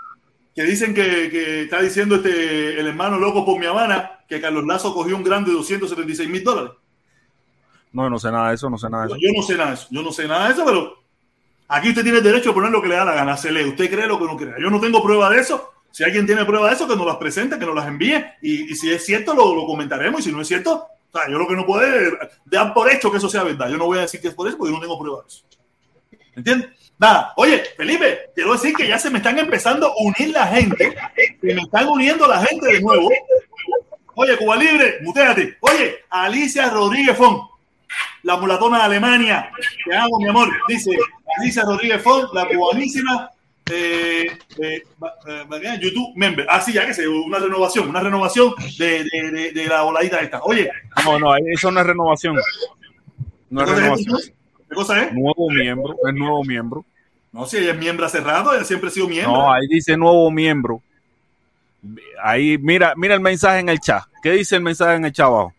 [0.56, 4.66] que dicen que, que está diciendo este el hermano loco por mi Habana que Carlos
[4.66, 6.72] Lazo cogió un gran de 276 mil dólares.
[7.92, 9.18] No, no sé nada de eso, no sé nada de eso.
[9.20, 11.04] Yo no sé nada de eso, yo no sé nada de eso, pero
[11.68, 13.66] aquí usted tiene el derecho a poner lo que le da la gana, se lee,
[13.66, 14.56] usted cree lo que no crea.
[14.60, 15.72] Yo no tengo prueba de eso.
[15.92, 18.16] Si alguien tiene prueba de eso, que nos las presente, que nos las envíe.
[18.42, 20.20] Y, y si es cierto, lo, lo comentaremos.
[20.22, 22.14] Y si no es cierto, o sea, yo lo que no puedo es
[22.44, 23.70] dar por hecho que eso sea verdad.
[23.70, 25.28] Yo no voy a decir que es por eso porque yo no tengo prueba de
[25.28, 25.46] eso.
[26.36, 26.70] ¿Entiendes?
[26.98, 30.96] Nada, oye, Felipe, quiero decir que ya se me están empezando a unir la gente,
[31.42, 33.10] se me están uniendo la gente de nuevo.
[34.16, 35.58] Oye, Cuba Libre, muteate.
[35.60, 37.50] Oye, Alicia Rodríguez Font,
[38.24, 39.52] la mulatona de Alemania,
[39.86, 40.50] te amo, mi amor.
[40.70, 40.92] Dice
[41.38, 43.30] Alicia Rodríguez Font, la cubanísima,
[43.70, 44.28] eh,
[44.62, 44.84] eh,
[45.28, 46.48] eh, YouTube member.
[46.50, 50.22] Ah, sí, ya que sé, una renovación, una renovación de, de, de, de la voladita
[50.22, 50.42] esta.
[50.44, 50.72] Oye,
[51.04, 52.38] No, no, eso no es renovación.
[53.50, 54.36] No es ¿qué cosa es renovación.
[54.70, 55.14] ¿Qué cosa es?
[55.14, 56.86] Nuevo miembro, es nuevo miembro.
[57.32, 59.34] No, si ella es miembro hace rato, ella siempre ha sido miembro.
[59.34, 60.82] No, ahí dice nuevo miembro.
[62.24, 64.04] Ahí, mira, mira el mensaje en el chat.
[64.24, 65.54] ¿Qué dice el mensaje en el chat abajo?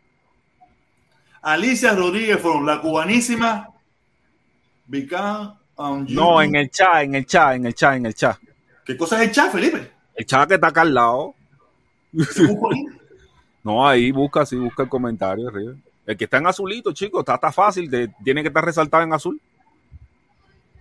[1.43, 3.69] Alicia Rodríguez Font, la cubanísima.
[6.09, 8.39] No, en el chat, en el chat, en el chat, en el chat.
[8.85, 9.91] ¿Qué cosa es el chat, Felipe?
[10.15, 11.35] El chat que está acá al lado.
[12.13, 12.85] ¿Qué busco ahí?
[13.63, 15.75] No, ahí busca, sí, busca el comentario arriba.
[16.07, 19.13] El que está en azulito, chicos, está, está fácil, te- tiene que estar resaltado en
[19.13, 19.41] azul.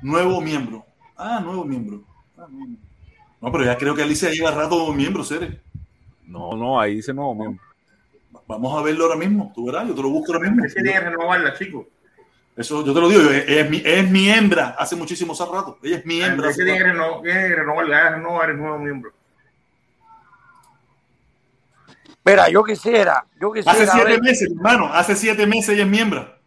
[0.01, 0.85] Nuevo miembro.
[1.17, 2.01] Ah, nuevo miembro.
[2.37, 2.81] Ah, nuevo miembro.
[3.41, 5.61] No, pero ya creo que Alicia lleva rato miembro, Cere.
[6.25, 7.63] No, no, ahí dice nuevo miembro.
[8.47, 9.51] Vamos a verlo ahora mismo.
[9.55, 10.65] Tú verás, yo te lo busco ahora mismo.
[10.65, 11.87] Ese tiene que renovarla, chicos.
[12.55, 15.77] Eso yo te lo digo, es, mi, es mi hembra hace muchísimos rato.
[15.83, 16.49] Ella es mi hembra.
[16.49, 16.79] Ese hace tiene
[17.23, 19.11] que renovarla, renovar el nuevo miembro.
[22.25, 24.91] Mira, yo quisiera, yo Hace quisiera siete ver, meses, hermano.
[24.91, 26.37] Hace siete meses ella es miembra.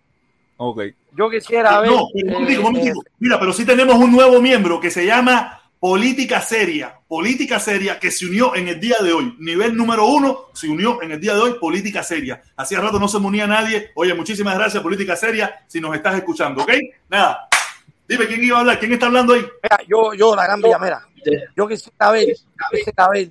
[0.57, 0.83] Ok.
[1.17, 3.03] yo quisiera ver, No, pero eh, un momentico.
[3.21, 6.99] Mira, pero sí tenemos un nuevo miembro que se llama Política Seria.
[7.07, 9.37] Política Seria que se unió en el día de hoy.
[9.39, 11.55] Nivel número uno se unió en el día de hoy.
[11.61, 12.43] Política Seria.
[12.57, 13.93] Hacía rato no se me unía nadie.
[13.95, 16.73] Oye, muchísimas gracias, Política Seria, si nos estás escuchando, ¿ok?
[17.09, 17.49] Nada.
[18.09, 18.81] Dime quién iba a hablar.
[18.81, 19.47] ¿Quién está hablando ahí?
[19.63, 21.07] mira, yo, yo, la gran villa, mira,
[21.57, 22.39] yo quisiera ver,
[22.71, 23.31] quisiera ver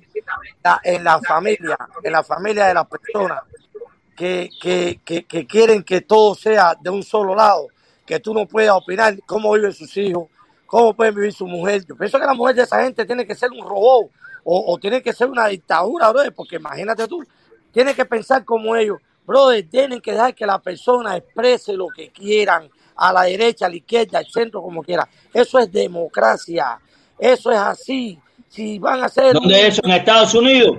[0.64, 3.42] la- en la familia, en la familia de las personas
[4.16, 7.68] que, que, que, que quieren que todo sea de un solo lado,
[8.06, 10.28] que tú no puedas opinar cómo viven sus hijos,
[10.66, 11.84] cómo pueden vivir su mujer.
[11.86, 14.10] Yo pienso que la mujer de esa gente tiene que ser un robot
[14.44, 17.24] o, o tiene que ser una dictadura, brother, porque imagínate tú,
[17.72, 18.98] tiene que pensar como ellos.
[19.26, 23.70] Brother, tienen que dejar que la persona exprese lo que quieran, a la derecha, a
[23.70, 25.08] la izquierda, al centro, como quiera.
[25.32, 26.78] Eso es democracia.
[27.18, 28.18] Eso es así.
[28.48, 29.32] Si van a hacer...
[29.34, 29.82] ¿Dónde es eso?
[29.84, 30.78] ¿En Estados Unidos?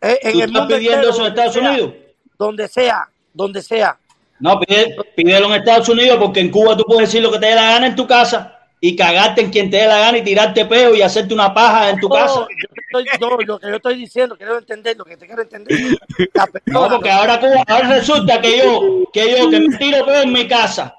[0.00, 1.92] Eh, en ¿Tú el estás pidiendo entero, eso en Estados sea, Unidos?
[2.38, 3.98] Donde sea, donde sea.
[4.40, 7.46] No, pide- pídelo en Estados Unidos porque en Cuba tú puedes decir lo que te
[7.46, 10.22] dé la gana en tu casa y cagarte en quien te dé la gana y
[10.24, 12.40] tirarte peo y hacerte una paja en tu No, casa.
[12.40, 15.42] yo te estoy- no, lo que yo estoy diciendo, quiero entender, lo que te quiero
[15.42, 15.78] entender.
[16.66, 18.80] No, porque ahora Cuba, ahora resulta que yo,
[19.12, 20.94] que yo, que me tiro peo en mi casa,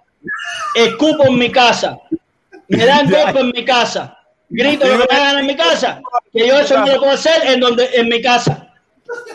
[0.75, 1.97] escupo en mi casa,
[2.69, 4.17] me dan golpe en mi casa,
[4.57, 6.01] grito lo que me gana en mi casa,
[6.31, 8.73] que yo eso no lo puedo hacer en donde, en mi casa.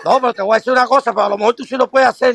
[0.05, 1.89] no, pero te voy a decir una cosa, pero a lo mejor tú sí lo
[1.91, 2.35] puedes hacer.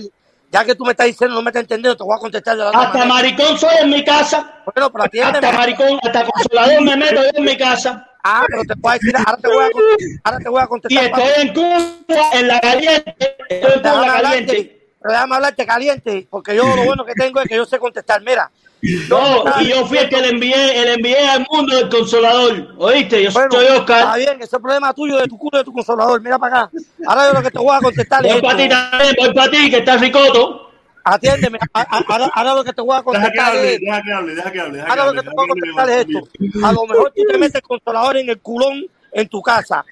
[0.51, 2.63] Ya que tú me estás diciendo, no me estás entendiendo, te voy a contestar de
[2.63, 3.05] la Hasta manera.
[3.07, 4.61] maricón soy en mi casa.
[4.65, 5.47] Bueno, pero atiéndeme.
[5.47, 8.07] Hasta maricón, hasta consolador me meto yo en mi casa.
[8.23, 10.63] Ah, pero te voy a decir, ahora te voy a contestar, ahora te voy a
[10.63, 11.03] Y contestar.
[11.05, 13.15] estoy en Cuba, en la caliente.
[13.49, 14.82] Estoy en Cuba, en la caliente.
[15.03, 18.21] Pero déjame hablarte caliente, porque yo lo bueno que tengo es que yo sé contestar.
[18.21, 18.49] Mira,
[19.09, 22.73] No, y yo fui el que le envié, le envié al mundo del consolador.
[22.77, 23.23] ¿Oíste?
[23.23, 24.17] Yo bueno, soy está Oscar.
[24.17, 26.21] bien, ese es el problema tuyo de tu culo de tu consolador.
[26.21, 26.71] Mira para acá.
[27.05, 29.51] Ahora yo lo que te voy a contestar es Voy para ti también, voy para
[29.51, 30.69] ti, que estás ricoto.
[31.05, 31.59] Atiéndeme.
[31.73, 34.01] a- a- Ahora, ahora lo que te voy a Deja que contestar hable, es deja
[34.01, 34.73] que hable, deja que hable.
[34.77, 36.65] deja que Ahora lo que te que hable, contestar es esto.
[36.65, 39.83] A lo mejor tú te metes el consolador en el culón en tu casa.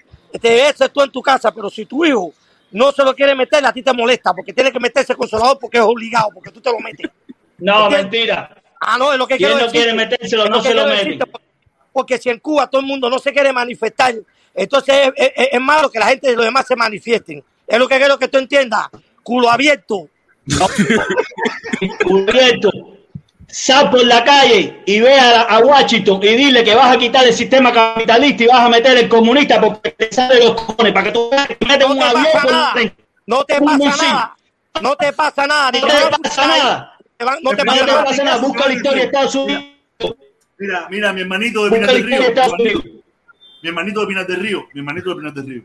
[0.42, 2.34] Te ese tú en tu casa, pero si tu hijo
[2.72, 5.58] no se lo quiere meter, a ti te molesta, porque tiene que meterse el consolador
[5.60, 7.10] porque es obligado, porque tú te lo metes.
[7.58, 8.02] No, ¿Entiendes?
[8.04, 8.58] mentira.
[8.80, 11.20] Ah, no, es lo que ¿Quién quiero no quiere metérselo, no se lo mete?
[11.94, 14.16] Porque si en Cuba todo el mundo no se quiere manifestar,
[14.56, 17.44] entonces es, es- es malo que la gente de los demás se manifiesten.
[17.68, 18.88] Es lo que quiero que tú entiendas.
[19.24, 20.10] Culo abierto.
[22.04, 22.70] Cubierto.
[23.52, 27.26] Sal por la calle y ve a, a Washington y dile que vas a quitar
[27.26, 31.06] el sistema capitalista y vas a meter el comunista porque te sale los cojones para
[31.08, 31.30] que tú
[31.68, 32.74] metes No un te avión pasa por nada.
[32.76, 33.06] dentro.
[33.26, 34.02] No te pasa misil.
[34.02, 34.36] nada.
[34.82, 35.72] No te pasa nada.
[35.72, 36.98] No te pasa nada.
[37.44, 38.38] No te pasa nada.
[38.42, 39.64] Busca la historia de Estados Unidos.
[40.58, 42.20] Mira, mira, mi hermanito de la del Río.
[43.64, 44.68] Mi hermanito, de Pinar del Río.
[44.74, 45.64] Mi hermanito de Pinar del Río.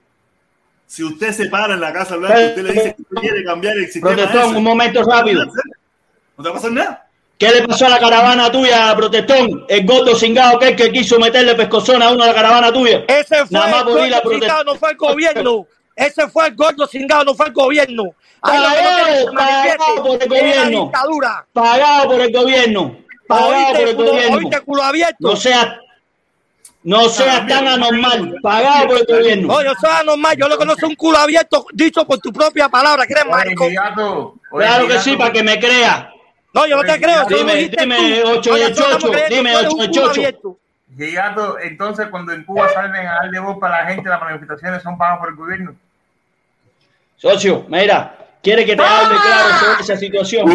[0.87, 3.45] Si usted se para en la Casa Blanca y usted le dice que usted quiere
[3.45, 5.45] cambiar el sistema Protestón, un momento rápido.
[5.47, 7.06] no te va a pasar nada.
[7.39, 9.67] ¿Qué le pasó a la caravana tuya, Protestón?
[9.69, 13.05] El gordo cingado que que quiso meterle pescozón a uno a la caravana tuya.
[13.07, 15.67] Ese fue Nada más el gordo cingado, no fue el gobierno.
[15.95, 18.05] Ese fue el gordo cingado, no fue el gobierno.
[18.41, 20.83] Pagado, pagado por el es la gobierno.
[20.85, 21.47] dictadura.
[21.53, 22.97] Pagado por el gobierno.
[23.27, 24.37] Pagado por el culo, gobierno.
[24.37, 25.17] oíste, culo abierto.
[25.21, 25.81] No sea,
[26.85, 28.35] no sea tan anormal.
[28.43, 29.49] Pagado por el gobierno.
[29.49, 32.33] No, yo soy anormal, yo lo que no soy un culo abierto dicho por tu
[32.33, 33.77] propia palabra, que eres Oye,
[34.53, 36.13] Claro que sí, para que me crea.
[36.57, 38.29] No, yo no te creo, Dime, dime, tú.
[38.31, 40.21] ocho No, de ya estamos chocho, creyendo, dime, tú eres ocho un de culo chocho.
[40.21, 40.59] abierto.
[40.97, 44.97] Gigato, entonces cuando en Cuba salen a darle voz para la gente, las manifestaciones son
[44.97, 45.75] pagadas por el gobierno.
[47.17, 50.47] Socio, mira, quiere que te hable claro sobre esa situación.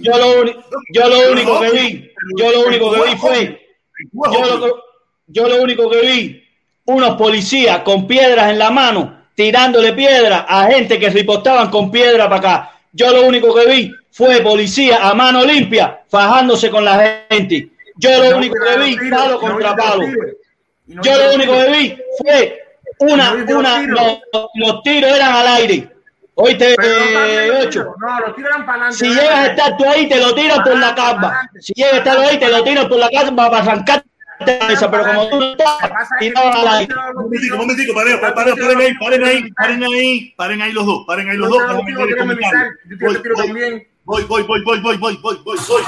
[0.00, 0.44] Yo lo,
[0.92, 3.66] yo lo único que vi, yo lo único que vi fue,
[4.12, 4.84] yo lo,
[5.26, 6.44] yo lo único que vi,
[6.86, 12.28] unos policías con piedras en la mano, tirándole piedra a gente que ripostaban con piedra
[12.28, 12.72] para acá.
[12.96, 17.68] Yo lo único que vi fue policía a mano limpia fajándose con la gente.
[17.96, 20.06] Yo lo único que vi, palo contra palo.
[20.86, 22.62] Yo lo único que vi fue
[23.00, 24.20] una, una, los,
[24.54, 25.90] los tiros eran al aire.
[26.38, 27.94] Oíste, eh, ocho.
[27.98, 28.98] No, los tiran para adelante.
[28.98, 31.50] Si llegas a estar tú ahí, te lo tiran por la cama.
[31.60, 34.08] Si llegas a estar ahí, te lo tiran por la cama para arrancarte
[34.44, 34.90] cabeza.
[34.90, 35.36] Pero como tú.
[35.36, 35.54] Un
[37.14, 41.04] momentico, un momentico, paren, paren, paren, ahí, paren ahí, paren ahí, paren ahí los dos,
[41.06, 41.62] paren ahí los dos.
[44.04, 45.82] Voy, voy, voy, voy, voy, voy, voy, voy, voy.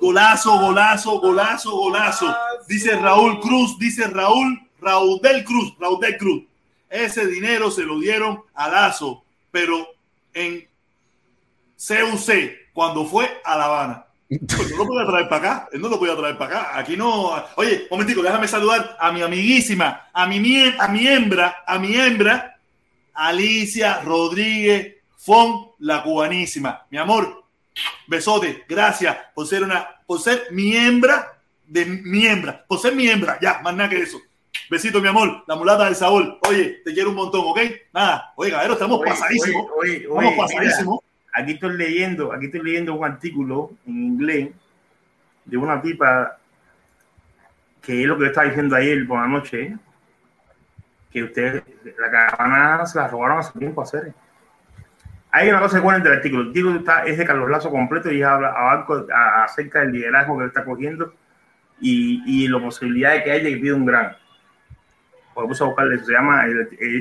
[0.00, 2.36] Golazo, golazo, golazo, golazo.
[2.68, 6.42] Dice Raúl Cruz, dice Raúl, Raúl del Cruz, Raúl del Cruz.
[6.90, 9.86] Ese dinero se lo dieron a Lazo, pero
[10.34, 10.68] en
[11.76, 14.06] CUC, cuando fue a La Habana.
[14.38, 16.78] Pues no lo podía traer para acá, él no lo podía traer para acá.
[16.78, 17.32] Aquí no.
[17.56, 21.94] Oye, momentico, déjame saludar a mi amiguísima, a mi, mie- a mi hembra, a mi
[21.94, 22.56] hembra,
[23.14, 26.86] Alicia Rodríguez Fon, la cubanísima.
[26.90, 27.44] Mi amor,
[28.06, 33.08] besote, gracias por ser una, por ser mi hembra de mi hembra, por ser mi
[33.08, 34.18] hembra, ya, más nada que eso.
[34.68, 36.38] Besito, mi amor, la mulata del sabor.
[36.48, 37.58] Oye, te quiero un montón, ¿ok?
[37.92, 39.66] Nada, oye, cabrero, estamos Oye, pasadísimos.
[39.80, 40.98] oye, oye, Estamos pasadísimos.
[41.02, 44.50] mira, aquí estoy leyendo, aquí estoy leyendo un artículo en inglés
[45.44, 46.38] de una tipa
[47.80, 49.76] que es lo que yo estaba diciendo ayer por la noche,
[51.10, 51.62] que usted,
[51.98, 54.14] la caravana se la robaron hace tiempo a hacer.
[55.32, 56.42] Hay una cosa buena del artículo.
[56.42, 60.44] El artículo está, es de Carlos Lazo completo y habla a- acerca del liderazgo que
[60.44, 61.12] él está cogiendo
[61.80, 64.16] y, y la posibilidad de que haya que pida un gran.
[65.34, 65.98] Porque puse a buscarle.
[65.98, 66.44] Se llama,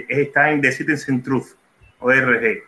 [0.10, 1.50] está en The Citizen Truth,
[2.00, 2.64] ORG.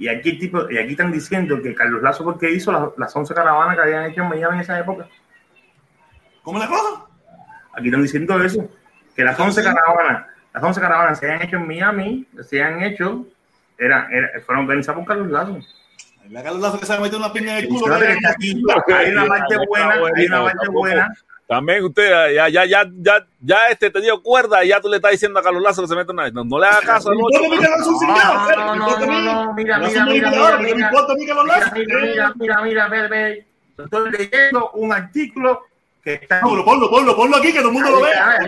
[0.00, 3.34] Y aquí, tipo, y aquí están diciendo que Carlos Lazo, porque hizo las, las 11
[3.34, 5.06] caravanas que habían hecho en Miami en esa época.
[6.42, 7.04] ¿Cómo la cosa?
[7.74, 8.66] Aquí están diciendo eso,
[9.14, 13.26] que las 11 caravanas, las 11 caravanas se han hecho en Miami, se han hecho,
[13.78, 15.58] eran, era- fueron organizadas por Carlos Lazo.
[16.30, 17.84] La Carlos Lazo que se ha metido una piña en el culo.
[17.86, 18.62] Fíjate que está aquí,
[18.94, 21.14] hay una parte buena, hay una parte buena.
[21.50, 24.98] También usted, ya, ya, ya, ya, ya este te dio cuerda y ya tú le
[24.98, 26.30] estás diciendo a Carlos Lazo que se mete una.
[26.30, 30.58] No, no le haga caso No, no, mira, no, No, no, mira, mira, mira, mira,
[30.60, 33.46] mira, mira, mira, mira, mira, ve, ve.
[33.76, 35.62] Estoy leyendo un artículo
[36.04, 36.40] que está.
[36.40, 38.38] Ponlo, ponlo, ponlo, ponlo aquí, que todo el mundo lo vea.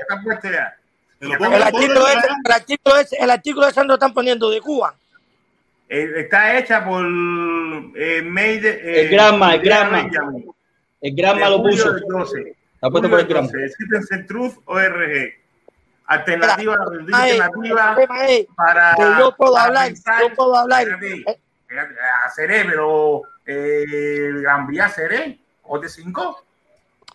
[0.00, 0.74] Está puesto ya,
[1.20, 4.94] El artículo, ese, el artículo ese, el artículo lo están poniendo de Cuba.
[5.90, 10.08] Eh, está hecha por eh, Made, eh, El Granma, el Granma.
[11.06, 11.96] El Granma lo puso.
[11.96, 13.48] Está puesto por el Granma.
[13.52, 15.34] Visítense Truth.org.
[16.08, 17.96] Alternativa, alternativa
[18.56, 19.18] para.
[19.18, 20.86] yo puedo hablar, yo puedo hablar.
[22.34, 23.22] Seré, pero.
[23.48, 26.44] Eh, Gran Vía Seré, o de 5.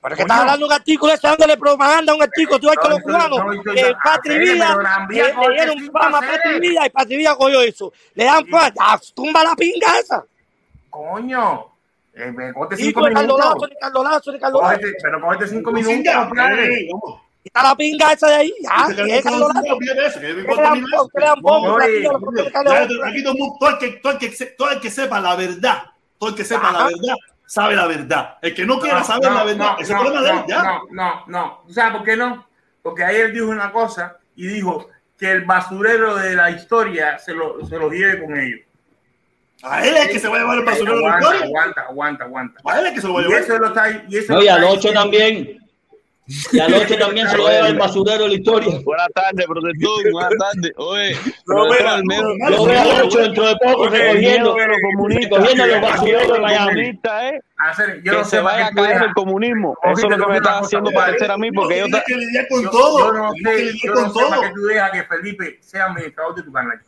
[0.01, 2.59] Pero que estás hablando de un artículo, estás dándole propaganda a un artículo.
[2.59, 3.39] Tú ves que los cubanos,
[3.75, 7.91] eh, Patri eh, le dieron fama a Patri y Patri cogió eso.
[8.13, 10.23] Le dan fama, ah, tumba la pinga esa.
[10.89, 11.70] Coño,
[12.13, 13.69] eh, me coge Y 5 tú, Ricardo Lazo, minutos.
[13.69, 14.73] Ricardo Lazo, Ricardo Lazo.
[14.73, 16.13] Cógete- pero cógete 5 Cinco minutos,
[16.85, 17.21] cinco.
[17.43, 19.61] Quita la pinga esa de ahí, ya, que es carajo Ricardo son Lazo.
[19.63, 21.25] cinco, olvídate de eso, que me Que importa le a dan mí bombo, que le
[21.25, 21.41] dan eso.
[21.41, 23.05] bombo, No, Platillo, oye, lo que tiene que darle Ya, bombo.
[23.05, 25.19] Aquí todo el mundo- todo el que, todo el que, se- todo el que sepa
[25.19, 25.83] la verdad,
[26.19, 27.15] todo el que sepa la verdad,
[27.47, 28.37] sabe la verdad.
[28.41, 30.47] El que no quiera No, saber no, la verdad, no, ese problema de él, no,
[30.47, 30.63] ya.
[30.63, 31.63] No, no, no.
[31.65, 32.47] ¿Tú ¿Sabes por qué no?
[32.83, 37.65] Porque ayer dijo una cosa y dijo que el basurero de la historia se lo,
[37.65, 38.59] se lo lleve con ellos.
[39.63, 41.45] A él es que se va a llevar el basurero de la aguanta, historia.
[41.45, 42.61] aguanta, aguanta, aguanta.
[42.65, 43.41] A él es que se lo va a Y llevar.
[43.43, 45.57] eso lo está y eso No, lo y al 8 diciendo- también.
[46.53, 48.79] Y al 8 también se lo lleva el basurero de la historia.
[48.85, 50.11] Buenas tardes, protector.
[50.13, 50.71] Buenas tardes.
[50.77, 51.17] Oye,
[51.47, 55.39] No, mira, no, Yo veo al 8 dentro de poco recogiendo, de los comunistas.
[55.39, 56.99] recogiendo los basureros de Miami.
[58.03, 59.77] yo que no se vaya a caer el comunismo.
[59.83, 61.85] Eso es lo que me está haciendo parecer a mí, porque yo...
[61.85, 61.97] Que Yo,
[63.13, 64.41] no que sé, lidiar yo con no sé para todo.
[64.41, 66.81] qué tú dejas que Felipe sea administrador de tu canal.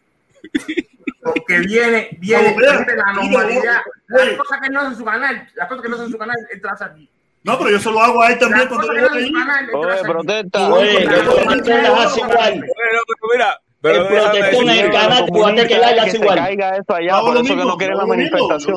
[1.21, 3.81] Porque viene, viene, viene la normalidad.
[4.07, 6.35] Las cosas que no hacen su canal, las cosas que no hacen su canal,
[6.71, 7.09] hace aquí.
[7.43, 10.73] No, pero yo se lo hago a él también cuando yo voy las Oye, protesta.
[10.73, 12.65] Oye, hace igual.
[12.65, 16.37] Pero mira, pero El protector en el canal comunista, las que hace se igual.
[16.37, 18.75] caiga eso allá, por eso que no quieren la manifestación.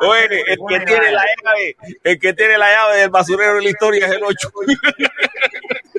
[0.00, 3.68] Oye, el que tiene la llave, el que tiene la llave del basurero de la
[3.68, 4.50] historia es el 8.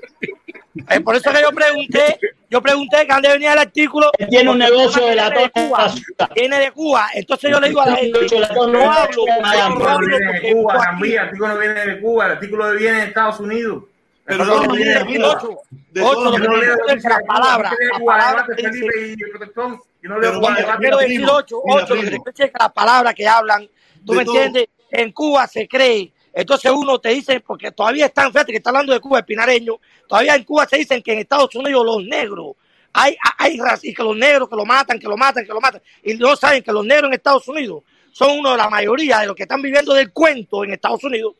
[0.89, 2.19] Eh, por eso que yo pregunté,
[2.49, 4.11] yo pregunté que dónde venía el artículo.
[4.29, 6.29] Tiene un negocio de de Cuba, basura.
[6.35, 7.07] Viene de Cuba.
[7.13, 8.19] Entonces yo le digo a la gente,
[8.67, 11.13] no hablo, de no no de Cuba, aquí.
[11.13, 13.83] el artículo no viene de Cuba, el artículo viene de Estados Unidos.
[14.25, 15.39] Pero de artículo todas viene de Cuba.
[15.41, 15.61] Ocho,
[15.91, 18.71] de no me leo dice de es la palabra, la palabra que dice.
[18.71, 19.79] Felipe y el protector.
[20.01, 23.69] Yo no quiero decir, ocho, ocho, que las palabras que hablan,
[24.05, 26.11] tú De me entiendes, en Cuba se cree.
[26.33, 29.79] Entonces uno te dice, porque todavía están, fíjate que está hablando de Cuba, el pinareño,
[30.07, 32.55] todavía en Cuba se dicen que en Estados Unidos los negros,
[32.93, 35.81] hay, hay y que los negros que lo matan, que lo matan, que lo matan,
[36.03, 39.27] y no saben que los negros en Estados Unidos son uno de la mayoría de
[39.27, 41.35] los que están viviendo del cuento en Estados Unidos.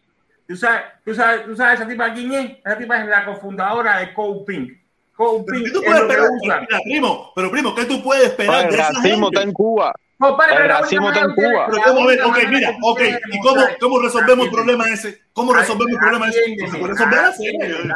[0.47, 2.51] ¿Tú sabes, tú sabes, tú sabes esa tipa quién es?
[2.65, 4.71] Esa tipa es la cofundadora de Code Pink.
[5.15, 6.67] Code Pero Pink ¿qué tú es puedes esperar?
[6.83, 9.93] primo, pero primo, ¿qué tú puedes esperar El de esa racismo está en Cuba.
[10.21, 11.67] Compadre, El racismo está en Cuba.
[11.69, 12.19] Pero ¿cómo ves?
[12.23, 13.01] Ok, mira, ok.
[13.31, 15.19] ¿Y cómo, cómo resolvemos el problema ese?
[15.33, 16.39] ¿Cómo resolvemos el problema ese?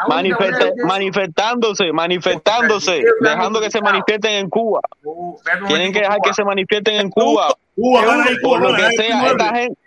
[0.08, 4.82] Manifesta- manifestándose, manifestándose, dejando que se manifiesten en Cuba.
[5.04, 5.36] Un
[5.68, 7.54] Tienen que dejar que se manifiesten en Cuba.
[7.76, 8.02] Cuba,
[8.42, 9.78] Por lo que sea, esta gente.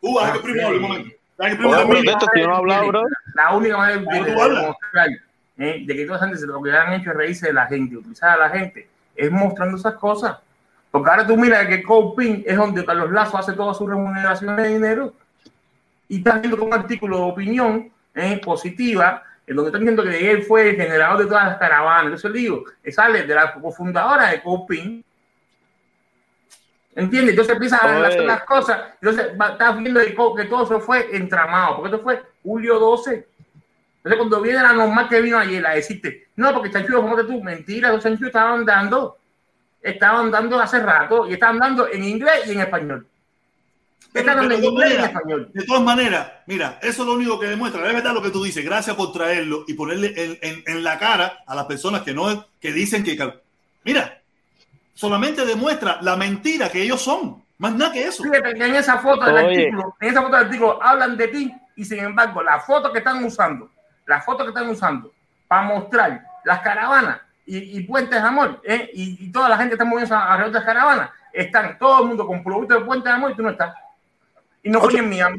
[0.00, 1.10] Cuba, un momento.
[2.54, 3.02] Hablado, bro.
[3.34, 5.08] La única manera de, demostrar
[5.58, 7.66] eh, de que toda esa gente se- lo que han hecho es reírse de la
[7.66, 10.38] gente, utilizar a la gente, es mostrando esas cosas.
[10.94, 14.68] Porque ahora tú miras que Coping es donde Carlos Lazo hace toda su remuneración de
[14.68, 15.12] dinero
[16.08, 20.30] y estás viendo como un artículo de opinión eh, positiva en donde están diciendo que
[20.30, 22.04] él fue el generador de todas las caravanas.
[22.04, 25.04] Entonces digo, que sale de la cofundadora de Coping.
[26.94, 27.30] ¿Entiendes?
[27.30, 28.80] Entonces empiezas a hacer las cosas.
[29.02, 31.74] Entonces estás viendo que, todo eso fue entramado.
[31.74, 33.26] Porque esto fue julio 12.
[33.96, 37.24] Entonces, cuando viene la normal que vino ayer a decirte, no, porque Chanchuyo, como que
[37.24, 39.18] tú, mentira, los Chanchuyos estaban dando,
[39.84, 43.06] estaban dando hace rato y estaban dando en inglés y en español.
[44.12, 45.40] Pero- Estaban pero en de inglés y en todas español.
[45.40, 47.86] maneras, de todas maneras, mira, eso es lo único que demuestra.
[47.86, 48.64] Es verdad lo que tú dices.
[48.64, 52.46] Gracias por traerlo y ponerle en, en- en la cara a las personas que no
[52.60, 53.16] que dicen que.
[53.84, 54.18] Mira,
[54.94, 57.42] solamente demuestra la mentira que ellos son.
[57.58, 58.22] Más nada que eso.
[58.24, 59.58] Fíjate que en esa foto del Oye.
[59.66, 62.98] artículo, en esa foto del artículo hablan de ti y sin embargo, la foto que
[62.98, 63.70] están usando,
[64.06, 65.12] la foto que están usando
[65.46, 68.90] para mostrar las caravanas y, y puentes de amor, ¿eh?
[68.94, 72.26] y, y toda la gente está moviendo alrededor de las caravanas, están todo el mundo
[72.26, 73.74] con productos de puente de amor y tú no estás.
[74.66, 75.38] Y no fue en Miami.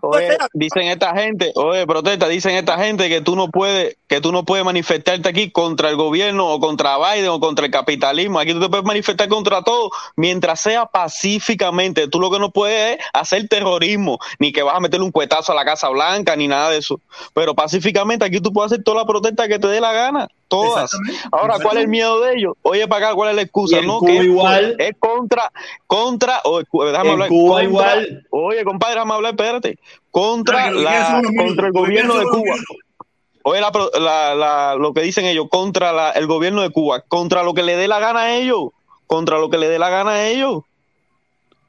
[0.00, 4.32] Oye, dicen esta gente, oye, protesta, dicen esta gente que tú no puedes, que tú
[4.32, 8.38] no puedes manifestarte aquí contra el gobierno o contra Biden o contra el capitalismo.
[8.38, 12.08] Aquí tú te puedes manifestar contra todo mientras sea pacíficamente.
[12.08, 15.52] Tú lo que no puedes es hacer terrorismo, ni que vas a meterle un cuetazo
[15.52, 16.98] a la Casa Blanca, ni nada de eso.
[17.34, 20.26] Pero pacíficamente aquí tú puedes hacer toda la protesta que te dé la gana.
[20.48, 20.90] Todas.
[21.32, 22.54] Ahora, ¿cuál es el miedo de ellos?
[22.62, 23.80] Oye, para acá, ¿cuál es la excusa?
[23.82, 24.76] No, Cuba que igual.
[24.78, 25.50] es contra,
[25.88, 28.26] contra, o- déjame En hablar, Cuba contra- igual.
[28.30, 29.78] Oye, compadre, déjame hablar, espérate.
[30.10, 32.54] Contra, la, contra el gobierno de Cuba.
[33.42, 37.00] Oye, la, pro- la- la- lo que dicen ellos, contra la- el gobierno de Cuba,
[37.00, 38.68] contra lo que le dé la gana a ellos,
[39.08, 40.62] contra lo que le dé la gana a ellos.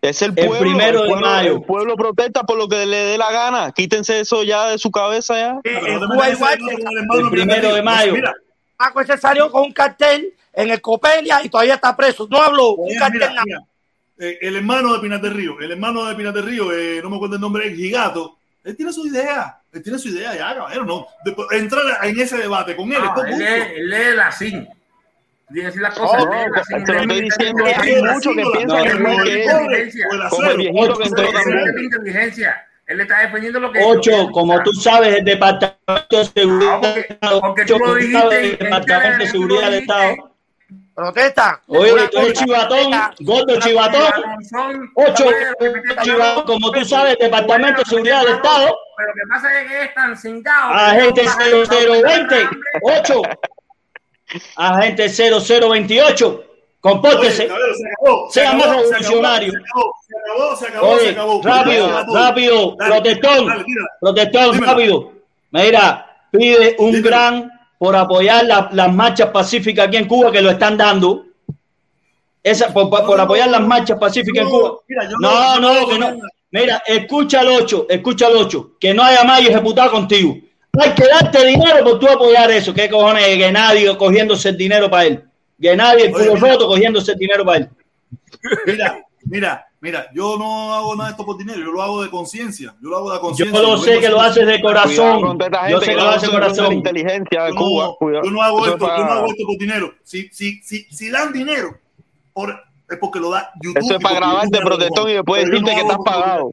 [0.04, 0.60] Es el El pueblo.
[0.60, 1.54] primero el de pueblo, mayo.
[1.56, 3.72] el pueblo protesta por lo que le dé la gana.
[3.72, 5.60] Quítense eso ya de su cabeza ya.
[5.64, 8.14] Sí, en no te Cuba igual el El primero de mayo.
[8.14, 8.36] Mira,
[8.78, 12.28] Paco ese salió con un cartel en el Copelia y todavía está preso.
[12.30, 13.44] No habló, un mira, cartel mira, nada.
[13.46, 13.60] mira.
[14.20, 17.36] Eh, el hermano de Pinate Río, el hermano de Pinate Río, eh, no me acuerdo
[17.36, 21.08] el nombre, el Gigato, él tiene su idea, él tiene su idea ya, caballero, no.
[21.52, 23.38] Entrar en ese debate con él, No, él justo.
[23.38, 24.68] lee, él lee la SIN.
[25.50, 25.82] Decir.
[25.82, 25.90] No,
[26.84, 28.84] te lo estoy diciendo, hay muchos que piensan
[29.70, 29.86] que.
[30.30, 31.84] Como el viejito que entró también.
[31.84, 32.68] inteligencia.
[32.88, 33.80] Él está defendiendo lo que.
[33.83, 37.41] Ocho, como tú sabes, el Departamento de Seguridad Ah, del Estado.
[37.41, 39.82] porque Ocho, tú lo dijiste el en Departamento de Seguridad del.
[39.82, 40.32] Estado.
[40.95, 41.61] Protesta.
[41.67, 44.11] Oye, tú eres chivatón, gordo chivatón.
[44.95, 45.25] Ocho,
[46.01, 48.75] chivatón, como tú sabes, el Departamento de Seguridad del Estado.
[48.98, 50.74] Pero lo que pasa es que es tan cingado.
[50.74, 52.49] Agente 0020,
[52.82, 53.22] 8.
[54.56, 56.43] Agente 0028,
[56.91, 57.43] compórtese.
[57.43, 59.53] Oye, caballero, se acabó, se Sea más acabó, se revolucionario.
[59.59, 61.41] acabó, Se acabó, se acabó, se Oye, acabó.
[61.43, 63.48] rápido, rápido, protestón,
[64.01, 65.11] protestón, rápido.
[65.51, 70.49] Mira, pide un gran por apoyar la- las marchas pacíficas aquí en Cuba que lo
[70.51, 71.24] están dando.
[72.43, 74.74] Esa, por, por- por apoyar las marchas pacíficas en Cuba.
[75.19, 76.16] No, no, que no.
[76.51, 80.38] Mira, escucha al 8, escucha al 8, que no haya más ejecutado contigo.
[80.80, 82.74] Hay que darte dinero por tú apoyar eso.
[82.74, 83.25] ¿Qué cojones?
[83.35, 85.24] Que nadie cogiéndose el dinero para él.
[85.61, 87.69] Que nadie, el culo roto, cogiéndose el dinero para él.
[88.66, 92.10] Mira, mira, mira, yo no hago nada de esto por dinero, yo lo hago de
[92.10, 92.76] conciencia.
[92.82, 93.61] Yo lo hago de Yo conciencia.
[93.61, 95.40] lo yo sé vengo que lo haces de corazón.
[95.69, 96.74] Yo sé que lo haces de corazón.
[96.74, 97.95] inteligencia de Yo Cuba.
[98.02, 99.94] yo no hago esto, yo no hago esto por dinero.
[100.03, 101.77] Si, si, si, si dan dinero,
[102.34, 102.52] por,
[102.90, 103.80] es porque lo da YouTube.
[103.80, 106.52] Eso es y para grabarte, lo protestón, y después decirte no que estás pagado.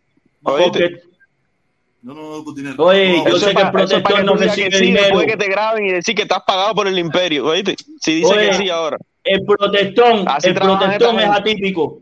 [2.07, 2.85] Yo no por dinero.
[2.85, 5.05] oye, No, yo sé que el protector que no que recibe sí, dinero.
[5.05, 7.77] después que te graben y decir que estás pagado por el imperio, ¿oíste?
[8.01, 8.99] Si dice Oye, que sí ahora.
[9.25, 12.01] El protestón, Así el protestón es atípico.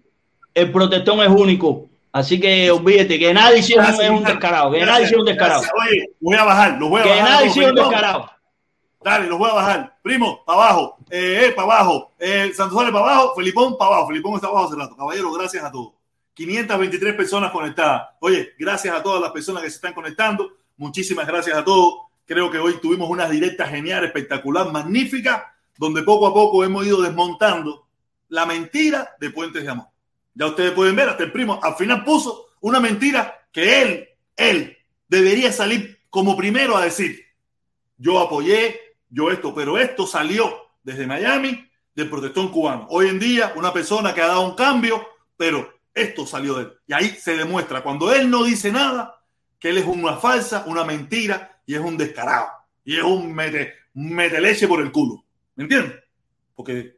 [0.55, 1.87] El protestón es único.
[2.11, 4.73] Así que olvídate que nadie sí es un, descarado.
[4.73, 5.63] Que Gracias, nadie sí es un descarado.
[5.63, 5.89] gracias.
[5.89, 7.27] Oye, voy a bajar, los voy a Que bajar.
[7.27, 8.31] a nadie es un descarado.
[9.05, 9.97] Dale, los voy a bajar.
[10.03, 10.97] Primo, para abajo.
[11.11, 12.13] Eh, eh, para abajo.
[12.19, 13.35] Eh, Santos para abajo.
[13.37, 14.09] Felipón para abajo.
[14.09, 14.97] Felipón está abajo hace rato.
[14.97, 15.93] Caballero, gracias a todos.
[16.35, 18.11] 523 personas conectadas.
[18.21, 20.53] Oye, gracias a todas las personas que se están conectando.
[20.77, 21.95] Muchísimas gracias a todos.
[22.25, 27.03] Creo que hoy tuvimos una directa genial, espectacular, magnífica, donde poco a poco hemos ido
[27.03, 27.87] desmontando
[28.29, 29.89] la mentira de Puentes de Amor.
[30.35, 34.79] Ya ustedes pueden ver, hasta el primo al final puso una mentira que él, él,
[35.09, 37.23] debería salir como primero a decir,
[37.99, 38.81] yo apoyé,
[39.11, 42.87] yo esto, pero esto salió desde Miami del protestón cubano.
[42.89, 46.73] Hoy en día, una persona que ha dado un cambio, pero esto salió de él.
[46.87, 49.23] Y ahí se demuestra, cuando él no dice nada,
[49.59, 52.49] que él es una falsa, una mentira y es un descarado.
[52.85, 55.25] Y es un mete, mete leche por el culo.
[55.55, 56.01] ¿Me entiendes?
[56.55, 56.97] Porque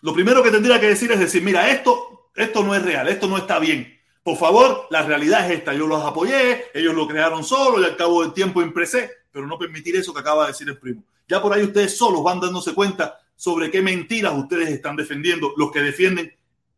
[0.00, 3.26] lo primero que tendría que decir es decir, mira, esto, esto no es real, esto
[3.26, 3.98] no está bien.
[4.22, 5.74] Por favor, la realidad es esta.
[5.74, 9.58] Yo los apoyé, ellos lo crearon solo y al cabo del tiempo impresé, pero no
[9.58, 11.04] permitir eso que acaba de decir el primo.
[11.28, 15.70] Ya por ahí ustedes solos van dándose cuenta sobre qué mentiras ustedes están defendiendo, los
[15.70, 16.34] que defienden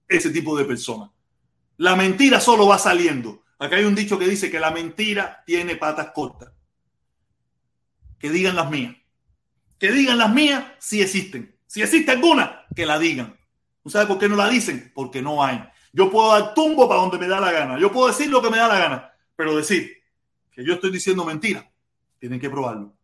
[0.09, 1.11] ese tipo de personas.
[1.77, 3.43] La mentira solo va saliendo.
[3.59, 6.53] Acá hay un dicho que dice que la mentira tiene patas cortas.
[8.19, 8.95] Que digan las mías.
[9.79, 11.57] Que digan las mías si existen.
[11.67, 13.37] Si existe alguna, que la digan.
[13.83, 14.93] ¿Tú sabes por qué no la dicen?
[14.95, 15.63] Porque no hay.
[15.93, 17.79] Yo puedo dar tumbo para donde me da la gana.
[17.79, 19.13] Yo puedo decir lo que me da la gana.
[19.37, 20.03] Pero decir
[20.53, 21.71] que yo estoy diciendo mentira,
[22.19, 22.95] tienen que probarlo.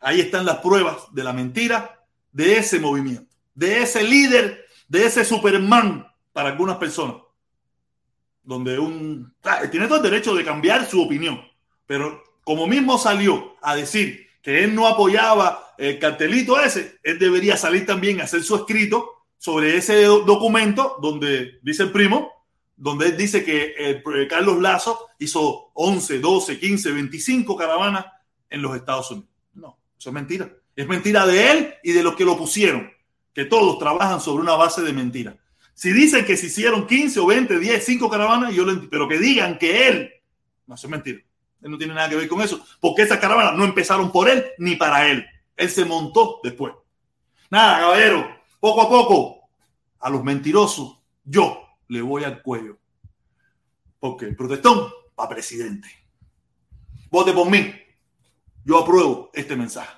[0.00, 5.24] Ahí están las pruebas de la mentira de ese movimiento, de ese líder, de ese
[5.24, 7.16] Superman para algunas personas.
[8.44, 9.34] Donde un.
[9.70, 11.40] tiene todo el derecho de cambiar su opinión.
[11.86, 17.56] Pero como mismo salió a decir que él no apoyaba el cartelito ese, él debería
[17.56, 22.30] salir también a hacer su escrito sobre ese do- documento donde dice el primo,
[22.76, 28.06] donde él dice que eh, Carlos Lazo hizo 11, 12, 15, 25 caravanas
[28.50, 29.30] en los Estados Unidos.
[29.54, 30.50] No, eso es mentira.
[30.76, 32.90] Es mentira de él y de los que lo pusieron,
[33.32, 35.36] que todos trabajan sobre una base de mentira.
[35.74, 39.18] Si dicen que se hicieron 15 o 20, 10, 5 caravanas, yo lo pero que
[39.18, 40.10] digan que él,
[40.66, 41.18] no, eso es mentira.
[41.62, 44.44] Él no tiene nada que ver con eso, porque esas caravanas no empezaron por él
[44.58, 45.26] ni para él.
[45.56, 46.74] Él se montó después.
[47.50, 48.28] Nada, caballero,
[48.60, 49.48] poco a poco,
[50.00, 52.78] a los mentirosos, yo le voy al cuello.
[53.98, 55.88] Porque el protestón para presidente.
[57.10, 57.74] Vote por mí.
[58.64, 59.96] Yo apruebo este mensaje.